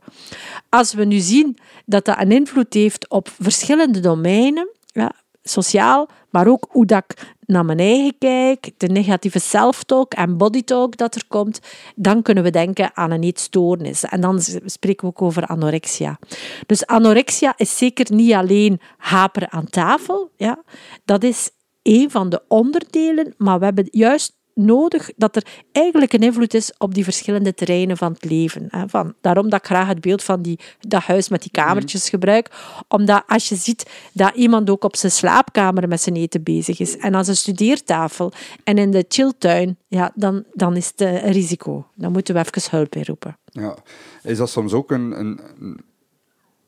Als 0.68 0.94
we 0.94 1.04
nu 1.04 1.18
zien 1.18 1.58
dat 1.86 2.04
dat 2.04 2.18
een 2.18 2.32
invloed 2.32 2.74
heeft 2.74 3.08
op 3.08 3.28
verschillende 3.40 4.00
domeinen, 4.00 4.68
ja, 4.86 5.12
sociaal, 5.42 6.08
maar 6.30 6.46
ook 6.46 6.66
hoe 6.68 6.86
dat 6.86 7.04
ik 7.06 7.34
naar 7.46 7.64
mijn 7.64 7.78
eigen 7.78 8.18
kijk, 8.18 8.70
de 8.76 8.86
negatieve 8.86 9.38
self-talk 9.38 10.12
en 10.12 10.36
body-talk 10.36 10.96
dat 10.96 11.14
er 11.14 11.24
komt, 11.28 11.60
dan 11.94 12.22
kunnen 12.22 12.44
we 12.44 12.50
denken 12.50 12.96
aan 12.96 13.10
een 13.10 13.22
eetstoornis. 13.22 14.04
En 14.04 14.20
dan 14.20 14.40
spreken 14.64 15.06
we 15.06 15.06
ook 15.06 15.22
over 15.22 15.46
anorexia. 15.46 16.18
Dus 16.66 16.86
anorexia 16.86 17.54
is 17.56 17.76
zeker 17.76 18.14
niet 18.14 18.32
alleen 18.32 18.80
haperen 18.96 19.52
aan 19.52 19.66
tafel. 19.70 20.30
Ja. 20.36 20.62
Dat 21.04 21.22
is 21.22 21.50
een 21.82 22.10
van 22.10 22.28
de 22.28 22.42
onderdelen, 22.48 23.34
maar 23.36 23.58
we 23.58 23.64
hebben 23.64 23.88
juist 23.90 24.40
nodig 24.54 25.10
dat 25.16 25.36
er 25.36 25.46
eigenlijk 25.72 26.12
een 26.12 26.22
invloed 26.22 26.54
is 26.54 26.72
op 26.78 26.94
die 26.94 27.04
verschillende 27.04 27.54
terreinen 27.54 27.96
van 27.96 28.12
het 28.12 28.24
leven. 28.24 28.68
Van, 28.86 29.14
daarom 29.20 29.48
dat 29.48 29.58
ik 29.58 29.66
graag 29.66 29.86
het 29.86 30.00
beeld 30.00 30.22
van 30.22 30.42
die, 30.42 30.58
dat 30.80 31.02
huis 31.02 31.28
met 31.28 31.42
die 31.42 31.50
kamertjes 31.50 32.08
gebruik. 32.08 32.50
Omdat 32.88 33.22
als 33.26 33.48
je 33.48 33.56
ziet 33.56 33.90
dat 34.12 34.34
iemand 34.34 34.70
ook 34.70 34.84
op 34.84 34.96
zijn 34.96 35.12
slaapkamer 35.12 35.88
met 35.88 36.00
zijn 36.00 36.16
eten 36.16 36.42
bezig 36.42 36.80
is 36.80 36.96
en 36.96 37.14
aan 37.14 37.24
zijn 37.24 37.36
studeertafel 37.36 38.32
en 38.64 38.78
in 38.78 38.90
de 38.90 39.04
chilltuin, 39.08 39.76
ja, 39.88 40.12
dan, 40.14 40.44
dan 40.52 40.76
is 40.76 40.86
het 40.86 41.00
een 41.00 41.32
risico. 41.32 41.86
Dan 41.94 42.12
moeten 42.12 42.34
we 42.34 42.40
even 42.40 42.76
hulp 42.76 42.94
inroepen. 42.94 43.38
Ja. 43.44 43.76
Is 44.22 44.36
dat 44.36 44.50
soms 44.50 44.72
ook 44.72 44.90
een, 44.90 45.20
een, 45.20 45.40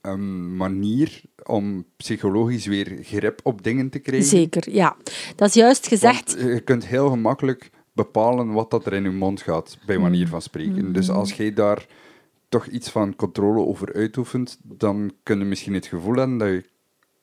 een 0.01 0.57
manier 0.57 1.23
om 1.45 1.85
psychologisch 1.97 2.67
weer 2.67 2.99
grip 3.03 3.41
op 3.43 3.63
dingen 3.63 3.91
te 3.91 3.99
krijgen? 3.99 4.29
Zeker, 4.29 4.71
ja. 4.71 4.97
Dat 5.37 5.49
is 5.49 5.55
juist 5.55 5.89
gezegd. 5.89 6.37
je 6.39 6.61
kunt 6.61 6.87
heel 6.87 7.11
gemakkelijk 7.11 7.71
bepalen 7.95 8.53
wat 8.53 8.71
dat 8.71 8.87
er 8.87 8.93
in 8.93 9.03
je 9.03 9.11
mond 9.11 9.43
gaat, 9.43 9.79
bij 9.87 9.99
manier 9.99 10.29
van 10.29 10.43
spreken. 10.43 10.93
Dus 10.93 11.11
als 11.11 11.33
jij 11.33 11.53
daar 11.53 11.87
toch 12.49 12.67
iets 12.67 12.91
van 12.91 13.17
controle 13.17 13.67
over 13.67 13.95
uitoefent, 13.95 14.59
dan 14.63 15.13
kun 15.23 15.39
je 15.39 15.45
misschien 15.45 15.75
het 15.75 15.87
gevoel 15.87 16.15
hebben 16.15 16.39
dat 16.39 16.49
je 16.49 16.65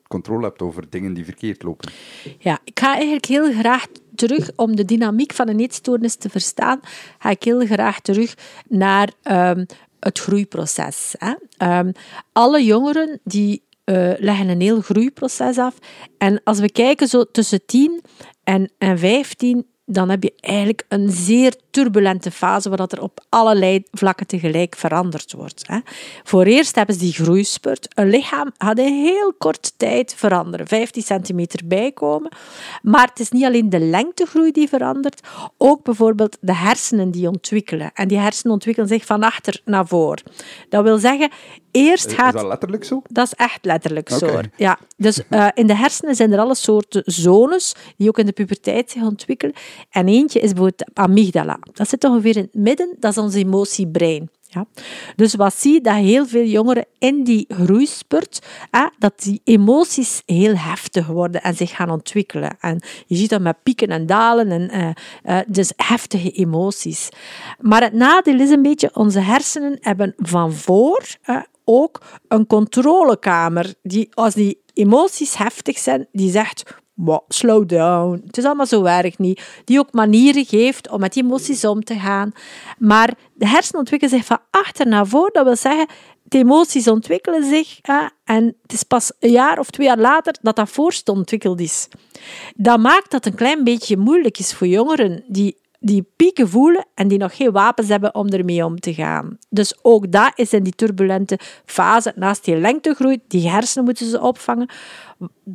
controle 0.07 0.45
hebt 0.45 0.61
over 0.61 0.89
dingen 0.89 1.13
die 1.13 1.25
verkeerd 1.25 1.63
lopen. 1.63 1.91
Ja, 2.37 2.59
ik 2.63 2.79
ga 2.79 2.93
eigenlijk 2.95 3.25
heel 3.25 3.51
graag 3.53 3.87
terug, 4.15 4.51
om 4.55 4.75
de 4.75 4.85
dynamiek 4.85 5.33
van 5.33 5.47
een 5.47 5.59
eetstoornis 5.59 6.15
te 6.15 6.29
verstaan, 6.29 6.79
ga 7.19 7.29
ik 7.29 7.43
heel 7.43 7.65
graag 7.65 7.99
terug 7.99 8.35
naar 8.67 9.11
ehm, 9.21 9.65
het 9.99 10.19
groeiproces. 10.19 11.15
Hè. 11.17 11.33
Ehm, 11.57 11.91
alle 12.31 12.63
jongeren 12.63 13.19
die 13.23 13.63
uh, 13.85 14.13
leggen 14.17 14.49
een 14.49 14.61
heel 14.61 14.81
groeiproces 14.81 15.57
af. 15.57 15.77
En 16.17 16.41
als 16.43 16.59
we 16.59 16.71
kijken 16.71 17.07
zo 17.07 17.23
tussen 17.23 17.65
10 17.65 18.01
en, 18.43 18.71
en 18.77 18.99
15 18.99 19.65
dan 19.93 20.09
heb 20.09 20.23
je 20.23 20.33
eigenlijk 20.39 20.85
een 20.87 21.09
zeer 21.09 21.55
turbulente 21.71 22.31
fase 22.31 22.69
waar 22.69 22.77
dat 22.77 22.91
er 22.91 23.01
op 23.01 23.25
allerlei 23.29 23.83
vlakken 23.91 24.27
tegelijk 24.27 24.75
veranderd 24.75 25.33
wordt. 25.33 25.67
Hè. 25.67 25.79
Voor 26.23 26.43
eerst 26.43 26.75
hebben 26.75 26.95
ze 26.95 27.01
die 27.01 27.13
groeispurt. 27.13 27.87
Een 27.93 28.09
lichaam 28.09 28.51
gaat 28.57 28.79
in 28.79 28.93
heel 28.93 29.33
korte 29.37 29.71
tijd 29.77 30.13
veranderen. 30.17 30.67
15 30.67 31.03
centimeter 31.03 31.61
bijkomen. 31.65 32.31
Maar 32.81 33.07
het 33.07 33.19
is 33.19 33.29
niet 33.29 33.43
alleen 33.43 33.69
de 33.69 33.79
lengtegroei 33.79 34.51
die 34.51 34.67
verandert, 34.67 35.27
ook 35.57 35.83
bijvoorbeeld 35.83 36.37
de 36.39 36.55
hersenen 36.55 37.11
die 37.11 37.27
ontwikkelen. 37.27 37.91
En 37.93 38.07
die 38.07 38.17
hersenen 38.17 38.53
ontwikkelen 38.53 38.89
zich 38.89 39.05
van 39.05 39.23
achter 39.23 39.61
naar 39.65 39.87
voor. 39.87 40.17
Dat 40.69 40.83
wil 40.83 40.97
zeggen, 40.97 41.29
eerst 41.71 42.13
gaat... 42.13 42.33
Is 42.33 42.41
dat 42.41 42.49
letterlijk 42.49 42.83
zo? 42.83 43.01
Dat 43.09 43.25
is 43.25 43.33
echt 43.33 43.65
letterlijk 43.65 44.09
zo. 44.09 44.39
Ja. 44.55 44.79
Dus 44.97 45.21
uh, 45.29 45.47
in 45.61 45.67
de 45.67 45.75
hersenen 45.75 46.15
zijn 46.15 46.31
er 46.31 46.39
alle 46.39 46.55
soorten 46.55 47.03
zones 47.05 47.75
die 47.97 48.07
ook 48.07 48.17
in 48.17 48.25
de 48.25 48.31
puberteit 48.31 48.91
zich 48.91 49.01
ontwikkelen. 49.01 49.55
En 49.89 50.07
eentje 50.07 50.39
is 50.39 50.53
bijvoorbeeld 50.53 50.89
amygdala. 50.93 51.59
Dat 51.73 51.89
zit 51.89 52.03
ongeveer 52.03 52.35
in 52.35 52.41
het 52.41 52.53
midden, 52.53 52.95
dat 52.99 53.11
is 53.11 53.17
ons 53.17 53.35
emotiebrein. 53.35 54.29
Ja. 54.53 54.65
Dus 55.15 55.35
wat 55.35 55.53
zie 55.53 55.73
je 55.73 55.81
dat 55.81 55.95
heel 55.95 56.27
veel 56.27 56.43
jongeren 56.43 56.85
in 56.99 57.23
die 57.23 57.45
groeispurt, 57.47 58.45
dat 58.99 59.21
die 59.21 59.41
emoties 59.43 60.21
heel 60.25 60.55
heftig 60.55 61.07
worden 61.07 61.41
en 61.41 61.55
zich 61.55 61.75
gaan 61.75 61.89
ontwikkelen. 61.89 62.57
En 62.59 62.81
je 63.05 63.15
ziet 63.15 63.29
dat 63.29 63.41
met 63.41 63.63
pieken 63.63 63.87
en 63.87 64.05
dalen, 64.05 64.51
en, 64.51 64.71
uh, 64.73 65.35
uh, 65.35 65.41
dus 65.47 65.73
heftige 65.75 66.31
emoties. 66.31 67.09
Maar 67.59 67.81
het 67.81 67.93
nadeel 67.93 68.39
is 68.39 68.49
een 68.49 68.61
beetje, 68.61 68.89
onze 68.93 69.19
hersenen 69.19 69.77
hebben 69.81 70.13
van 70.17 70.53
voor 70.53 71.05
ook 71.63 72.01
een 72.27 72.47
controlekamer, 72.47 73.73
die 73.83 74.09
als 74.13 74.33
die 74.33 74.61
emoties 74.73 75.37
heftig 75.37 75.77
zijn, 75.77 76.07
die 76.11 76.31
zegt 76.31 76.80
slow 77.27 77.67
down. 77.67 78.21
Het 78.25 78.37
is 78.37 78.45
allemaal 78.45 78.65
zo 78.65 78.83
erg 78.83 79.17
niet. 79.17 79.61
Die 79.65 79.79
ook 79.79 79.91
manieren 79.91 80.45
geeft 80.45 80.89
om 80.89 80.99
met 80.99 81.13
die 81.13 81.23
emoties 81.23 81.65
om 81.65 81.83
te 81.83 81.99
gaan. 81.99 82.31
Maar 82.77 83.13
de 83.33 83.47
hersenen 83.47 83.79
ontwikkelen 83.79 84.15
zich 84.15 84.25
van 84.25 84.39
achter 84.49 84.87
naar 84.87 85.07
voor. 85.07 85.29
Dat 85.33 85.43
wil 85.45 85.55
zeggen, 85.55 85.87
de 86.23 86.37
emoties 86.37 86.87
ontwikkelen 86.87 87.43
zich 87.43 87.79
hè, 87.81 88.05
en 88.23 88.55
het 88.61 88.73
is 88.73 88.83
pas 88.83 89.11
een 89.19 89.31
jaar 89.31 89.59
of 89.59 89.69
twee 89.69 89.87
jaar 89.87 89.97
later 89.97 90.35
dat 90.41 90.55
dat 90.55 90.69
voorste 90.69 91.11
ontwikkeld 91.11 91.59
is. 91.59 91.87
Dat 92.55 92.79
maakt 92.79 93.11
dat 93.11 93.23
het 93.23 93.33
een 93.33 93.39
klein 93.39 93.63
beetje 93.63 93.97
moeilijk 93.97 94.39
is 94.39 94.53
voor 94.53 94.67
jongeren 94.67 95.23
die 95.27 95.59
die 95.83 96.07
pieken 96.15 96.49
voelen 96.49 96.85
en 96.95 97.07
die 97.07 97.17
nog 97.17 97.35
geen 97.35 97.51
wapens 97.51 97.87
hebben 97.87 98.15
om 98.15 98.27
ermee 98.27 98.65
om 98.65 98.79
te 98.79 98.93
gaan. 98.93 99.37
Dus 99.49 99.75
ook 99.81 100.11
dat 100.11 100.31
is 100.35 100.53
in 100.53 100.63
die 100.63 100.75
turbulente 100.75 101.39
fase, 101.65 102.13
naast 102.15 102.45
die 102.45 102.55
lengtegroei, 102.55 103.19
die 103.27 103.49
hersenen 103.49 103.85
moeten 103.85 104.09
ze 104.09 104.21
opvangen, 104.21 104.69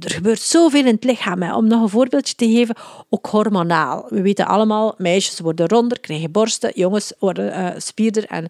er 0.00 0.10
gebeurt 0.10 0.40
zoveel 0.40 0.80
in 0.80 0.94
het 0.94 1.04
lichaam. 1.04 1.42
Hè. 1.42 1.54
Om 1.54 1.66
nog 1.66 1.82
een 1.82 1.88
voorbeeldje 1.88 2.34
te 2.34 2.50
geven, 2.50 2.76
ook 3.08 3.26
hormonaal. 3.26 4.06
We 4.08 4.22
weten 4.22 4.46
allemaal, 4.46 4.94
meisjes 4.98 5.40
worden 5.40 5.68
ronder, 5.68 6.00
krijgen 6.00 6.30
borsten, 6.30 6.72
jongens 6.74 7.12
worden 7.18 7.58
uh, 7.58 7.68
spierder. 7.76 8.24
En 8.24 8.46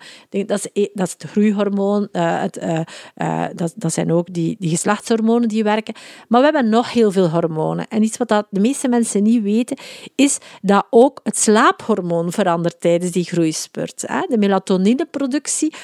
dat, 0.46 0.58
is, 0.58 0.68
e, 0.72 0.88
dat 0.94 1.06
is 1.06 1.14
het 1.18 1.30
groeihormoon, 1.30 2.08
uh, 2.12 2.40
het, 2.40 2.56
uh, 2.62 3.44
dat, 3.54 3.72
dat 3.76 3.92
zijn 3.92 4.12
ook 4.12 4.32
die, 4.34 4.56
die 4.58 4.70
geslachtshormonen 4.70 5.48
die 5.48 5.64
werken. 5.64 5.94
Maar 6.28 6.40
we 6.40 6.46
hebben 6.46 6.68
nog 6.68 6.92
heel 6.92 7.12
veel 7.12 7.30
hormonen. 7.30 7.88
En 7.88 8.02
iets 8.02 8.16
wat 8.16 8.28
dat 8.28 8.46
de 8.50 8.60
meeste 8.60 8.88
mensen 8.88 9.22
niet 9.22 9.42
weten, 9.42 9.76
is 10.14 10.38
dat 10.62 10.86
ook 10.90 11.20
het 11.22 11.38
slaaphormoon 11.38 12.32
verandert 12.32 12.80
tijdens 12.80 13.10
die 13.10 13.24
groeispurt. 13.24 14.04
Hè. 14.06 14.20
De 14.28 14.38
melatonineproductie 14.38 15.74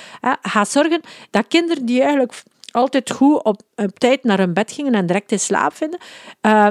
gaat 0.43 0.69
zorgen 0.71 1.01
dat 1.31 1.49
kinderen 1.49 1.87
die 1.87 2.01
eigenlijk 2.01 2.33
altijd 2.73 3.11
goed 3.11 3.43
op, 3.43 3.61
op 3.75 3.99
tijd 3.99 4.25
naar 4.25 4.39
hun 4.39 4.53
bed 4.53 4.73
gingen 4.73 4.95
en 4.95 5.07
direct 5.07 5.33
in 5.33 5.41
slaap 5.41 5.75
vinden, 5.75 6.01
uh, 6.43 6.69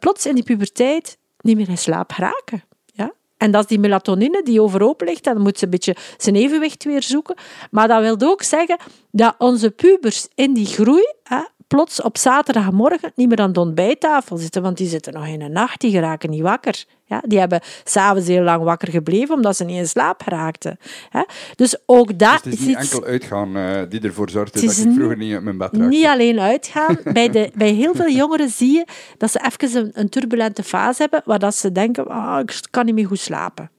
plots 0.00 0.26
in 0.26 0.34
die 0.34 0.44
puberteit 0.44 1.18
niet 1.40 1.56
meer 1.56 1.68
in 1.68 1.78
slaap 1.78 2.10
raken. 2.10 2.64
Ja? 2.86 3.12
En 3.36 3.50
dat 3.50 3.62
is 3.62 3.68
die 3.68 3.78
melatonine 3.78 4.42
die 4.42 4.62
overhoop 4.62 5.00
ligt, 5.00 5.26
en 5.26 5.34
dan 5.34 5.42
moet 5.42 5.58
ze 5.58 5.64
een 5.64 5.70
beetje 5.70 5.96
zijn 6.16 6.36
evenwicht 6.36 6.84
weer 6.84 7.02
zoeken. 7.02 7.36
Maar 7.70 7.88
dat 7.88 8.00
wil 8.00 8.30
ook 8.30 8.42
zeggen 8.42 8.76
dat 9.10 9.34
onze 9.38 9.70
pubers 9.70 10.28
in 10.34 10.52
die 10.52 10.66
groei 10.66 11.14
plots 11.72 12.02
op 12.02 12.18
zaterdagmorgen 12.18 13.12
niet 13.14 13.28
meer 13.28 13.38
aan 13.40 13.52
de 13.52 13.60
ontbijttafel 13.60 14.36
zitten, 14.36 14.62
want 14.62 14.76
die 14.76 14.88
zitten 14.88 15.12
nog 15.12 15.26
in 15.26 15.38
de 15.38 15.48
nacht, 15.48 15.80
die 15.80 15.90
geraken 15.90 16.30
niet 16.30 16.42
wakker. 16.42 16.84
Ja, 17.04 17.22
die 17.26 17.38
hebben 17.38 17.60
s'avonds 17.84 18.28
heel 18.28 18.42
lang 18.42 18.62
wakker 18.62 18.88
gebleven 18.90 19.34
omdat 19.34 19.56
ze 19.56 19.64
niet 19.64 19.76
in 19.76 19.88
slaap 19.88 20.22
raakten. 20.24 20.78
Dus 21.56 21.76
ook 21.86 22.18
dat 22.18 22.40
dus 22.42 22.52
het 22.52 22.60
is 22.60 22.66
niet 22.66 22.76
enkel 22.76 23.04
uitgaan 23.04 23.56
uh, 23.56 23.80
die 23.88 24.00
ervoor 24.00 24.30
zorgt 24.30 24.54
dat 24.54 24.62
ik 24.62 24.70
vroeger 24.70 25.16
niet 25.16 25.34
uit 25.34 25.42
mijn 25.42 25.58
bed 25.58 25.68
raakte. 25.72 25.88
Niet 25.88 26.06
alleen 26.06 26.40
uitgaan. 26.40 26.98
bij, 27.12 27.28
de, 27.28 27.50
bij 27.54 27.70
heel 27.70 27.94
veel 27.94 28.10
jongeren 28.10 28.48
zie 28.48 28.72
je 28.72 28.86
dat 29.18 29.30
ze 29.30 29.50
even 29.50 29.80
een, 29.80 29.90
een 29.94 30.08
turbulente 30.08 30.62
fase 30.62 31.00
hebben 31.02 31.22
waar 31.24 31.38
dat 31.38 31.54
ze 31.54 31.72
denken, 31.72 32.08
oh, 32.08 32.38
ik 32.42 32.60
kan 32.70 32.84
niet 32.84 32.94
meer 32.94 33.06
goed 33.06 33.20
slapen. 33.20 33.70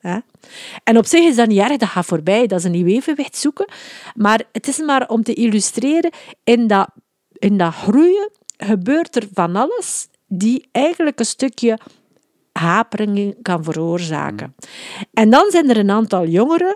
En 0.83 0.97
op 0.97 1.05
zich 1.05 1.23
is 1.23 1.35
dat 1.35 1.47
niet 1.47 1.59
erg, 1.59 1.77
dat 1.77 1.89
gaat 1.89 2.05
voorbij. 2.05 2.47
Dat 2.47 2.59
is 2.59 2.65
een 2.65 2.71
nieuw 2.71 2.85
evenwicht 2.85 3.37
zoeken. 3.37 3.67
Maar 4.15 4.41
het 4.51 4.67
is 4.67 4.77
maar 4.77 5.07
om 5.07 5.23
te 5.23 5.33
illustreren, 5.33 6.11
in 6.43 6.67
dat, 6.67 6.89
in 7.43 7.57
dat 7.57 7.73
groeien 7.73 8.29
gebeurt 8.57 9.15
er 9.15 9.27
van 9.33 9.55
alles 9.55 10.07
die 10.27 10.67
eigenlijk 10.71 11.19
een 11.19 11.25
stukje 11.25 11.79
haperingen 12.51 13.35
kan 13.41 13.63
veroorzaken. 13.63 14.55
En 15.13 15.29
dan 15.29 15.45
zijn 15.49 15.69
er 15.69 15.77
een 15.77 15.91
aantal 15.91 16.27
jongeren 16.27 16.75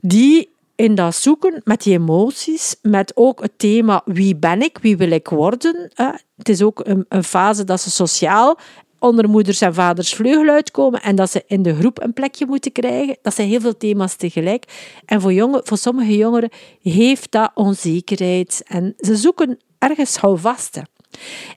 die 0.00 0.52
in 0.76 0.94
dat 0.94 1.14
zoeken 1.14 1.60
met 1.64 1.82
die 1.82 1.92
emoties, 1.92 2.76
met 2.82 3.12
ook 3.14 3.42
het 3.42 3.58
thema 3.58 4.02
wie 4.04 4.36
ben 4.36 4.62
ik, 4.62 4.78
wie 4.78 4.96
wil 4.96 5.10
ik 5.10 5.28
worden. 5.28 5.90
Het 6.36 6.48
is 6.48 6.62
ook 6.62 6.80
een, 6.86 7.04
een 7.08 7.24
fase 7.24 7.64
dat 7.64 7.80
ze 7.80 7.90
sociaal 7.90 8.58
onder 9.04 9.28
moeders 9.28 9.60
en 9.60 9.74
vaders 9.74 10.14
vleugel 10.14 10.48
uitkomen 10.48 11.02
en 11.02 11.16
dat 11.16 11.30
ze 11.30 11.44
in 11.46 11.62
de 11.62 11.74
groep 11.74 12.02
een 12.02 12.12
plekje 12.12 12.46
moeten 12.46 12.72
krijgen. 12.72 13.16
Dat 13.22 13.34
zijn 13.34 13.48
heel 13.48 13.60
veel 13.60 13.76
thema's 13.76 14.14
tegelijk. 14.14 14.64
En 15.04 15.20
voor, 15.20 15.32
jongen, 15.32 15.60
voor 15.64 15.78
sommige 15.78 16.16
jongeren 16.16 16.50
heeft 16.82 17.30
dat 17.30 17.50
onzekerheid. 17.54 18.62
En 18.66 18.94
ze 18.98 19.16
zoeken 19.16 19.58
ergens 19.78 20.16
houvasten. 20.16 20.88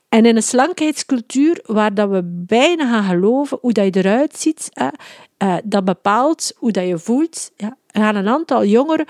En 0.08 0.26
in 0.26 0.36
een 0.36 0.42
slankheidscultuur 0.42 1.60
waar 1.66 1.94
dat 1.94 2.08
we 2.10 2.22
bijna 2.46 2.90
gaan 2.90 3.04
geloven 3.04 3.58
hoe 3.60 3.72
dat 3.72 3.94
je 3.94 4.00
eruit 4.00 4.38
ziet, 4.38 4.68
eh, 5.36 5.56
dat 5.64 5.84
bepaalt 5.84 6.52
hoe 6.56 6.72
dat 6.72 6.86
je 6.86 6.98
voelt, 6.98 7.50
ja, 7.56 7.76
gaan 7.86 8.14
een 8.14 8.28
aantal 8.28 8.64
jongeren 8.64 9.06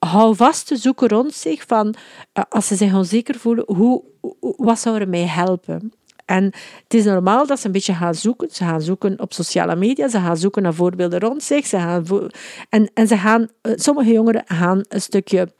houvasten 0.00 0.76
zoeken 0.76 1.08
rond 1.08 1.34
zich 1.34 1.64
van, 1.66 1.94
uh, 2.34 2.44
als 2.48 2.66
ze 2.66 2.76
zich 2.76 2.94
onzeker 2.94 3.38
voelen, 3.38 3.64
hoe, 3.66 4.02
wat 4.40 4.78
zou 4.78 5.00
er 5.00 5.08
mij 5.08 5.26
helpen? 5.26 5.92
En 6.30 6.44
het 6.82 6.94
is 6.94 7.04
normaal 7.04 7.46
dat 7.46 7.60
ze 7.60 7.66
een 7.66 7.72
beetje 7.72 7.94
gaan 7.94 8.14
zoeken. 8.14 8.48
Ze 8.50 8.64
gaan 8.64 8.82
zoeken 8.82 9.20
op 9.20 9.32
sociale 9.32 9.76
media, 9.76 10.08
ze 10.08 10.18
gaan 10.18 10.36
zoeken 10.36 10.62
naar 10.62 10.74
voorbeelden 10.74 11.20
rond 11.20 11.42
zich. 11.42 11.66
Ze 11.66 11.76
gaan 11.76 12.30
en, 12.68 12.90
en 12.94 13.06
ze 13.06 13.16
gaan, 13.16 13.48
eh, 13.60 13.72
sommige 13.76 14.12
jongeren 14.12 14.42
gaan 14.46 14.84
een 14.88 15.00
stukje 15.00 15.52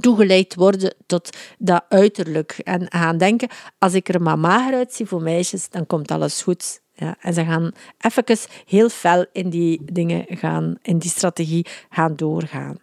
toegeleid 0.00 0.54
worden 0.54 0.94
tot 1.06 1.36
dat 1.58 1.84
uiterlijk. 1.88 2.58
En 2.64 2.86
gaan 2.88 3.18
denken, 3.18 3.48
als 3.78 3.94
ik 3.94 4.08
er 4.08 4.22
maar 4.22 4.38
mager 4.38 4.74
uitzie 4.74 5.06
voor 5.06 5.22
meisjes, 5.22 5.68
dan 5.68 5.86
komt 5.86 6.10
alles 6.10 6.42
goed. 6.42 6.80
Ja, 6.94 7.16
en 7.20 7.34
ze 7.34 7.44
gaan 7.44 7.72
even 7.98 8.38
heel 8.66 8.88
fel 8.88 9.26
in 9.32 9.50
die 9.50 9.80
dingen 9.92 10.24
gaan, 10.28 10.74
in 10.82 10.98
die 10.98 11.10
strategie 11.10 11.66
gaan 11.90 12.16
doorgaan. 12.16 12.78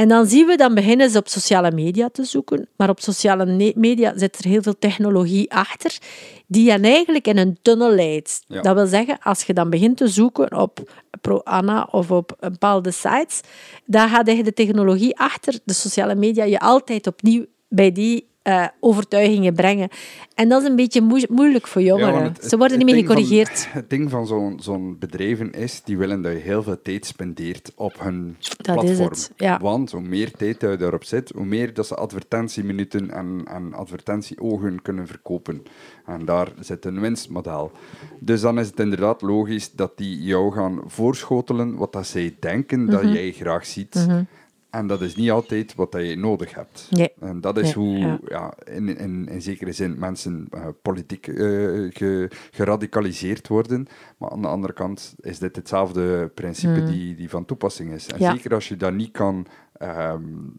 En 0.00 0.08
dan 0.08 0.26
zien 0.26 0.46
we, 0.46 0.56
dan 0.56 0.74
beginnen 0.74 1.10
ze 1.10 1.18
op 1.18 1.28
sociale 1.28 1.70
media 1.70 2.08
te 2.08 2.24
zoeken. 2.24 2.68
Maar 2.76 2.88
op 2.88 3.00
sociale 3.00 3.72
media 3.74 4.12
zit 4.16 4.38
er 4.38 4.50
heel 4.50 4.62
veel 4.62 4.78
technologie 4.78 5.52
achter, 5.52 5.98
die 6.46 6.70
hen 6.70 6.84
eigenlijk 6.84 7.26
in 7.26 7.38
een 7.38 7.58
tunnel 7.62 7.90
leidt. 7.94 8.44
Dat 8.48 8.74
wil 8.74 8.86
zeggen, 8.86 9.18
als 9.22 9.42
je 9.42 9.54
dan 9.54 9.70
begint 9.70 9.96
te 9.96 10.08
zoeken 10.08 10.56
op 10.56 10.92
ProAnna 11.20 11.88
of 11.90 12.10
op 12.10 12.36
bepaalde 12.40 12.90
sites, 12.90 13.40
dan 13.84 14.08
gaat 14.08 14.26
de 14.26 14.52
technologie 14.54 15.18
achter 15.18 15.58
de 15.64 15.72
sociale 15.72 16.14
media 16.14 16.44
je 16.44 16.60
altijd 16.60 17.06
opnieuw 17.06 17.44
bij 17.68 17.92
die 17.92 18.28
uh, 18.48 18.66
overtuigingen 18.80 19.54
brengen. 19.54 19.88
En 20.34 20.48
dat 20.48 20.62
is 20.62 20.68
een 20.68 20.76
beetje 20.76 21.24
moeilijk 21.28 21.66
voor 21.66 21.82
jongeren. 21.82 22.34
Ze 22.40 22.56
worden 22.56 22.78
niet 22.78 22.86
meer 22.86 22.96
gecorrigeerd. 22.96 23.72
het 23.72 23.90
ding 23.90 24.10
van 24.10 24.26
zo'n 24.26 24.58
zo'n 24.60 24.96
bedrijven 24.98 25.52
is, 25.52 25.82
die 25.84 25.98
willen 25.98 26.22
dat 26.22 26.32
je 26.32 26.38
heel 26.38 26.62
veel 26.62 26.82
tijd 26.82 27.06
spendeert 27.06 27.72
op 27.74 28.00
hun 28.00 28.36
dat 28.38 28.74
platform. 28.74 29.10
Is 29.10 29.22
het, 29.22 29.32
ja. 29.36 29.58
Want 29.60 29.90
hoe 29.90 30.00
meer 30.00 30.30
tijd 30.30 30.60
je 30.60 30.76
daarop 30.76 31.04
zit, 31.04 31.32
hoe 31.34 31.44
meer 31.44 31.74
dat 31.74 31.86
ze 31.86 31.94
advertentieminuten 31.94 33.10
en, 33.10 33.42
en 33.44 33.74
advertentieogen 33.74 34.82
kunnen 34.82 35.06
verkopen. 35.06 35.62
En 36.06 36.24
daar 36.24 36.48
zit 36.60 36.84
een 36.84 37.00
winstmodel. 37.00 37.72
Dus 38.20 38.40
dan 38.40 38.58
is 38.58 38.66
het 38.66 38.80
inderdaad 38.80 39.22
logisch 39.22 39.72
dat 39.72 39.96
die 39.96 40.22
jou 40.22 40.52
gaan 40.52 40.80
voorschotelen 40.86 41.76
wat 41.76 41.92
dat 41.92 42.06
zij 42.06 42.36
denken 42.40 42.86
dat 42.86 43.02
mhm. 43.02 43.12
jij 43.12 43.32
graag 43.32 43.66
ziet. 43.66 43.94
Mhm. 43.94 44.22
En 44.70 44.86
dat 44.86 45.00
is 45.00 45.16
niet 45.16 45.30
altijd 45.30 45.74
wat 45.74 45.92
je 45.92 46.16
nodig 46.16 46.54
hebt. 46.54 46.86
Nee. 46.90 47.12
En 47.20 47.40
dat 47.40 47.58
is 47.58 47.72
hoe 47.72 48.20
ja. 48.28 48.54
in, 48.64 48.96
in, 48.96 49.28
in 49.28 49.42
zekere 49.42 49.72
zin 49.72 49.98
mensen 49.98 50.48
uh, 50.54 50.66
politiek 50.82 51.26
uh, 51.26 52.28
geradicaliseerd 52.50 53.48
worden. 53.48 53.86
Maar 54.18 54.30
aan 54.30 54.42
de 54.42 54.48
andere 54.48 54.72
kant 54.72 55.14
is 55.20 55.38
dit 55.38 55.56
hetzelfde 55.56 56.30
principe 56.34 56.80
mm. 56.80 56.86
die, 56.86 57.14
die 57.14 57.30
van 57.30 57.44
toepassing 57.44 57.92
is. 57.92 58.06
En 58.06 58.18
zeker 58.18 58.54
als 58.54 58.68
je 58.68 58.76
dat 58.76 58.92
niet 58.92 59.10
kan 59.10 59.46
um, 59.82 60.56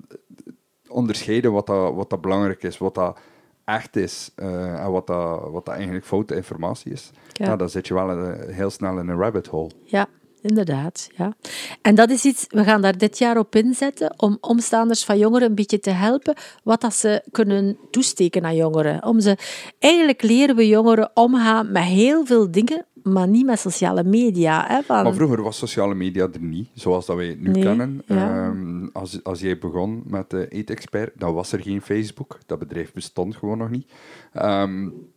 onderscheiden 0.88 1.51
wat 1.51 1.68
dat, 1.68 1.93
wat 1.93 2.09
dat 2.09 2.22
belangrijk 2.22 2.64
is, 2.64 2.78
wat 2.78 2.95
dat 2.95 3.20
echt 3.66 3.95
is 3.95 4.32
uh, 4.36 4.84
en 4.84 4.91
wat 4.91 5.07
dat, 5.07 5.51
wat 5.51 5.66
dat 5.66 5.76
eigenlijk 5.76 6.05
foute 6.05 6.36
informatie 6.36 6.91
is, 6.91 7.12
ja. 7.34 7.55
dan 7.55 7.70
zit 7.70 7.88
je 7.88 7.93
wel 7.93 8.36
heel 8.36 8.70
snel 8.70 8.99
in 8.99 9.07
een 9.07 9.20
rabbit 9.20 9.47
hole. 9.47 9.72
Ja, 9.84 10.07
inderdaad. 10.42 11.10
Ja. 11.18 11.34
En 11.82 11.96
dat 11.96 12.10
is 12.10 12.26
iets, 12.26 12.46
we 12.50 12.64
gaan 12.64 12.82
daar 12.82 12.98
dit 12.98 13.18
jaar 13.18 13.38
op 13.38 13.56
inzetten 13.56 14.14
om 14.18 14.38
omstaanders 14.42 15.04
van 15.04 15.18
jongeren 15.18 15.50
een 15.50 15.56
beetje 15.56 15.80
te 15.80 15.89
helpen 15.89 16.36
wat 16.64 16.82
dat 16.82 16.94
ze 16.94 17.24
kunnen 17.32 17.78
toesteken 17.92 18.46
aan 18.46 18.56
jongeren. 18.56 19.06
Om 19.06 19.20
ze, 19.20 19.38
eigenlijk 19.80 20.22
leren 20.22 20.56
we 20.56 20.68
jongeren 20.68 21.12
omgaan 21.14 21.72
met 21.72 21.84
heel 21.84 22.26
veel 22.26 22.52
dingen, 22.52 22.86
maar 23.04 23.28
niet 23.28 23.46
met 23.46 23.60
sociale 23.60 24.04
media. 24.04 24.66
Hè, 24.68 24.82
van... 24.82 25.04
Maar 25.04 25.14
vroeger 25.14 25.42
was 25.42 25.58
sociale 25.58 25.96
media 25.96 26.28
er 26.34 26.42
niet, 26.42 26.70
zoals 26.74 27.06
dat 27.06 27.16
wij 27.16 27.28
het 27.28 27.42
nu 27.42 27.52
kennen. 27.52 28.02
Ehm, 28.08 28.88
als, 28.94 29.24
als 29.24 29.39
jij 29.39 29.58
begon 29.58 30.04
met 30.06 30.30
de 30.30 30.48
Eat-expert, 30.48 31.20
dan 31.20 31.34
was 31.34 31.52
er 31.52 31.62
geen 31.62 31.82
Facebook. 31.82 32.38
Dat 32.46 32.60
bedrijf 32.60 32.94
bestond 32.94 33.36
gewoon 33.36 33.58
nog 33.58 33.70
niet. 33.70 33.92
Um, 34.36 35.11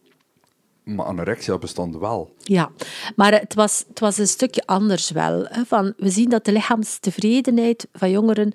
maar 0.85 1.07
anorexia 1.07 1.59
bestond 1.59 1.97
wel. 1.97 2.35
Ja, 2.39 2.71
maar 3.17 3.33
het 3.33 3.55
was, 3.55 3.85
het 3.89 4.01
was 4.01 4.19
een 4.19 4.27
stukje 4.27 4.63
anders 4.67 5.11
wel. 5.11 5.47
Hè, 5.49 5.65
van, 5.65 5.93
we 5.97 6.11
zien 6.11 6.29
dat 6.29 6.45
de 6.45 6.53
lichaamstevredenheid 6.53 7.87
van 7.93 8.11
jongeren 8.11 8.53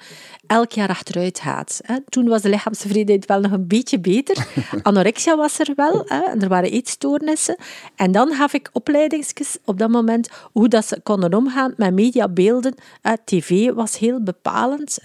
elk 0.47 0.71
jaar 0.71 0.89
achteruit 0.89 1.39
gaat. 1.39 1.79
Hè. 1.83 1.95
Toen 2.09 2.27
was 2.27 2.41
de 2.41 2.49
lichaamstevredenheid 2.49 3.25
wel 3.25 3.39
nog 3.39 3.51
een 3.51 3.67
beetje 3.67 3.99
beter. 3.99 4.47
Anorexia 4.83 5.37
was 5.37 5.59
er 5.59 5.73
wel, 5.75 6.03
hè, 6.05 6.19
en 6.19 6.41
er 6.41 6.49
waren 6.49 6.71
eetstoornissen. 6.71 7.57
En 7.95 8.11
dan 8.11 8.33
gaf 8.33 8.53
ik 8.53 8.69
opleidingsjes 8.73 9.57
op 9.65 9.79
dat 9.79 9.89
moment 9.89 10.29
hoe 10.51 10.67
dat 10.67 10.85
ze 10.85 10.99
konden 11.03 11.33
omgaan 11.33 11.73
met 11.77 11.93
mediabeelden. 11.93 12.75
Hè. 13.01 13.13
TV 13.25 13.71
was 13.73 13.97
heel 13.97 14.23
bepalend. 14.23 14.97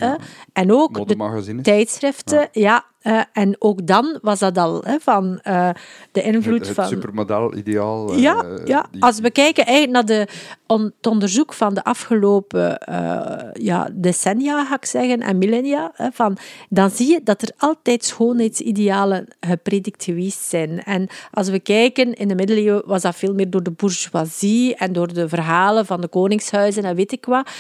En 0.53 0.73
ook 0.73 1.09
de 1.09 1.61
tijdschriften. 1.63 2.49
ja 2.53 2.85
uh, 3.05 3.21
en 3.33 3.57
ook 3.59 3.87
dan 3.87 4.19
was 4.23 4.39
dat 4.39 4.59
al 4.59 4.83
hè, 4.85 4.97
van 5.01 5.41
uh, 5.47 5.69
de 6.13 6.23
invloed 6.23 6.59
het, 6.59 6.67
het 6.67 6.77
van... 6.77 6.87
supermodel-ideaal. 6.87 8.13
Uh, 8.15 8.23
ja, 8.23 8.45
ja. 8.65 8.87
Die... 8.91 9.03
als 9.03 9.21
we 9.21 9.31
kijken 9.31 9.67
eigenlijk 9.67 9.97
naar 9.97 10.19
de, 10.19 10.33
on, 10.67 10.83
het 10.83 11.07
onderzoek 11.07 11.53
van 11.53 11.75
de 11.75 11.85
afgelopen 11.85 12.79
ja, 13.53 13.89
decennia, 13.93 14.65
ga 14.65 14.75
ik 14.75 14.85
zeggen, 14.85 15.21
en 15.21 15.39
millennia, 15.39 15.93
hè, 15.95 16.09
van, 16.13 16.37
dan 16.69 16.91
zie 16.91 17.11
je 17.11 17.21
dat 17.25 17.43
er 17.43 17.51
altijd 17.57 18.05
schoonheidsidealen 18.05 19.27
gepredikt 19.41 20.05
geweest 20.05 20.43
zijn. 20.43 20.83
En 20.83 21.09
als 21.31 21.49
we 21.49 21.61
kijken, 21.61 22.15
in 22.15 22.29
de 22.29 22.35
middeleeuwen 22.35 22.83
was 22.87 23.03
dat 23.03 23.17
veel 23.17 23.35
meer 23.35 23.51
door 23.51 23.63
de 23.63 23.71
bourgeoisie 23.71 24.75
en 24.75 24.93
door 24.93 25.13
de 25.13 25.29
verhalen 25.29 25.87
van 25.87 26.01
de 26.01 26.09
koningshuizen 26.09 26.85
en 26.85 26.97
weet 26.97 27.13
ik 27.13 27.25
wat. 27.25 27.51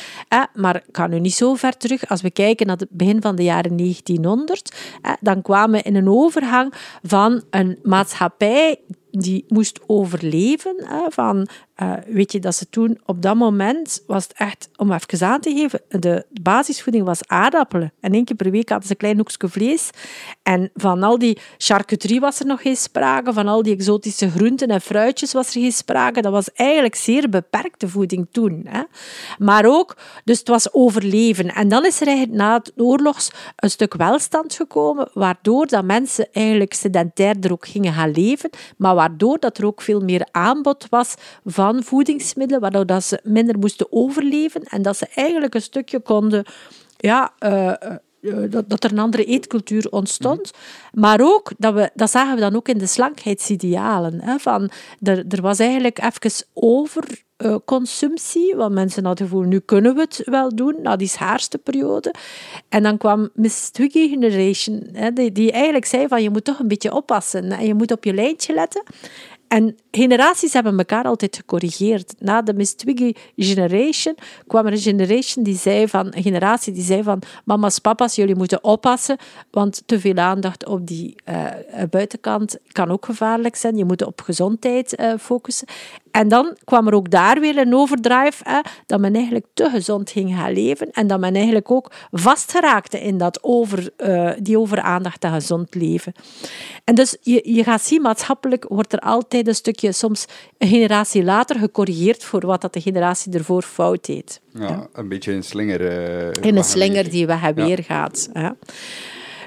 maar 0.54 0.76
ik 0.76 0.96
ga 0.96 1.06
nu 1.06 1.20
niet 1.20 1.34
zo 1.34 1.54
ver 1.54 1.76
terug. 1.76 2.08
Als 2.08 2.22
we 2.22 2.30
kijken 2.30 2.66
naar 2.66 2.76
het 2.76 2.90
begin 2.90 3.22
van 3.22 3.36
de 3.36 3.42
jaren 3.42 3.76
1900, 3.76 4.76
dan 5.20 5.33
dan 5.34 5.42
kwamen 5.42 5.82
in 5.82 5.96
een 5.96 6.08
overgang 6.08 6.74
van 7.02 7.42
een 7.50 7.78
maatschappij 7.82 8.80
die 9.10 9.44
moest 9.48 9.80
overleven. 9.86 10.86
Van, 11.08 11.48
uh, 11.82 11.92
weet 12.06 12.32
je, 12.32 12.40
dat 12.40 12.54
ze 12.54 12.68
toen 12.68 13.00
op 13.04 13.22
dat 13.22 13.34
moment 13.36 14.02
was 14.06 14.22
het 14.22 14.32
echt, 14.36 14.68
om 14.76 14.92
even 14.92 15.26
aan 15.26 15.40
te 15.40 15.52
geven, 15.52 15.80
de 15.88 16.26
basisvoeding 16.40 17.04
was 17.04 17.26
aardappelen. 17.26 17.92
En 18.00 18.12
één 18.12 18.24
keer 18.24 18.36
per 18.36 18.50
week 18.50 18.68
hadden 18.68 18.86
ze 18.86 18.92
een 18.92 18.98
klein 18.98 19.16
hoekje 19.16 19.48
vlees. 19.48 19.90
En 20.42 20.70
van 20.74 21.02
al 21.02 21.18
die 21.18 21.38
charcuterie 21.58 22.20
was 22.20 22.40
er 22.40 22.46
nog 22.46 22.62
geen 22.62 22.76
sprake, 22.76 23.32
van 23.32 23.48
al 23.48 23.62
die 23.62 23.74
exotische 23.74 24.30
groenten 24.30 24.68
en 24.68 24.80
fruitjes 24.80 25.32
was 25.32 25.46
er 25.46 25.60
geen 25.60 25.72
sprake. 25.72 26.22
Dat 26.22 26.32
was 26.32 26.52
eigenlijk 26.52 26.94
zeer 26.94 27.28
beperkte 27.28 27.88
voeding 27.88 28.26
toen. 28.30 28.66
Hè. 28.68 28.82
Maar 29.38 29.64
ook, 29.66 29.96
dus 30.24 30.38
het 30.38 30.48
was 30.48 30.72
overleven. 30.72 31.54
En 31.54 31.68
dan 31.68 31.84
is 31.84 32.00
er 32.00 32.06
eigenlijk 32.06 32.38
na 32.38 32.54
het 32.54 32.72
oorlogs 32.76 33.30
een 33.56 33.70
stuk 33.70 33.94
welstand 33.94 34.54
gekomen, 34.54 35.08
waardoor 35.12 35.66
dat 35.66 35.84
mensen 35.84 36.28
eigenlijk 36.32 36.74
sedentairder 36.74 37.52
ook 37.52 37.66
gingen 37.66 37.92
gaan 37.92 38.10
leven, 38.10 38.50
maar 38.76 38.94
waardoor 38.94 39.38
dat 39.38 39.58
er 39.58 39.66
ook 39.66 39.82
veel 39.82 40.00
meer 40.00 40.28
aanbod 40.30 40.86
was 40.90 41.14
van 41.44 41.62
voedingsmiddelen, 41.72 42.60
waardoor 42.60 42.86
dat 42.86 43.04
ze 43.04 43.20
minder 43.22 43.58
moesten 43.58 43.86
overleven 43.90 44.62
en 44.62 44.82
dat 44.82 44.96
ze 44.96 45.06
eigenlijk 45.14 45.54
een 45.54 45.62
stukje 45.62 46.00
konden 46.00 46.44
ja, 46.96 47.32
uh, 47.40 47.72
dat, 48.50 48.68
dat, 48.68 48.84
er 48.84 48.92
een 48.92 48.98
andere 48.98 49.24
eetcultuur 49.24 49.90
ontstond. 49.90 50.50
Maar 50.92 51.20
ook, 51.20 51.52
dat, 51.58 51.74
we, 51.74 51.90
dat 51.94 52.10
zagen 52.10 52.34
we 52.34 52.40
dan 52.40 52.56
ook 52.56 52.68
in 52.68 52.78
de 52.78 52.86
slankheidsidealen. 52.86 54.20
Hè, 54.20 54.38
van, 54.38 54.70
er, 55.02 55.24
er 55.28 55.42
was 55.42 55.58
eigenlijk 55.58 55.98
even 55.98 56.46
overconsumptie, 56.52 58.54
want 58.56 58.74
mensen 58.74 59.04
hadden 59.04 59.24
het 59.24 59.32
gevoel, 59.32 59.48
nu 59.48 59.58
kunnen 59.58 59.94
we 59.94 60.00
het 60.00 60.22
wel 60.24 60.54
doen, 60.54 60.76
na 60.82 60.96
die 60.96 61.08
schaarste 61.08 61.58
periode. 61.58 62.14
En 62.68 62.82
dan 62.82 62.98
kwam 62.98 63.28
Miss 63.34 63.70
Twiggy 63.70 64.08
Generation, 64.08 64.88
hè, 64.92 65.12
die, 65.12 65.32
die 65.32 65.52
eigenlijk 65.52 65.84
zei 65.84 66.08
van, 66.08 66.22
je 66.22 66.30
moet 66.30 66.44
toch 66.44 66.58
een 66.58 66.68
beetje 66.68 66.94
oppassen 66.94 67.52
en 67.52 67.66
je 67.66 67.74
moet 67.74 67.92
op 67.92 68.04
je 68.04 68.14
lijntje 68.14 68.54
letten. 68.54 68.82
En 69.54 69.76
generaties 69.90 70.52
hebben 70.52 70.78
elkaar 70.78 71.04
altijd 71.04 71.36
gecorrigeerd. 71.36 72.14
Na 72.18 72.42
de 72.42 72.54
Miss 72.54 72.74
Twiggy 72.74 73.12
Generation 73.36 74.14
kwam 74.46 74.66
er 74.66 74.72
een 74.72 74.78
generation 74.78 75.44
die 75.44 75.56
zei 75.56 75.88
van, 75.88 76.06
een 76.06 76.22
generatie 76.22 76.72
die 76.72 76.82
zei 76.82 77.02
van 77.02 77.22
mama's, 77.44 77.78
papa's, 77.78 78.14
jullie 78.14 78.34
moeten 78.34 78.64
oppassen, 78.64 79.16
want 79.50 79.82
te 79.86 80.00
veel 80.00 80.16
aandacht 80.16 80.66
op 80.66 80.86
die 80.86 81.14
uh, 81.28 81.46
buitenkant 81.90 82.58
kan 82.72 82.90
ook 82.90 83.04
gevaarlijk 83.04 83.56
zijn. 83.56 83.76
Je 83.76 83.84
moet 83.84 84.06
op 84.06 84.20
gezondheid 84.20 85.00
uh, 85.00 85.12
focussen. 85.18 85.66
En 86.14 86.28
dan 86.28 86.56
kwam 86.64 86.86
er 86.86 86.94
ook 86.94 87.10
daar 87.10 87.40
weer 87.40 87.58
een 87.58 87.74
overdrive, 87.74 88.42
hè, 88.42 88.60
dat 88.86 89.00
men 89.00 89.14
eigenlijk 89.14 89.46
te 89.54 89.70
gezond 89.70 90.10
ging 90.10 90.34
gaan 90.34 90.52
leven 90.52 90.90
en 90.90 91.06
dat 91.06 91.20
men 91.20 91.34
eigenlijk 91.34 91.70
ook 91.70 91.92
vastgeraakte 92.10 93.00
in 93.00 93.18
dat 93.18 93.38
over, 93.42 93.90
uh, 93.98 94.30
die 94.38 94.58
overaandacht 94.58 95.24
aan 95.24 95.32
gezond 95.32 95.74
leven. 95.74 96.12
En 96.84 96.94
dus 96.94 97.16
je, 97.20 97.40
je 97.44 97.64
gaat 97.64 97.82
zien, 97.82 98.02
maatschappelijk 98.02 98.64
wordt 98.68 98.92
er 98.92 98.98
altijd 98.98 99.46
een 99.48 99.54
stukje, 99.54 99.92
soms 99.92 100.24
een 100.58 100.68
generatie 100.68 101.24
later, 101.24 101.58
gecorrigeerd 101.58 102.24
voor 102.24 102.46
wat 102.46 102.60
dat 102.60 102.72
de 102.72 102.80
generatie 102.80 103.32
ervoor 103.32 103.62
fout 103.62 104.06
deed. 104.06 104.40
Ja, 104.52 104.86
een 104.92 105.08
beetje 105.08 105.32
een 105.32 105.44
slinger. 105.44 105.80
Uh, 105.80 106.30
in 106.40 106.56
een 106.56 106.64
slinger 106.64 107.10
die 107.10 107.26
weg 107.26 107.42
en 107.42 107.54
weer 107.54 107.82
gaat. 107.82 108.28
Hè. 108.32 108.48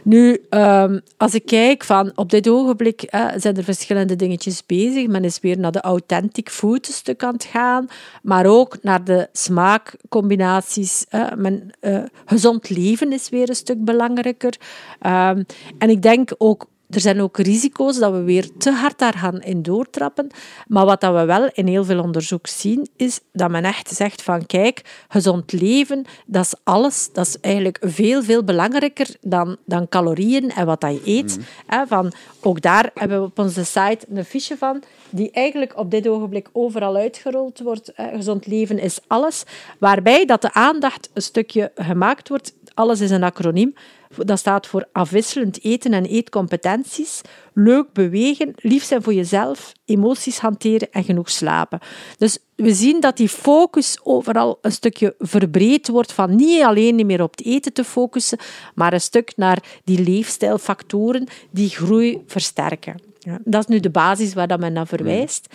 Nu, 0.08 0.46
um, 0.50 1.02
als 1.18 1.34
ik 1.34 1.46
kijk 1.46 1.84
van 1.84 2.12
op 2.16 2.30
dit 2.30 2.50
ogenblik 2.50 3.06
zijn 3.36 3.58
er 3.58 3.64
verschillende 3.64 4.16
dingetjes 4.16 4.66
bezig. 4.66 5.08
Men 5.08 5.24
is 5.24 5.40
weer 5.40 5.60
naar 5.60 5.72
de 5.72 5.82
authentic 5.82 6.50
food 6.50 6.86
stuk 6.86 7.24
aan 7.24 7.34
het 7.34 7.44
gaan, 7.44 7.88
maar 8.22 8.46
ook 8.46 8.78
naar 8.82 9.04
de 9.04 9.28
smaakcombinaties. 9.32 11.06
Men, 11.36 11.72
uh, 11.82 12.04
gezond 12.26 12.70
leven 12.70 13.12
is 13.12 13.30
weer 13.30 13.50
een 13.50 13.56
stuk 13.56 13.84
belangrijker. 13.84 14.58
Um, 15.06 15.46
en 15.78 15.90
ik 15.90 16.02
denk 16.02 16.32
ook 16.38 16.68
er 16.90 17.00
zijn 17.00 17.22
ook 17.22 17.38
risico's 17.38 18.00
dat 18.00 18.12
we 18.12 18.22
weer 18.22 18.58
te 18.58 18.72
hard 18.72 19.00
daar 19.00 19.14
gaan 19.14 19.42
in 19.42 19.62
doortrappen. 19.62 20.28
Maar 20.68 20.86
wat 20.86 21.02
dat 21.02 21.14
we 21.14 21.26
wel 21.26 21.50
in 21.54 21.68
heel 21.68 21.86
veel 21.86 22.02
onderzoek 22.02 22.48
zien, 22.48 22.88
is 22.96 23.20
dat 23.32 23.50
men 23.50 23.64
echt 23.64 23.90
zegt 23.90 24.22
van 24.22 24.46
kijk, 24.46 25.06
gezond 25.08 25.52
leven, 25.52 26.06
dat 26.26 26.46
is 26.46 26.54
alles. 26.64 27.10
Dat 27.14 27.28
is 27.28 27.40
eigenlijk 27.40 27.78
veel, 27.82 28.24
veel 28.24 28.44
belangrijker 28.44 29.16
dan, 29.22 29.58
dan 29.66 29.90
calorieën 29.90 30.52
en 30.52 30.66
wat 30.66 30.82
dat 30.82 30.92
je 30.92 31.02
eet. 31.06 31.38
Mm. 31.38 31.88
van, 31.88 32.14
ook 32.42 32.62
daar 32.62 32.92
hebben 32.94 33.20
we 33.20 33.26
op 33.26 33.40
onze 33.40 33.66
site 33.66 34.06
een 34.14 34.26
fiche 34.26 34.58
van, 34.58 34.84
die 35.10 35.32
eigenlijk 35.32 35.78
op 35.78 35.92
dit 35.92 36.08
ogenblik 36.08 36.50
overal 36.52 36.96
uitgerold 36.96 37.60
wordt. 37.60 37.92
Gezond 37.96 38.48
leven 38.48 38.80
is 38.80 39.00
alles. 39.08 39.44
Waarbij 39.80 40.26
dat 40.26 40.42
de 40.42 40.54
aandacht 40.54 41.10
een 41.14 41.22
stukje 41.22 41.72
gemaakt 41.76 42.30
wordt. 42.30 42.54
Alles 42.78 43.02
is 43.02 43.12
een 43.12 43.24
acroniem 43.24 43.74
dat 44.18 44.40
staat 44.40 44.68
voor 44.68 44.88
afwisselend 44.92 45.64
eten 45.64 45.94
en 45.94 46.06
eetcompetenties, 46.06 47.22
leuk 47.54 47.94
bewegen, 47.94 48.54
lief 48.56 48.84
zijn 48.84 49.04
voor 49.04 49.14
jezelf, 49.14 49.74
emoties 49.86 50.40
hanteren 50.40 50.92
en 50.92 51.04
genoeg 51.04 51.30
slapen. 51.30 51.80
Dus 52.18 52.38
we 52.56 52.74
zien 52.74 53.00
dat 53.00 53.18
die 53.18 53.30
focus 53.30 54.00
overal 54.04 54.58
een 54.62 54.72
stukje 54.72 55.16
verbreed 55.20 55.88
wordt 55.88 56.14
van 56.14 56.36
niet 56.36 56.64
alleen 56.64 57.06
meer 57.06 57.24
op 57.24 57.32
het 57.32 57.46
eten 57.46 57.74
te 57.74 57.84
focussen, 57.84 58.38
maar 58.76 58.94
een 58.94 59.02
stuk 59.02 59.34
naar 59.36 59.64
die 59.84 60.04
leefstijlfactoren 60.04 61.28
die 61.52 61.70
groei 61.70 62.24
versterken. 62.28 63.02
Dat 63.44 63.62
is 63.62 63.68
nu 63.68 63.80
de 63.80 63.90
basis 63.90 64.34
waar 64.34 64.48
dat 64.48 64.60
men 64.60 64.74
naar 64.74 64.88
verwijst. 64.88 65.48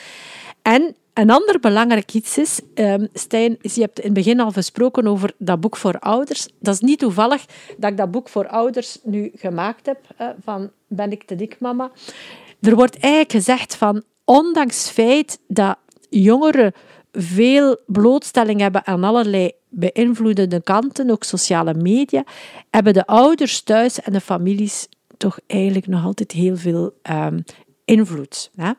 En 0.63 0.95
een 1.15 1.31
ander 1.31 1.61
belangrijk 1.61 2.15
iets 2.15 2.39
is, 2.39 2.61
um, 2.75 3.09
Stijn, 3.13 3.59
je 3.61 3.81
hebt 3.81 3.99
in 3.99 4.05
het 4.05 4.15
begin 4.15 4.41
al 4.41 4.51
gesproken 4.51 5.07
over 5.07 5.33
dat 5.39 5.61
boek 5.61 5.77
voor 5.77 5.99
ouders. 5.99 6.49
Dat 6.59 6.75
is 6.75 6.81
niet 6.81 6.99
toevallig 6.99 7.45
dat 7.79 7.91
ik 7.91 7.97
dat 7.97 8.11
boek 8.11 8.29
voor 8.29 8.49
ouders 8.49 8.99
nu 9.03 9.31
gemaakt 9.35 9.87
heb, 9.87 9.99
van 10.45 10.71
Ben 10.87 11.13
ik 11.13 11.23
te 11.23 11.37
dik, 11.37 11.57
mama? 11.61 11.91
Er 12.61 12.75
wordt 12.75 12.99
eigenlijk 12.99 13.33
gezegd 13.33 13.77
van, 13.77 14.03
ondanks 14.25 14.83
het 14.83 14.93
feit 14.93 15.39
dat 15.49 15.77
jongeren 16.11 16.73
veel 17.13 17.81
blootstelling 17.87 18.61
hebben 18.61 18.87
aan 18.87 19.05
allerlei 19.05 19.53
beïnvloedende 19.69 20.63
kanten, 20.63 21.11
ook 21.11 21.25
sociale 21.25 21.75
media, 21.75 22.25
hebben 22.71 22.93
de 22.93 23.07
ouders 23.07 23.63
thuis 23.63 24.01
en 24.01 24.13
de 24.13 24.21
families 24.21 24.89
toch 25.17 25.39
eigenlijk 25.47 25.87
nog 25.87 26.05
altijd 26.05 26.33
heel 26.33 26.57
veel 26.57 26.95
um, 27.11 27.45
invloed. 27.85 28.51
Hè? 28.57 28.71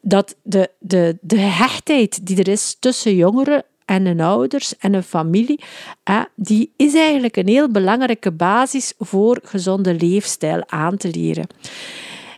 Dat 0.00 0.36
de, 0.42 0.70
de, 0.78 1.18
de 1.20 1.38
hechtheid 1.38 2.26
die 2.26 2.38
er 2.38 2.48
is 2.48 2.76
tussen 2.80 3.14
jongeren 3.14 3.64
en 3.84 4.06
hun 4.06 4.20
ouders 4.20 4.76
en 4.78 4.94
een 4.94 5.02
familie, 5.02 5.60
hè, 6.04 6.22
die 6.34 6.72
is 6.76 6.94
eigenlijk 6.94 7.36
een 7.36 7.48
heel 7.48 7.70
belangrijke 7.70 8.32
basis 8.32 8.92
voor 8.98 9.40
gezonde 9.42 9.94
leefstijl 9.94 10.62
aan 10.66 10.96
te 10.96 11.10
leren. 11.10 11.46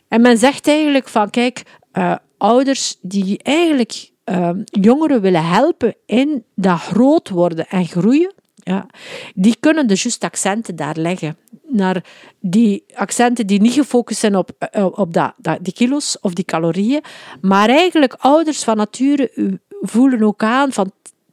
En 0.08 0.20
men 0.20 0.38
zegt 0.38 0.68
eigenlijk 0.68 1.08
van, 1.08 1.30
kijk, 1.30 1.62
uh, 1.92 2.14
ouders 2.38 2.96
die 3.00 3.38
eigenlijk 3.42 4.10
uh, 4.24 4.50
jongeren 4.64 5.20
willen 5.20 5.46
helpen 5.46 5.94
in 6.06 6.44
dat 6.54 6.80
groot 6.80 7.28
worden 7.28 7.68
en 7.68 7.86
groeien, 7.86 8.34
ja, 8.54 8.86
die 9.34 9.56
kunnen 9.60 9.86
de 9.86 9.96
juiste 9.96 10.26
accenten 10.26 10.76
daar 10.76 10.96
leggen. 10.96 11.36
Naar 11.72 12.04
die 12.40 12.84
accenten 12.94 13.46
die 13.46 13.60
niet 13.60 13.72
gefocust 13.72 14.20
zijn 14.20 14.36
op, 14.36 14.50
eh, 14.58 14.86
op 14.90 15.14
dat, 15.14 15.32
dat, 15.36 15.58
die 15.60 15.72
kilo's 15.72 16.16
of 16.20 16.32
die 16.32 16.44
calorieën, 16.44 17.02
maar 17.40 17.68
eigenlijk 17.68 18.14
ouders 18.18 18.64
van 18.64 18.76
nature 18.76 19.58
voelen 19.80 20.22
ook 20.22 20.42
aan 20.42 20.72
van 20.72 20.92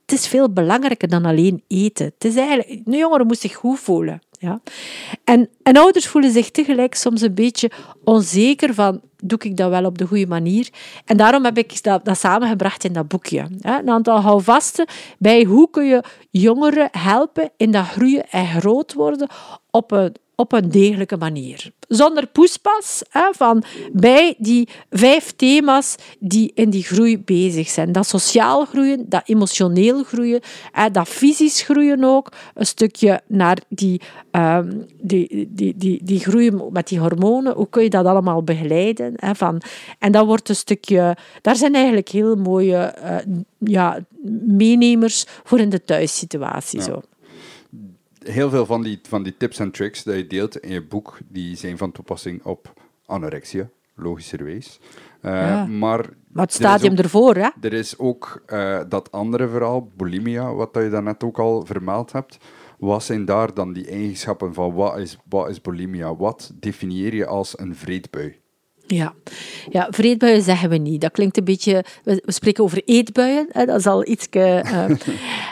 het 0.09 0.19
is 0.19 0.27
veel 0.27 0.49
belangrijker 0.49 1.09
dan 1.09 1.25
alleen 1.25 1.63
eten. 1.67 2.05
Het 2.05 2.25
is 2.25 2.35
eigenlijk, 2.35 2.69
een 2.69 2.97
jongere 2.97 3.25
moet 3.25 3.39
zich 3.39 3.55
goed 3.55 3.79
voelen. 3.79 4.21
Ja. 4.39 4.61
En, 5.23 5.49
en 5.63 5.77
ouders 5.77 6.07
voelen 6.07 6.31
zich 6.31 6.51
tegelijk 6.51 6.95
soms 6.95 7.21
een 7.21 7.33
beetje 7.33 7.71
onzeker 8.03 8.73
van, 8.73 9.01
doe 9.23 9.39
ik 9.41 9.57
dat 9.57 9.69
wel 9.69 9.85
op 9.85 9.97
de 9.97 10.07
goede 10.07 10.27
manier? 10.27 10.69
En 11.05 11.17
daarom 11.17 11.45
heb 11.45 11.57
ik 11.57 11.83
dat, 11.83 12.05
dat 12.05 12.17
samengebracht 12.17 12.83
in 12.83 12.93
dat 12.93 13.07
boekje. 13.07 13.47
Een 13.61 13.89
aantal 13.89 14.19
houvasten 14.19 14.85
bij 15.17 15.43
hoe 15.43 15.69
kun 15.69 15.85
je 15.85 16.03
jongeren 16.31 16.89
helpen 16.91 17.51
in 17.57 17.71
dat 17.71 17.87
groeien 17.87 18.29
en 18.29 18.47
groot 18.47 18.93
worden 18.93 19.27
op 19.71 19.91
een 19.91 20.15
op 20.39 20.51
een 20.51 20.69
degelijke 20.69 21.17
manier. 21.17 21.71
Zonder 21.87 22.27
poespas 22.27 23.03
hè, 23.09 23.29
van 23.31 23.63
bij 23.93 24.35
die 24.37 24.69
vijf 24.89 25.33
thema's 25.35 25.95
die 26.19 26.51
in 26.55 26.69
die 26.69 26.83
groei 26.83 27.19
bezig 27.19 27.69
zijn. 27.69 27.91
Dat 27.91 28.07
sociaal 28.07 28.65
groeien, 28.65 29.09
dat 29.09 29.21
emotioneel 29.25 30.03
groeien, 30.03 30.41
hè, 30.71 30.91
dat 30.91 31.07
fysisch 31.07 31.61
groeien 31.61 32.03
ook. 32.03 32.31
Een 32.53 32.65
stukje 32.65 33.21
naar 33.27 33.57
die, 33.69 34.01
um, 34.31 34.85
die, 35.01 35.49
die, 35.51 35.73
die, 35.77 35.99
die 36.03 36.19
groei 36.19 36.51
met 36.71 36.87
die 36.87 36.99
hormonen. 36.99 37.53
Hoe 37.53 37.69
kun 37.69 37.83
je 37.83 37.89
dat 37.89 38.05
allemaal 38.05 38.43
begeleiden? 38.43 39.13
Hè, 39.15 39.35
van, 39.35 39.61
en 39.99 40.11
dat 40.11 40.25
wordt 40.25 40.49
een 40.49 40.55
stukje... 40.55 41.17
Daar 41.41 41.55
zijn 41.55 41.75
eigenlijk 41.75 42.09
heel 42.09 42.35
mooie 42.35 42.95
uh, 43.03 43.15
ja, 43.57 43.99
meenemers 44.45 45.25
voor 45.43 45.59
in 45.59 45.69
de 45.69 45.83
thuissituatie. 45.83 46.79
Ja. 46.79 46.85
Zo 46.85 47.01
heel 48.31 48.49
veel 48.49 48.65
van 48.65 48.83
die, 48.83 48.99
van 49.07 49.23
die 49.23 49.37
tips 49.37 49.59
en 49.59 49.71
tricks 49.71 50.03
die 50.03 50.15
je 50.15 50.27
deelt 50.27 50.57
in 50.57 50.71
je 50.71 50.83
boek, 50.83 51.17
die 51.27 51.55
zijn 51.55 51.77
van 51.77 51.91
toepassing 51.91 52.43
op 52.43 52.73
anorexia, 53.05 53.69
logischerwijs. 53.95 54.79
Uh, 55.21 55.31
ja. 55.31 55.65
maar, 55.65 56.09
maar 56.31 56.45
het 56.45 56.53
stadium 56.53 56.91
ook, 56.91 56.97
ervoor, 56.97 57.35
hè? 57.35 57.49
Er 57.61 57.73
is 57.73 57.97
ook 57.97 58.43
uh, 58.47 58.79
dat 58.89 59.11
andere 59.11 59.47
verhaal, 59.47 59.89
bulimia, 59.95 60.53
wat 60.53 60.69
je 60.73 60.89
daarnet 60.89 61.23
ook 61.23 61.39
al 61.39 61.65
vermeld 61.65 62.11
hebt. 62.11 62.37
Wat 62.77 63.03
zijn 63.03 63.25
daar 63.25 63.53
dan 63.53 63.73
die 63.73 63.87
eigenschappen 63.87 64.53
van 64.53 64.73
wat 64.73 64.97
is, 64.97 65.17
wat 65.29 65.49
is 65.49 65.61
bulimia? 65.61 66.15
Wat 66.15 66.51
definieer 66.59 67.15
je 67.15 67.25
als 67.25 67.59
een 67.59 67.75
vreedbui? 67.75 68.39
Ja. 68.91 69.13
ja, 69.69 69.87
vreedbuien 69.89 70.41
zeggen 70.41 70.69
we 70.69 70.77
niet. 70.77 71.01
Dat 71.01 71.11
klinkt 71.11 71.37
een 71.37 71.43
beetje... 71.43 71.83
We, 72.03 72.21
spreken 72.25 72.63
over 72.63 72.81
eetbuien. 72.85 73.47
Hè. 73.49 73.65
Dat 73.65 73.79
is 73.79 73.85
al 73.85 74.07
iets... 74.13 74.27
Uh, 74.31 74.89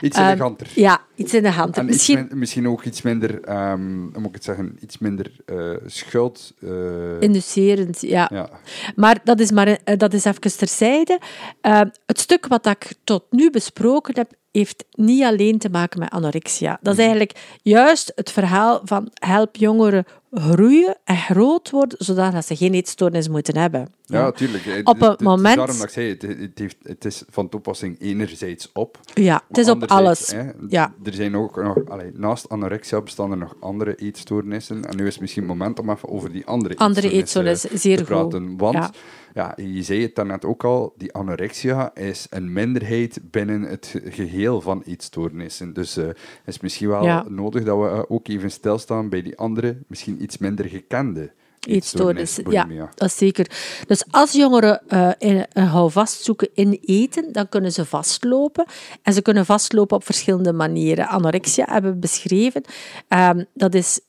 iets 0.02 0.18
eleganter. 0.18 0.68
Um, 0.68 0.84
ja, 0.84 1.02
iets 1.16 1.34
in 1.34 1.44
de 1.44 1.52
hand. 1.52 1.84
Misschien... 1.84 2.30
misschien 2.34 2.68
ook 2.68 2.84
iets 2.84 3.02
minder... 3.02 3.50
Um, 3.50 4.10
hoe 4.14 4.22
moet 4.22 4.30
ik 4.30 4.36
het 4.36 4.44
zeggen? 4.44 4.78
Iets 4.80 4.98
minder 4.98 5.32
uh, 5.46 5.76
schuld... 5.86 6.54
Uh... 6.60 7.22
Inducerend, 7.22 8.02
ja. 8.02 8.30
ja. 8.34 8.50
Maar 8.96 9.20
dat 9.24 9.40
is, 9.40 9.52
maar, 9.52 9.78
dat 9.98 10.14
is 10.14 10.26
even 10.26 10.58
terzijde. 10.58 11.20
Uh, 11.62 11.82
het 12.06 12.20
stuk 12.20 12.48
wat 12.48 12.66
ik 12.66 12.94
tot 13.04 13.24
nu 13.30 13.50
besproken 13.50 14.16
heb, 14.16 14.32
heeft 14.52 14.86
niet 14.92 15.24
alleen 15.24 15.58
te 15.58 15.70
maken 15.70 16.00
met 16.00 16.10
anorexia. 16.10 16.80
Dat 16.82 16.94
is 16.94 17.00
mhm. 17.00 17.10
eigenlijk 17.10 17.40
juist 17.62 18.12
het 18.16 18.32
verhaal 18.32 18.82
van 18.84 19.12
help 19.14 19.56
jongeren 19.56 20.06
groeien 20.40 20.98
en 21.04 21.18
groot 21.18 21.70
worden, 21.70 21.98
zodat 22.06 22.46
ze 22.46 22.56
geen 22.56 22.74
eetstoornis 22.74 23.30
moeten 23.30 23.58
hebben. 23.58 23.88
Ja, 24.06 24.22
natuurlijk. 24.22 24.88
Op 24.88 25.00
het 25.00 25.22
moment... 25.22 25.56
daarom 25.56 25.76
dat 25.76 25.86
ik 25.86 25.92
zei, 25.92 26.10
het, 26.10 26.22
het, 26.22 26.60
heeft, 26.60 26.78
het 26.84 27.06
is 27.06 27.24
van 27.30 27.50
toepassing 27.50 28.02
enerzijds 28.02 28.70
op. 28.74 29.00
Ja, 29.14 29.42
het 29.48 29.58
is 29.58 29.70
op 29.70 29.84
alles. 29.84 30.32
Hè, 30.32 30.50
ja. 30.70 30.94
Er 31.04 31.14
zijn 31.14 31.36
ook 31.36 31.64
nog, 31.64 31.90
allee, 31.90 32.12
naast 32.14 32.50
anorexia 32.50 33.02
bestaan 33.02 33.32
er 33.32 33.38
nog 33.38 33.56
andere 33.60 33.96
eetstoornissen. 33.96 34.86
En 34.86 34.98
nu 34.98 35.06
is 35.06 35.14
het 35.14 35.22
misschien 35.22 35.44
het 35.44 35.52
moment 35.52 35.80
om 35.80 35.90
even 35.90 36.10
over 36.10 36.32
die 36.32 36.46
andere, 36.46 36.78
andere 36.78 37.12
eetstoornissen 37.12 37.80
zeer 37.80 37.98
te 37.98 38.04
praten. 38.04 38.58
Want 38.58 38.76
ja 38.76 38.92
ja, 39.38 39.54
je 39.56 39.84
zei 39.84 40.02
het 40.02 40.16
daarnet 40.16 40.46
ook 40.46 40.64
al, 40.64 40.94
die 40.98 41.14
anorexia 41.14 41.96
is 41.96 42.28
een 42.30 42.54
minderheid 42.54 43.20
binnen 43.24 43.62
het 43.62 44.02
geheel 44.06 44.62
van 44.62 44.82
eetstoornissen. 44.86 45.74
Dus 45.74 45.98
uh, 45.98 46.10
is 46.46 46.60
misschien 46.60 46.88
wel 46.88 47.24
nodig 47.30 47.64
dat 47.64 47.78
we 47.78 47.84
uh, 47.84 48.02
ook 48.08 48.28
even 48.28 48.52
stilstaan 48.52 49.10
bij 49.10 49.22
die 49.22 49.38
andere, 49.38 49.78
misschien 49.88 50.22
iets 50.28 50.38
minder 50.38 50.66
gekende 50.66 51.32
eetstoornis. 51.60 52.40
Ja, 52.50 52.68
dat 52.96 53.08
is 53.08 53.18
zeker. 53.18 53.52
Dus 53.88 54.04
als 54.12 54.32
jongeren 54.32 54.82
uh, 54.90 55.12
in, 55.18 55.46
een 55.54 55.66
houvast 55.66 56.24
zoeken 56.24 56.50
in 56.54 56.80
eten, 56.82 57.32
dan 57.32 57.50
kunnen 57.50 57.72
ze 57.72 57.86
vastlopen. 57.86 58.66
En 59.02 59.14
ze 59.14 59.22
kunnen 59.22 59.46
vastlopen 59.46 59.98
op 59.98 60.06
verschillende 60.06 60.54
manieren. 60.54 61.08
Anorexia 61.08 61.66
hebben 61.70 61.92
we 61.92 61.98
beschreven. 61.98 62.64
Um, 63.10 63.46
dat, 63.54 63.74
is, 63.74 64.00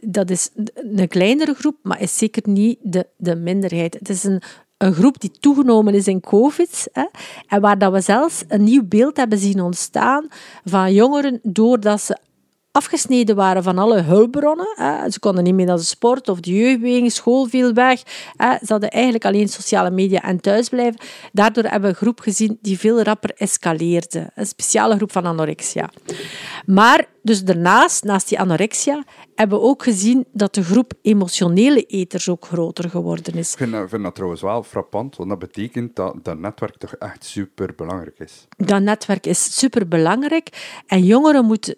dat 0.00 0.30
is 0.30 0.50
een 0.74 1.08
kleinere 1.08 1.54
groep, 1.54 1.76
maar 1.82 2.00
is 2.00 2.18
zeker 2.18 2.42
niet 2.48 2.78
de, 2.82 3.06
de 3.16 3.36
minderheid. 3.36 3.94
Het 3.94 4.08
is 4.08 4.24
een 4.24 4.42
een 4.78 4.94
groep 4.94 5.20
die 5.20 5.30
toegenomen 5.40 5.94
is 5.94 6.06
in 6.06 6.20
COVID. 6.20 6.88
Hè, 6.92 7.04
en 7.46 7.60
waar 7.60 7.78
dat 7.78 7.92
we 7.92 8.00
zelfs 8.00 8.44
een 8.48 8.64
nieuw 8.64 8.84
beeld 8.84 9.16
hebben 9.16 9.38
zien 9.38 9.60
ontstaan 9.60 10.28
van 10.64 10.92
jongeren 10.92 11.40
doordat 11.42 12.00
ze 12.00 12.18
afgesneden 12.72 13.36
waren 13.36 13.62
van 13.62 13.78
alle 13.78 14.00
hulpbronnen. 14.02 14.66
Ze 15.12 15.18
konden 15.20 15.44
niet 15.44 15.54
meer 15.54 15.66
naar 15.66 15.76
de 15.76 15.82
sport 15.82 16.28
of 16.28 16.40
de 16.40 16.54
jeugdbeweging, 16.54 17.12
school 17.12 17.46
viel 17.46 17.72
weg. 17.72 17.98
Ze 18.38 18.66
hadden 18.66 18.90
eigenlijk 18.90 19.24
alleen 19.24 19.48
sociale 19.48 19.90
media 19.90 20.22
en 20.22 20.40
thuisblijven. 20.40 21.00
Daardoor 21.32 21.64
hebben 21.64 21.82
we 21.82 21.88
een 21.88 21.94
groep 22.02 22.20
gezien 22.20 22.58
die 22.62 22.78
veel 22.78 23.02
rapper 23.02 23.30
escaleerde. 23.34 24.30
Een 24.34 24.46
speciale 24.46 24.96
groep 24.96 25.12
van 25.12 25.24
anorexia. 25.26 25.90
Maar 26.66 27.06
dus 27.22 27.44
daarnaast, 27.44 28.04
naast 28.04 28.28
die 28.28 28.40
anorexia, 28.40 29.04
hebben 29.34 29.58
we 29.58 29.64
ook 29.64 29.82
gezien 29.82 30.26
dat 30.32 30.54
de 30.54 30.62
groep 30.62 30.92
emotionele 31.02 31.82
eters 31.82 32.28
ook 32.28 32.44
groter 32.46 32.90
geworden 32.90 33.34
is. 33.34 33.52
Ik 33.52 33.58
vind, 33.58 33.72
dat- 33.72 33.82
ik 33.82 33.88
vind 33.88 34.02
dat 34.02 34.14
trouwens 34.14 34.42
wel 34.42 34.62
frappant, 34.62 35.16
want 35.16 35.28
dat 35.28 35.38
betekent 35.38 35.96
dat 35.96 36.14
dat 36.22 36.38
netwerk 36.38 36.76
toch 36.76 36.94
echt 36.94 37.24
super 37.24 37.74
belangrijk 37.76 38.18
is. 38.18 38.46
dat 38.56 38.82
netwerk 38.82 39.26
is 39.26 39.58
superbelangrijk. 39.58 40.76
En 40.86 41.04
jongeren 41.04 41.44
moeten 41.44 41.76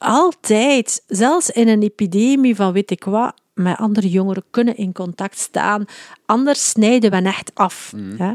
altijd, 0.00 1.02
zelfs 1.06 1.50
in 1.50 1.68
een 1.68 1.82
epidemie 1.82 2.56
van 2.56 2.72
weet 2.72 2.90
ik 2.90 3.04
wat, 3.04 3.34
met 3.54 3.76
andere 3.76 4.08
jongeren 4.08 4.44
kunnen 4.50 4.76
in 4.76 4.92
contact 4.92 5.38
staan. 5.38 5.84
Anders 6.26 6.68
snijden 6.68 7.10
we 7.10 7.16
echt 7.16 7.50
af. 7.54 7.92
Hè? 8.16 8.32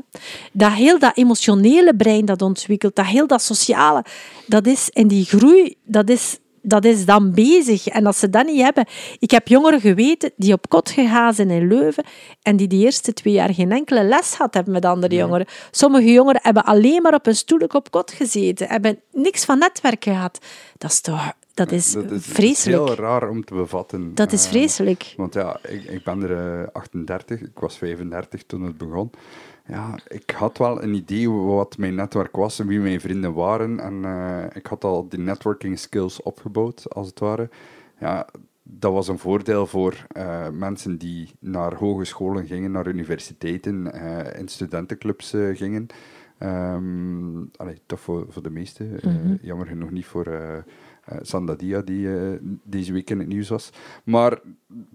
Dat 0.51 0.71
heel 0.71 0.99
dat 0.99 1.17
emotionele 1.17 1.95
brein 1.95 2.25
dat 2.25 2.41
ontwikkelt, 2.41 2.95
dat 2.95 3.05
heel 3.05 3.27
dat 3.27 3.41
sociale, 3.41 4.05
dat 4.47 4.67
is 4.67 4.89
in 4.89 5.07
die 5.07 5.25
groei, 5.25 5.75
dat 5.83 6.09
is, 6.09 6.37
dat 6.61 6.85
is 6.85 7.05
dan 7.05 7.31
bezig. 7.33 7.87
En 7.87 8.05
als 8.05 8.19
ze 8.19 8.29
dat 8.29 8.45
niet 8.45 8.61
hebben... 8.61 8.85
Ik 9.19 9.31
heb 9.31 9.47
jongeren 9.47 9.79
geweten 9.79 10.31
die 10.37 10.53
op 10.53 10.69
kot 10.69 10.89
gegaan 10.89 11.33
zijn 11.33 11.49
in 11.49 11.67
Leuven 11.67 12.03
en 12.41 12.55
die 12.55 12.67
de 12.67 12.75
eerste 12.75 13.13
twee 13.13 13.33
jaar 13.33 13.53
geen 13.53 13.71
enkele 13.71 14.03
les 14.03 14.33
had 14.33 14.53
hebben 14.53 14.73
met 14.73 14.85
andere 14.85 15.15
jongeren. 15.15 15.45
Sommige 15.71 16.11
jongeren 16.11 16.41
hebben 16.43 16.65
alleen 16.65 17.01
maar 17.01 17.13
op 17.13 17.27
een 17.27 17.35
stoel 17.35 17.59
op 17.67 17.91
kot 17.91 18.11
gezeten, 18.11 18.67
hebben 18.67 18.99
niks 19.11 19.45
van 19.45 19.57
netwerk 19.57 20.03
gehad. 20.03 20.39
Dat 20.77 20.91
is 20.91 21.01
toch... 21.01 21.33
Dat 21.55 21.71
is, 21.71 21.91
Dat 21.91 22.03
is, 22.03 22.09
dat 22.09 22.19
is 22.19 22.25
vreselijk. 22.25 22.85
heel 22.87 22.95
raar 22.95 23.29
om 23.29 23.43
te 23.45 23.53
bevatten. 23.53 24.15
Dat 24.15 24.31
is 24.31 24.43
Eh, 24.45 24.49
vreselijk. 24.51 25.13
Want 25.17 25.33
ja, 25.33 25.59
ik, 25.67 25.83
ik 25.83 26.03
ben 26.03 26.21
er 26.23 26.61
eh, 26.61 26.67
38, 26.73 27.41
ik 27.41 27.59
was 27.59 27.77
35 27.77 28.43
toen 28.43 28.61
het 28.61 28.77
begon. 28.77 29.11
Ja, 29.67 29.99
ik 30.07 30.29
had 30.29 30.57
wel 30.57 30.83
een 30.83 30.93
idee 30.93 31.29
wat 31.29 31.77
mijn 31.77 31.95
netwerk 31.95 32.35
was 32.35 32.59
en 32.59 32.67
wie 32.67 32.79
mijn 32.79 33.01
vrienden 33.01 33.33
waren. 33.33 33.79
En 33.79 34.05
eh, 34.05 34.43
ik 34.53 34.65
had 34.65 34.83
al 34.83 35.09
die 35.09 35.19
networking 35.19 35.79
skills 35.79 36.21
opgebouwd, 36.23 36.93
als 36.93 37.07
het 37.07 37.19
ware. 37.19 37.49
Ja, 37.99 38.27
dat 38.63 38.91
was 38.93 39.07
een 39.07 39.19
voordeel 39.19 39.65
voor 39.67 40.05
eh, 40.11 40.49
mensen 40.49 40.97
die 40.97 41.31
naar 41.39 41.73
hogescholen 41.75 42.45
gingen, 42.45 42.71
naar 42.71 42.87
universiteiten, 42.87 43.93
eh, 43.93 44.39
in 44.39 44.47
studentenclubs 44.47 45.33
eh, 45.33 45.55
gingen. 45.57 45.87
Allee, 47.55 47.79
toch 47.85 47.99
voor, 47.99 48.25
voor 48.29 48.43
de 48.43 48.49
meesten. 48.49 48.99
eh, 49.01 49.11
jammer 49.41 49.67
genoeg 49.67 49.91
niet 49.91 50.05
voor 50.05 50.27
eh 51.05 51.17
Sandadia, 51.21 51.81
die 51.81 52.15
eh, 52.15 52.37
deze 52.63 52.93
week 52.93 53.09
in 53.09 53.19
het 53.19 53.27
nieuws 53.27 53.49
was. 53.49 53.69
Maar 54.03 54.39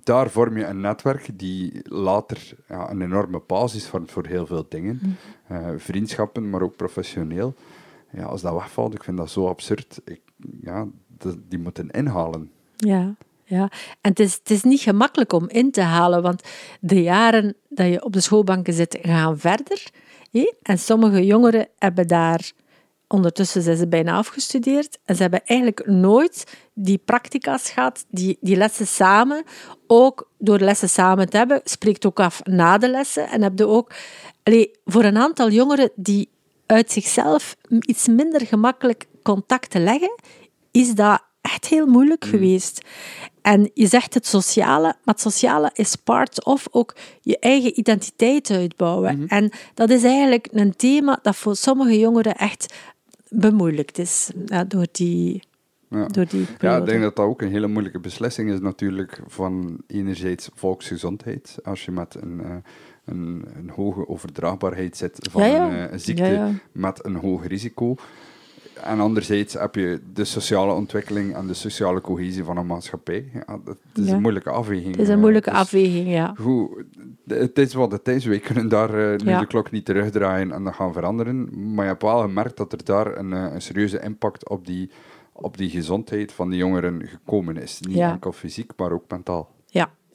daar 0.05 0.31
vorm 0.31 0.57
je 0.57 0.67
een 0.67 0.81
netwerk 0.81 1.39
die 1.39 1.81
later 1.83 2.53
ja, 2.69 2.91
een 2.91 3.03
enorme 3.03 3.43
basis 3.47 3.89
vormt 3.89 4.11
voor 4.11 4.27
heel 4.27 4.47
veel 4.47 4.67
dingen. 4.69 5.17
Eh, 5.47 5.69
vriendschappen, 5.77 6.51
maar 6.51 6.63
ook 6.63 6.77
professioneel. 6.77 7.55
Ja, 8.13 8.25
als 8.25 8.43
dat 8.43 8.53
wegvalt, 8.53 8.95
ik 8.95 9.05
vind 9.05 9.17
dat 9.17 9.31
zo 9.31 9.49
absurd. 9.49 10.01
Ik, 10.05 10.21
ja, 10.61 10.87
die 11.49 11.59
moeten 11.59 11.91
inhalen. 11.91 12.51
Ja, 12.77 13.15
ja. 13.45 13.71
En 14.01 14.11
het 14.11 14.21
is, 14.21 14.35
het 14.35 14.51
is 14.51 14.63
niet 14.63 14.81
gemakkelijk 14.81 15.33
om 15.33 15.49
in 15.49 15.71
te 15.71 15.83
halen, 15.83 16.23
want 16.23 16.43
de 16.81 17.03
jaren 17.03 17.57
dat 17.69 17.87
je 17.87 18.05
op 18.05 18.13
de 18.13 18.21
schoolbanken 18.21 18.73
zit, 18.73 18.99
gaan 19.03 19.39
verder. 19.39 19.91
En 20.63 20.79
sommige 20.79 21.27
jongeren 21.27 21.69
hebben 21.79 22.07
daar... 22.07 22.53
Ondertussen 23.13 23.63
zijn 23.63 23.77
ze 23.77 23.89
bijna 23.89 24.13
afgestudeerd 24.13 24.99
en 25.05 25.17
ze 25.17 25.23
hebben 25.23 25.45
eigenlijk 25.45 25.87
nooit 25.87 26.47
die 26.75 26.99
practica's 26.99 27.71
gehad, 27.71 28.05
die, 28.09 28.39
die 28.41 28.57
lessen 28.57 28.87
samen. 28.87 29.45
Ook 29.87 30.31
door 30.39 30.59
lessen 30.59 30.89
samen 30.89 31.29
te 31.31 31.37
hebben, 31.37 31.61
spreekt 31.65 32.07
ook 32.07 32.21
af 32.21 32.45
na 32.45 32.79
de 32.79 32.91
lessen. 32.91 33.29
En 33.29 33.43
heb 33.43 33.59
je 33.59 33.67
ook... 33.67 33.93
Allee, 34.43 34.71
voor 34.85 35.05
een 35.05 35.17
aantal 35.17 35.51
jongeren 35.51 35.91
die 35.95 36.29
uit 36.67 36.93
zichzelf 36.93 37.57
iets 37.81 38.09
minder 38.09 38.47
gemakkelijk 38.47 39.07
contact 39.23 39.71
te 39.71 39.79
leggen, 39.79 40.15
is 40.71 40.95
dat 40.95 41.23
echt 41.41 41.67
heel 41.67 41.87
moeilijk 41.87 42.25
geweest. 42.25 42.81
En 43.43 43.71
je 43.75 43.87
zegt 43.87 44.15
het 44.15 44.27
sociale, 44.27 44.83
maar 45.05 45.15
het 45.15 45.21
sociale 45.21 45.71
is 45.73 45.97
part 45.97 46.45
of 46.45 46.67
ook 46.71 46.97
je 47.21 47.39
eigen 47.39 47.79
identiteit 47.79 48.51
uitbouwen. 48.51 49.29
En 49.29 49.51
dat 49.75 49.91
is 49.91 50.03
eigenlijk 50.03 50.49
een 50.51 50.77
thema 50.77 51.19
dat 51.23 51.37
voor 51.37 51.57
sommige 51.57 51.99
jongeren 51.99 52.37
echt 52.37 52.75
bemoeilijkt 53.31 53.99
is 53.99 54.31
ja, 54.47 54.65
door 54.65 54.87
die, 54.93 55.43
Ja. 55.89 56.07
door 56.07 56.27
die 56.27 56.47
Ja, 56.59 56.77
ik 56.77 56.87
denk 56.87 57.03
dat 57.03 57.17
dat 57.17 57.27
ook 57.27 57.43
een 57.43 57.51
hele 57.51 57.67
moeilijke 57.67 58.01
beslissing 58.01 58.51
is 58.51 58.61
natuurlijk 58.61 59.21
van 59.27 59.81
enerzijds 59.87 60.51
volksgezondheid. 60.55 61.59
Als 61.63 61.85
je 61.85 61.91
met 61.91 62.15
een, 62.15 62.41
eh, 62.41 62.57
een, 63.05 63.45
een 63.57 63.71
hoge 63.71 64.09
overdraagbaarheid 64.09 64.97
zit 64.97 65.29
van 65.31 65.43
Ja, 65.43 65.49
ja. 65.49 65.67
Een, 65.67 65.87
eh, 65.87 65.93
een 65.93 66.01
ziekte 66.01 66.53
met 66.73 67.05
een 67.05 67.17
hoog 67.17 67.47
risico. 67.47 67.95
En 68.85 69.01
anderzijds 69.01 69.55
heb 69.55 69.75
je 69.75 70.01
de 70.13 70.25
sociale 70.25 70.73
ontwikkeling 70.73 71.35
en 71.35 71.47
de 71.47 71.55
sociale 71.55 72.01
cohesie 72.01 72.45
van 72.45 72.57
een 72.57 72.67
maatschappij. 72.67 73.31
Ja, 73.33 73.59
dat 73.65 73.77
is 73.95 74.07
Ja. 74.07 74.15
een 74.15 74.21
moeilijke 74.21 74.51
afweging. 74.51 74.91
Het 74.91 75.01
is 75.01 75.09
een 75.09 75.15
eh, 75.15 75.21
moeilijke 75.21 75.51
dus 75.51 75.59
afweging, 75.59 76.09
ja. 76.09 76.35
Goed, 76.39 76.71
het 77.27 77.59
is 77.59 77.75
wat 77.75 77.93
het 77.93 78.09
is. 78.09 78.25
Wij 78.25 78.39
kunnen 78.39 78.69
daar 78.69 78.95
eh, 79.13 79.19
nu 79.19 79.31
Ja. 79.31 79.41
de 79.41 79.47
klok 79.47 79.71
niet 79.71 79.85
terugdraaien 79.85 80.53
en 80.53 80.65
dat 80.65 80.75
gaan 80.75 80.93
veranderen. 80.93 81.49
Maar 81.75 81.85
je 81.85 81.91
hebt 81.91 82.03
wel 82.03 82.21
gemerkt 82.21 82.57
dat 82.57 82.73
er 82.73 82.85
daar 82.85 83.17
een, 83.19 83.33
eh, 83.33 83.47
een 83.53 83.63
serieuze 83.63 84.01
impact 84.01 84.49
op 84.49 84.67
die, 84.67 84.91
op 85.33 85.57
die 85.57 85.71
gezondheid 85.71 86.33
van 86.33 86.51
de 86.51 86.57
jongeren 86.57 87.03
gekomen 87.09 87.57
is. 87.57 87.81
Niet 87.81 87.99
enkel 87.99 88.33
fysiek, 88.33 88.73
maar 88.77 88.93
ook 88.93 89.05
mentaal. 89.09 89.51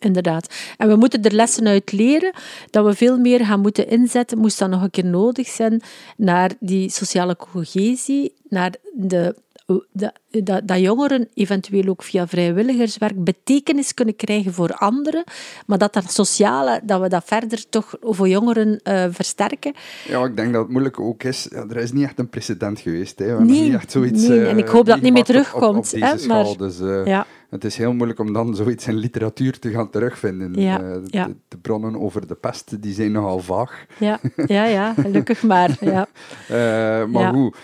Inderdaad. 0.06 0.54
En 0.78 0.88
we 0.88 0.96
moeten 0.96 1.22
er 1.22 1.34
lessen 1.34 1.68
uit 1.68 1.92
leren, 1.92 2.34
dat 2.70 2.86
we 2.86 2.94
veel 2.94 3.18
meer 3.18 3.46
gaan 3.46 3.60
moeten 3.60 3.88
inzetten, 3.90 4.38
moest 4.38 4.60
dat 4.60 4.70
nog 4.70 4.82
een 4.82 4.90
keer 4.90 5.06
nodig 5.06 5.48
zijn, 5.48 5.82
naar 6.18 6.52
die 6.60 6.90
sociale 6.90 7.36
cohesie, 7.36 8.34
naar 8.50 8.74
de, 8.94 9.36
de, 9.92 10.12
dat, 10.44 10.68
dat 10.68 10.80
jongeren 10.80 11.28
eventueel 11.34 11.88
ook 11.88 12.04
via 12.04 12.28
vrijwilligerswerk 12.28 13.24
betekenis 13.24 13.94
kunnen 13.94 14.16
krijgen 14.16 14.54
voor 14.54 14.74
anderen, 14.74 15.24
maar 15.66 15.78
dat 15.78 15.94
dat 15.94 16.12
sociale, 16.12 16.80
dat 16.84 17.02
we 17.02 17.10
dat 17.10 17.24
verder 17.26 17.70
toch 17.70 17.96
voor 18.02 18.28
jongeren 18.28 18.80
eh, 18.84 19.06
versterken. 19.10 19.74
Ja, 20.08 20.26
ik 20.26 20.36
denk 20.36 20.54
dat 20.54 20.62
het 20.62 20.72
moeilijk 20.72 21.00
ook 21.00 21.24
is. 21.24 21.48
Ja, 21.52 21.66
er 21.70 21.78
is 21.78 21.92
niet 21.92 22.04
echt 22.04 22.20
een 22.20 22.30
precedent 22.30 22.80
geweest. 22.80 23.20
Hè. 23.20 23.38
We 23.38 23.44
Nee, 23.44 23.62
niet 23.62 23.74
echt 23.74 23.92
zoiets. 23.92 24.28
nee, 24.28 24.40
eh, 24.42 24.50
en 24.50 24.58
ik 24.58 24.68
hoop 24.68 24.86
dat 24.86 24.96
het 24.96 25.04
niet 25.04 25.14
meer 25.14 25.24
meegemaakt 25.24 25.54
op- 25.64 25.76
op- 25.76 25.84
terugkomt, 25.84 25.94
Op, 25.94 26.20
hè, 26.20 26.28
maar- 26.28 26.46
schaal. 26.46 26.58
Dus 26.58 26.80
eh, 26.80 27.06
Ja. 27.06 27.26
het 27.50 27.64
is 27.66 27.78
heel 27.78 27.94
moeilijk 27.94 28.20
om 28.20 28.34
dan 28.34 28.56
zoiets 28.56 28.88
in 28.88 28.96
literatuur 28.96 29.60
te 29.60 29.70
gaan 29.72 29.90
terugvinden. 29.90 30.54
Ja, 30.62 30.82
Eh, 30.82 30.96
ja. 31.06 31.26
De, 31.28 31.36
de 31.48 31.58
bronnen 31.58 32.00
over 32.02 32.28
de 32.28 32.36
pest 32.36 32.82
die 32.82 32.94
zijn 32.94 33.12
nogal 33.12 33.40
vaag. 33.40 33.86
Ja, 34.00 34.20
ja, 34.48 34.66
ja 34.66 34.94
gelukkig 34.94 35.44
maar. 35.44 35.78
Ja. 35.80 36.08
Eh, 36.48 37.06
maar 37.06 37.22
Ja. 37.22 37.30
goed. 37.32 37.58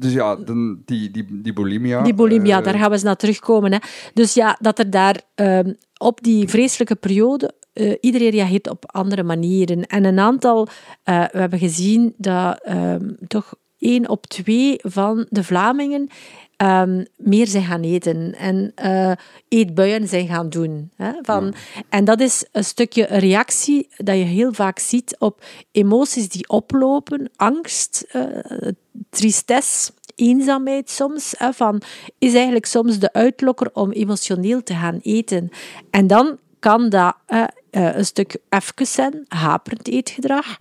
Dus 0.00 0.12
ja, 0.12 0.36
dan 0.36 0.82
die, 0.84 1.10
die, 1.10 1.26
die 1.42 1.52
bulimia. 1.52 2.02
Die 2.02 2.14
bulimia, 2.14 2.58
eh, 2.58 2.64
daar 2.64 2.74
gaan 2.74 2.88
we 2.88 2.92
eens 2.92 3.02
naar 3.02 3.16
terugkomen. 3.16 3.72
Hè. 3.72 3.78
Dus 4.14 4.34
ja, 4.34 4.56
dat 4.60 4.78
er 4.78 4.90
daar 4.90 5.20
ehm, 5.34 5.72
op 5.96 6.22
die 6.22 6.48
vreselijke 6.48 6.94
periode 6.94 7.54
eh, 7.72 7.96
iedereen 8.00 8.30
reageert 8.30 8.68
op 8.68 8.92
andere 8.92 9.22
manieren. 9.22 9.86
En 9.86 10.04
een 10.04 10.18
aantal, 10.18 10.68
eh, 11.02 11.24
we 11.32 11.38
hebben 11.38 11.58
gezien 11.58 12.14
dat 12.16 12.60
ehm, 12.62 13.10
toch 13.26 13.54
één 13.78 14.08
op 14.08 14.26
twee 14.26 14.78
van 14.82 15.26
de 15.28 15.44
Vlamingen 15.44 16.08
ehm, 16.60 17.04
meer 17.16 17.46
zijn 17.46 17.64
gaan 17.64 17.82
eten 17.82 18.34
en 18.34 18.72
eh, 18.74 19.12
eetbuien 19.48 20.08
zijn 20.08 20.26
gaan 20.26 20.48
doen. 20.48 20.90
Hè, 20.96 21.12
van, 21.22 21.54
En 21.88 22.04
dat 22.04 22.20
is 22.20 22.44
een 22.52 22.64
stukje 22.64 23.04
reactie 23.04 23.88
dat 23.96 24.16
je 24.16 24.24
heel 24.24 24.52
vaak 24.52 24.78
ziet 24.78 25.16
op 25.18 25.44
emoties 25.72 26.28
die 26.28 26.48
oplopen, 26.48 27.30
angst, 27.36 28.06
eh, 28.08 28.22
tristesse, 29.10 29.92
eenzaamheid 30.14 30.90
soms, 30.90 31.34
hè, 31.38 31.52
van, 31.52 31.82
is 32.18 32.34
eigenlijk 32.34 32.66
soms 32.66 32.98
de 32.98 33.12
uitlokker 33.12 33.70
om 33.72 33.90
emotioneel 33.90 34.62
te 34.62 34.74
gaan 34.74 34.98
eten. 35.02 35.48
En 35.90 36.06
dan 36.06 36.38
kan 36.58 36.88
dat 36.88 37.14
eh, 37.70 37.94
een 37.94 38.04
stuk 38.04 38.36
even 38.48 38.86
zijn, 38.86 39.24
haperend 39.28 39.88
eetgedrag. 39.88 40.56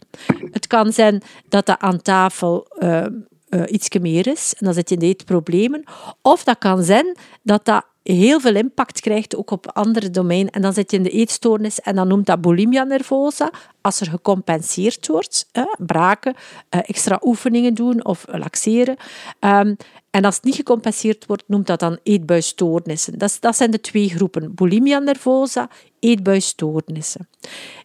Het 0.51 0.67
kan 0.67 0.93
zijn 0.93 1.21
dat 1.49 1.65
dat 1.65 1.79
aan 1.79 2.01
tafel 2.01 2.67
eh, 2.77 3.05
uh, 3.49 4.01
meer 4.01 4.27
is. 4.27 4.53
En 4.57 4.65
dan 4.65 4.73
zit 4.73 4.89
je 4.89 4.95
in 4.95 5.01
de 5.01 5.07
eetproblemen. 5.07 5.83
Of 6.21 6.43
dat 6.43 6.57
kan 6.57 6.83
zijn 6.83 7.17
dat 7.43 7.65
dat 7.65 7.85
heel 8.03 8.39
veel 8.39 8.55
impact 8.55 8.99
krijgt, 8.99 9.35
ook 9.35 9.51
op 9.51 9.71
andere 9.71 10.09
domeinen. 10.09 10.51
En 10.51 10.61
dan 10.61 10.73
zit 10.73 10.91
je 10.91 10.97
in 10.97 11.03
de 11.03 11.09
eetstoornis 11.09 11.79
en 11.79 11.95
dan 11.95 12.07
noemt 12.07 12.25
dat 12.25 12.41
bulimia 12.41 12.83
nervosa. 12.83 13.51
Als 13.81 13.99
er 13.99 14.07
gecompenseerd 14.07 15.07
wordt, 15.07 15.49
braken, 15.77 16.33
eh, 16.69 16.79
extra 16.85 17.19
oefeningen 17.23 17.73
doen 17.73 18.05
of 18.05 18.25
laxeren. 18.27 18.97
Um, 19.39 19.75
en 20.11 20.25
als 20.25 20.35
het 20.35 20.43
niet 20.43 20.55
gecompenseerd 20.55 21.25
wordt, 21.25 21.43
noemt 21.47 21.67
dat 21.67 21.79
dan 21.79 21.99
eetbuisstoornissen. 22.03 23.17
Dat, 23.17 23.37
dat 23.39 23.55
zijn 23.55 23.71
de 23.71 23.81
twee 23.81 24.09
groepen. 24.09 24.55
Bulimia 24.55 24.99
nervosa, 24.99 25.69
eetbuisstoornissen. 25.99 27.29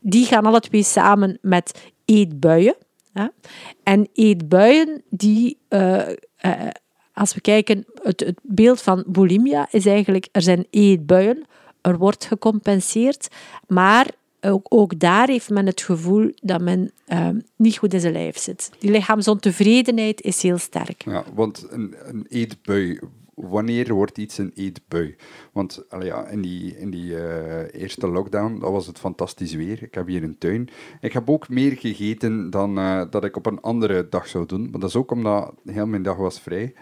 Die 0.01 0.27
gaan 0.27 0.47
alle 0.47 0.61
twee 0.61 0.83
samen 0.83 1.39
met 1.41 1.93
eetbuien. 2.05 2.77
En 3.83 4.09
eetbuien, 4.13 5.03
die... 5.11 5.59
Uh, 5.69 6.09
uh, 6.45 6.69
als 7.13 7.35
we 7.35 7.41
kijken, 7.41 7.85
het, 8.03 8.21
het 8.21 8.39
beeld 8.43 8.83
van 8.83 9.05
bulimia 9.07 9.69
is 9.71 9.87
eigenlijk, 9.87 10.29
er 10.33 10.43
zijn 10.43 10.67
eetbuien, 10.71 11.45
er 11.81 11.99
wordt 11.99 12.25
gecompenseerd, 12.25 13.29
maar 13.67 14.07
ook, 14.41 14.67
ook, 14.69 14.99
daar 14.99 15.29
heeft 15.29 15.51
men 15.51 15.67
het 15.67 15.83
gevoel 15.83 16.31
dat 16.35 16.61
men 16.61 16.93
uh, 17.09 17.29
niet 17.57 17.77
goed 17.77 17.95
in 17.95 18.01
zijn 18.01 18.13
lijf 18.13 18.39
zit. 18.39 18.71
Die 18.79 18.91
lichaamsontevredenheid 18.91 20.21
is 20.21 20.43
heel 20.43 20.59
sterk. 20.59 21.05
Ja, 21.05 21.25
want 21.35 21.67
een, 21.71 21.95
een 22.05 22.27
eetbui, 22.29 23.01
wanneer 23.35 23.95
wordt 23.95 24.19
iets 24.19 24.39
een 24.39 24.53
eetbui? 24.55 25.17
Want 25.53 25.85
ja, 26.01 26.27
in 26.27 26.43
die, 26.43 26.79
in 26.79 26.91
die 26.91 27.11
uh, 27.11 27.73
eerste 27.73 28.09
lockdown, 28.09 28.59
dat 28.59 28.71
was 28.71 28.87
het 28.87 28.99
fantastisch 28.99 29.55
weer. 29.55 29.83
Ik 29.83 29.95
heb 29.95 30.07
hier 30.07 30.23
een 30.23 30.39
tuin. 30.39 30.69
Ik 31.01 31.13
heb 31.13 31.31
ook 31.31 31.49
meer 31.49 31.73
gegeten 31.73 32.51
dan 32.51 32.79
uh, 32.79 33.03
dat 33.11 33.25
ik 33.25 33.37
op 33.37 33.47
een 33.47 33.61
andere 33.61 34.09
dag 34.09 34.29
zou 34.29 34.47
doen. 34.47 34.71
Maar 34.71 34.81
dat 34.81 34.89
is 34.89 34.97
ook 34.97 35.11
omdat 35.11 35.55
heel 35.65 35.87
mijn 35.87 36.03
dag 36.03 36.17
was 36.17 36.41
vrij. 36.41 36.75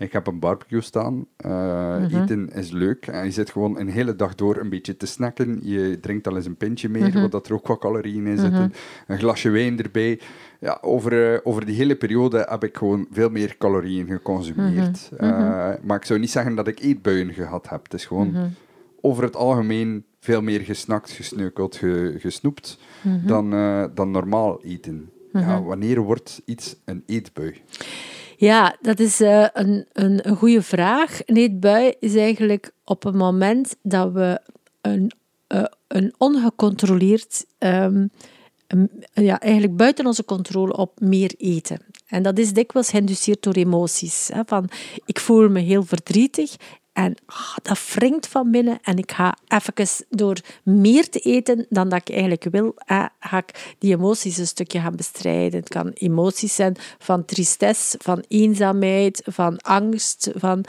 Ik 0.00 0.12
heb 0.12 0.26
een 0.26 0.38
barbecue 0.38 0.80
staan. 0.80 1.26
Uh, 1.46 2.22
Eten 2.22 2.52
is 2.52 2.70
leuk. 2.70 3.06
En 3.06 3.24
je 3.24 3.30
zit 3.30 3.50
gewoon 3.50 3.78
een 3.78 3.88
hele 3.88 4.16
dag 4.16 4.34
door 4.34 4.56
een 4.56 4.68
beetje 4.68 4.96
te 4.96 5.06
snacken. 5.06 5.60
Je 5.62 5.98
drinkt 6.00 6.26
al 6.26 6.36
eens 6.36 6.46
een 6.46 6.56
pintje 6.56 6.88
meer, 6.88 7.06
mm 7.06 7.10
-hmm. 7.10 7.30
wat 7.30 7.46
er 7.46 7.54
ook 7.54 7.66
wat 7.66 7.78
calorieën 7.78 8.26
in 8.26 8.38
zitten. 8.38 8.62
Mhm. 8.62 8.70
Een 9.06 9.18
glasje 9.18 9.50
wijn 9.50 9.82
erbij. 9.82 10.20
Ja, 10.60 10.78
over, 10.80 11.32
uh, 11.32 11.38
over 11.42 11.66
die 11.66 11.76
hele 11.76 11.96
periode 11.96 12.46
heb 12.48 12.64
ik 12.64 12.76
gewoon 12.76 13.06
veel 13.10 13.28
meer 13.28 13.56
calorieën 13.58 14.06
geconsumeerd. 14.06 15.10
Uh, 15.12 15.20
maar 15.82 15.96
ik 15.96 16.04
zou 16.04 16.20
niet 16.20 16.30
zeggen 16.30 16.54
dat 16.54 16.66
ik 16.66 16.80
eetbuien 16.80 17.32
gehad 17.32 17.68
heb. 17.68 17.82
Het 17.82 17.94
is 17.94 18.04
gewoon 18.04 18.54
over 19.00 19.22
het 19.22 19.36
algemeen 19.36 20.04
veel 20.20 20.42
meer 20.42 20.60
gesnakt, 20.60 21.10
gesneukeld, 21.10 21.76
ge, 21.76 22.14
gesnoept 22.18 22.78
dan, 23.26 23.50
dan 23.94 24.10
normaal 24.10 24.62
eten. 24.62 25.10
Ja, 25.32 25.62
wanneer 25.62 26.00
wordt 26.00 26.42
iets 26.44 26.76
een 26.84 27.02
eetbui? 27.06 27.54
Ja, 28.40 28.76
dat 28.80 28.98
is 28.98 29.20
uh, 29.20 29.46
een, 29.52 29.86
een, 29.92 30.28
een 30.28 30.36
goede 30.36 30.62
vraag. 30.62 31.20
Een 31.26 31.36
eetbui 31.36 31.94
is 31.98 32.14
eigenlijk 32.14 32.72
op 32.84 33.02
het 33.02 33.14
moment 33.14 33.76
dat 33.82 34.12
we 34.12 34.40
een, 34.80 35.12
uh, 35.48 35.64
een 35.88 36.14
ongecontroleerd, 36.18 37.46
um, 37.58 38.10
ja, 39.12 39.40
eigenlijk 39.40 39.76
buiten 39.76 40.06
onze 40.06 40.24
controle 40.24 40.76
op 40.76 41.00
meer 41.00 41.34
eten. 41.36 41.80
En 42.06 42.22
dat 42.22 42.38
is 42.38 42.52
dikwijls 42.52 42.90
geïnduceerd 42.90 43.42
door 43.42 43.54
emoties. 43.54 44.28
Hè, 44.32 44.40
van, 44.46 44.68
ik 45.04 45.20
voel 45.20 45.48
me 45.48 45.60
heel 45.60 45.82
verdrietig 45.82 46.56
en 46.92 47.16
oh, 47.26 47.56
dat 47.62 47.94
wringt 47.94 48.26
van 48.26 48.50
binnen 48.50 48.78
en 48.82 48.96
ik 48.96 49.12
ga 49.12 49.36
even 49.48 50.04
door 50.08 50.36
meer 50.62 51.08
te 51.08 51.18
eten 51.18 51.66
dan 51.68 51.88
dat 51.88 52.00
ik 52.00 52.10
eigenlijk 52.10 52.44
wil, 52.50 52.74
eh, 52.76 53.04
ga 53.20 53.38
ik 53.38 53.74
die 53.78 53.94
emoties 53.94 54.36
een 54.36 54.46
stukje 54.46 54.80
gaan 54.80 54.96
bestrijden. 54.96 55.60
Het 55.60 55.68
kan 55.68 55.90
emoties 55.94 56.54
zijn 56.54 56.76
van 56.98 57.24
tristesse, 57.24 57.98
van 58.02 58.24
eenzaamheid, 58.28 59.22
van 59.26 59.58
angst. 59.58 60.30
Van, 60.34 60.64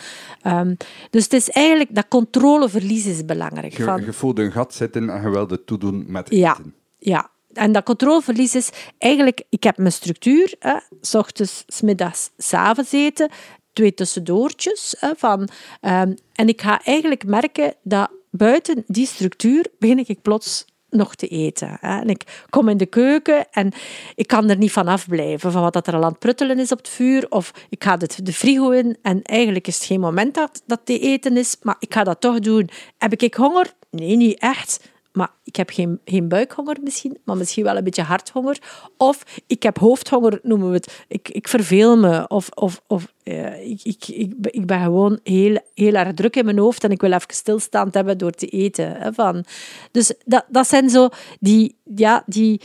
um, 0.47 0.77
dus 1.09 1.23
het 1.23 1.33
is 1.33 1.49
eigenlijk, 1.49 1.95
dat 1.95 2.07
controleverlies 2.07 3.05
is 3.05 3.25
belangrijk. 3.25 3.77
Je, 3.77 3.83
van, 3.83 4.05
je 4.05 4.13
voelt 4.13 4.39
een 4.39 4.51
gat 4.51 4.73
zitten 4.73 5.09
en 5.09 5.21
je 5.21 5.29
wilde 5.29 5.63
toedoen 5.63 6.03
met 6.07 6.25
eten. 6.25 6.37
Ja, 6.37 6.57
ja. 6.97 7.29
En 7.53 7.71
dat 7.71 7.83
controleverlies 7.83 8.55
is 8.55 8.69
eigenlijk, 8.97 9.43
ik 9.49 9.63
heb 9.63 9.77
mijn 9.77 9.91
structuur, 9.91 10.55
hè, 10.59 10.75
s 11.01 11.15
ochtends, 11.15 11.63
s 11.67 11.81
middags, 11.81 12.29
s 12.37 12.53
avonds 12.53 12.91
eten 12.91 13.29
twee 13.73 13.93
tussendoortjes. 13.93 14.95
Hè, 14.99 15.11
van, 15.17 15.41
um, 15.81 16.15
en 16.33 16.47
ik 16.47 16.61
ga 16.61 16.81
eigenlijk 16.83 17.25
merken 17.25 17.73
dat 17.83 18.09
buiten 18.29 18.83
die 18.87 19.05
structuur 19.05 19.65
begin 19.79 19.97
ik 20.07 20.21
plots 20.21 20.65
nog 20.89 21.15
te 21.15 21.27
eten. 21.27 21.77
Hè. 21.79 21.99
En 21.99 22.09
ik 22.09 22.45
kom 22.49 22.69
in 22.69 22.77
de 22.77 22.85
keuken 22.85 23.47
en 23.51 23.71
ik 24.15 24.27
kan 24.27 24.49
er 24.49 24.57
niet 24.57 24.71
van 24.71 24.87
afblijven, 24.87 25.51
van 25.51 25.61
wat 25.61 25.87
er 25.87 25.93
al 25.93 26.03
aan 26.03 26.09
het 26.09 26.19
pruttelen 26.19 26.59
is 26.59 26.71
op 26.71 26.77
het 26.77 26.89
vuur. 26.89 27.25
Of 27.29 27.53
ik 27.69 27.83
ga 27.83 27.97
de, 27.97 28.09
de 28.23 28.33
frigo 28.33 28.69
in 28.69 28.97
en 29.01 29.21
eigenlijk 29.21 29.67
is 29.67 29.75
het 29.75 29.85
geen 29.85 29.99
moment 29.99 30.33
dat, 30.33 30.61
dat 30.65 30.79
te 30.83 30.99
eten 30.99 31.37
is, 31.37 31.55
maar 31.61 31.75
ik 31.79 31.93
ga 31.93 32.03
dat 32.03 32.21
toch 32.21 32.39
doen. 32.39 32.69
Heb 32.97 33.13
ik 33.13 33.33
honger? 33.33 33.73
Nee, 33.89 34.15
niet 34.15 34.39
echt. 34.39 34.90
Maar 35.11 35.29
ik 35.43 35.55
heb 35.55 35.69
geen, 35.69 35.99
geen 36.05 36.27
buikhonger 36.27 36.77
misschien, 36.83 37.17
maar 37.23 37.37
misschien 37.37 37.63
wel 37.63 37.77
een 37.77 37.83
beetje 37.83 38.01
harthonger. 38.01 38.57
Of 38.97 39.41
ik 39.47 39.63
heb 39.63 39.77
hoofdhonger, 39.77 40.39
noemen 40.43 40.67
we 40.67 40.73
het. 40.73 41.03
Ik, 41.07 41.29
ik 41.29 41.47
verveel 41.47 41.97
me. 41.97 42.27
Of, 42.27 42.49
of, 42.49 42.81
of 42.87 43.13
ik, 43.23 43.83
ik, 43.83 44.07
ik, 44.07 44.33
ik 44.41 44.65
ben 44.65 44.81
gewoon 44.81 45.19
heel, 45.23 45.59
heel 45.73 45.93
erg 45.93 46.13
druk 46.13 46.35
in 46.35 46.45
mijn 46.45 46.57
hoofd 46.57 46.83
en 46.83 46.91
ik 46.91 47.01
wil 47.01 47.11
even 47.11 47.33
stilstaand 47.33 47.93
hebben 47.93 48.17
door 48.17 48.31
te 48.31 48.47
eten. 48.47 48.95
Hè, 48.95 49.13
van. 49.13 49.45
Dus 49.91 50.13
dat, 50.25 50.45
dat 50.49 50.67
zijn 50.67 50.89
zo 50.89 51.09
die, 51.39 51.75
ja, 51.95 52.23
die, 52.25 52.61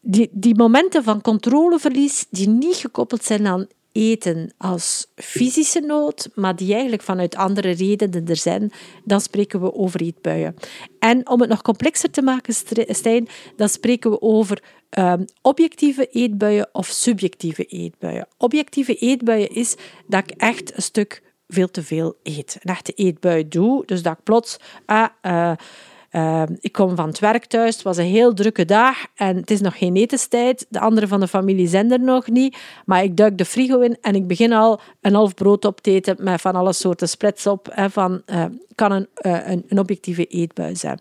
die, 0.00 0.28
die 0.32 0.56
momenten 0.56 1.04
van 1.04 1.20
controleverlies 1.20 2.26
die 2.30 2.48
niet 2.48 2.76
gekoppeld 2.76 3.24
zijn 3.24 3.46
aan 3.46 3.66
eten 3.94 4.54
als 4.58 5.06
fysische 5.14 5.80
nood, 5.80 6.28
maar 6.34 6.56
die 6.56 6.72
eigenlijk 6.72 7.02
vanuit 7.02 7.36
andere 7.36 7.70
redenen 7.70 8.26
er 8.26 8.36
zijn, 8.36 8.72
dan 9.04 9.20
spreken 9.20 9.60
we 9.60 9.74
over 9.74 10.00
eetbuien. 10.00 10.54
En 10.98 11.28
om 11.28 11.40
het 11.40 11.48
nog 11.48 11.62
complexer 11.62 12.10
te 12.10 12.22
maken, 12.22 12.54
Stijn, 12.88 13.28
dan 13.56 13.68
spreken 13.68 14.10
we 14.10 14.20
over 14.20 14.62
um, 14.98 15.24
objectieve 15.42 16.06
eetbuien 16.06 16.68
of 16.72 16.86
subjectieve 16.86 17.64
eetbuien. 17.64 18.28
Objectieve 18.38 18.94
eetbuien 18.94 19.50
is 19.50 19.76
dat 20.06 20.30
ik 20.30 20.36
echt 20.36 20.76
een 20.76 20.82
stuk 20.82 21.22
veel 21.48 21.70
te 21.70 21.82
veel 21.82 22.16
eet. 22.22 22.58
Een 22.60 22.74
echte 22.74 22.92
eetbui 22.92 23.48
doe, 23.48 23.86
dus 23.86 24.02
dat 24.02 24.12
ik 24.12 24.22
plots... 24.22 24.56
Ah, 24.86 25.08
uh, 25.22 25.52
uh, 26.14 26.42
ik 26.60 26.72
kom 26.72 26.96
van 26.96 27.08
het 27.08 27.18
werk 27.18 27.44
thuis, 27.44 27.74
het 27.74 27.84
was 27.84 27.96
een 27.96 28.04
heel 28.04 28.34
drukke 28.34 28.64
dag 28.64 29.06
en 29.14 29.36
het 29.36 29.50
is 29.50 29.60
nog 29.60 29.78
geen 29.78 29.96
etenstijd. 29.96 30.66
De 30.68 30.80
anderen 30.80 31.08
van 31.08 31.20
de 31.20 31.28
familie 31.28 31.68
zijn 31.68 31.92
er 31.92 32.00
nog 32.00 32.28
niet. 32.28 32.56
Maar 32.84 33.02
ik 33.02 33.16
duik 33.16 33.38
de 33.38 33.44
frigo 33.44 33.80
in 33.80 33.96
en 34.00 34.14
ik 34.14 34.26
begin 34.26 34.52
al 34.52 34.80
een 35.00 35.14
half 35.14 35.34
brood 35.34 35.64
op 35.64 35.80
te 35.80 35.90
eten 35.90 36.16
met 36.18 36.40
van 36.40 36.54
alle 36.54 36.72
soorten 36.72 37.08
splits 37.08 37.46
op. 37.46 37.68
Hè, 37.70 37.90
van, 37.90 38.22
uh, 38.26 38.44
kan 38.74 38.92
een, 38.92 39.08
uh, 39.22 39.48
een, 39.48 39.64
een 39.68 39.78
objectieve 39.78 40.26
eetbui 40.26 40.76
zijn. 40.76 41.00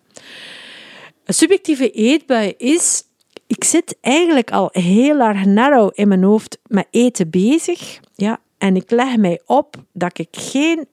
Een 1.23 1.33
subjectieve 1.33 1.91
eetbui 1.91 2.53
is... 2.57 3.03
Ik 3.47 3.63
zit 3.63 3.97
eigenlijk 4.01 4.51
al 4.51 4.69
heel 4.71 5.19
erg 5.19 5.45
narrow 5.45 5.91
in 5.93 6.07
mijn 6.07 6.23
hoofd 6.23 6.57
met 6.67 6.87
eten 6.91 7.29
bezig. 7.29 7.99
Ja, 8.15 8.39
en 8.57 8.75
ik 8.75 8.91
leg 8.91 9.17
mij 9.17 9.41
op 9.45 9.75
dat 9.91 10.17
ik 10.17 10.27
geen 10.31 10.87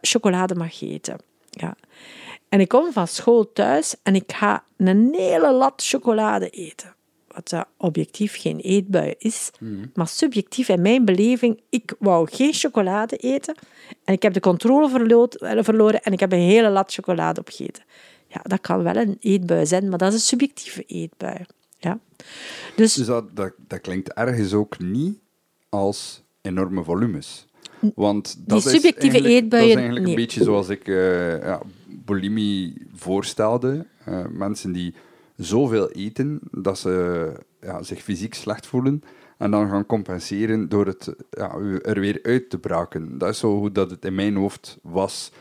chocolade 0.00 0.54
mag 0.54 0.82
eten. 0.82 1.16
Ja. 1.50 1.76
En 2.52 2.60
ik 2.60 2.68
kom 2.68 2.92
van 2.92 3.08
school 3.08 3.52
thuis 3.52 3.94
en 4.02 4.14
ik 4.14 4.32
ga 4.32 4.64
een 4.76 5.14
hele 5.14 5.52
lat 5.52 5.82
chocolade 5.84 6.50
eten. 6.50 6.94
Wat 7.28 7.66
objectief 7.76 8.40
geen 8.40 8.58
eetbui 8.58 9.14
is, 9.18 9.50
mhm. 9.60 9.86
maar 9.94 10.08
subjectief 10.08 10.68
in 10.68 10.82
mijn 10.82 11.04
beleving, 11.04 11.60
ik 11.68 11.94
wou 11.98 12.28
geen 12.30 12.52
chocolade 12.52 13.16
eten. 13.16 13.54
En 14.04 14.14
ik 14.14 14.22
heb 14.22 14.32
de 14.32 14.40
controle 14.40 14.88
verloren 15.62 16.02
en 16.02 16.12
ik 16.12 16.20
heb 16.20 16.32
een 16.32 16.38
hele 16.38 16.68
lat 16.70 16.92
chocolade 16.92 17.40
opgegeten. 17.40 17.82
Ja, 18.28 18.40
dat 18.42 18.60
kan 18.60 18.82
wel 18.82 18.96
een 18.96 19.16
eetbui 19.20 19.66
zijn, 19.66 19.88
maar 19.88 19.98
dat 19.98 20.08
is 20.08 20.14
een 20.14 20.20
subjectieve 20.20 20.82
eetbui. 20.82 21.44
Ja. 21.78 21.98
Dus, 22.76 22.94
dus 22.94 23.06
dat, 23.06 23.36
dat, 23.36 23.52
dat 23.66 23.80
klinkt 23.80 24.12
ergens 24.12 24.52
ook 24.52 24.78
niet 24.78 25.18
als 25.68 26.22
enorme 26.40 26.84
volumes. 26.84 27.46
Want 27.94 28.36
dat 28.46 28.62
die 28.62 28.70
subjectieve 28.70 29.16
is 29.16 29.24
eetbuien... 29.24 29.48
Dat 29.48 29.68
is 29.68 29.74
eigenlijk 29.74 30.06
een 30.06 30.14
beetje 30.14 30.42
zoals 30.42 30.68
ik 30.68 30.88
uh, 30.88 31.42
ja, 31.42 31.62
bulimie 32.04 32.86
voorstelde. 32.94 33.86
Uh, 34.08 34.24
mensen 34.30 34.72
die 34.72 34.94
zoveel 35.36 35.90
eten 35.90 36.40
dat 36.50 36.78
ze 36.78 37.32
ja, 37.60 37.82
zich 37.82 38.02
fysiek 38.02 38.34
slecht 38.34 38.66
voelen 38.66 39.02
en 39.38 39.50
dan 39.50 39.68
gaan 39.68 39.86
compenseren 39.86 40.68
door 40.68 40.86
het 40.86 41.14
ja, 41.30 41.54
er 41.82 42.00
weer 42.00 42.18
uit 42.22 42.50
te 42.50 42.58
braken. 42.58 43.18
Dat 43.18 43.28
is 43.28 43.38
zo 43.38 43.58
hoe 43.58 43.72
dat 43.72 43.90
het 43.90 44.04
in 44.04 44.14
mijn 44.14 44.36
hoofd 44.36 44.78
was 44.82 45.32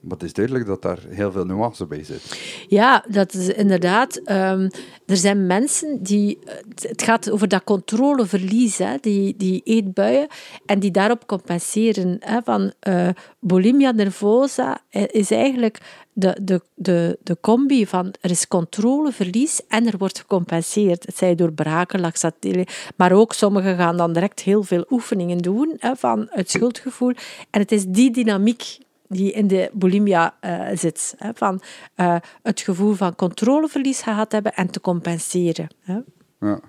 Maar 0.00 0.12
het 0.12 0.22
is 0.22 0.32
duidelijk 0.32 0.66
dat 0.66 0.82
daar 0.82 0.98
heel 1.08 1.32
veel 1.32 1.44
nuance 1.44 1.86
bij 1.86 2.04
zit. 2.04 2.38
Ja, 2.68 3.04
dat 3.08 3.34
is 3.34 3.48
inderdaad. 3.48 4.16
Ehm, 4.16 4.68
er 5.06 5.16
zijn 5.16 5.46
mensen 5.46 6.02
die. 6.02 6.38
Het 6.80 7.02
gaat 7.02 7.30
over 7.30 7.48
dat 7.48 7.64
controleverlies, 7.64 8.78
hè, 8.78 8.96
die, 9.00 9.36
die 9.36 9.60
eetbuien, 9.64 10.26
en 10.66 10.78
die 10.78 10.90
daarop 10.90 11.26
compenseren. 11.26 12.16
Hè, 12.20 12.42
van 12.44 12.72
uh, 12.88 13.08
bulimia 13.40 13.90
nervosa 13.90 14.80
is 14.90 15.30
eigenlijk 15.30 15.78
de, 16.12 16.36
de, 16.42 16.60
de, 16.74 17.18
de 17.22 17.36
combi 17.40 17.86
van 17.86 18.14
er 18.20 18.30
is 18.30 18.48
controleverlies 18.48 19.60
en 19.68 19.86
er 19.86 19.98
wordt 19.98 20.18
gecompenseerd. 20.18 21.06
Het 21.06 21.16
zij 21.16 21.34
door 21.34 21.52
braken, 21.52 22.00
laxatine, 22.00 22.66
maar 22.96 23.12
ook 23.12 23.32
sommigen 23.32 23.76
gaan 23.76 23.96
dan 23.96 24.12
direct 24.12 24.40
heel 24.40 24.62
veel 24.62 24.84
oefeningen 24.90 25.38
doen 25.38 25.76
hè, 25.78 25.96
van 25.96 26.26
het 26.30 26.50
schuldgevoel. 26.50 27.12
En 27.50 27.60
het 27.60 27.72
is 27.72 27.84
die 27.84 28.10
dynamiek 28.10 28.78
die 29.10 29.32
in 29.32 29.46
de 29.46 29.70
bulimia 29.72 30.36
uh, 30.40 30.68
zit. 30.74 31.14
Hè, 31.18 31.30
van 31.34 31.60
uh, 31.96 32.16
het 32.42 32.60
gevoel 32.60 32.94
van 32.94 33.14
controleverlies 33.14 34.02
gehad 34.02 34.32
hebben 34.32 34.54
en 34.54 34.70
te 34.70 34.80
compenseren. 34.80 35.68
Hè. 35.80 35.98
Ja, 36.40 36.60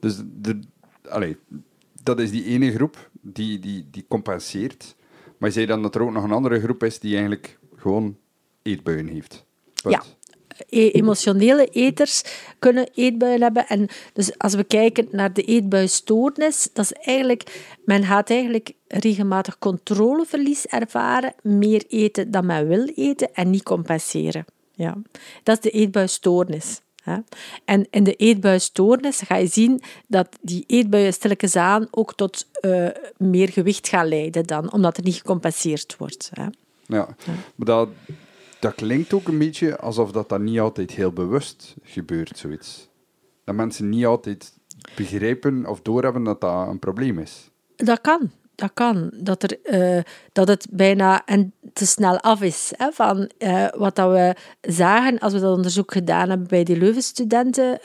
dus 0.00 0.22
de, 0.24 0.60
allez, 1.08 1.34
dat 2.02 2.20
is 2.20 2.30
die 2.30 2.44
ene 2.44 2.72
groep 2.72 3.10
die, 3.20 3.58
die, 3.58 3.88
die 3.90 4.04
compenseert. 4.08 4.96
Maar 5.38 5.48
je 5.48 5.54
zei 5.54 5.66
dan 5.66 5.82
dat 5.82 5.94
er 5.94 6.02
ook 6.02 6.12
nog 6.12 6.24
een 6.24 6.32
andere 6.32 6.60
groep 6.60 6.82
is 6.82 6.98
die 6.98 7.12
eigenlijk 7.12 7.58
gewoon 7.76 8.16
eetbuien 8.62 9.06
heeft. 9.06 9.46
Ja, 9.74 10.02
emotionele 10.68 11.66
eters 11.66 12.22
kunnen 12.58 12.88
eetbuien 12.94 13.42
hebben. 13.42 13.66
En 13.66 13.88
dus 14.12 14.38
als 14.38 14.54
we 14.54 14.64
kijken 14.64 15.08
naar 15.10 15.32
de 15.32 15.42
eetbuistoornis, 15.42 16.68
dat 16.72 16.84
is 16.84 16.92
eigenlijk, 16.92 17.74
men 17.84 18.04
gaat 18.04 18.30
eigenlijk 18.30 18.72
regelmatig 18.88 19.58
controleverlies 19.58 20.66
ervaren, 20.66 21.34
meer 21.42 21.84
eten 21.88 22.30
dan 22.30 22.46
men 22.46 22.68
wil 22.68 22.90
eten 22.94 23.34
en 23.34 23.50
niet 23.50 23.62
compenseren. 23.62 24.44
Ja. 24.74 24.96
Dat 25.42 25.56
is 25.56 25.72
de 25.72 25.78
eetbuistoornis. 25.78 26.80
En 27.64 27.86
in 27.90 28.04
de 28.04 28.14
eetbuistoornis 28.14 29.20
ga 29.20 29.36
je 29.36 29.46
zien 29.46 29.82
dat 30.06 30.28
die 30.40 30.64
eetbuien 30.66 31.12
stilletjes 31.12 31.56
aan 31.56 31.88
ook 31.90 32.14
tot 32.14 32.46
uh, 32.60 32.88
meer 33.16 33.48
gewicht 33.48 33.88
gaan 33.88 34.08
leiden 34.08 34.46
dan, 34.46 34.72
omdat 34.72 34.96
er 34.96 35.02
niet 35.02 35.14
gecompenseerd 35.14 35.96
wordt. 35.98 36.30
Hè. 36.34 36.46
Ja, 36.86 37.16
maar 37.54 37.66
dat, 37.66 37.88
dat 38.60 38.74
klinkt 38.74 39.12
ook 39.12 39.28
een 39.28 39.38
beetje 39.38 39.78
alsof 39.78 40.12
dat, 40.12 40.28
dat 40.28 40.40
niet 40.40 40.60
altijd 40.60 40.90
heel 40.90 41.12
bewust 41.12 41.76
gebeurt, 41.82 42.38
zoiets. 42.38 42.88
Dat 43.44 43.54
mensen 43.54 43.88
niet 43.88 44.06
altijd 44.06 44.58
begrijpen 44.96 45.66
of 45.66 45.82
doorhebben 45.82 46.24
dat 46.24 46.40
dat 46.40 46.68
een 46.68 46.78
probleem 46.78 47.18
is. 47.18 47.50
Dat 47.76 48.00
kan. 48.00 48.30
Dat 48.60 48.70
kan. 48.74 49.10
Dat, 49.14 49.42
er, 49.42 49.58
uh, 49.96 50.02
dat 50.32 50.48
het 50.48 50.66
bijna 50.70 51.24
en 51.24 51.52
te 51.72 51.86
snel 51.86 52.20
af 52.20 52.42
is. 52.42 52.72
Hè, 52.76 52.92
van 52.92 53.30
uh, 53.38 53.66
wat 53.76 53.96
dat 53.96 54.10
we 54.10 54.34
zagen 54.60 55.18
als 55.18 55.32
we 55.32 55.40
dat 55.40 55.56
onderzoek 55.56 55.92
gedaan 55.92 56.28
hebben 56.28 56.46
bij 56.48 56.64
die 56.64 56.78
Leuven-studenten. 56.78 57.78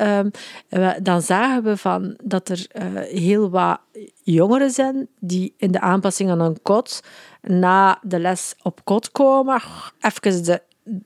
Uh, 0.69 0.91
dan 1.01 1.21
zagen 1.21 1.63
we 1.63 1.77
van 1.77 2.17
dat 2.23 2.49
er 2.49 2.67
heel 3.09 3.49
wat 3.49 3.79
jongeren 4.23 4.71
zijn 4.71 5.07
die 5.19 5.53
in 5.57 5.71
de 5.71 5.79
aanpassing 5.79 6.29
aan 6.29 6.39
een 6.39 6.61
kot 6.61 7.03
na 7.41 7.99
de 8.01 8.19
les 8.19 8.55
op 8.63 8.81
kot 8.83 9.11
komen, 9.11 9.61
even 9.99 10.43
de, 10.43 10.61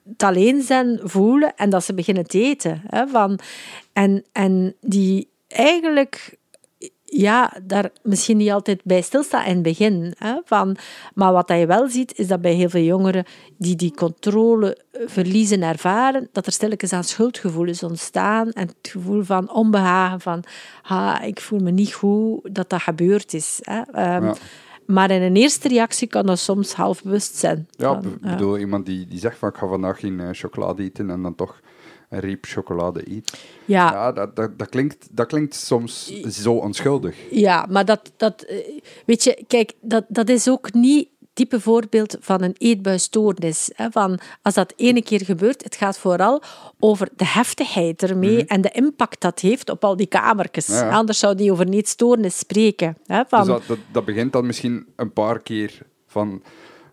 het 0.10 0.24
alleen 0.24 0.62
zijn 0.62 1.00
voelen 1.04 1.56
en 1.56 1.70
dat 1.70 1.84
ze 1.84 1.94
beginnen 1.94 2.28
te 2.28 2.42
eten. 2.42 2.82
Hè, 2.88 3.08
van, 3.08 3.40
en, 3.94 4.26
en 4.32 4.76
die 4.82 5.30
eigenlijk 5.48 6.38
ja, 7.12 7.54
daar 7.64 7.92
misschien 8.04 8.38
niet 8.38 8.52
altijd 8.52 8.82
bij 8.84 9.02
stilstaan 9.02 9.46
in 9.46 9.54
het 9.54 9.62
begin. 9.62 10.14
Hè, 10.18 10.36
van, 10.46 10.78
maar 11.14 11.34
wat 11.34 11.50
je 11.50 11.66
wel 11.66 11.90
ziet, 11.90 12.18
is 12.18 12.28
dat 12.28 12.42
bij 12.42 12.54
heel 12.54 12.70
veel 12.70 12.84
jongeren 12.84 13.26
die 13.58 13.76
die 13.76 13.94
controle 13.94 14.78
verliezen 14.92 15.62
ervaren, 15.62 16.30
dat 16.32 16.46
er 16.46 16.52
stilletjes 16.52 16.94
aan 16.94 17.04
schuldgevoelens 17.04 17.84
ontstaan 17.84 18.52
en 18.52 18.68
het 18.68 18.92
gevoel 18.92 19.24
van 19.24 19.54
onbehagen, 19.54 20.22
van 20.22 20.44
ha, 20.82 21.22
ik 21.22 21.42
voel 21.42 21.60
me 21.60 21.72
niet 21.72 21.94
goed 21.94 22.56
dat 22.56 22.70
dat 22.70 22.82
gebeurd 22.82 23.34
is. 23.34 23.60
Hè. 23.62 24.16
Um, 24.16 24.34
maar 24.86 25.12
in 25.12 25.22
een 25.22 25.36
eerste 25.36 25.68
reactie 25.68 26.08
kan 26.08 26.26
dat 26.26 26.40
soms 26.40 26.74
half 26.74 27.04
bewust 27.04 27.36
zijn. 27.36 27.68
Ja, 27.72 28.02
ik 28.04 28.22
bedoel, 28.22 28.58
iemand 28.58 28.86
die, 28.86 29.08
die 29.08 29.20
zegt 29.20 29.38
van 29.38 29.50
ik 29.50 29.56
ga 29.56 29.68
vandaag 29.68 30.00
geen 30.00 30.20
uh, 30.20 30.30
chocolade 30.32 30.84
eten 30.84 31.10
en 31.10 31.22
dan 31.22 31.36
toch 31.36 31.60
een 32.10 32.20
reep 32.20 32.46
chocolade 32.46 33.12
eet. 33.12 33.40
Ja, 33.66 33.92
ja 33.92 34.12
dat, 34.12 34.36
dat, 34.36 34.60
dat, 34.60 34.70
klinkt, 34.70 35.08
dat 35.12 35.28
klinkt 35.28 35.56
soms 35.56 36.22
zo 36.30 36.54
onschuldig. 36.54 37.16
Ja, 37.32 37.66
maar 37.70 37.86
dat, 37.86 38.12
dat 38.18 38.42
eh, 38.42 38.58
weet 39.06 39.24
je, 39.24 39.44
kijk, 39.48 39.74
dat, 39.82 40.06
dat 40.08 40.30
is 40.30 40.50
ook 40.50 40.74
niet 40.74 41.08
type 41.34 41.60
voorbeeld 41.60 42.18
van 42.20 42.42
een 42.42 42.56
eetbuisstoornis. 42.58 43.72
Hè, 43.76 43.92
van 43.92 44.20
als 44.42 44.54
dat 44.54 44.74
ene 44.76 45.04
keer 45.04 45.26
gebeurt, 45.26 45.64
het 45.64 45.76
gaat 45.76 45.98
vooral 45.98 46.42
over 46.80 47.10
de 47.16 47.26
heftigheid 47.26 48.04
ermee 48.04 48.44
mhm. 48.44 48.48
en 48.48 48.62
de 48.62 48.72
impact 48.72 49.22
dat 49.22 49.40
heeft 49.40 49.70
op 49.70 49.84
al 49.84 49.96
die 49.96 50.08
kamertjes. 50.08 50.70
Anders 50.82 51.20
zou 51.20 51.36
die 51.36 51.52
over 51.52 51.68
niet 51.68 51.88
stoornis 51.88 52.38
spreken. 52.38 52.98
Hè, 53.06 53.22
van... 53.28 53.46
Dus 53.46 53.68
dat, 53.68 53.78
dat, 53.92 54.06
begint 54.06 54.34
dan 54.34 54.46
misschien 54.46 54.88
een 54.96 55.14
paar 55.14 55.42
keer 55.42 55.78
van 56.08 56.42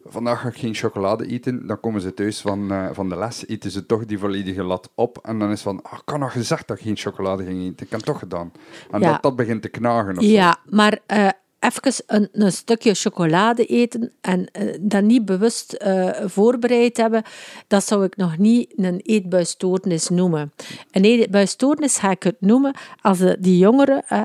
vandaag 0.08 0.40
ga 0.40 0.48
ik 0.48 0.56
geen 0.56 0.74
chocolade 0.74 1.26
eten. 1.26 1.66
Dan 1.66 1.80
komen 1.80 2.00
ze 2.00 2.14
thuis 2.14 2.40
van, 2.40 2.72
uh, 2.72 2.88
van 2.92 3.08
de 3.08 3.16
les, 3.16 3.46
eten 3.46 3.70
ze 3.70 3.86
toch 3.86 4.04
die 4.04 4.18
volledige 4.18 4.62
lat 4.62 4.90
op. 4.94 5.18
En 5.22 5.38
dan 5.38 5.50
is 5.50 5.62
van, 5.62 5.80
oh, 5.82 5.92
ik 5.92 6.08
had 6.08 6.18
nog 6.18 6.32
gezegd 6.32 6.68
dat 6.68 6.76
ik 6.76 6.82
geen 6.82 6.96
chocolade 6.96 7.44
ging 7.44 7.62
eten. 7.62 7.86
Ik 7.86 7.92
heb 7.92 8.00
toch 8.00 8.18
gedaan. 8.18 8.52
En 8.90 9.00
dat, 9.00 9.22
dat 9.22 9.36
begint 9.36 9.62
te 9.62 9.68
knagen. 9.68 10.18
Of 10.18 10.24
ja, 10.24 10.56
maar 10.68 10.98
uh, 11.06 11.28
even 11.58 12.04
een, 12.06 12.28
een, 12.32 12.52
stukje 12.52 12.94
chocolade 12.94 13.66
eten 13.66 14.12
en 14.20 14.48
uh, 14.60 14.74
dat 14.80 15.02
niet 15.02 15.24
bewust 15.24 15.76
uh, 15.86 16.10
voorbereid 16.24 16.96
hebben, 16.96 17.22
dat 17.66 17.84
zou 17.84 18.04
ik 18.04 18.16
nog 18.16 18.38
niet 18.38 18.72
een 18.76 19.00
eetbuisstoornis 19.00 20.08
noemen. 20.08 20.52
Een 20.90 21.04
eetbuisstoornis 21.04 21.98
ga 21.98 22.10
ik 22.10 22.22
het 22.22 22.40
noemen 22.40 22.74
als 23.00 23.18
die 23.38 23.58
jongeren 23.58 24.04
uh, 24.12 24.22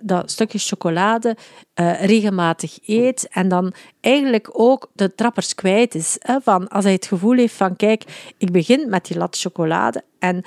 dat 0.00 0.30
stukje 0.30 0.58
chocolade 0.58 1.36
regelmatig 2.00 2.78
eet 2.86 3.28
en 3.30 3.48
dan 3.48 3.72
eigenlijk 4.00 4.48
ook 4.52 4.90
de 4.92 5.14
trappers 5.14 5.54
kwijt 5.54 5.94
is. 5.94 6.16
Hè, 6.18 6.40
van 6.40 6.68
als 6.68 6.84
hij 6.84 6.92
het 6.92 7.06
gevoel 7.06 7.36
heeft 7.36 7.54
van, 7.54 7.76
kijk, 7.76 8.32
ik 8.38 8.50
begin 8.50 8.88
met 8.88 9.06
die 9.06 9.16
lat 9.16 9.38
chocolade 9.38 10.04
en 10.18 10.42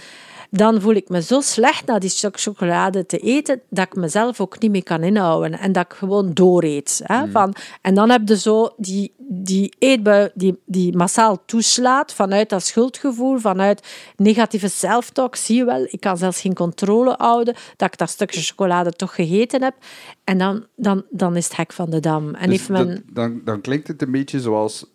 dan 0.56 0.82
voel 0.82 0.93
ik 0.93 1.10
me 1.10 1.22
zo 1.22 1.41
slecht 1.41 1.86
na 1.86 1.99
die 1.99 2.10
stuk 2.10 2.39
chocolade 2.39 3.06
te 3.06 3.18
eten, 3.18 3.62
dat 3.70 3.86
ik 3.86 3.95
mezelf 3.95 4.41
ook 4.41 4.60
niet 4.60 4.72
meer 4.72 4.84
kan 4.84 5.04
inhouden. 5.04 5.60
En 5.60 5.72
dat 5.72 5.86
ik 5.86 5.93
gewoon 5.93 6.34
dooreet. 6.34 7.01
Hè, 7.04 7.26
mm. 7.26 7.32
van, 7.32 7.56
en 7.82 7.93
dan 7.93 8.10
heb 8.10 8.28
je 8.28 8.38
zo 8.38 8.70
die, 8.78 9.14
die 9.18 9.74
eetbui 9.80 10.30
die, 10.34 10.60
die 10.66 10.97
massaal 10.97 11.45
toeslaat 11.45 12.14
vanuit 12.14 12.49
dat 12.49 12.64
schuldgevoel, 12.64 13.38
vanuit 13.38 13.88
negatieve 14.16 14.68
self-talk. 14.68 15.36
Zie 15.36 15.56
je 15.56 15.66
wel, 15.66 15.88
ik 15.89 15.99
kan 15.99 16.18
zelfs 16.18 16.41
geen 16.41 16.54
controle 16.54 17.16
houden 17.18 17.56
dat 17.76 17.88
ik 17.91 17.97
dat 17.97 18.10
stukje 18.10 18.41
chocolade 18.41 18.91
toch 18.91 19.16
gegeten 19.16 19.64
heb. 19.64 19.76
En 20.24 20.38
dan, 20.38 20.66
dan, 20.76 21.04
dan 21.10 21.36
is 21.36 21.47
het 21.47 21.56
hek 21.56 21.74
van 21.74 21.89
de 21.89 21.99
dam. 21.99 22.36
En 22.36 22.49
dus 22.49 22.68
men... 22.68 23.04
dan, 23.14 23.41
dan 23.43 23.62
klinkt 23.62 23.88
het 23.88 24.01
een 24.01 24.12
beetje 24.12 24.39
zoals 24.39 24.86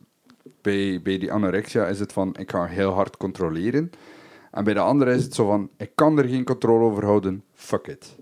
bij, 0.62 1.00
bij 1.02 1.18
die 1.18 1.32
anorexia 1.32 1.86
is 1.86 2.00
het 2.00 2.12
van, 2.12 2.36
ik 2.38 2.50
ga 2.50 2.64
heel 2.64 2.90
hard 2.90 3.16
controleren. 3.16 3.90
En 4.50 4.64
bij 4.64 4.74
de 4.74 4.80
andere 4.80 5.14
is 5.14 5.22
het 5.22 5.34
zo 5.34 5.46
van, 5.46 5.70
ik 5.76 5.90
kan 5.94 6.18
er 6.18 6.28
geen 6.28 6.44
controle 6.44 6.84
over 6.84 7.04
houden, 7.04 7.44
fuck 7.54 7.86
it. 7.86 8.16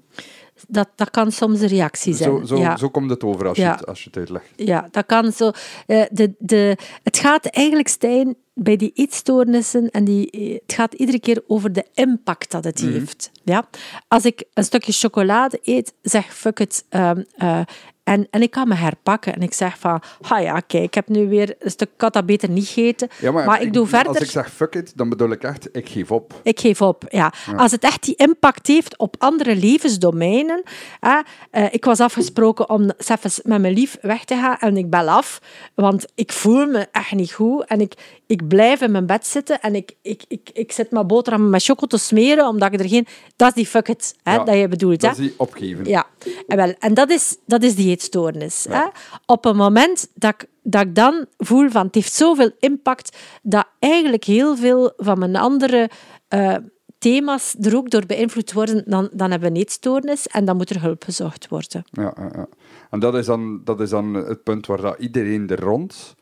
Dat, 0.69 0.89
dat 0.95 1.11
kan 1.11 1.33
soms 1.33 1.61
een 1.61 1.69
reactie 1.69 2.15
zijn. 2.15 2.31
Zo, 2.31 2.45
zo, 2.45 2.57
ja. 2.57 2.77
zo 2.77 2.89
komt 2.89 3.11
het 3.11 3.25
over 3.25 3.49
als, 3.49 3.57
je, 3.57 3.65
het, 3.65 3.87
als 3.87 4.03
je 4.03 4.09
het 4.09 4.19
uitlegt. 4.19 4.47
Ja, 4.57 4.89
dat 4.91 5.07
kan 5.07 5.33
zo. 5.33 5.51
Eh, 5.87 6.03
de, 6.11 6.35
de, 6.39 6.77
het 7.03 7.19
gaat 7.19 7.47
eigenlijk, 7.47 7.89
Stijn, 7.89 8.37
bij 8.55 8.77
die 8.77 8.91
eetstoornissen, 8.95 9.91
en 9.91 10.05
die, 10.05 10.31
eh, 10.31 10.53
het 10.53 10.73
gaat 10.73 10.95
iedere 10.95 11.21
keer 11.21 11.43
over 11.47 11.73
de 11.73 11.85
impact 11.95 12.51
dat 12.51 12.65
het 12.65 12.83
mhm. 12.83 12.93
heeft. 12.93 13.31
Ja? 13.45 13.69
Als 14.09 14.25
ik 14.25 14.45
een 14.55 14.65
stukje 14.65 14.93
chocolade 14.93 15.59
eet, 15.63 15.95
zeg 16.03 16.35
fuck 16.35 16.61
it, 16.61 16.85
um, 16.91 17.25
uh, 17.39 17.61
en, 18.07 18.27
en 18.31 18.43
ik 18.43 18.51
kan 18.51 18.69
me 18.69 18.75
herpakken 18.75 19.35
en 19.35 19.43
ik 19.43 19.55
zeg 19.55 19.79
van, 19.79 20.03
ha 20.21 20.39
ja, 20.39 20.61
kijk, 20.61 20.83
ik 20.83 20.95
heb 20.95 21.09
nu 21.09 21.29
weer 21.29 21.55
een 21.59 21.71
stuk, 21.71 21.91
dat 21.97 22.27
beter 22.27 22.49
niet 22.49 22.67
gegeten, 22.67 23.09
ja, 23.21 23.31
maar, 23.31 23.63
ik, 23.63 23.73
doe 23.73 23.87
verder. 23.87 24.09
Als 24.09 24.19
ik 24.19 24.31
zeg 24.31 24.53
fuck 24.53 24.75
it, 24.75 24.93
dan 24.97 25.09
bedoel 25.09 25.31
ik 25.31 25.43
echt, 25.43 25.69
ik 25.73 25.89
geef 25.89 26.11
op. 26.11 26.41
Ik 26.43 26.61
geef 26.61 26.83
op, 26.83 27.05
ja. 27.09 27.33
Als 27.57 27.71
het 27.73 27.83
echt 27.83 28.03
die 28.03 28.15
impact 28.17 28.67
heeft 28.67 28.99
op 28.99 29.15
andere 29.19 29.57
levensdomeinen. 29.57 30.63
Hè, 31.01 31.19
uh, 31.53 31.67
ik 31.71 31.85
was 31.85 32.01
afgesproken 32.01 32.71
om 32.71 32.91
zelfs 32.99 33.41
met 33.43 33.61
mijn 33.61 33.75
lief 33.75 33.99
weg 34.01 34.25
te 34.25 34.35
gaan 34.35 34.57
en 34.59 34.77
ik 34.77 34.91
bel 34.91 35.09
af, 35.09 35.41
want 35.75 36.07
ik 36.15 36.33
voel 36.33 36.67
me 36.67 36.87
echt 36.93 37.13
niet 37.13 37.33
goed 37.33 37.65
en 37.65 37.81
ik, 37.81 37.95
ik 38.27 38.49
blijf 38.49 38.81
in 38.81 38.91
mijn 38.91 39.07
bed 39.07 39.27
zitten 39.27 39.61
en 39.61 39.75
ik, 39.75 39.93
ik, 40.03 40.25
ik, 40.29 40.51
ik 40.53 40.73
zet 40.73 40.91
mijn 40.91 41.07
boterham 41.07 41.51
met 41.51 41.65
choco 41.65 41.87
te 41.87 41.99
smeren, 41.99 42.49
omdat 42.49 42.73
ik 42.73 42.81
er 42.81 42.89
geen... 42.89 43.07
Dat 43.37 43.49
is 43.49 43.55
die 43.55 43.67
fuck 43.67 43.89
it, 43.89 44.15
hè, 44.23 44.45
dat 44.45 44.57
je 44.57 44.69
bedoelt. 44.69 45.01
Dat 45.01 45.11
is 45.11 45.17
die 45.17 45.35
opgeven. 45.37 45.85
Ja, 45.85 46.07
en, 46.47 46.57
wel, 46.57 46.75
en 46.79 46.95
dat 46.95 47.11
is, 47.11 47.37
dat 47.47 47.63
is 47.63 47.75
die 47.75 47.89
eetstoornis. 47.89 48.67
Hè. 48.69 48.85
Op 49.27 49.45
een 49.45 49.57
moment 49.57 50.11
dat 50.15 50.35
ik, 50.35 50.49
dat 50.63 50.83
ik 50.83 50.95
dan 50.95 51.27
voel 51.37 51.71
van 51.71 51.87
het 51.87 51.95
heeft 51.95 52.13
zoveel 52.13 52.51
impact, 52.59 53.17
dat 53.43 53.67
eigenlijk 53.79 54.25
heel 54.25 54.57
veel 54.57 54.93
van 54.97 55.19
mijn 55.19 55.37
andere... 55.37 55.91
Uh, 56.35 56.57
thema's 56.99 57.55
er 57.61 57.77
ook 57.77 57.91
door 57.91 58.07
beïnvloed 58.07 58.53
worden, 58.53 58.83
dan, 58.87 59.09
dan 59.13 59.31
hebben 59.31 59.49
we 59.49 59.55
een 59.55 59.61
eetstoornis 59.61 60.27
en 60.27 60.45
dan 60.45 60.57
moet 60.57 60.71
er 60.71 60.81
hulp 60.81 61.05
gezocht 61.05 61.49
worden. 61.49 61.85
Ja, 61.91 62.15
ja, 62.17 62.31
ja. 62.35 62.47
En 62.91 63.01
dat 63.01 63.15
is, 63.15 63.27
dan, 63.27 63.61
dat 63.65 63.81
is 63.81 63.91
dan 63.91 64.15
het 64.15 64.43
punt 64.43 64.67
waar 64.67 64.81
dat 64.81 64.99
iedereen 64.99 65.49
er 65.49 65.61
rond 65.61 66.15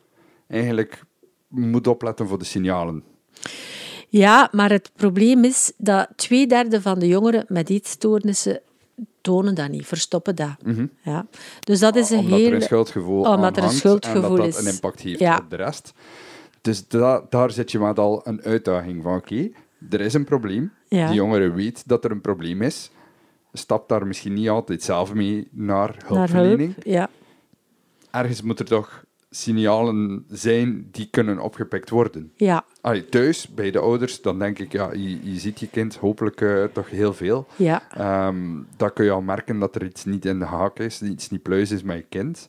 eigenlijk 0.49 1.03
moet 1.49 1.87
opletten 1.87 2.29
voor 2.29 2.39
de 2.39 2.45
signalen. 2.45 3.03
Ja, 4.09 4.49
maar 4.53 4.71
het 4.71 4.91
probleem 4.97 5.45
is 5.45 5.73
dat 5.77 6.09
twee 6.17 6.47
derde 6.47 6.81
van 6.81 6.99
de 6.99 7.07
jongeren 7.07 7.45
met 7.49 7.71
eetstoornissen 7.71 8.61
tonen 9.21 9.55
dat 9.55 9.69
niet, 9.69 9.87
verstoppen 9.87 10.37
dat. 10.37 10.57
ja. 11.03 11.27
Dus 11.61 11.79
dat 11.81 11.97
is 11.97 12.11
een 12.11 12.19
omdat 12.19 12.39
heel... 12.39 12.49
er 12.49 12.55
een 12.55 12.63
schuldgevoel 12.63 13.17
Omdat 13.25 13.39
aan 13.39 13.57
er 13.57 13.63
een 13.63 13.71
schuldgevoel 13.71 14.23
en 14.23 14.29
dat 14.31 14.39
dat 14.39 14.47
is. 14.61 14.67
een 14.67 14.73
impact 14.73 15.01
heeft 15.01 15.19
Ja. 15.19 15.37
op 15.37 15.51
de 15.51 15.57
rest. 15.57 15.93
Dus 16.61 16.89
da- 16.89 17.27
daar 17.29 17.51
zit 17.51 17.71
je 17.73 17.79
met 17.79 17.99
al 17.99 18.21
een 18.25 18.43
uitdaging 18.43 19.03
van, 19.03 19.17
oké, 19.17 19.49
er 19.91 20.01
is 20.01 20.15
een 20.15 20.25
probleem. 20.25 20.73
Ja. 20.89 21.07
Die 21.07 21.15
jongere 21.17 21.51
weet 21.51 21.89
dat 21.89 22.05
er 22.05 22.11
een 22.11 22.21
probleem 22.21 22.63
is. 22.63 22.91
Stapt 23.53 23.89
daar 23.89 24.07
misschien 24.07 24.33
niet 24.33 24.49
altijd 24.49 24.83
zelf 24.83 25.15
mee 25.15 25.49
naar 25.53 25.89
naar 25.89 26.05
hulpverlening. 26.07 26.73
hulp. 26.75 26.87
Ja. 26.87 27.09
Ergens 28.11 28.43
moet 28.43 28.59
er 28.59 28.65
toch 28.65 29.05
signalen 29.35 30.25
zijn 30.29 30.89
die 30.91 31.09
kunnen 31.11 31.39
opgepikt 31.39 31.91
worden. 31.91 32.33
Ja, 32.37 32.65
Allee, 32.81 33.09
thuis, 33.09 33.49
bij 33.49 33.71
de 33.71 33.79
ouders, 33.79 34.23
dan 34.23 34.39
denk 34.39 34.59
ik, 34.59 34.73
ja, 34.73 34.93
je, 34.93 35.33
je 35.33 35.39
ziet 35.39 35.61
je 35.61 35.69
kind 35.69 35.97
hopelijk 35.97 36.41
eh, 36.41 36.65
toch 36.65 36.91
heel 36.91 37.15
veel. 37.15 37.47
ja, 37.57 37.83
Ehm, 37.91 38.63
dan 38.77 38.93
kun 38.93 39.05
je 39.05 39.11
al 39.11 39.21
merken 39.21 39.59
dat 39.59 39.75
er 39.75 39.85
iets 39.85 40.05
niet 40.05 40.25
in 40.25 40.39
de 40.39 40.45
haak 40.45 40.79
is, 40.79 41.03
iets 41.03 41.31
niet 41.31 41.43
pluis 41.43 41.71
is 41.71 41.83
met 41.83 41.97
je 41.97 42.05
kind. 42.09 42.49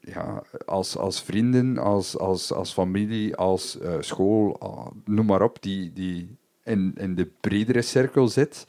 Ja, 0.00 0.42
als, 0.66 0.96
als 0.96 1.22
vrienden, 1.22 1.78
als, 1.78 2.18
als, 2.18 2.52
als 2.52 2.72
familie, 2.72 3.36
als 3.36 3.78
eh, 3.78 3.94
school, 4.00 4.60
ah, 4.60 4.86
noem 5.04 5.26
maar 5.26 5.42
op, 5.42 5.62
die, 5.62 5.92
die 5.92 6.36
in, 6.64 6.92
in 6.96 7.14
de 7.14 7.28
bredere 7.40 7.82
cirkel 7.82 8.28
zit, 8.28 8.66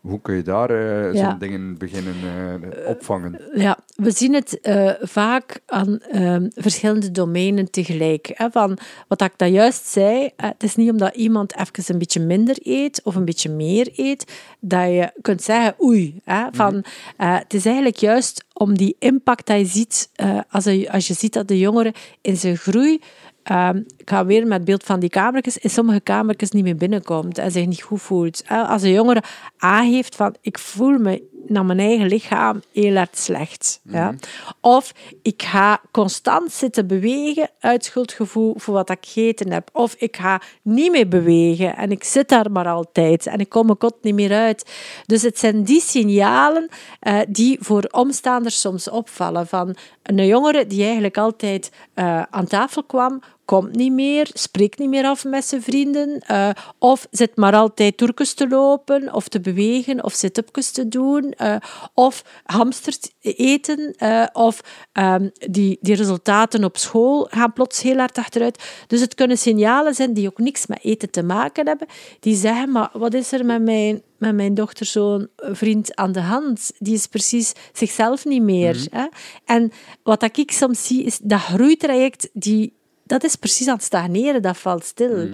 hoe 0.00 0.20
kun 0.20 0.34
je 0.34 0.42
daar 0.42 0.70
eh, 0.70 1.14
Ja. 1.14 1.30
zo'n 1.30 1.38
dingen 1.38 1.78
beginnen 1.78 2.14
eh, 2.22 2.88
opvangen? 2.88 3.40
ja. 3.54 3.78
We 3.94 4.10
zien 4.10 4.34
het 4.34 4.60
eh, 4.60 4.90
vaak 5.00 5.60
aan 5.66 5.98
ehm, 6.00 6.48
verschillende 6.54 7.10
domeinen 7.10 7.70
tegelijk. 7.70 8.30
Hè, 8.34 8.50
van 8.50 8.78
wat 9.08 9.22
ik 9.22 9.32
daar 9.36 9.48
juist 9.48 9.86
zei, 9.86 10.30
eh, 10.36 10.48
het 10.48 10.62
is 10.62 10.76
niet 10.76 10.90
omdat 10.90 11.14
iemand 11.14 11.56
even 11.56 11.84
een 11.86 11.98
beetje 11.98 12.20
minder 12.20 12.56
eet 12.62 13.00
of 13.04 13.14
een 13.14 13.24
beetje 13.24 13.50
meer 13.50 13.88
eet, 13.96 14.32
dat 14.60 14.86
je 14.86 15.10
kunt 15.20 15.42
zeggen 15.42 15.74
oei. 15.82 16.20
Hè, 16.24 16.44
van, 16.52 16.84
eh, 17.16 17.38
het 17.38 17.54
is 17.54 17.64
eigenlijk 17.66 17.96
juist 17.96 18.44
om 18.52 18.76
die 18.78 18.96
impact 18.98 19.46
dat 19.46 19.58
je 19.58 19.64
ziet, 19.64 20.10
eh, 20.14 20.38
als, 20.50 20.64
je, 20.64 20.92
als 20.92 21.06
je 21.06 21.14
ziet 21.14 21.32
dat 21.32 21.48
de 21.48 21.58
jongere 21.58 21.94
in 22.20 22.36
zijn 22.36 22.56
groei 22.56 23.00
Ehm, 23.42 23.76
ik 23.96 24.10
ga 24.10 24.26
weer 24.26 24.42
met 24.46 24.52
het 24.52 24.64
beeld 24.64 24.82
van 24.84 25.00
die 25.00 25.10
kamertjes, 25.10 25.58
in 25.58 25.70
sommige 25.70 26.00
kamertjes 26.00 26.50
niet 26.50 26.64
meer 26.64 26.76
binnenkomt 26.76 27.38
en 27.38 27.50
zich 27.52 27.66
niet 27.66 27.82
goed 27.82 28.02
voelt. 28.02 28.42
Eh, 28.42 28.70
Als 28.70 28.82
een 28.82 28.92
jongere 28.92 29.22
aangeeft 29.58 30.16
van 30.16 30.34
ik 30.40 30.58
voel 30.58 30.98
me 30.98 31.22
naar 31.46 31.64
mijn 31.64 31.78
eigen 31.78 32.06
lichaam 32.06 32.62
heel 32.72 32.94
erg 32.94 33.08
slecht. 33.12 33.80
Ja. 33.82 34.14
Of 34.60 34.92
ik 35.22 35.42
ga 35.42 35.80
constant 35.90 36.52
zitten 36.52 36.86
bewegen 36.86 37.50
uit 37.60 37.84
schuldgevoel 37.84 38.54
voor 38.56 38.74
wat 38.74 38.90
ik 38.90 38.98
gegeten 39.00 39.52
heb. 39.52 39.70
Of 39.72 39.94
ik 39.94 40.16
ga 40.16 40.40
niet 40.62 40.90
meer 40.90 41.08
bewegen 41.08 41.76
en 41.76 41.90
ik 41.90 42.04
zit 42.04 42.28
daar 42.28 42.50
maar 42.50 42.66
altijd 42.66 43.26
en 43.26 43.38
ik 43.38 43.48
kom 43.48 43.66
mijn 43.66 43.78
kot 43.78 43.96
niet 44.02 44.14
meer 44.14 44.32
uit. 44.32 44.70
Dus 45.06 45.22
het 45.22 45.38
zijn 45.38 45.62
die 45.62 45.80
signalen 45.80 46.68
eh, 47.00 47.18
die 47.28 47.58
voor 47.60 47.88
omstaanders 47.90 48.60
soms 48.60 48.90
opvallen. 48.90 49.46
Van 49.46 49.76
een 50.02 50.26
jongere 50.26 50.66
die 50.66 50.84
eigenlijk 50.84 51.18
altijd 51.18 51.72
eh, 51.94 52.22
aan 52.22 52.46
tafel 52.46 52.82
kwam, 52.82 53.22
komt 53.50 53.76
niet 53.76 53.92
meer, 53.92 54.30
spreekt 54.32 54.78
niet 54.78 54.88
meer 54.88 55.04
af 55.04 55.24
met 55.24 55.44
zijn 55.44 55.62
vrienden, 55.62 56.20
eh, 56.20 56.50
of 56.78 57.06
zit 57.10 57.36
maar 57.36 57.54
altijd 57.54 57.96
toerkes 57.96 58.34
te 58.34 58.48
lopen, 58.48 59.14
of 59.14 59.28
te 59.28 59.40
bewegen, 59.40 60.04
of 60.04 60.12
sit-upjes 60.12 60.70
te 60.70 60.88
doen, 60.88 61.32
eh, 61.32 61.56
of 61.94 62.24
hamstert 62.44 63.12
eten, 63.20 63.94
eh, 63.96 64.26
of 64.32 64.60
ehm, 64.92 65.28
die, 65.50 65.78
die 65.80 65.94
resultaten 65.94 66.64
op 66.64 66.76
school 66.76 67.26
gaan 67.30 67.52
plots 67.52 67.82
heel 67.82 67.96
hard 67.96 68.18
achteruit. 68.18 68.84
Dus 68.86 69.00
het 69.00 69.14
kunnen 69.14 69.38
signalen 69.38 69.94
zijn 69.94 70.12
die 70.12 70.28
ook 70.28 70.38
niks 70.38 70.66
met 70.66 70.78
eten 70.82 71.10
te 71.10 71.22
maken 71.22 71.66
hebben, 71.66 71.86
die 72.20 72.36
zeggen, 72.36 72.70
maar 72.70 72.90
wat 72.92 73.14
is 73.14 73.32
er 73.32 73.44
met 73.44 73.62
mijn, 73.62 74.02
met 74.18 74.34
mijn 74.34 74.54
dochter 74.54 74.86
zo'n 74.86 75.28
vriend 75.36 75.96
aan 75.96 76.12
de 76.12 76.20
hand? 76.20 76.70
Die 76.78 76.94
is 76.94 77.06
precies 77.06 77.52
zichzelf 77.72 78.24
niet 78.24 78.42
meer. 78.42 78.86
Hè? 78.90 79.06
En 79.44 79.72
wat 80.02 80.38
ik 80.38 80.50
soms 80.50 80.86
zie, 80.86 81.04
is 81.04 81.18
dat 81.22 81.40
groeitraject, 81.40 82.28
die, 82.32 82.78
dat 83.10 83.24
is 83.24 83.36
precies 83.36 83.68
aan 83.68 83.74
het 83.74 83.84
stagneren, 83.84 84.42
dat 84.42 84.56
valt 84.56 84.84
stil. 84.84 85.28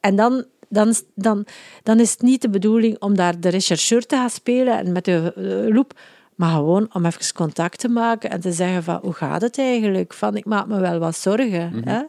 En 0.00 0.16
dan, 0.16 0.44
dan, 0.68 0.94
dan, 1.14 1.46
dan 1.82 2.00
is 2.00 2.10
het 2.10 2.22
niet 2.22 2.42
de 2.42 2.50
bedoeling 2.50 3.00
om 3.00 3.16
daar 3.16 3.40
de 3.40 3.48
rechercheur 3.48 4.06
te 4.06 4.16
gaan 4.16 4.30
spelen 4.30 4.78
en 4.78 4.92
met 4.92 5.04
de 5.04 5.32
eh, 5.36 5.74
loep, 5.74 5.92
maar 6.34 6.54
gewoon 6.54 6.88
om 6.92 7.06
even 7.06 7.34
contact 7.34 7.78
te 7.78 7.88
maken 7.88 8.30
en 8.30 8.40
te 8.40 8.52
zeggen 8.52 8.82
van, 8.82 8.98
hoe 9.02 9.12
gaat 9.12 9.42
het 9.42 9.58
eigenlijk? 9.58 10.14
Van, 10.14 10.36
ik 10.36 10.44
maak 10.44 10.66
me 10.66 10.80
wel 10.80 10.98
wat 10.98 11.16
zorgen. 11.16 11.82
Hè? 11.84 12.02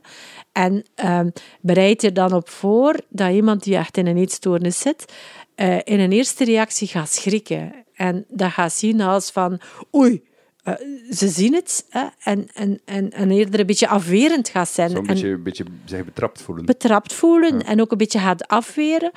En 0.52 0.84
ehm, 0.96 1.30
bereid 1.62 2.02
je 2.02 2.12
dan 2.12 2.34
op 2.34 2.50
voor 2.50 3.00
dat 3.10 3.32
iemand 3.32 3.64
die 3.64 3.76
echt 3.76 3.98
in 3.98 4.08
een 4.08 4.18
eetstoornis 4.18 4.80
zit, 4.80 5.14
eh, 5.56 5.78
in 5.84 6.00
een 6.00 6.12
eerste 6.12 6.44
reactie 6.44 6.88
gaat 6.88 7.10
schrikken. 7.10 7.74
En 7.96 8.26
dat 8.28 8.52
gaat 8.52 8.74
zien 8.74 9.02
als 9.02 9.32
van, 9.32 9.60
oei, 9.96 10.24
eh, 10.64 10.74
ze 11.10 11.28
zien 11.28 11.54
het 11.54 11.86
hè, 11.90 12.06
en, 12.20 12.48
en, 12.54 12.80
en, 12.86 13.12
en 13.12 13.32
eerder 13.32 13.60
een 13.60 13.66
beetje 13.66 13.88
afwerend 13.88 14.50
gaat 14.50 14.70
zijn. 14.70 14.90
Zo'n 14.90 15.00
En 15.00 15.14
beetje, 15.14 15.28
een 15.28 15.44
beetje 15.44 15.66
zich 15.86 16.06
betrapt 16.06 16.42
voelen. 16.42 16.66
betrapt 16.66 17.14
voelen 17.14 17.66
en 17.66 17.82
ook 17.82 17.92
een 17.92 17.98
beetje 17.98 18.20
gaat 18.20 18.48
afweren. 18.48 19.12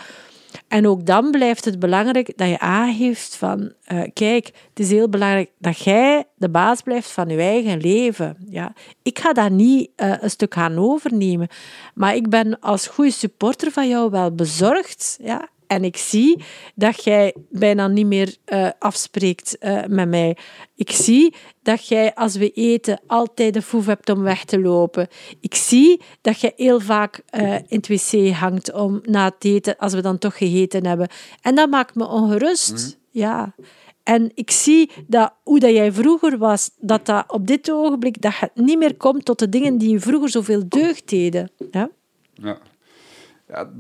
En 0.69 0.87
ook 0.87 1.07
dan 1.07 1.31
blijft 1.31 1.65
het 1.65 1.79
belangrijk 1.79 2.33
dat 2.37 2.49
je 2.49 2.59
aangeeft 2.59 3.37
van, 3.37 3.73
eh, 3.85 4.03
kijk, 4.13 4.47
het 4.47 4.79
is 4.79 4.91
heel 4.91 5.09
belangrijk 5.09 5.51
dat 5.59 5.79
jij 5.79 6.25
de 6.37 6.49
baas 6.49 6.83
blijft 6.83 7.11
van 7.11 7.29
je 7.29 7.39
eigen 7.39 7.81
leven. 7.81 8.37
Ja. 8.49 8.73
Ik 9.03 9.19
ga 9.19 9.33
dat 9.33 9.51
niet 9.51 9.91
eh, 9.97 10.13
een 10.21 10.31
stuk 10.31 10.55
gaan 10.55 10.79
overnemen, 10.79 11.49
maar 11.95 12.15
ik 12.15 12.29
ben 12.29 12.61
als 12.61 12.87
goede 12.87 13.11
supporter 13.11 13.71
van 13.71 13.89
jou 13.89 14.11
wel 14.11 14.35
bezorgd. 14.35 15.19
Ja. 15.23 15.49
En 15.67 15.85
ik 15.85 15.97
zie 15.97 16.43
dat 16.75 17.05
jij 17.05 17.35
bijna 17.51 17.89
niet 17.89 18.07
meer 18.07 18.37
eh, 18.45 18.69
afspreekt 18.79 19.59
eh, 19.59 19.85
met 19.85 20.09
mij. 20.09 20.37
Ik 20.75 20.91
zie 20.91 21.35
dat 21.63 21.89
jij, 21.89 22.15
als 22.15 22.37
we 22.37 22.51
eten, 22.51 23.01
altijd 23.07 23.55
de 23.55 23.63
foef 23.63 23.87
hebt 23.87 24.11
om 24.11 24.23
weg 24.23 24.45
te 24.45 24.61
lopen. 24.61 25.09
Ik 25.41 25.55
zie 25.55 26.01
dat 26.21 26.41
je 26.41 26.53
heel 26.57 26.81
vaak 26.81 27.23
eh, 27.27 27.55
in 27.55 27.65
het 27.69 27.89
wc 27.89 28.31
hangt 28.33 28.73
om 28.73 29.01
na 29.03 29.25
het 29.25 29.45
eten, 29.45 29.77
als 29.77 29.93
we 29.93 30.01
dan 30.01 30.19
toch 30.19 30.37
gegeten 30.37 30.87
hebben. 30.87 31.09
En 31.41 31.55
dat 31.55 31.71
maakt 31.71 31.95
me 31.95 32.07
ongerust. 32.07 32.99
Ja. 33.11 33.55
En 34.03 34.31
ik 34.35 34.51
zie 34.51 34.91
dat 35.07 35.33
hoe 35.43 35.61
dat 35.61 35.71
jij 35.71 35.93
vroeger 35.93 36.39
was, 36.39 36.71
dat 36.79 37.07
dat 37.07 37.33
op 37.33 37.47
dit 37.47 37.71
ogenblik 37.71 38.23
dat 38.23 38.39
het 38.39 38.51
niet 38.55 38.79
meer 38.79 38.97
komt 38.97 39.25
tot 39.25 39.39
de 39.39 39.49
dingen 39.49 39.79
die 39.79 39.91
je 39.91 40.01
vroeger 40.01 40.29
zoveel 40.29 40.69
deugd 40.69 41.09
deden. 41.09 41.51
Ja? 41.71 41.91
Ja. 42.35 42.59
ja. 43.49 43.71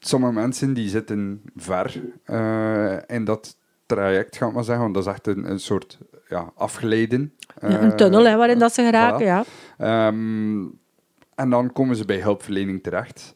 Sommige 0.00 0.32
mensen 0.32 0.74
die 0.74 0.88
zitten 0.88 1.42
ver 1.56 2.02
eh, 2.24 2.96
in 3.06 3.24
dat 3.24 3.56
traject, 3.86 4.36
ga 4.36 4.46
ik 4.46 4.52
maar 4.52 4.64
zeggen, 4.64 4.82
want 4.82 4.94
dat 4.94 5.06
is 5.06 5.12
echt 5.12 5.26
een, 5.26 5.50
een 5.50 5.60
soort 5.60 5.98
ja, 6.28 6.52
afgeleiden. 6.54 7.34
Ja, 7.60 7.82
een 7.82 7.96
tunnel 7.96 8.26
hè, 8.26 8.36
waarin 8.36 8.58
dat 8.58 8.74
ze 8.74 8.82
geraken. 8.82 9.20
voilà. 9.20 9.24
Ja. 9.24 9.44
Ehm, 9.78 10.66
en 11.34 11.50
dan 11.50 11.72
komen 11.72 11.96
ze 11.96 12.04
bij 12.04 12.20
hulpverlening 12.20 12.82
terecht. 12.82 13.34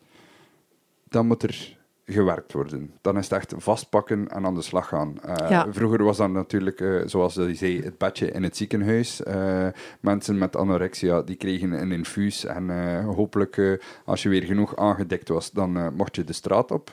Dan 1.08 1.26
moet 1.26 1.42
er 1.42 1.78
gewerkt 2.06 2.52
worden. 2.52 2.92
Dan 3.00 3.18
is 3.18 3.28
het 3.28 3.38
echt 3.38 3.54
vastpakken 3.56 4.28
en 4.28 4.44
aan 4.46 4.54
de 4.54 4.62
slag 4.62 4.88
gaan. 4.88 5.18
Eh, 5.22 5.50
Ja. 5.50 5.66
Vroeger 5.70 6.04
was 6.04 6.16
dat 6.16 6.30
natuurlijk, 6.30 6.80
eh, 6.80 7.00
zoals 7.04 7.34
je 7.34 7.54
zei, 7.54 7.82
het 7.82 7.98
bedje 7.98 8.30
in 8.30 8.42
het 8.42 8.56
ziekenhuis. 8.56 9.22
Eh, 9.22 9.66
mensen 10.00 10.38
met 10.38 10.56
anorexia 10.56 11.22
die 11.22 11.36
kregen 11.36 11.72
een 11.72 11.92
infuus. 11.92 12.44
En 12.44 12.70
hopelijk, 13.04 13.80
als 14.04 14.22
je 14.22 14.28
weer 14.28 14.42
genoeg 14.42 14.76
aangedikt 14.76 15.28
was, 15.28 15.50
dan 15.50 15.94
mocht 15.94 16.16
je 16.16 16.24
de 16.24 16.32
straat 16.32 16.70
op. 16.70 16.92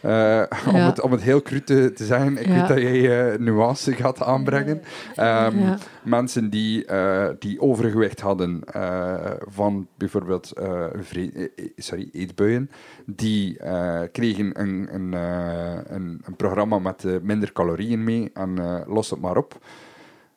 Eh, 0.00 0.42
om, 0.68 0.76
Ja. 0.76 0.86
het, 0.86 1.00
om 1.00 1.12
het 1.12 1.22
heel 1.22 1.42
cru 1.42 1.60
te, 1.62 1.92
te 1.92 2.04
zeggen, 2.04 2.38
ik 2.38 2.46
Ja. 2.46 2.54
weet 2.54 2.68
dat 2.68 2.78
jij 2.78 3.32
eh, 3.32 3.38
nuance 3.38 3.92
gaat 3.92 4.22
aanbrengen. 4.22 4.82
Ehm. 5.14 5.74
Mensen 6.04 6.50
die, 6.50 6.84
eh, 6.84 7.28
die 7.38 7.60
overgewicht 7.60 8.20
hadden 8.20 8.60
van 9.48 9.86
bijvoorbeeld 9.96 10.52
sorry, 11.76 12.08
eetbuien, 12.12 12.70
die 13.06 13.56
kregen 14.12 14.60
een, 14.60 14.88
een, 14.92 15.12
een, 15.94 16.20
een 16.24 16.36
programma 16.36 16.78
met 16.78 17.04
minder 17.22 17.52
calorieën 17.52 18.04
mee 18.04 18.30
en 18.34 18.82
los 18.86 19.10
het 19.10 19.20
maar 19.20 19.36
op. 19.36 19.58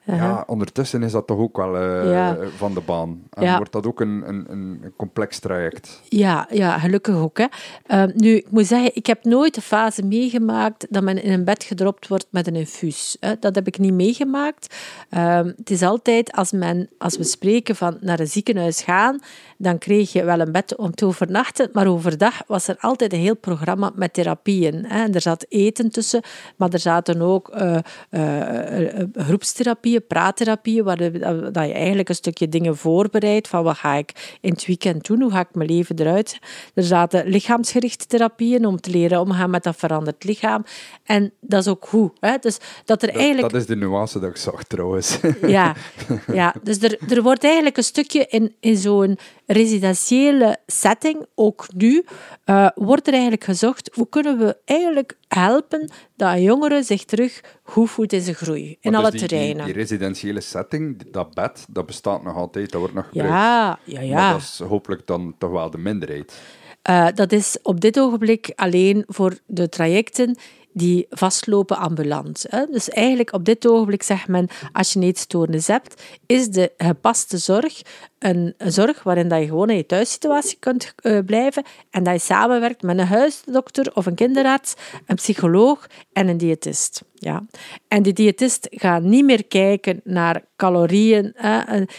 Ja, 0.05 0.43
ondertussen 0.47 1.03
is 1.03 1.11
dat 1.11 1.27
toch 1.27 1.37
ook 1.37 1.57
wel 1.57 1.77
eh, 1.77 2.11
Ja. 2.11 2.37
van 2.55 2.73
de 2.73 2.81
baan. 2.81 3.21
En 3.29 3.43
Ja. 3.43 3.57
wordt 3.57 3.71
dat 3.71 3.87
ook 3.87 3.99
een, 4.01 4.23
een, 4.27 4.45
een 4.49 4.93
complex 4.97 5.39
traject. 5.39 6.01
Ja, 6.09 6.47
ja, 6.51 6.79
gelukkig 6.79 7.15
ook. 7.15 7.37
Hè. 7.37 7.45
Ehm, 7.85 8.11
nu, 8.15 8.35
ik 8.35 8.51
moet 8.51 8.65
zeggen, 8.67 8.91
ik 8.95 9.05
heb 9.05 9.23
nooit 9.23 9.55
de 9.55 9.61
fase 9.61 10.03
meegemaakt 10.05 10.85
dat 10.89 11.03
men 11.03 11.23
in 11.23 11.31
een 11.31 11.43
bed 11.45 11.63
gedropt 11.63 12.07
wordt 12.07 12.27
met 12.29 12.47
een 12.47 12.55
infuus. 12.55 13.17
Hè. 13.19 13.33
Dat 13.39 13.55
heb 13.55 13.67
ik 13.67 13.77
niet 13.77 13.93
meegemaakt. 13.93 14.75
Ehm, 15.09 15.45
het 15.57 15.69
is 15.69 15.81
altijd, 15.81 16.31
als, 16.31 16.51
men, 16.51 16.89
als 16.97 17.17
we 17.17 17.23
spreken 17.23 17.75
van 17.75 17.97
naar 18.01 18.19
een 18.19 18.27
ziekenhuis 18.27 18.81
gaan, 18.81 19.19
dan 19.57 19.77
kreeg 19.77 20.11
je 20.11 20.23
wel 20.23 20.39
een 20.39 20.51
bed 20.51 20.75
om 20.75 20.95
te 20.95 21.05
overnachten, 21.05 21.69
maar 21.73 21.87
overdag 21.87 22.41
was 22.47 22.67
er 22.67 22.75
altijd 22.79 23.13
een 23.13 23.19
heel 23.19 23.35
programma 23.35 23.91
met 23.95 24.13
therapieën. 24.13 24.85
Hè. 24.85 25.03
En 25.03 25.13
er 25.13 25.21
zat 25.21 25.45
eten 25.49 25.89
tussen, 25.91 26.21
maar 26.55 26.69
er 26.69 26.79
zaten 26.79 27.21
ook 27.21 27.49
eh, 27.49 27.77
eh, 28.09 29.07
groepstherapieën 29.13 29.92
therapieën, 30.01 30.07
praattherapieën, 30.07 30.83
waar 30.83 30.97
de- 30.97 31.51
dat 31.51 31.67
je 31.67 31.73
eigenlijk 31.73 32.09
een 32.09 32.15
stukje 32.15 32.49
dingen 32.49 32.77
voorbereidt 32.77 33.47
van 33.47 33.63
wat 33.63 33.77
ga 33.77 33.93
ik 33.93 34.37
in 34.41 34.49
het 34.51 34.65
weekend 34.65 35.05
doen, 35.05 35.21
hoe 35.21 35.31
ga 35.31 35.39
ik 35.39 35.47
mijn 35.55 35.69
leven 35.69 35.99
eruit. 35.99 36.39
Er 36.73 36.83
zaten 36.83 37.27
lichaamsgerichte 37.27 38.05
therapieën 38.05 38.65
om 38.65 38.79
te 38.81 38.89
leren 38.89 39.19
omgaan 39.19 39.49
met 39.49 39.63
dat 39.63 39.75
veranderd 39.75 40.23
lichaam. 40.23 40.65
En 41.03 41.31
dat 41.39 41.61
is 41.61 41.67
ook 41.67 41.85
goed. 41.87 42.11
Hè? 42.19 42.35
Dus 42.39 42.57
dat 42.85 43.01
er 43.01 43.07
Dat, 43.07 43.17
eigenlijk 43.17 43.51
dat 43.51 43.61
is 43.61 43.67
de 43.67 43.75
nuance 43.75 44.19
dat 44.19 44.29
ik 44.29 44.37
zag 44.37 44.63
trouwens. 44.63 45.19
ja, 45.47 45.75
ja. 46.33 46.55
dus 46.63 46.81
er, 46.81 46.97
er 47.09 47.21
wordt 47.21 47.43
eigenlijk 47.43 47.77
een 47.77 47.83
stukje 47.83 48.25
in, 48.29 48.55
in 48.59 48.77
zo'n 48.77 49.17
residentiële 49.45 50.57
setting, 50.67 51.25
ook 51.35 51.65
nu, 51.75 52.05
eh, 52.45 52.67
wordt 52.75 53.07
er 53.07 53.13
eigenlijk 53.13 53.43
gezocht 53.43 53.89
hoe 53.93 54.09
kunnen 54.09 54.37
we 54.37 54.57
eigenlijk 54.65 55.17
helpen 55.27 55.91
dat 56.15 56.41
jongeren 56.41 56.83
zich 56.83 57.05
terug 57.05 57.41
goed 57.63 57.89
voelt 57.89 58.13
in 58.13 58.21
zijn 58.21 58.35
groei, 58.35 58.77
in 58.79 58.95
alle 58.95 59.11
dus 59.11 59.19
die, 59.19 59.29
terreinen. 59.29 59.65
Die, 59.65 59.73
die 59.73 59.81
residentiële 59.81 60.41
setting, 60.41 61.11
dat 61.11 61.33
bed, 61.33 61.65
dat 61.69 61.85
bestaat 61.85 62.23
nog 62.23 62.35
altijd, 62.35 62.71
dat 62.71 62.79
wordt 62.79 62.95
nog 62.95 63.07
gebruikt. 63.07 63.33
ja, 63.33 63.79
ja, 63.83 64.01
ja. 64.01 64.13
Maar 64.13 64.31
dat 64.31 64.41
is 64.41 64.59
hopelijk 64.67 65.07
dan 65.07 65.35
toch 65.37 65.51
wel 65.51 65.69
de 65.69 65.77
minderheid. 65.77 66.41
Eh, 66.81 67.07
dat 67.13 67.31
is 67.31 67.57
op 67.61 67.81
dit 67.81 67.99
ogenblik 67.99 68.51
alleen 68.55 69.03
voor 69.07 69.37
de 69.45 69.69
trajecten 69.69 70.37
die 70.73 71.05
vastlopen 71.09 71.77
ambulant. 71.77 72.45
Dus 72.71 72.89
eigenlijk 72.89 73.33
op 73.33 73.45
dit 73.45 73.67
ogenblik 73.67 74.03
zegt 74.03 74.27
men, 74.27 74.47
als 74.71 74.93
je 74.93 74.99
een 74.99 75.05
eetstoornis 75.05 75.67
hebt, 75.67 76.01
is 76.25 76.47
de 76.49 76.71
gepaste 76.77 77.37
zorg 77.37 77.81
een, 78.19 78.53
een 78.57 78.71
zorg 78.71 79.03
waarin 79.03 79.27
dat 79.27 79.39
je 79.39 79.45
gewoon 79.45 79.69
in 79.69 79.75
je 79.75 79.85
thuissituatie 79.85 80.57
kunt 80.59 80.93
eh, 80.95 81.19
blijven 81.25 81.63
en 81.89 82.03
dat 82.03 82.13
je 82.13 82.19
samenwerkt 82.19 82.81
met 82.81 82.97
een 82.97 83.07
huisdokter 83.07 83.95
of 83.95 84.05
een 84.05 84.15
kinderarts, 84.15 84.73
een 85.05 85.15
psycholoog 85.15 85.87
en 86.13 86.27
een 86.27 86.37
diëtist. 86.37 87.03
Ja. 87.23 87.45
En 87.87 88.03
die 88.03 88.13
diëtist 88.13 88.67
gaat 88.71 89.01
niet 89.01 89.25
meer 89.25 89.45
kijken 89.45 90.01
naar 90.03 90.43
calorieën, 90.55 91.35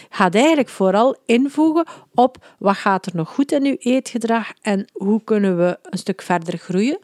gaat 0.09 0.35
eigenlijk 0.35 0.69
vooral 0.69 1.15
invoegen 1.25 1.85
op 2.13 2.55
wat 2.59 2.75
gaat 2.75 3.05
er 3.05 3.15
nog 3.15 3.29
goed 3.29 3.51
in 3.51 3.65
uw 3.65 3.75
eetgedrag 3.79 4.51
en 4.61 4.87
hoe 4.93 5.21
kunnen 5.23 5.57
we 5.57 5.77
een 5.81 5.97
stuk 5.97 6.21
verder 6.21 6.57
groeien. 6.57 6.99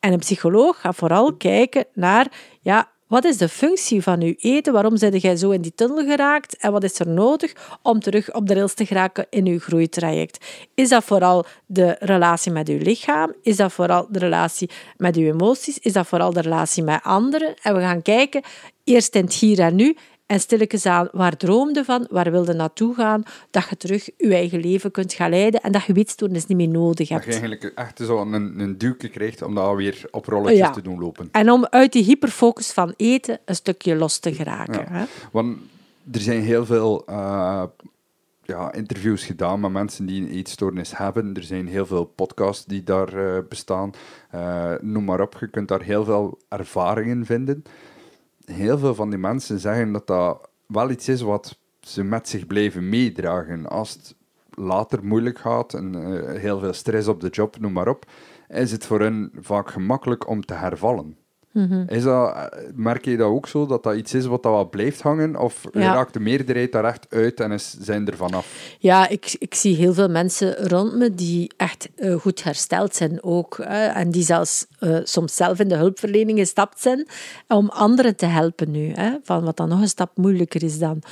En 0.00 0.12
een 0.12 0.18
psycholoog 0.18 0.80
gaat 0.80 0.96
vooral 0.96 1.34
kijken 1.34 1.84
naar 1.94 2.32
ja, 2.60 2.88
wat 3.10 3.24
is 3.24 3.36
de 3.36 3.48
functie 3.48 4.02
van 4.02 4.22
uw 4.22 4.34
eten? 4.38 4.72
Waarom 4.72 4.98
ben 4.98 5.16
jij 5.16 5.36
zo 5.36 5.50
in 5.50 5.60
die 5.60 5.74
tunnel 5.74 6.04
geraakt? 6.04 6.56
En 6.56 6.72
wat 6.72 6.84
is 6.84 6.98
er 6.98 7.08
nodig 7.08 7.52
om 7.82 8.00
terug 8.00 8.34
op 8.34 8.46
de 8.46 8.54
rails 8.54 8.74
te 8.74 8.86
geraken 8.86 9.26
in 9.30 9.46
uw 9.46 9.58
groeitraject? 9.58 10.44
Is 10.74 10.88
dat 10.88 11.04
vooral 11.04 11.44
de 11.66 11.96
relatie 11.98 12.52
met 12.52 12.68
uw 12.68 12.78
lichaam? 12.78 13.34
Is 13.42 13.56
dat 13.56 13.72
vooral 13.72 14.06
de 14.10 14.18
relatie 14.18 14.70
met 14.96 15.16
uw 15.16 15.32
emoties? 15.32 15.78
Is 15.78 15.92
dat 15.92 16.06
vooral 16.06 16.32
de 16.32 16.40
relatie 16.40 16.82
met 16.82 17.02
anderen? 17.02 17.54
En 17.62 17.74
we 17.74 17.80
gaan 17.80 18.02
kijken, 18.02 18.42
eerst 18.84 19.14
in 19.14 19.24
het 19.24 19.34
hier 19.34 19.58
en 19.58 19.74
nu, 19.74 19.96
en 20.30 20.40
stilletjes 20.40 20.86
aan, 20.86 21.08
waar 21.12 21.36
droomde 21.36 21.84
van, 21.84 22.06
waar 22.10 22.30
wilde 22.30 22.52
naartoe 22.54 22.94
gaan, 22.94 23.22
dat 23.50 23.68
je 23.68 23.76
terug 23.76 24.04
je 24.16 24.34
eigen 24.34 24.60
leven 24.60 24.90
kunt 24.90 25.12
gaan 25.12 25.30
leiden 25.30 25.60
en 25.60 25.72
dat 25.72 25.82
je 25.84 25.92
eetstoornis 25.94 26.46
niet 26.46 26.56
meer 26.56 26.68
nodig 26.68 26.96
Dat 26.96 27.08
je 27.08 27.14
hebt. 27.14 27.26
eigenlijk 27.26 27.64
echt 27.74 27.98
zo 27.98 28.20
een, 28.20 28.32
een 28.60 28.78
duwke 28.78 29.08
krijgt 29.08 29.42
om 29.42 29.54
dat 29.54 29.76
weer 29.76 30.04
op 30.10 30.26
rolletjes 30.26 30.58
Ja. 30.58 30.70
te 30.70 30.82
doen 30.82 30.98
lopen. 31.00 31.28
En 31.32 31.50
om 31.50 31.66
uit 31.70 31.92
die 31.92 32.04
hyperfocus 32.04 32.72
van 32.72 32.94
eten 32.96 33.38
een 33.44 33.54
stukje 33.54 33.96
los 33.96 34.18
te 34.18 34.34
geraken. 34.34 34.86
Hè? 34.88 35.04
Want 35.32 35.56
er 36.12 36.20
zijn 36.20 36.42
heel 36.42 36.66
veel 36.66 37.02
eh, 37.06 37.62
ja, 38.42 38.72
interviews 38.72 39.24
gedaan 39.24 39.60
met 39.60 39.70
mensen 39.72 40.06
die 40.06 40.20
een 40.22 40.30
eetstoornis 40.30 40.96
hebben. 40.96 41.34
Er 41.34 41.42
zijn 41.42 41.66
heel 41.68 41.86
veel 41.86 42.04
podcasts 42.04 42.64
die 42.64 42.82
daar 42.84 43.08
eh, 43.36 43.42
bestaan. 43.48 43.90
Eh, 44.30 44.72
noem 44.80 45.04
maar 45.04 45.20
op, 45.20 45.36
je 45.40 45.48
kunt 45.48 45.68
daar 45.68 45.82
heel 45.82 46.04
veel 46.04 46.38
ervaringen 46.48 47.26
vinden. 47.26 47.62
Heel 48.52 48.78
veel 48.78 48.94
van 48.94 49.10
die 49.10 49.18
mensen 49.18 49.58
zeggen 49.58 49.92
dat 49.92 50.06
dat 50.06 50.48
wel 50.66 50.90
iets 50.90 51.08
is 51.08 51.20
wat 51.20 51.58
ze 51.80 52.04
met 52.04 52.28
zich 52.28 52.46
blijven 52.46 52.88
meedragen. 52.88 53.66
Als 53.66 53.92
het 53.92 54.14
later 54.50 55.04
moeilijk 55.04 55.38
gaat 55.38 55.74
en 55.74 55.94
eh, 55.94 56.40
heel 56.40 56.58
veel 56.58 56.72
stress 56.72 57.08
op 57.08 57.20
de 57.20 57.28
job, 57.28 57.58
noem 57.58 57.72
maar 57.72 57.88
op, 57.88 58.04
is 58.48 58.72
het 58.72 58.86
voor 58.86 59.00
hen 59.00 59.32
vaak 59.40 59.70
gemakkelijk 59.70 60.28
om 60.28 60.44
te 60.44 60.54
hervallen. 60.54 61.16
Is 61.88 62.02
dat, 62.02 62.34
eh, 62.34 62.44
merk 62.74 63.04
je 63.04 63.16
dat 63.16 63.26
ook 63.28 63.48
zo, 63.48 63.66
dat 63.66 63.82
dat 63.82 63.94
iets 63.96 64.14
is 64.14 64.26
wat 64.26 64.42
dat 64.42 64.52
wel 64.52 64.68
blijft 64.68 65.00
hangen? 65.02 65.36
Of 65.36 65.64
Ja. 65.72 65.92
raakt 65.92 66.12
de 66.12 66.20
meerderheid 66.20 66.72
daar 66.72 66.84
echt 66.84 67.06
uit 67.08 67.40
en 67.40 67.52
is, 67.52 67.76
zijn 67.80 68.06
er 68.06 68.16
vanaf? 68.16 68.74
Ja, 68.78 69.08
ik, 69.08 69.36
ik 69.38 69.54
zie 69.54 69.76
heel 69.76 69.92
veel 69.94 70.08
mensen 70.08 70.68
rond 70.68 70.94
me 70.96 71.14
die 71.14 71.50
echt 71.56 71.88
eh, 71.96 72.14
goed 72.14 72.42
hersteld 72.42 72.94
zijn 72.94 73.22
ook. 73.22 73.56
hè, 73.62 73.86
en 73.86 74.10
die 74.10 74.22
zelfs 74.22 74.66
eh, 74.78 74.98
soms 75.02 75.34
zelf 75.36 75.58
in 75.58 75.68
de 75.68 75.74
hulpverlening 75.76 76.38
gestapt 76.38 76.80
zijn 76.80 77.06
om 77.48 77.68
anderen 77.68 78.16
te 78.16 78.26
helpen 78.26 78.70
nu. 78.70 78.92
Hè, 78.92 79.10
van 79.22 79.44
wat 79.44 79.56
dan 79.56 79.68
nog 79.68 79.80
een 79.80 79.88
stap 79.88 80.16
moeilijker 80.16 80.62
is 80.62 80.78
dan. 80.78 81.02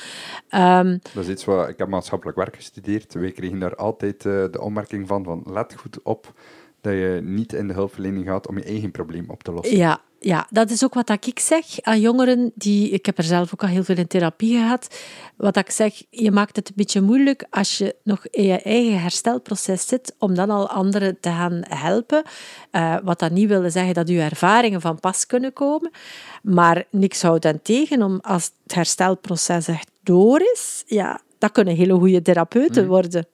Ehm, 0.48 0.98
Dat 1.14 1.24
is 1.24 1.30
iets 1.30 1.44
wat... 1.44 1.68
Ik 1.68 1.78
heb 1.78 1.88
maatschappelijk 1.88 2.36
werk 2.38 2.56
gestudeerd. 2.56 3.14
Wij 3.14 3.32
kregen 3.32 3.58
daar 3.58 3.76
altijd 3.76 4.22
de 4.22 4.58
opmerking 4.60 5.08
van, 5.08 5.24
van 5.24 5.42
let 5.46 5.74
goed 5.76 6.02
op 6.02 6.32
dat 6.80 6.92
je 6.92 7.20
niet 7.24 7.52
in 7.52 7.68
de 7.68 7.74
hulpverlening 7.74 8.26
gaat 8.26 8.48
om 8.48 8.58
je 8.58 8.64
eigen 8.64 8.90
probleem 8.90 9.24
op 9.30 9.42
te 9.42 9.52
lossen. 9.52 9.76
Ja, 9.76 10.00
ja, 10.20 10.46
dat 10.50 10.70
is 10.70 10.84
ook 10.84 10.94
wat 10.94 11.10
ik 11.10 11.38
zeg 11.38 11.64
aan 11.80 12.00
jongeren 12.00 12.52
die... 12.54 12.90
Ik 12.90 13.06
heb 13.06 13.18
er 13.18 13.24
zelf 13.24 13.52
ook 13.54 13.62
al 13.62 13.68
heel 13.68 13.84
veel 13.84 13.96
in 13.96 14.06
therapie 14.06 14.58
gehad. 14.58 14.98
Wat 15.36 15.56
ik 15.56 15.70
zeg, 15.70 16.02
je 16.10 16.30
maakt 16.30 16.56
het 16.56 16.68
een 16.68 16.74
beetje 16.76 17.00
moeilijk 17.00 17.46
als 17.50 17.78
je 17.78 17.96
nog 18.02 18.26
in 18.26 18.44
je 18.44 18.62
eigen 18.62 19.00
herstelproces 19.00 19.86
zit, 19.86 20.14
om 20.18 20.34
dan 20.34 20.50
al 20.50 20.68
anderen 20.68 21.20
te 21.20 21.28
gaan 21.28 21.60
helpen. 21.68 22.22
Eh, 22.70 22.96
wat 23.02 23.18
dat 23.18 23.30
niet 23.30 23.48
wil 23.48 23.70
zeggen 23.70 23.94
dat 23.94 24.08
je 24.08 24.20
ervaringen 24.20 24.80
van 24.80 25.00
pas 25.00 25.26
kunnen 25.26 25.52
komen. 25.52 25.90
Maar 26.42 26.84
niks 26.90 27.22
houdt 27.22 27.42
dan 27.42 27.62
tegen 27.62 28.02
om 28.02 28.18
als 28.20 28.50
het 28.62 28.74
herstelproces 28.74 29.68
echt 29.68 29.90
door 30.02 30.40
is, 30.40 30.82
ja, 30.86 31.20
dat 31.38 31.52
kunnen 31.52 31.76
hele 31.76 31.94
goede 31.94 32.22
therapeuten 32.22 32.86
worden. 32.86 33.26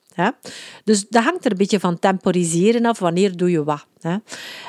Dus 0.84 1.08
dat 1.08 1.24
hangt 1.24 1.44
er 1.44 1.50
een 1.50 1.56
beetje 1.56 1.80
van 1.80 1.98
temporiseren 1.98 2.84
af, 2.84 2.98
wanneer 2.98 3.36
doe 3.36 3.50
je 3.50 3.64
wat. 3.64 3.86
Hè? 4.00 4.16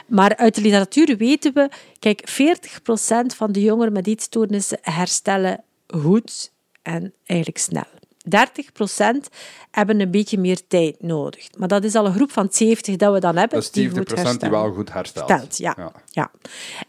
Maar 0.08 0.36
uit 0.36 0.56
de 0.56 0.62
literatuur 0.62 1.18
weten 1.18 1.54
we, 1.54 1.70
kijk, 2.00 2.30
40% 2.30 3.36
van 3.36 3.52
de 3.52 3.62
jongeren 3.62 3.94
met 3.94 4.08
eetstoornissen 4.08 4.78
herstellen 4.82 5.64
goed 5.88 6.52
en 6.82 7.14
eigenlijk 7.26 7.60
snel. 7.60 7.88
30% 8.26 9.30
hebben 9.72 10.00
een 10.00 10.12
beetje 10.12 10.38
meer 10.38 10.68
tijd 10.68 10.96
nodig. 11.02 11.48
Maar 11.58 11.68
dat 11.68 11.84
is 11.84 11.96
al 11.96 12.06
een 12.06 12.14
groep 12.14 12.32
van 12.32 12.48
70 12.52 12.96
dat 12.96 13.14
we 13.14 13.20
dan 13.20 13.36
hebben. 13.36 13.60
Dat 13.60 13.76
is 13.76 13.90
70% 14.36 14.38
die 14.38 14.50
wel 14.50 14.74
goed 14.74 14.94
herstelt. 14.94 15.30
Herstelt, 15.30 15.58
ja. 15.58 15.92
ja. 16.12 16.32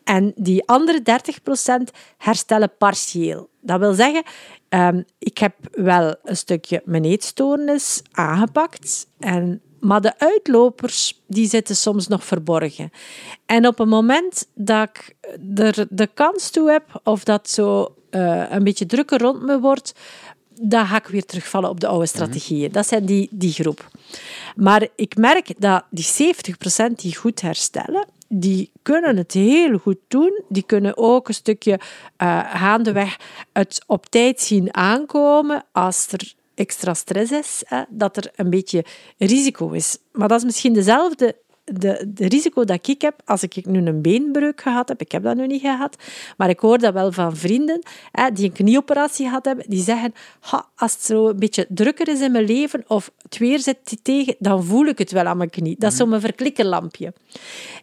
En 0.05 0.33
die 0.37 0.69
andere 0.69 1.03
30% 1.91 1.95
herstellen 2.19 2.73
partieel. 2.79 3.49
Dat 3.61 3.79
wil 3.79 3.93
zeggen, 3.93 4.23
ehm, 4.69 5.03
ik 5.19 5.39
heb 5.39 5.55
wel 5.73 6.15
een 6.23 6.37
stukje 6.37 6.83
mijn 6.85 7.05
eetstoornis 7.05 8.03
aangepakt, 8.13 9.07
en, 9.19 9.61
maar 9.81 10.01
de 10.01 10.19
uitlopers 10.19 11.23
die 11.27 11.49
zitten 11.49 11.77
soms 11.77 12.09
nog 12.09 12.25
verborgen. 12.25 12.91
En 13.47 13.67
op 13.67 13.79
het 13.79 13.89
moment 13.89 14.49
dat 14.55 14.89
ik 14.89 15.17
er 15.55 15.87
de 15.91 16.07
kans 16.15 16.51
toe 16.51 16.71
heb, 16.71 17.01
of 17.05 17.25
dat 17.25 17.51
zo 17.51 17.95
eh, 18.11 18.51
een 18.51 18.65
beetje 18.65 18.87
drukker 18.87 19.21
rond 19.21 19.43
me 19.43 19.61
wordt, 19.61 19.93
dan 20.61 20.87
ga 20.87 20.97
ik 20.97 21.07
weer 21.07 21.25
terugvallen 21.25 21.71
op 21.71 21.81
de 21.81 21.87
oude 21.87 22.07
strategieën. 22.07 22.73
Dat 22.73 22.87
zijn 22.87 23.05
die, 23.05 23.29
die 23.31 23.53
groep. 23.53 23.91
Maar 24.57 24.89
ik 24.97 25.17
merk 25.17 25.53
dat 25.59 25.85
die 25.91 26.35
70% 26.91 26.93
die 26.95 27.17
goed 27.17 27.41
herstellen, 27.41 28.07
die 28.29 28.71
kunnen 28.83 29.17
het 29.17 29.33
heel 29.33 29.79
goed 29.79 29.99
doen. 30.09 30.43
Die 30.49 30.63
kunnen 30.63 30.97
ook 30.97 31.29
een 31.29 31.35
stukje 31.35 31.81
uh, 32.23 32.55
gaandeweg 32.55 33.17
het 33.53 33.85
op 33.87 34.07
tijd 34.07 34.41
zien 34.41 34.75
aankomen 34.75 35.65
als 35.73 36.07
er 36.11 36.35
extra 36.55 36.95
stress 36.95 37.33
is, 37.33 37.63
hè, 37.67 37.83
dat 37.89 38.17
er 38.17 38.31
een 38.35 38.51
beetje 38.51 38.85
risico 39.19 39.71
is. 39.71 39.99
Maar 40.13 40.29
dat 40.29 40.39
is 40.39 40.45
misschien 40.45 40.73
dezelfde 40.73 41.37
de, 41.73 42.05
de 42.09 42.29
risico 42.29 42.65
dat 42.65 42.89
ik 42.89 43.03
heb 43.03 43.21
als 43.25 43.43
ik 43.43 43.67
nu 43.67 43.87
een 43.87 44.03
beenbreuk 44.03 44.61
gehad 44.61 44.89
heb, 44.89 45.01
ik 45.01 45.13
heb 45.13 45.23
dat 45.23 45.37
nu 45.37 45.47
niet 45.47 45.61
gehad, 45.61 45.97
maar 46.37 46.49
ik 46.49 46.61
hoor 46.61 46.79
dat 46.79 46.93
wel 46.93 47.13
van 47.13 47.37
vrienden 47.37 47.83
hè, 48.11 48.31
die 48.31 48.45
een 48.45 48.53
knieoperatie 48.53 49.27
gehad 49.27 49.45
hebben, 49.45 49.65
die 49.69 49.83
zeggen, 49.83 50.13
ha, 50.41 50.69
als 50.77 50.93
het 50.93 51.03
zo 51.03 51.29
een 51.29 51.39
beetje 51.39 51.67
drukker 51.69 52.09
is 52.09 52.21
in 52.21 52.33
mijn 52.33 52.45
leven 52.45 52.85
of 52.87 53.11
het 53.23 53.39
weer 53.39 53.59
zit 53.59 53.99
tegen, 54.03 54.37
dan 54.39 54.65
voel 54.65 54.87
ik 54.87 54.99
het 54.99 55.13
wel 55.13 55.25
aan 55.25 55.37
mijn 55.37 55.51
knie. 55.51 55.77
Dat 55.79 55.93
is 55.93 55.99
zo'n 55.99 56.21
verklikkerlampje. 56.21 57.13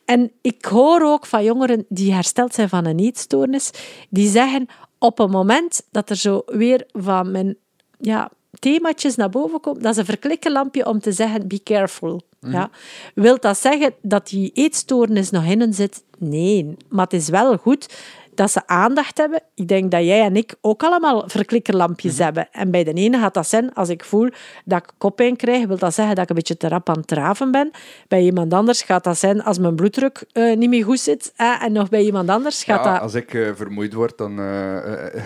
En 0.05 0.31
ik 0.41 0.65
hoor 0.65 1.01
ook 1.01 1.25
van 1.25 1.43
jongeren 1.43 1.85
die 1.89 2.13
hersteld 2.13 2.53
zijn 2.53 2.69
van 2.69 2.85
een 2.85 2.99
eetstoornis, 2.99 3.71
die 4.09 4.29
zeggen, 4.29 4.67
op 4.99 5.19
een 5.19 5.29
moment 5.29 5.87
dat 5.91 6.09
er 6.09 6.15
zo 6.15 6.41
weer 6.45 6.85
van 6.91 7.31
mijn 7.31 7.57
ja, 7.99 8.31
themaatjes 8.59 9.15
naar 9.15 9.29
boven 9.29 9.59
komt, 9.59 9.81
dat 9.81 9.91
is 9.91 9.97
een 9.97 10.05
verklikkerlampje 10.05 10.85
om 10.85 10.99
te 10.99 11.11
zeggen, 11.11 11.47
be 11.47 11.63
careful. 11.63 12.21
Ja. 12.39 12.69
Wilt 13.15 13.41
dat 13.41 13.57
zeggen 13.57 13.93
dat 14.01 14.27
die 14.27 14.51
eetstoornis 14.53 15.29
nog 15.29 15.45
in 15.45 15.73
zit? 15.73 16.03
Nee, 16.17 16.75
maar 16.89 17.03
het 17.03 17.13
is 17.13 17.29
wel 17.29 17.57
goed 17.57 17.87
dat 18.35 18.51
ze 18.51 18.67
aandacht 18.67 19.17
hebben. 19.17 19.41
Ik 19.55 19.67
denk 19.67 19.91
dat 19.91 20.03
jij 20.03 20.21
en 20.21 20.35
ik 20.35 20.55
ook 20.61 20.83
allemaal 20.83 21.23
verklikkerlampjes 21.29 22.13
Mhm. 22.13 22.23
hebben. 22.23 22.47
En 22.51 22.71
bij 22.71 22.83
de 22.83 22.93
ene 22.93 23.17
gaat 23.19 23.33
dat 23.33 23.47
zijn, 23.47 23.73
als 23.73 23.89
ik 23.89 24.03
voel 24.03 24.29
dat 24.65 24.79
ik 24.83 24.89
koppijn 24.97 25.35
krijg, 25.35 25.65
wil 25.67 25.77
dat 25.77 25.93
zeggen 25.93 26.15
dat 26.15 26.23
ik 26.23 26.29
een 26.29 26.35
beetje 26.35 26.57
te 26.57 26.67
rap 26.67 26.89
aan 26.89 26.97
het 26.97 27.07
traven 27.07 27.51
ben. 27.51 27.71
Bij 28.07 28.21
iemand 28.21 28.53
anders 28.53 28.81
gaat 28.81 29.03
dat 29.03 29.17
zijn 29.17 29.43
als 29.43 29.57
mijn 29.57 29.75
bloeddruk 29.75 30.23
eh, 30.31 30.55
niet 30.57 30.69
meer 30.69 30.83
goed 30.83 30.99
zit. 30.99 31.33
Eh, 31.35 31.63
en 31.63 31.71
nog 31.71 31.89
bij 31.89 32.01
iemand 32.03 32.29
anders 32.29 32.63
gaat 32.63 32.85
Ja, 32.85 32.91
dat... 32.93 33.01
Als 33.01 33.13
ik 33.13 33.33
eh, 33.33 33.49
vermoeid 33.55 33.93
word, 33.93 34.17
dan 34.17 34.39
eh, 34.39 34.77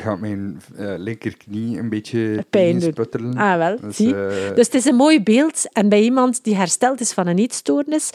gaat 0.03 0.19
mijn 0.19 0.61
linkerknie 0.97 1.79
een 1.79 1.89
beetje 1.89 2.45
Pijn 2.49 2.81
sputteren. 2.81 3.35
Ah, 3.37 3.57
wel, 3.57 3.77
Dus, 3.81 3.95
zie. 3.95 4.13
Dus 4.55 4.65
het 4.65 4.73
is 4.73 4.85
een 4.85 4.95
mooi 4.95 5.23
beeld. 5.23 5.69
En 5.71 5.89
bij 5.89 6.01
iemand 6.01 6.43
die 6.43 6.55
hersteld 6.55 6.99
is 6.99 7.13
van 7.13 7.27
een 7.27 7.37
eetstoornis, 7.37 8.09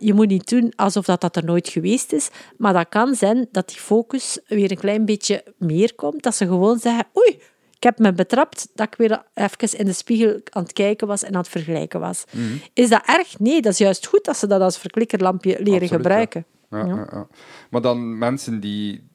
je 0.00 0.14
moet 0.14 0.28
niet 0.28 0.48
doen 0.48 0.72
alsof 0.76 1.04
dat, 1.04 1.20
dat 1.20 1.36
er 1.36 1.44
nooit 1.44 1.68
geweest 1.68 2.12
is, 2.12 2.28
maar 2.56 2.72
dat 2.72 2.86
kan 2.88 3.14
zijn 3.14 3.46
dat 3.52 3.68
die 3.68 3.78
focus 3.78 4.21
weer 4.46 4.70
een 4.70 4.76
klein 4.76 5.04
beetje 5.04 5.44
meer 5.58 5.94
komt. 5.94 6.22
Dat 6.22 6.34
ze 6.34 6.46
gewoon 6.46 6.78
zeggen, 6.78 7.06
oei, 7.16 7.40
ik 7.76 7.82
heb 7.82 7.98
me 7.98 8.12
betrapt 8.12 8.68
dat 8.74 8.86
ik 8.86 8.94
weer 8.94 9.22
even 9.34 9.78
in 9.78 9.84
de 9.84 9.92
spiegel 9.92 10.40
aan 10.50 10.62
het 10.62 10.72
kijken 10.72 11.06
was 11.06 11.22
en 11.22 11.32
aan 11.32 11.40
het 11.40 11.48
vergelijken 11.48 12.00
was. 12.00 12.24
Mhm. 12.30 12.56
Is 12.72 12.88
dat 12.88 13.02
erg? 13.06 13.38
Nee, 13.38 13.62
dat 13.62 13.72
is 13.72 13.78
juist 13.78 14.06
goed 14.06 14.24
dat 14.24 14.36
ze 14.36 14.46
dat 14.46 14.60
als 14.60 14.78
verklikkerlampje 14.78 15.50
leren 15.50 15.72
Absoluut, 15.72 15.90
gebruiken. 15.90 16.44
Ja, 16.70 16.78
Ja. 16.78 16.86
ja, 16.86 17.06
ja. 17.12 17.26
Maar 17.70 17.80
dan 17.80 18.18
mensen 18.18 18.60
die 18.60 19.10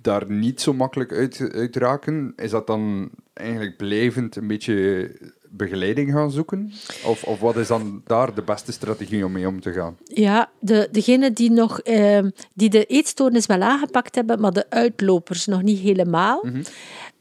daar 0.00 0.30
niet 0.30 0.60
zo 0.60 0.72
makkelijk 0.72 1.12
uit, 1.12 1.50
uit 1.52 1.76
raken, 1.76 2.32
is 2.36 2.50
dat 2.50 2.66
dan 2.66 3.10
eigenlijk 3.32 3.76
blijvend 3.76 4.36
een 4.36 4.46
beetje 4.46 5.10
begeleiding 5.56 6.12
gaan 6.12 6.30
zoeken? 6.30 6.72
Of, 7.04 7.24
of 7.24 7.40
wat 7.40 7.56
is 7.56 7.66
dan 7.66 8.02
daar 8.06 8.34
de 8.34 8.42
beste 8.42 8.72
strategie 8.72 9.24
om 9.24 9.32
mee 9.32 9.48
om 9.48 9.60
te 9.60 9.72
gaan? 9.72 9.96
Ja, 10.04 10.50
de, 10.60 10.88
degenen 10.92 11.32
die, 11.32 11.50
nog, 11.50 11.80
ehm, 11.80 12.30
die 12.54 12.70
de 12.70 12.84
eetstoornis 12.84 13.46
wel 13.46 13.60
aangepakt 13.60 14.14
hebben, 14.14 14.40
maar 14.40 14.52
de 14.52 14.70
uitlopers 14.70 15.46
nog 15.46 15.62
niet 15.62 15.78
helemaal. 15.78 16.44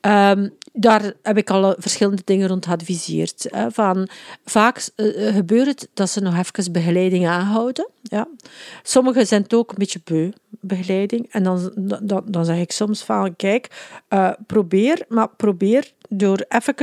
Ehm, 0.03 0.49
daar 0.73 1.13
heb 1.21 1.37
ik 1.37 1.49
al 1.49 1.75
verschillende 1.77 2.21
dingen 2.25 2.47
rond 2.47 2.65
geadviseerd. 2.65 3.47
Hè, 3.49 3.71
van, 3.71 4.07
vaak 4.45 4.89
eh, 4.95 5.27
eh, 5.27 5.35
gebeurt 5.35 5.67
het 5.67 5.89
dat 5.93 6.09
ze 6.09 6.21
nog 6.21 6.37
even 6.37 6.71
begeleiding 6.71 7.27
aanhouden. 7.27 7.89
Ja. 8.01 8.27
Sommigen 8.81 9.27
zijn 9.27 9.41
het 9.41 9.53
ook 9.53 9.69
een 9.69 9.77
beetje 9.77 10.01
beu, 10.03 10.31
begeleiding. 10.49 11.27
En 11.31 11.43
dan, 11.43 11.71
dan, 12.01 12.23
dan 12.25 12.45
zeg 12.45 12.57
ik 12.57 12.71
soms 12.71 13.03
van, 13.03 13.35
kijk, 13.35 13.91
eh, 14.07 14.31
probeer, 14.47 15.05
maar 15.07 15.29
probeer 15.29 15.93
door 16.09 16.45
even 16.47 16.75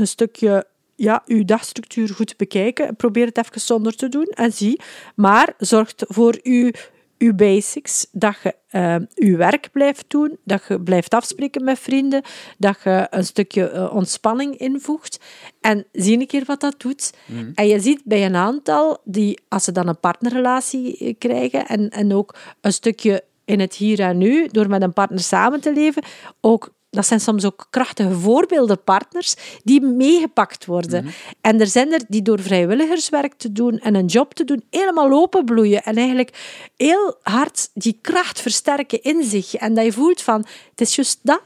een 0.00 0.06
stukje 0.06 0.66
ja, 1.00 1.22
uw 1.26 1.44
dagstructuur 1.44 2.08
goed 2.08 2.36
bekijken. 2.36 2.96
Probeer 2.96 3.26
het 3.26 3.38
even 3.38 3.60
zonder 3.60 3.96
te 3.96 4.08
doen 4.08 4.26
en 4.26 4.52
zie. 4.52 4.80
Maar 5.14 5.54
zorg 5.58 5.92
voor 5.96 6.38
uw, 6.42 6.70
uw 7.18 7.34
basics. 7.34 8.06
Dat 8.12 8.36
je 8.42 8.54
eh, 8.68 8.96
uw 9.14 9.36
werk 9.36 9.68
blijft 9.72 10.04
doen. 10.08 10.38
Dat 10.44 10.62
je 10.68 10.80
blijft 10.80 11.14
afspreken 11.14 11.64
met 11.64 11.78
vrienden. 11.78 12.22
Dat 12.58 12.78
je 12.84 13.06
een 13.10 13.24
stukje 13.24 13.68
eh, 13.68 13.94
ontspanning 13.94 14.56
invoegt. 14.56 15.20
En 15.60 15.86
zie 15.92 16.18
een 16.18 16.26
keer 16.26 16.44
wat 16.46 16.60
dat 16.60 16.80
doet. 16.80 17.12
En 17.54 17.66
je 17.66 17.80
ziet 17.80 18.02
bij 18.04 18.24
een 18.24 18.36
aantal 18.36 18.98
die, 19.04 19.40
als 19.48 19.64
ze 19.64 19.72
dan 19.72 19.88
een 19.88 20.00
partnerrelatie 20.00 20.98
eh, 20.98 21.14
krijgen 21.18 21.66
en, 21.66 21.90
en 21.90 22.14
ook 22.14 22.34
een 22.60 22.72
stukje 22.72 23.24
in 23.44 23.60
het 23.60 23.74
hier 23.74 24.00
en 24.00 24.18
nu, 24.18 24.46
door 24.46 24.68
met 24.68 24.82
een 24.82 24.92
partner 24.92 25.20
samen 25.20 25.60
te 25.60 25.72
leven, 25.72 26.02
ook 26.40 26.72
dat 26.90 27.06
zijn 27.06 27.20
soms 27.20 27.44
ook 27.44 27.66
krachtige 27.70 28.14
voorbeelden, 28.14 28.82
partners, 28.82 29.34
die 29.64 29.80
meegepakt 29.80 30.66
worden. 30.66 31.06
En 31.40 31.60
er 31.60 31.66
zijn 31.66 31.92
er 31.92 32.00
die 32.08 32.22
door 32.22 32.40
vrijwilligerswerk 32.40 33.34
te 33.34 33.52
doen 33.52 33.78
en 33.78 33.94
een 33.94 34.06
job 34.06 34.34
te 34.34 34.44
doen, 34.44 34.64
helemaal 34.70 35.12
openbloeien 35.12 35.82
en 35.82 35.96
eigenlijk 35.96 36.62
heel 36.76 37.16
hard 37.22 37.70
die 37.74 37.98
kracht 38.00 38.40
versterken 38.40 39.02
in 39.02 39.24
zich. 39.24 39.54
En 39.54 39.74
dat 39.74 39.84
je 39.84 39.92
voelt 39.92 40.22
van, 40.22 40.46
het 40.70 40.80
is 40.80 40.94
juist 40.94 41.18
dat, 41.22 41.42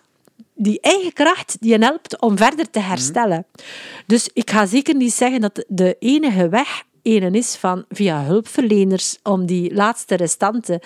die 0.55 0.81
eigen 0.81 1.13
kracht 1.13 1.57
die 1.61 1.79
je 1.79 1.85
helpt 1.85 2.21
om 2.21 2.37
verder 2.37 2.71
te 2.71 2.81
herstellen. 2.81 3.47
Dus 4.07 4.31
ik 4.33 4.51
ga 4.51 4.67
zeker 4.67 4.95
niet 4.95 5.13
zeggen 5.13 5.41
dat 5.41 5.65
de 5.69 5.97
enige 5.99 6.49
weg 6.49 6.85
ene 7.05 7.31
is 7.31 7.57
van 7.57 7.85
via 7.89 8.25
hulpverleners 8.25 9.19
om 9.23 9.47
die 9.47 9.75
laatste 9.75 10.15
restanten. 10.15 10.81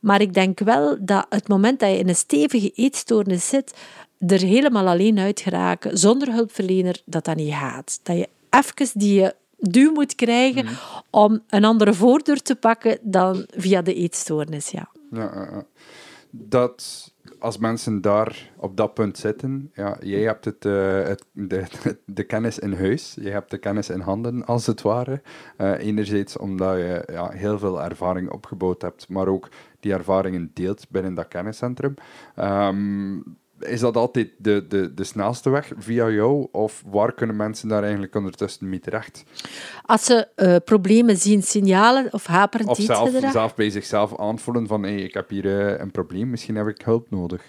Maar 0.00 0.20
ik 0.20 0.34
denk 0.34 0.58
wel 0.58 0.96
dat 1.00 1.26
het 1.28 1.48
moment 1.48 1.80
dat 1.80 1.90
je 1.90 1.98
in 1.98 2.08
een 2.08 2.16
stevige 2.16 2.70
eetstoornis 2.70 3.48
zit, 3.48 3.74
er 4.26 4.40
helemaal 4.40 4.88
alleen 4.88 5.18
uit 5.18 5.40
geraken 5.40 5.98
zonder 5.98 6.32
hulpverlener, 6.32 7.02
dat 7.04 7.24
dat 7.24 7.36
niet 7.36 7.54
gaat. 7.54 8.00
Dat 8.02 8.16
je 8.16 8.28
even 8.50 8.98
die 8.98 9.30
duw 9.58 9.92
moet 9.92 10.14
krijgen 10.14 10.66
om 11.10 11.42
een 11.48 11.64
andere 11.64 11.94
voordeur 11.94 12.42
te 12.42 12.56
pakken 12.56 12.98
dan 13.02 13.46
via 13.56 13.82
de 13.82 13.94
eetstoornis. 13.94 14.70
Ja. 14.70 14.88
Ja, 15.10 15.64
dat 16.30 17.10
als 17.38 17.58
mensen 17.58 18.00
daar 18.00 18.50
op 18.56 18.76
dat 18.76 18.94
punt 18.94 19.18
zitten, 19.18 19.70
ja, 19.74 19.96
jij 20.00 20.20
hebt 20.20 20.44
het, 20.44 20.64
eh, 20.64 21.02
het, 21.02 21.24
de, 21.32 21.64
de 22.06 22.24
kennis 22.24 22.58
in 22.58 22.72
huis, 22.72 23.16
je 23.20 23.30
hebt 23.30 23.50
de 23.50 23.58
kennis 23.58 23.90
in 23.90 24.00
handen, 24.00 24.44
als 24.44 24.66
het 24.66 24.82
ware. 24.82 25.22
Eh, 25.56 25.78
enerzijds 25.78 26.36
omdat 26.36 26.76
je 26.76 27.02
ja, 27.12 27.30
heel 27.30 27.58
veel 27.58 27.82
ervaring 27.82 28.30
opgebouwd 28.30 28.82
hebt, 28.82 29.08
maar 29.08 29.28
ook 29.28 29.48
die 29.80 29.92
ervaringen 29.92 30.50
deelt 30.54 30.86
binnen 30.88 31.14
dat 31.14 31.28
kenniscentrum. 31.28 31.94
Ehm, 32.34 33.18
is 33.60 33.80
dat 33.80 33.96
altijd 33.96 34.28
de, 34.38 34.66
de, 34.68 34.94
de 34.94 35.04
snelste 35.04 35.50
weg 35.50 35.72
via 35.76 36.08
jou? 36.08 36.46
Of 36.52 36.82
waar 36.86 37.12
kunnen 37.14 37.36
mensen 37.36 37.68
daar 37.68 37.82
eigenlijk 37.82 38.14
ondertussen 38.14 38.68
mee 38.68 38.80
terecht? 38.80 39.24
Als 39.84 40.04
ze 40.04 40.26
eh, 40.34 40.56
problemen 40.64 41.16
zien, 41.16 41.42
signalen 41.42 42.12
of 42.12 42.26
haperend 42.26 42.68
Of 42.68 42.78
zelf, 42.78 43.10
zelf 43.32 43.54
bij 43.54 43.70
zichzelf 43.70 44.18
aanvoelen 44.18 44.66
van 44.66 44.82
hey, 44.82 44.96
ik 44.96 45.14
heb 45.14 45.28
hier 45.28 45.68
eh, 45.68 45.80
een 45.80 45.90
probleem, 45.90 46.30
misschien 46.30 46.56
heb 46.56 46.66
ik 46.66 46.82
hulp 46.82 47.10
nodig. 47.10 47.42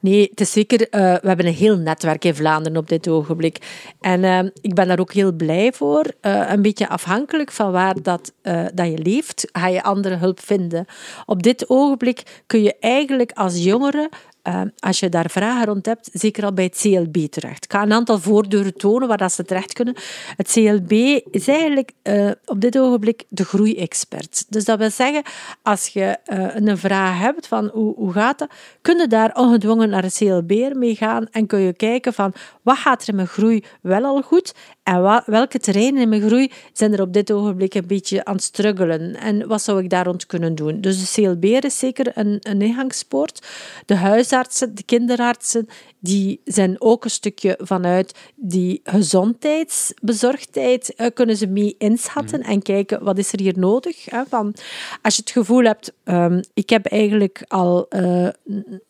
Nee, 0.00 0.26
het 0.30 0.40
is 0.40 0.52
zeker... 0.52 0.88
eh, 0.88 1.00
we 1.00 1.28
hebben 1.28 1.46
een 1.46 1.52
heel 1.52 1.76
netwerk 1.76 2.24
in 2.24 2.34
Vlaanderen 2.34 2.78
op 2.78 2.88
dit 2.88 3.08
ogenblik. 3.08 3.58
En 4.00 4.52
ik 4.60 4.74
ben 4.74 4.88
daar 4.88 4.98
ook 4.98 5.12
heel 5.12 5.32
blij 5.32 5.72
voor. 5.72 6.04
Een 6.20 6.62
beetje 6.62 6.88
afhankelijk 6.88 7.50
van 7.50 7.72
waar 7.72 8.02
dat, 8.02 8.32
dat 8.74 8.86
je 8.86 8.98
leeft, 8.98 9.48
ga 9.52 9.68
je 9.68 9.82
andere 9.82 10.16
hulp 10.16 10.40
vinden. 10.40 10.86
Op 11.26 11.42
dit 11.42 11.68
ogenblik 11.68 12.42
kun 12.46 12.62
je 12.62 12.76
eigenlijk 12.80 13.32
als 13.32 13.64
jongere... 13.64 14.10
eh, 14.46 14.60
als 14.78 15.00
je 15.00 15.08
daar 15.08 15.30
vragen 15.30 15.66
rond 15.66 15.86
hebt, 15.86 16.08
zeker 16.12 16.44
al 16.44 16.52
bij 16.52 16.64
het 16.64 16.78
CLB 16.80 17.16
terecht. 17.16 17.64
Ik 17.64 17.72
ga 17.72 17.82
een 17.82 17.92
aantal 17.92 18.18
voordeuren 18.18 18.76
tonen 18.76 19.08
waar 19.08 19.16
dat 19.16 19.32
ze 19.32 19.44
terecht 19.44 19.72
kunnen. 19.72 19.94
Het 20.36 20.52
CLB 20.52 20.92
is 21.30 21.48
eigenlijk 21.48 21.92
eh, 22.02 22.30
op 22.44 22.60
dit 22.60 22.78
ogenblik 22.78 23.24
de 23.28 23.44
groeiexpert. 23.44 24.44
Dus 24.48 24.64
dat 24.64 24.78
wil 24.78 24.90
zeggen, 24.90 25.22
als 25.62 25.86
je 25.86 26.16
eh, 26.24 26.54
een 26.54 26.78
vraag 26.78 27.18
hebt 27.18 27.46
van 27.46 27.70
hoe, 27.72 27.94
hoe 27.94 28.12
gaat 28.12 28.38
dat, 28.38 28.50
kun 28.82 28.98
je 28.98 29.06
daar 29.06 29.34
ongedwongen 29.34 29.88
naar 29.88 30.02
het 30.02 30.16
CLB 30.16 30.74
mee 30.74 30.94
gaan 30.94 31.26
en 31.30 31.46
kun 31.46 31.60
je 31.60 31.72
kijken 31.72 32.12
van 32.12 32.32
wat 32.62 32.76
gaat 32.76 33.02
er 33.02 33.08
in 33.08 33.14
mijn 33.14 33.28
groei 33.28 33.64
wel 33.80 34.04
al 34.04 34.22
goed 34.22 34.54
en 34.86 35.22
welke 35.26 35.58
terreinen 35.58 36.02
in 36.02 36.08
mijn 36.08 36.22
groei 36.22 36.52
zijn 36.72 36.92
er 36.92 37.00
op 37.00 37.12
dit 37.12 37.32
ogenblik 37.32 37.74
een 37.74 37.86
beetje 37.86 38.24
aan 38.24 38.34
het 38.34 38.42
struggelen 38.42 39.16
en 39.16 39.48
wat 39.48 39.62
zou 39.62 39.82
ik 39.82 39.90
daar 39.90 40.04
rond 40.04 40.26
kunnen 40.26 40.54
doen. 40.54 40.80
Dus 40.80 41.14
de 41.14 41.22
CLB 41.22 41.44
is 41.44 41.78
zeker 41.78 42.10
een, 42.14 42.38
een 42.40 42.62
ingangspoort. 42.62 43.46
De 43.86 43.94
huisartsen, 43.94 44.74
de 44.74 44.82
kinderartsen, 44.82 45.68
die 45.98 46.40
zijn 46.44 46.80
ook 46.80 47.04
een 47.04 47.10
stukje 47.10 47.58
vanuit 47.62 48.18
die 48.34 48.80
gezondheidsbezorgdheid, 48.84 50.94
eh, 50.94 51.06
kunnen 51.14 51.36
ze 51.36 51.46
mee 51.46 51.74
inschatten 51.78 52.42
en 52.42 52.62
kijken 52.62 53.04
wat 53.04 53.18
is 53.18 53.32
er 53.32 53.40
hier 53.40 53.58
nodig. 53.58 54.04
Hè, 54.04 54.22
van, 54.28 54.54
als 55.02 55.16
je 55.16 55.20
het 55.20 55.30
gevoel 55.30 55.64
hebt, 55.64 55.92
ehm, 56.04 56.42
ik 56.54 56.70
heb 56.70 56.86
eigenlijk 56.86 57.44
al... 57.48 57.88
eh, 57.88 58.28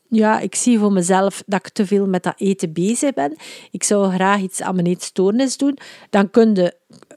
ja, 0.09 0.41
ik 0.41 0.55
zie 0.55 0.79
voor 0.79 0.93
mezelf 0.93 1.43
dat 1.47 1.67
ik 1.67 1.73
te 1.73 1.87
veel 1.87 2.07
met 2.07 2.23
dat 2.23 2.35
eten 2.37 2.73
bezig 2.73 3.13
ben. 3.13 3.37
Ik 3.71 3.83
zou 3.83 4.13
graag 4.13 4.41
iets 4.41 4.63
aan 4.63 4.75
mijn 4.75 4.87
eetstoornis 4.87 5.57
doen. 5.57 5.79
Dan 6.11 6.31
kun 6.31 6.55
je 6.55 6.75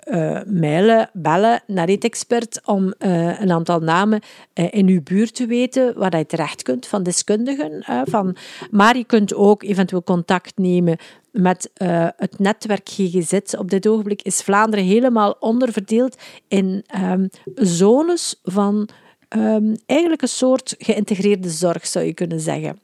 eh, 0.10 0.40
mailen, 0.46 1.10
bellen 1.14 1.62
naar 1.68 1.88
Eetexpert 1.88 2.62
om 2.66 2.94
eh, 2.98 3.40
een 3.42 3.52
aantal 3.52 3.80
namen 3.80 4.22
eh, 4.54 4.68
in 4.70 4.88
uw 4.88 5.02
buurt 5.04 5.36
te 5.36 5.46
weten 5.46 5.98
waar 5.98 6.18
je 6.18 6.26
terecht 6.26 6.64
kunt 6.64 6.88
van 6.88 7.04
deskundigen. 7.04 7.84
van, 8.06 8.36
maar 8.72 8.98
je 8.98 9.04
kunt 9.04 9.34
ook 9.34 9.64
eventueel 9.64 10.04
contact 10.04 10.58
nemen 10.58 10.98
met 11.32 11.72
het 12.16 12.40
netwerk 12.40 12.90
GGZ. 12.90 13.54
Op 13.58 13.70
dit 13.70 13.88
ogenblik 13.88 14.22
is 14.22 14.42
Vlaanderen 14.42 14.86
helemaal 14.86 15.36
onderverdeeld 15.40 16.18
in 16.48 16.84
ehm, 16.88 17.28
zones 17.56 18.40
van 18.44 18.90
Ehm, 19.30 19.76
eigenlijk 19.86 20.22
een 20.22 20.28
soort 20.28 20.76
geïntegreerde 20.78 21.50
zorg, 21.50 21.88
zou 21.88 22.06
je 22.06 22.14
kunnen 22.14 22.40
zeggen. 22.40 22.80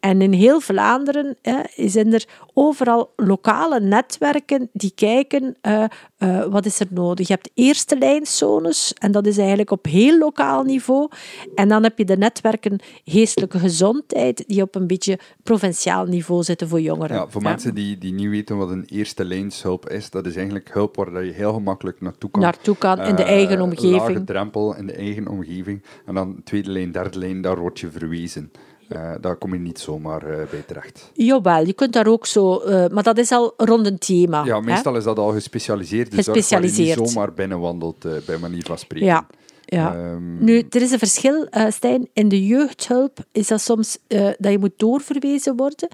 En 0.00 0.22
in 0.22 0.32
heel 0.32 0.60
Vlaanderen 0.60 1.36
zijn 1.76 2.12
er 2.12 2.24
overal 2.54 3.12
lokale 3.16 3.80
netwerken 3.80 4.68
die 4.72 4.92
kijken 4.94 5.56
eh, 5.60 5.84
eh, 6.18 6.44
wat 6.44 6.66
is 6.66 6.80
er 6.80 6.86
nodig. 6.90 7.26
Je 7.26 7.32
hebt 7.32 7.50
eerste 7.54 7.98
lijnzones, 7.98 8.94
en 8.98 9.12
dat 9.12 9.26
is 9.26 9.38
eigenlijk 9.38 9.70
op 9.70 9.84
heel 9.84 10.18
lokaal 10.18 10.62
niveau. 10.62 11.08
En 11.54 11.68
dan 11.68 11.82
heb 11.82 11.98
je 11.98 12.04
de 12.04 12.16
netwerken 12.16 12.78
geestelijke 13.04 13.58
gezondheid, 13.58 14.44
die 14.46 14.62
op 14.62 14.74
een 14.74 14.86
beetje 14.86 15.18
provinciaal 15.42 16.04
niveau 16.04 16.42
zitten 16.42 16.68
voor 16.68 16.80
jongeren. 16.80 17.16
Ja, 17.16 17.28
voor 17.28 17.42
mensen 17.42 17.74
die, 17.74 17.98
die 17.98 18.12
niet 18.12 18.28
weten 18.28 18.56
wat 18.56 18.70
een 18.70 18.84
eerste 18.88 19.24
lijnshulp 19.24 19.88
is, 19.88 20.10
dat 20.10 20.26
is 20.26 20.34
eigenlijk 20.34 20.70
hulp 20.72 20.96
waar 20.96 21.24
je 21.24 21.32
heel 21.32 21.52
gemakkelijk 21.52 22.00
naartoe 22.00 22.30
kan. 22.30 22.42
Naartoe 22.42 22.76
kan, 22.76 23.00
in 23.00 23.16
de 23.16 23.22
Eh, 23.22 23.28
eigen 23.28 23.58
Lage 23.58 23.70
omgeving. 23.70 24.26
drempel 24.26 24.76
in 24.76 24.86
de 24.86 24.92
eigen 24.92 25.28
omgeving. 25.28 25.82
En 26.06 26.14
dan 26.14 26.40
tweede 26.44 26.70
lijn, 26.70 26.92
derde 26.92 27.18
lijn, 27.18 27.40
daar 27.40 27.58
word 27.58 27.80
je 27.80 27.90
verwezen. 27.90 28.52
Uh, 28.92 29.12
daar 29.20 29.36
kom 29.36 29.52
je 29.52 29.58
niet 29.58 29.78
zomaar 29.78 30.30
uh, 30.30 30.36
bij 30.50 30.62
terecht. 30.66 31.10
Jawel, 31.14 31.66
je 31.66 31.72
kunt 31.72 31.92
daar 31.92 32.06
ook 32.06 32.26
zo... 32.26 32.62
Uh, 32.66 32.86
maar 32.88 33.02
dat 33.02 33.18
is 33.18 33.32
al 33.32 33.54
rond 33.56 33.86
een 33.86 33.98
thema. 33.98 34.44
Ja, 34.44 34.60
meestal 34.60 34.92
hè? 34.92 34.98
is 34.98 35.04
dat 35.04 35.18
al 35.18 35.32
gespecialiseerd. 35.32 36.10
Dus 36.10 36.24
gespecialiseerd. 36.24 36.94
je 36.94 37.00
niet 37.00 37.10
zomaar 37.10 37.32
binnenwandelt, 37.32 38.06
bij 38.26 38.38
manier 38.38 38.64
van 38.64 38.78
spreken. 38.78 39.06
Ja. 39.06 39.26
Ja. 39.64 39.96
Um, 39.96 40.36
nu, 40.44 40.66
er 40.70 40.82
is 40.82 40.90
een 40.90 40.98
verschil, 40.98 41.46
Stijn. 41.68 42.08
In 42.12 42.28
de 42.28 42.46
jeugdhulp 42.46 43.18
is 43.32 43.48
dat 43.48 43.60
soms 43.60 43.98
dat 44.38 44.50
je 44.50 44.58
moet 44.58 44.72
doorverwezen 44.76 45.56
worden. 45.56 45.88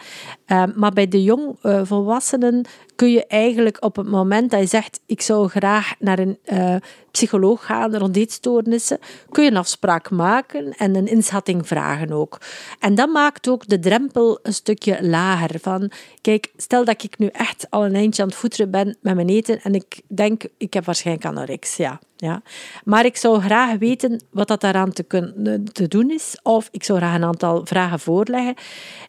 Uh, 0.47 0.64
maar 0.74 0.93
bij 0.93 1.09
de 1.09 1.23
jongvolwassenen 1.23 2.64
kun 2.97 3.10
je 3.10 3.27
eigenlijk 3.27 3.85
op 3.85 3.97
het 3.97 4.06
moment 4.06 4.51
dat 4.51 4.60
je 4.60 4.66
zegt 4.66 5.01
ik 5.06 5.20
zou 5.20 5.48
graag 5.48 5.94
naar 5.98 6.18
een 6.18 6.39
psycholoog 7.16 7.66
gaan 7.66 7.97
rond 7.97 8.16
eetstoornissen, 8.16 8.98
kun 9.31 9.44
je 9.44 9.51
een 9.51 9.56
afspraak 9.56 10.10
maken 10.10 10.73
en 10.73 10.97
een 10.97 11.06
inschatting 11.06 11.66
vragen 11.66 12.12
ook. 12.12 12.40
En 12.81 12.94
dat 12.94 13.09
maakt 13.09 13.48
ook 13.48 13.68
de 13.68 13.78
drempel 13.78 14.39
een 14.43 14.55
stukje 14.55 14.98
lager. 15.06 15.60
Van, 15.60 15.90
kijk, 16.20 16.52
stel 16.56 16.85
dat 16.85 17.02
ik 17.02 17.18
nu 17.18 17.27
echt 17.27 17.66
al 17.70 17.85
een 17.85 17.94
eindje 17.94 18.23
aan 18.23 18.28
het 18.28 18.36
voeteren 18.36 18.70
ben 18.70 18.97
met 19.01 19.14
mijn 19.14 19.28
eten 19.28 19.60
en 19.62 19.74
ik 19.74 20.01
denk, 20.09 20.43
ik 20.56 20.74
heb 20.74 20.85
waarschijnlijk 20.85 21.27
anorexia. 21.27 22.01
Ja. 22.16 22.43
Maar 22.85 23.05
ik 23.05 23.16
zou 23.16 23.40
graag 23.40 23.78
weten 23.78 24.23
wat 24.31 24.48
dat 24.48 24.60
daaraan 24.60 24.93
te, 24.93 25.02
kunnen, 25.02 25.64
te 25.73 25.89
doen 25.89 26.10
is, 26.10 26.39
of 26.43 26.68
ik 26.70 26.85
zou 26.85 26.98
graag 26.98 27.14
een 27.14 27.24
aantal 27.24 27.66
vragen 27.66 28.01
voorleggen. 28.01 28.55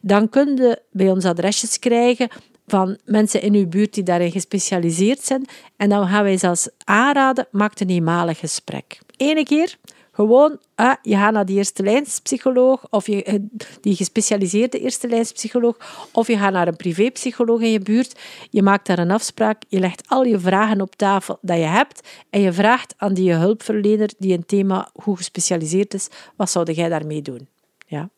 Dan 0.02 0.28
kun 0.28 0.56
je 0.56 0.82
bij 0.90 1.10
ons 1.10 1.24
adresjes 1.24 1.78
krijgen 1.78 2.28
van 2.68 2.98
mensen 3.04 3.42
in 3.42 3.54
uw 3.54 3.66
buurt 3.66 3.94
die 3.94 4.02
daarin 4.02 4.30
gespecialiseerd 4.30 5.20
zijn. 5.20 5.44
En 5.76 5.88
dan 5.88 6.08
gaan 6.08 6.22
wij 6.22 6.38
zelfs 6.38 6.68
aanraden, 6.84 7.46
maak 7.50 7.80
een 7.80 7.88
eenmalig 7.88 8.38
gesprek. 8.38 8.98
Ene 9.16 9.44
keer, 9.44 9.76
gewoon, 10.12 10.58
ah, 10.74 10.94
je 11.02 11.16
gaat 11.16 11.32
naar 11.32 11.46
die 11.46 11.56
eerste 11.56 11.82
lijnspsycholoog, 11.82 12.86
of 12.90 13.06
je, 13.06 13.22
eh, 13.22 13.34
die 13.80 13.96
gespecialiseerde 13.96 14.80
eerste 14.80 15.08
lijnspsycholoog, 15.08 15.76
of 16.12 16.26
je 16.26 16.36
gaat 16.36 16.52
naar 16.52 16.68
een 16.68 16.76
privépsycholoog 16.76 17.60
in 17.60 17.70
je 17.70 17.80
buurt. 17.80 18.20
Je 18.50 18.62
maakt 18.62 18.86
daar 18.86 18.98
een 18.98 19.10
afspraak, 19.10 19.62
je 19.68 19.78
legt 19.78 20.02
al 20.08 20.24
je 20.24 20.38
vragen 20.38 20.80
op 20.80 20.96
tafel 20.96 21.38
dat 21.40 21.56
je 21.56 21.64
hebt, 21.64 22.08
en 22.30 22.40
je 22.40 22.52
vraagt 22.52 22.94
aan 22.96 23.14
die 23.14 23.32
hulpverlener 23.32 24.10
die 24.18 24.32
een 24.32 24.46
thema 24.46 24.90
goed 24.94 25.16
gespecialiseerd 25.16 25.94
is, 25.94 26.08
wat 26.36 26.50
zou 26.50 26.72
jij 26.72 26.88
daarmee 26.88 27.22
doen? 27.22 27.48
Ja. 27.86 28.10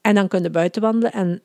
En 0.00 0.14
dan 0.14 0.28
kun 0.28 0.42
je 0.42 0.50
buiten 0.50 0.82
wandelen 0.82 1.12
en 1.12 1.42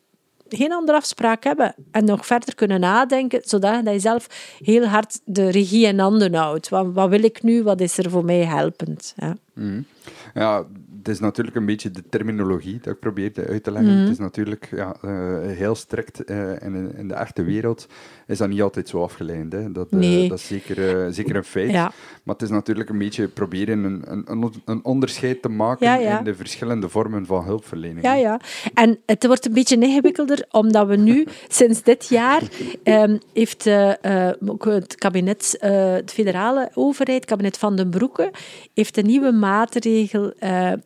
geen 0.50 0.74
andere 0.74 0.98
afspraak 0.98 1.44
hebben 1.44 1.76
en 1.92 2.06
nog 2.06 2.26
verder 2.26 2.56
kunnen 2.56 2.80
nadenken, 2.80 3.42
zodat 3.44 3.86
je 3.86 4.00
zelf 4.00 4.28
heel 4.64 4.86
hard 4.86 5.20
de 5.26 5.50
regie 5.50 5.88
in 5.88 6.00
handen 6.00 6.34
houdt. 6.34 6.70
Wat, 6.70 7.10
wil 7.10 7.24
ik 7.24 7.44
nu? 7.44 7.64
Wat 7.64 7.82
is 7.82 7.98
er 7.98 8.10
voor 8.10 8.26
mij 8.26 8.46
helpend? 8.46 9.14
Ja. 9.16 9.36
Mm. 9.54 9.86
ja, 10.34 10.66
het 11.06 11.14
is 11.14 11.20
natuurlijk 11.20 11.56
een 11.56 11.66
beetje 11.66 11.92
de 11.92 12.04
terminologie 12.10 12.80
dat 12.82 12.94
ik 12.94 13.00
probeerde 13.00 13.48
uit 13.48 13.64
te 13.64 13.72
leggen. 13.72 13.94
Mm. 13.94 14.00
Het 14.00 14.10
is 14.10 14.18
natuurlijk 14.18 14.68
ja, 14.72 14.96
uh, 15.06 15.12
heel 15.42 15.76
strikt 15.76 16.30
uh, 16.30 16.62
in, 16.62 16.96
in, 16.98 17.08
de 17.08 17.14
echte 17.14 17.44
wereld 17.44 17.88
is 18.28 18.38
dat 18.38 18.50
niet 18.50 18.62
altijd 18.62 18.90
zo 18.90 19.04
afgeleid. 19.04 19.52
Hè. 19.52 19.72
Dat, 19.72 19.88
uh, 19.92 20.00
nee. 20.00 20.30
dat 20.30 20.38
is 20.38 20.48
zeker, 20.48 21.14
zeker 21.14 21.36
een 21.36 21.44
feit. 21.44 21.72
Ja. 21.72 21.92
Maar 22.24 22.36
het 22.36 22.42
is 22.42 22.50
natuurlijk 22.50 22.90
een 22.90 22.98
beetje 22.98 23.28
proberen 23.28 23.84
een, 23.84 24.04
een, 24.26 24.52
een 24.66 24.84
onderscheid 24.84 25.42
te 25.42 25.50
maken 25.50 26.02
ja, 26.02 26.18
in 26.18 26.24
de 26.24 26.36
verschillende 26.36 26.90
vormen 26.90 27.26
van 27.26 27.44
hulpverlening. 27.44 28.02
Ja, 28.02 28.14
ja. 28.14 28.40
En 28.74 29.00
het 29.06 29.26
wordt 29.26 29.46
een 29.46 29.54
beetje 29.54 29.80
ingewikkelder, 29.80 30.46
omdat 30.52 30.88
we 30.88 30.96
nu 30.96 31.28
sinds 31.48 31.84
dit 31.84 32.08
jaar 32.08 32.42
um, 32.84 33.20
heeft 33.34 33.64
het 33.64 34.96
kabinet, 34.96 35.58
de 35.60 36.04
federale 36.06 36.70
overheid, 36.74 37.20
het 37.20 37.30
kabinet 37.30 37.58
van 37.58 37.76
den 37.76 37.90
Broeke, 37.90 38.32
heeft 38.74 38.98
een 38.98 39.06
nieuwe 39.06 39.32
maatregel 39.32 40.34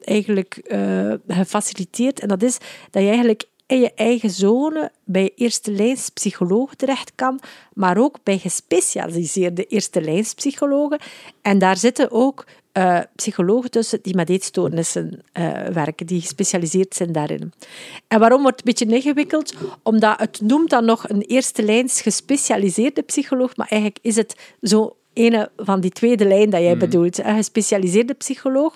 eigenlijk 0.10 0.62
uh, 0.68 1.14
gefaciliteerd. 1.28 2.20
En 2.20 2.28
dat 2.28 2.44
is 2.44 2.58
dat 2.92 3.02
je 3.02 3.10
eigenlijk 3.10 3.44
in 3.70 3.80
je 3.80 3.94
eigen 3.94 4.30
zone 4.30 4.92
bij 5.04 5.32
eerste 5.36 5.72
lijns 5.72 6.10
psycholoog 6.10 6.76
terecht 6.76 7.12
kan, 7.16 7.40
maar 7.74 7.98
ook 7.98 8.18
bij 8.24 8.38
gespecialiseerde 8.38 9.66
eerste 9.66 10.02
lijns 10.02 10.34
psychologen. 10.34 11.00
En 11.42 11.60
daar 11.60 11.78
zitten 11.78 12.12
ook 12.12 12.46
uh, 12.74 13.00
psychologen 13.16 13.72
tussen 13.72 14.00
die 14.02 14.16
met 14.16 14.30
eetstoornissen 14.30 15.22
uh, 15.34 15.52
werken, 15.68 16.06
die 16.06 16.22
gespecialiseerd 16.22 16.96
zijn 16.96 17.12
daarin. 17.12 17.54
En 18.08 18.20
waarom 18.20 18.42
wordt 18.42 18.60
het 18.60 18.68
een 18.68 18.88
beetje 18.88 18.96
ingewikkeld? 18.96 19.54
Omdat 19.84 20.20
het 20.20 20.42
noemt 20.42 20.70
dan 20.70 20.86
nog 20.86 21.10
een 21.10 21.22
eerste 21.22 21.64
lijns 21.64 22.02
gespecialiseerde 22.02 23.02
psycholoog, 23.02 23.56
maar 23.56 23.68
eigenlijk 23.68 24.00
is 24.02 24.16
het 24.16 24.36
zo 24.62 24.96
ene 25.14 25.52
van 25.58 25.80
die 25.80 25.92
tweede 25.92 26.26
lijn 26.26 26.50
dat 26.50 26.62
jij 26.62 26.74
mm. 26.74 26.80
bedoelt, 26.80 27.18
een 27.18 27.36
gespecialiseerde 27.36 28.14
psycholoog. 28.14 28.76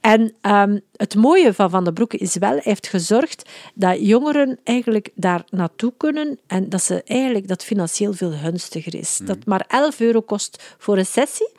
En 0.00 0.34
um, 0.42 0.80
het 0.98 1.14
mooie 1.14 1.54
van 1.54 1.70
Van 1.70 1.84
den 1.84 1.94
Broeke 1.94 2.16
is 2.16 2.36
wel, 2.36 2.50
hij 2.50 2.60
heeft 2.62 2.88
gezorgd 2.88 3.48
dat 3.74 3.98
jongeren 4.00 4.58
eigenlijk 4.64 5.10
daar 5.14 5.44
naartoe 5.50 5.92
kunnen 5.96 6.38
en 6.46 6.68
dat 6.68 6.82
ze 6.82 7.02
eigenlijk 7.02 7.48
dat 7.48 7.64
financieel 7.64 8.12
veel 8.12 8.30
gunstiger 8.30 8.94
is. 8.94 9.18
Mm. 9.20 9.26
Dat 9.26 9.44
maar 9.44 9.64
11 9.68 10.00
euro 10.00 10.20
kost 10.20 10.76
voor 10.78 10.98
een 10.98 11.06
sessie. 11.06 11.52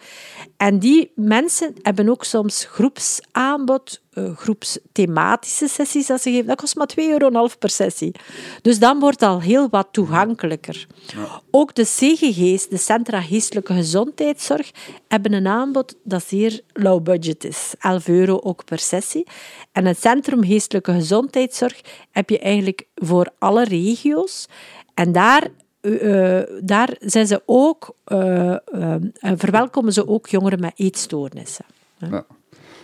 En 0.57 0.80
die 0.80 1.11
mensen 1.16 1.74
hebben 1.82 2.10
ook 2.10 2.24
soms 2.24 2.66
groepsaanbod, 2.66 4.02
uh, 4.14 4.38
groepsthematische 4.38 5.68
sessies 5.68 6.07
dat 6.07 6.22
ze 6.22 6.30
geven. 6.32 6.48
Dat 6.48 6.57
kost 6.57 6.76
maar 6.76 6.90
2,5 6.99 7.06
euro 7.10 7.48
per 7.60 7.70
sessie. 7.70 8.16
Dus 8.61 8.80
dan 8.80 8.99
wordt 8.99 9.22
al 9.22 9.41
heel 9.41 9.70
wat 9.70 9.88
toegankelijker. 9.91 10.88
Ja. 11.16 11.41
Ook 11.52 11.76
de 11.76 11.84
CGG's, 11.84 12.68
de 12.68 12.78
Centra 12.78 13.22
Geestelijke 13.22 13.74
Gezondheidszorg, 13.74 14.72
hebben 15.07 15.34
een 15.34 15.48
aanbod 15.48 15.95
dat 16.03 16.24
zeer 16.28 16.61
low 16.74 17.03
budget 17.03 17.44
is. 17.44 17.74
11 17.80 18.07
euro 18.07 18.40
ook 18.44 18.66
per 18.66 18.80
sessie. 18.80 19.28
En 19.72 19.85
het 19.85 19.99
Centrum 19.99 20.43
Geestelijke 20.43 20.93
Gezondheidszorg 20.93 21.81
heb 22.11 22.30
je 22.30 22.39
eigenlijk 22.39 22.88
voor 22.95 23.30
alle 23.38 23.64
regio's. 23.64 24.47
En 24.93 25.11
daar 25.11 25.47
uh, 25.81 26.41
daar 26.61 26.95
zijn 26.99 27.27
ze 27.27 27.41
ook, 27.45 27.95
uh, 28.07 28.56
uh, 28.73 28.95
verwelkomen 29.22 29.93
ze 29.93 30.07
ook 30.07 30.27
jongeren 30.27 30.60
met 30.60 30.73
eetstoornissen. 30.76 31.65
Ja. 31.97 32.26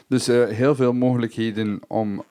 Dus 0.08 0.28
heel 0.28 0.76
veel 0.76 0.94
mogelijkheden 0.94 1.80
om 1.88 2.24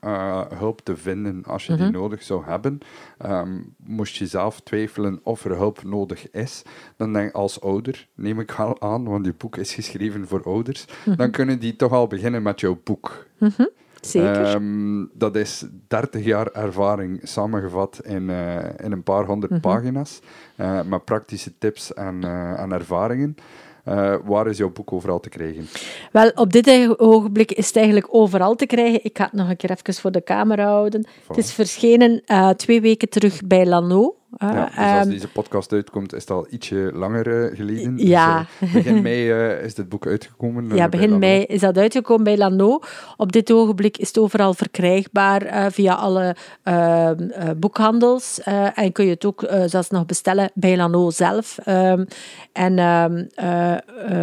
hulp 0.54 0.80
te 0.80 0.96
vinden 0.96 1.44
als 1.46 1.66
je 1.66 1.76
die 1.76 1.84
mhm. 1.84 1.92
nodig 1.92 2.22
zou 2.22 2.44
hebben. 2.44 2.78
Um, 3.26 3.74
moest 3.76 4.16
je 4.16 4.26
zelf 4.26 4.60
twijfelen 4.60 5.20
of 5.22 5.44
er 5.44 5.56
hulp 5.56 5.82
nodig 5.82 6.30
is, 6.30 6.62
dan 6.96 7.12
denk 7.12 7.28
ik 7.28 7.34
als 7.34 7.60
ouder, 7.60 8.08
neem 8.14 8.40
ik 8.40 8.50
wel 8.50 8.80
aan, 8.80 9.04
want 9.04 9.26
je 9.26 9.34
boek 9.38 9.56
is 9.56 9.74
geschreven 9.74 10.28
voor 10.28 10.42
ouders, 10.42 10.84
mhm. 11.04 11.16
dan 11.16 11.30
kunnen 11.30 11.58
die 11.58 11.76
toch 11.76 11.92
al 11.92 12.06
beginnen 12.06 12.42
met 12.42 12.60
jouw 12.60 12.80
boek. 12.84 13.26
Mhm. 13.38 13.64
Zeker. 14.06 14.54
Um, 14.54 15.10
dat 15.12 15.36
is 15.36 15.64
30 15.88 16.24
jaar 16.24 16.46
ervaring 16.52 17.20
samengevat 17.22 18.00
in, 18.02 18.22
uh, 18.22 18.56
in 18.76 18.92
een 18.92 19.02
paar 19.02 19.24
honderd 19.24 19.52
mm 19.52 19.58
-hmm. 19.62 19.70
pagina's, 19.72 20.20
uh, 20.56 20.80
met 20.82 21.04
praktische 21.04 21.58
tips 21.58 21.94
en, 21.94 22.20
uh, 22.24 22.60
en 22.60 22.72
ervaringen. 22.72 23.36
waar 24.24 24.46
is 24.46 24.58
jouw 24.58 24.70
boek 24.70 24.92
overal 24.92 25.20
te 25.20 25.28
krijgen? 25.28 25.66
Wel, 26.12 26.30
op 26.34 26.52
dit 26.52 26.98
ogenblik 26.98 27.52
is 27.52 27.66
het 27.66 27.76
eigenlijk 27.76 28.06
overal 28.10 28.54
te 28.54 28.66
krijgen. 28.66 29.04
Ik 29.04 29.18
ga 29.18 29.24
het 29.24 29.32
nog 29.32 29.48
een 29.48 29.56
keer 29.56 29.70
even 29.70 29.94
voor 29.94 30.10
de 30.10 30.22
camera 30.22 30.64
houden. 30.64 31.06
Voilà. 31.06 31.26
Het 31.26 31.36
is 31.36 31.52
verschenen 31.52 32.22
twee 32.56 32.80
weken 32.80 33.08
terug 33.08 33.40
bij 33.46 33.66
Lano. 33.66 34.14
Ja, 34.38 34.64
dus 34.64 34.76
als 34.76 34.76
ehm, 34.76 35.08
deze 35.08 35.28
podcast 35.28 35.72
uitkomt, 35.72 36.12
is 36.12 36.20
het 36.20 36.30
al 36.30 36.46
ietsje 36.50 36.90
langer 36.94 37.26
uh, 37.26 37.56
geleden. 37.56 37.98
Ja. 37.98 38.46
Dus, 38.60 38.68
uh, 38.68 38.74
begin 38.74 39.02
mei 39.02 39.32
uh, 39.32 39.64
is 39.64 39.74
dit 39.74 39.88
boek 39.88 40.06
uitgekomen. 40.06 40.76
ja, 40.76 40.88
begin 40.88 41.18
mei 41.18 41.42
is 41.42 41.60
dat 41.60 41.78
uitgekomen 41.78 42.24
bij 42.24 42.36
Lano. 42.36 42.80
Op 43.16 43.32
dit 43.32 43.52
ogenblik 43.52 43.98
is 43.98 44.08
het 44.08 44.18
overal 44.18 44.54
verkrijgbaar 44.54 45.72
via 45.72 45.94
alle 45.94 46.36
ehm, 46.62 47.28
boekhandels. 47.56 48.40
en 48.74 48.92
kun 48.92 49.04
je 49.04 49.10
het 49.10 49.24
ook 49.24 49.46
zelfs 49.66 49.90
nog 49.90 50.06
bestellen 50.06 50.50
bij 50.54 50.76
Lano 50.76 51.10
zelf. 51.10 51.58
Um, 51.68 52.06
en 52.52 52.78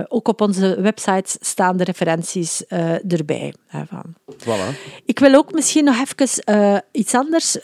ook 0.08 0.28
op 0.28 0.42
onze 0.42 0.82
websites 0.82 1.38
staan 1.40 1.78
de 1.78 1.84
referenties 1.84 2.66
erbij. 3.08 3.54
Voilà. 4.38 4.76
Ik 5.06 5.20
wil 5.20 5.36
ook 5.36 5.52
misschien 5.54 5.84
nog 5.84 5.96
even 6.00 6.84
iets 6.92 7.16
anders 7.16 7.58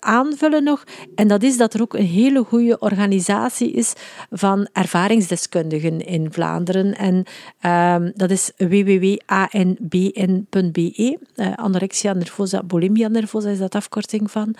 aanvullen 0.00 0.64
nog. 0.64 0.84
En 1.14 1.28
dat 1.28 1.42
is 1.42 1.56
dat 1.56 1.74
er 1.74 1.80
ook 1.80 1.94
een 1.94 2.06
hele 2.06 2.44
goede 2.44 2.78
organisatie 2.78 3.70
is 3.70 3.92
van 4.30 4.68
ervaringsdeskundigen 4.72 6.00
in 6.00 6.32
Vlaanderen. 6.32 6.96
En 6.96 7.24
um, 7.70 8.12
dat 8.14 8.30
is 8.30 8.50
www.anbn.be. 8.56 9.18
Uh, 11.36 11.52
anorexia 11.54 12.12
nervosa, 12.12 12.62
bulimia 12.62 13.08
nervosa 13.08 13.48
is 13.48 13.58
dat 13.58 13.74
afkorting 13.74 14.30
van. 14.30 14.54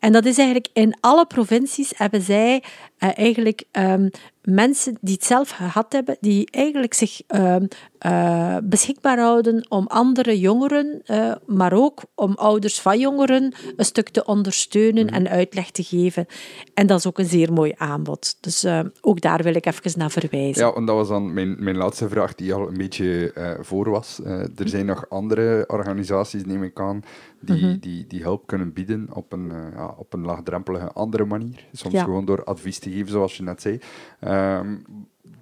En 0.00 0.12
dat 0.12 0.24
is 0.24 0.36
eigenlijk 0.36 0.68
in 0.72 0.96
alle 1.00 1.26
provincies 1.26 1.92
hebben 1.96 2.22
zij 2.22 2.62
uh, 3.02 3.10
eigenlijk 3.14 3.64
um, 3.72 4.10
mensen 4.42 4.98
die 5.00 5.14
het 5.14 5.24
zelf 5.24 5.50
gehad 5.50 5.92
hebben, 5.92 6.16
die 6.20 6.48
eigenlijk 6.50 6.94
zich 6.94 7.20
uh, 7.28 8.56
beschikbaar 8.62 9.18
houden 9.18 9.66
om 9.68 9.86
andere 9.86 10.38
jongeren, 10.38 11.02
uh, 11.06 11.32
maar 11.46 11.72
ook 11.72 12.02
om 12.14 12.34
ouders 12.34 12.80
van 12.80 12.98
jongeren, 12.98 13.54
een 13.76 13.84
stuk 13.84 14.08
te 14.08 14.24
ondersteunen 14.24 15.08
en 15.08 15.28
uitleg 15.28 15.70
te 15.70 15.82
geven. 15.82 16.26
En 16.74 16.86
dat 16.86 16.98
is 16.98 17.06
ook 17.06 17.18
een 17.18 17.24
zeer 17.24 17.52
mooi 17.52 17.72
aanbod. 17.76 18.36
Dus 18.40 18.66
ook 19.00 19.20
daar 19.20 19.42
wil 19.42 19.54
ik 19.54 19.66
even 19.66 19.98
naar 19.98 20.10
verwijzen. 20.10 20.66
Ja, 20.66 20.72
en 20.72 20.84
dat 20.84 20.96
was 20.96 21.08
dan 21.08 21.32
mijn, 21.32 21.56
mijn 21.58 21.76
laatste 21.76 22.08
vraag 22.08 22.34
die 22.34 22.54
al 22.54 22.68
een 22.68 22.76
beetje 22.76 23.32
voor 23.60 23.90
was. 23.90 24.20
er 24.56 24.68
zijn 24.68 24.86
nog 24.86 25.08
andere 25.08 25.64
organisaties, 25.66 26.44
neem 26.44 26.62
ik 26.62 26.80
aan, 26.80 27.02
die, 27.42 27.66
Mhm. 27.66 27.78
die, 27.78 28.06
die 28.06 28.22
hulp 28.22 28.46
kunnen 28.46 28.72
bieden 28.72 29.08
op 29.12 29.32
een, 29.32 29.50
eh, 29.50 29.66
ja, 29.74 29.94
op 29.96 30.12
een 30.12 30.24
laagdrempelige 30.24 30.92
andere 30.92 31.24
manier. 31.24 31.66
Soms 31.72 31.94
Ja. 31.94 32.04
gewoon 32.04 32.24
door 32.24 32.44
advies 32.44 32.78
te 32.78 32.90
geven, 32.90 33.08
zoals 33.12 33.36
je 33.36 33.42
net 33.42 33.62
zei. 33.62 33.78
Ehm, 34.20 34.76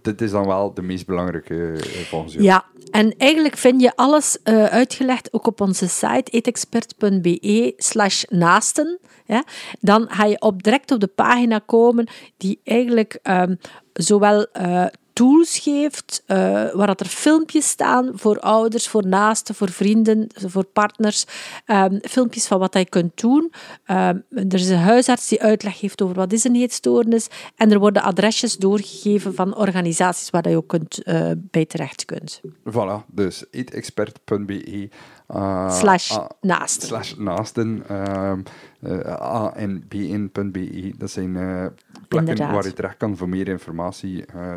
dit 0.02 0.20
is 0.20 0.31
dan 0.31 0.47
wel 0.47 0.74
de 0.74 0.82
meest 0.82 1.06
belangrijke 1.06 1.72
eh, 1.72 1.82
volgens 1.82 2.32
jou. 2.32 2.44
Ja, 2.44 2.64
en 2.90 3.14
eigenlijk 3.18 3.56
vind 3.56 3.81
je 3.81 3.97
alles 3.97 4.43
eh, 4.43 4.64
uitgelegd 4.64 5.32
ook 5.32 5.47
op 5.47 5.60
onze 5.60 5.89
site 5.89 6.31
eetexpert.be 6.31 7.74
slash 7.77 8.24
naasten. 8.28 8.98
Ja. 9.27 9.44
Dan 9.81 10.06
ga 10.10 10.24
je 10.24 10.40
op, 10.40 10.62
direct 10.62 10.90
op 10.90 11.01
de 11.01 11.06
pagina 11.06 11.59
komen 11.66 12.09
die 12.36 12.60
eigenlijk 12.64 13.18
ehm, 13.22 13.55
zowel 13.93 14.47
tools 15.20 15.59
geeft, 15.59 16.22
eh, 16.26 16.36
waar 16.72 16.86
dat 16.86 17.01
er 17.01 17.06
filmpjes 17.06 17.68
staan 17.68 18.10
voor 18.14 18.38
ouders, 18.38 18.88
voor 18.88 19.06
naasten, 19.06 19.55
voor 19.55 19.70
vrienden, 19.70 20.26
voor 20.34 20.64
partners. 20.64 21.24
ehm, 21.64 21.98
filmpjes 22.02 22.47
van 22.47 22.59
wat 22.59 22.74
je 22.74 22.88
kunt 22.88 23.20
doen. 23.20 23.52
Ehm, 23.84 24.18
er 24.30 24.55
is 24.55 24.68
een 24.68 24.76
huisarts 24.76 25.28
die 25.28 25.42
uitleg 25.42 25.78
geeft 25.78 26.02
over 26.02 26.14
wat 26.14 26.32
is 26.32 26.44
een 26.44 26.55
eetstoornis. 26.55 27.28
En 27.56 27.72
er 27.72 27.78
worden 27.78 28.02
adresjes 28.02 28.56
doorgegeven 28.56 29.34
van 29.34 29.56
organisaties 29.56 30.30
waar 30.30 30.48
je 30.48 30.56
ook 30.56 30.68
kunt, 30.68 31.02
eh, 31.02 31.30
bij 31.36 31.64
terecht 31.64 32.05
kunt. 32.05 32.40
Voilà, 32.70 33.06
dus 33.06 33.44
eetexpert.be 33.51 34.88
eh, 35.35 35.70
slash 35.70 36.11
ah, 36.16 36.28
naasten. 36.40 36.89
slash 36.89 37.15
naasten 37.15 37.82
ehm, 37.89 38.40
eh, 38.81 39.07
a 39.23 39.52
en 39.55 39.85
bn.be. 39.89 40.93
Dat 40.98 41.11
zijn 41.11 41.36
eh, 41.36 41.66
plekken 42.09 42.19
Inderdaad. 42.19 42.55
waar 42.55 42.65
je 42.65 42.73
terecht 42.73 42.97
kan 42.97 43.16
voor 43.16 43.28
meer 43.28 43.48
informatie. 43.48 44.24
Eh, 44.27 44.55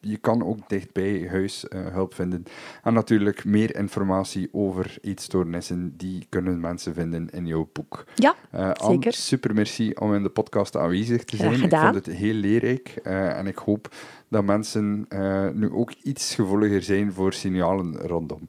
je 0.00 0.16
kan 0.16 0.44
ook 0.44 0.68
dicht 0.68 0.92
bij 0.92 1.26
huis 1.30 1.68
eh, 1.68 1.86
hulp 1.86 2.14
vinden. 2.14 2.42
En 2.82 2.94
natuurlijk 2.94 3.44
meer 3.44 3.76
informatie 3.76 4.48
over 4.52 4.96
eetstoornissen, 5.00 5.94
die 5.96 6.26
kunnen 6.28 6.60
mensen 6.60 6.94
vinden 6.94 7.30
in 7.30 7.46
jouw 7.46 7.68
boek. 7.72 8.04
Ja, 8.14 8.34
Eh, 8.50 8.60
Anne, 8.70 8.92
zeker. 8.92 9.12
super 9.12 9.54
merci 9.54 9.92
om 9.94 10.14
in 10.14 10.22
de 10.22 10.28
podcast 10.28 10.76
aanwezig 10.76 11.24
te 11.24 11.36
zijn. 11.36 11.62
Ik 11.62 11.74
vond 11.76 11.94
het 11.94 12.06
heel 12.06 12.34
leerrijk 12.34 12.88
eh, 13.02 13.38
en 13.38 13.46
ik 13.46 13.58
hoop 13.58 13.88
dat 14.28 14.44
mensen 14.44 15.06
eh, 15.08 15.48
nu 15.54 15.70
ook 15.72 15.92
iets 16.02 16.34
gevoeliger 16.34 16.82
zijn 16.82 17.12
voor 17.12 17.32
signalen 17.32 17.96
rondom. 17.96 18.48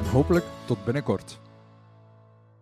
hopelijk 0.11 0.45
tot 0.65 0.83
binnenkort. 0.85 1.40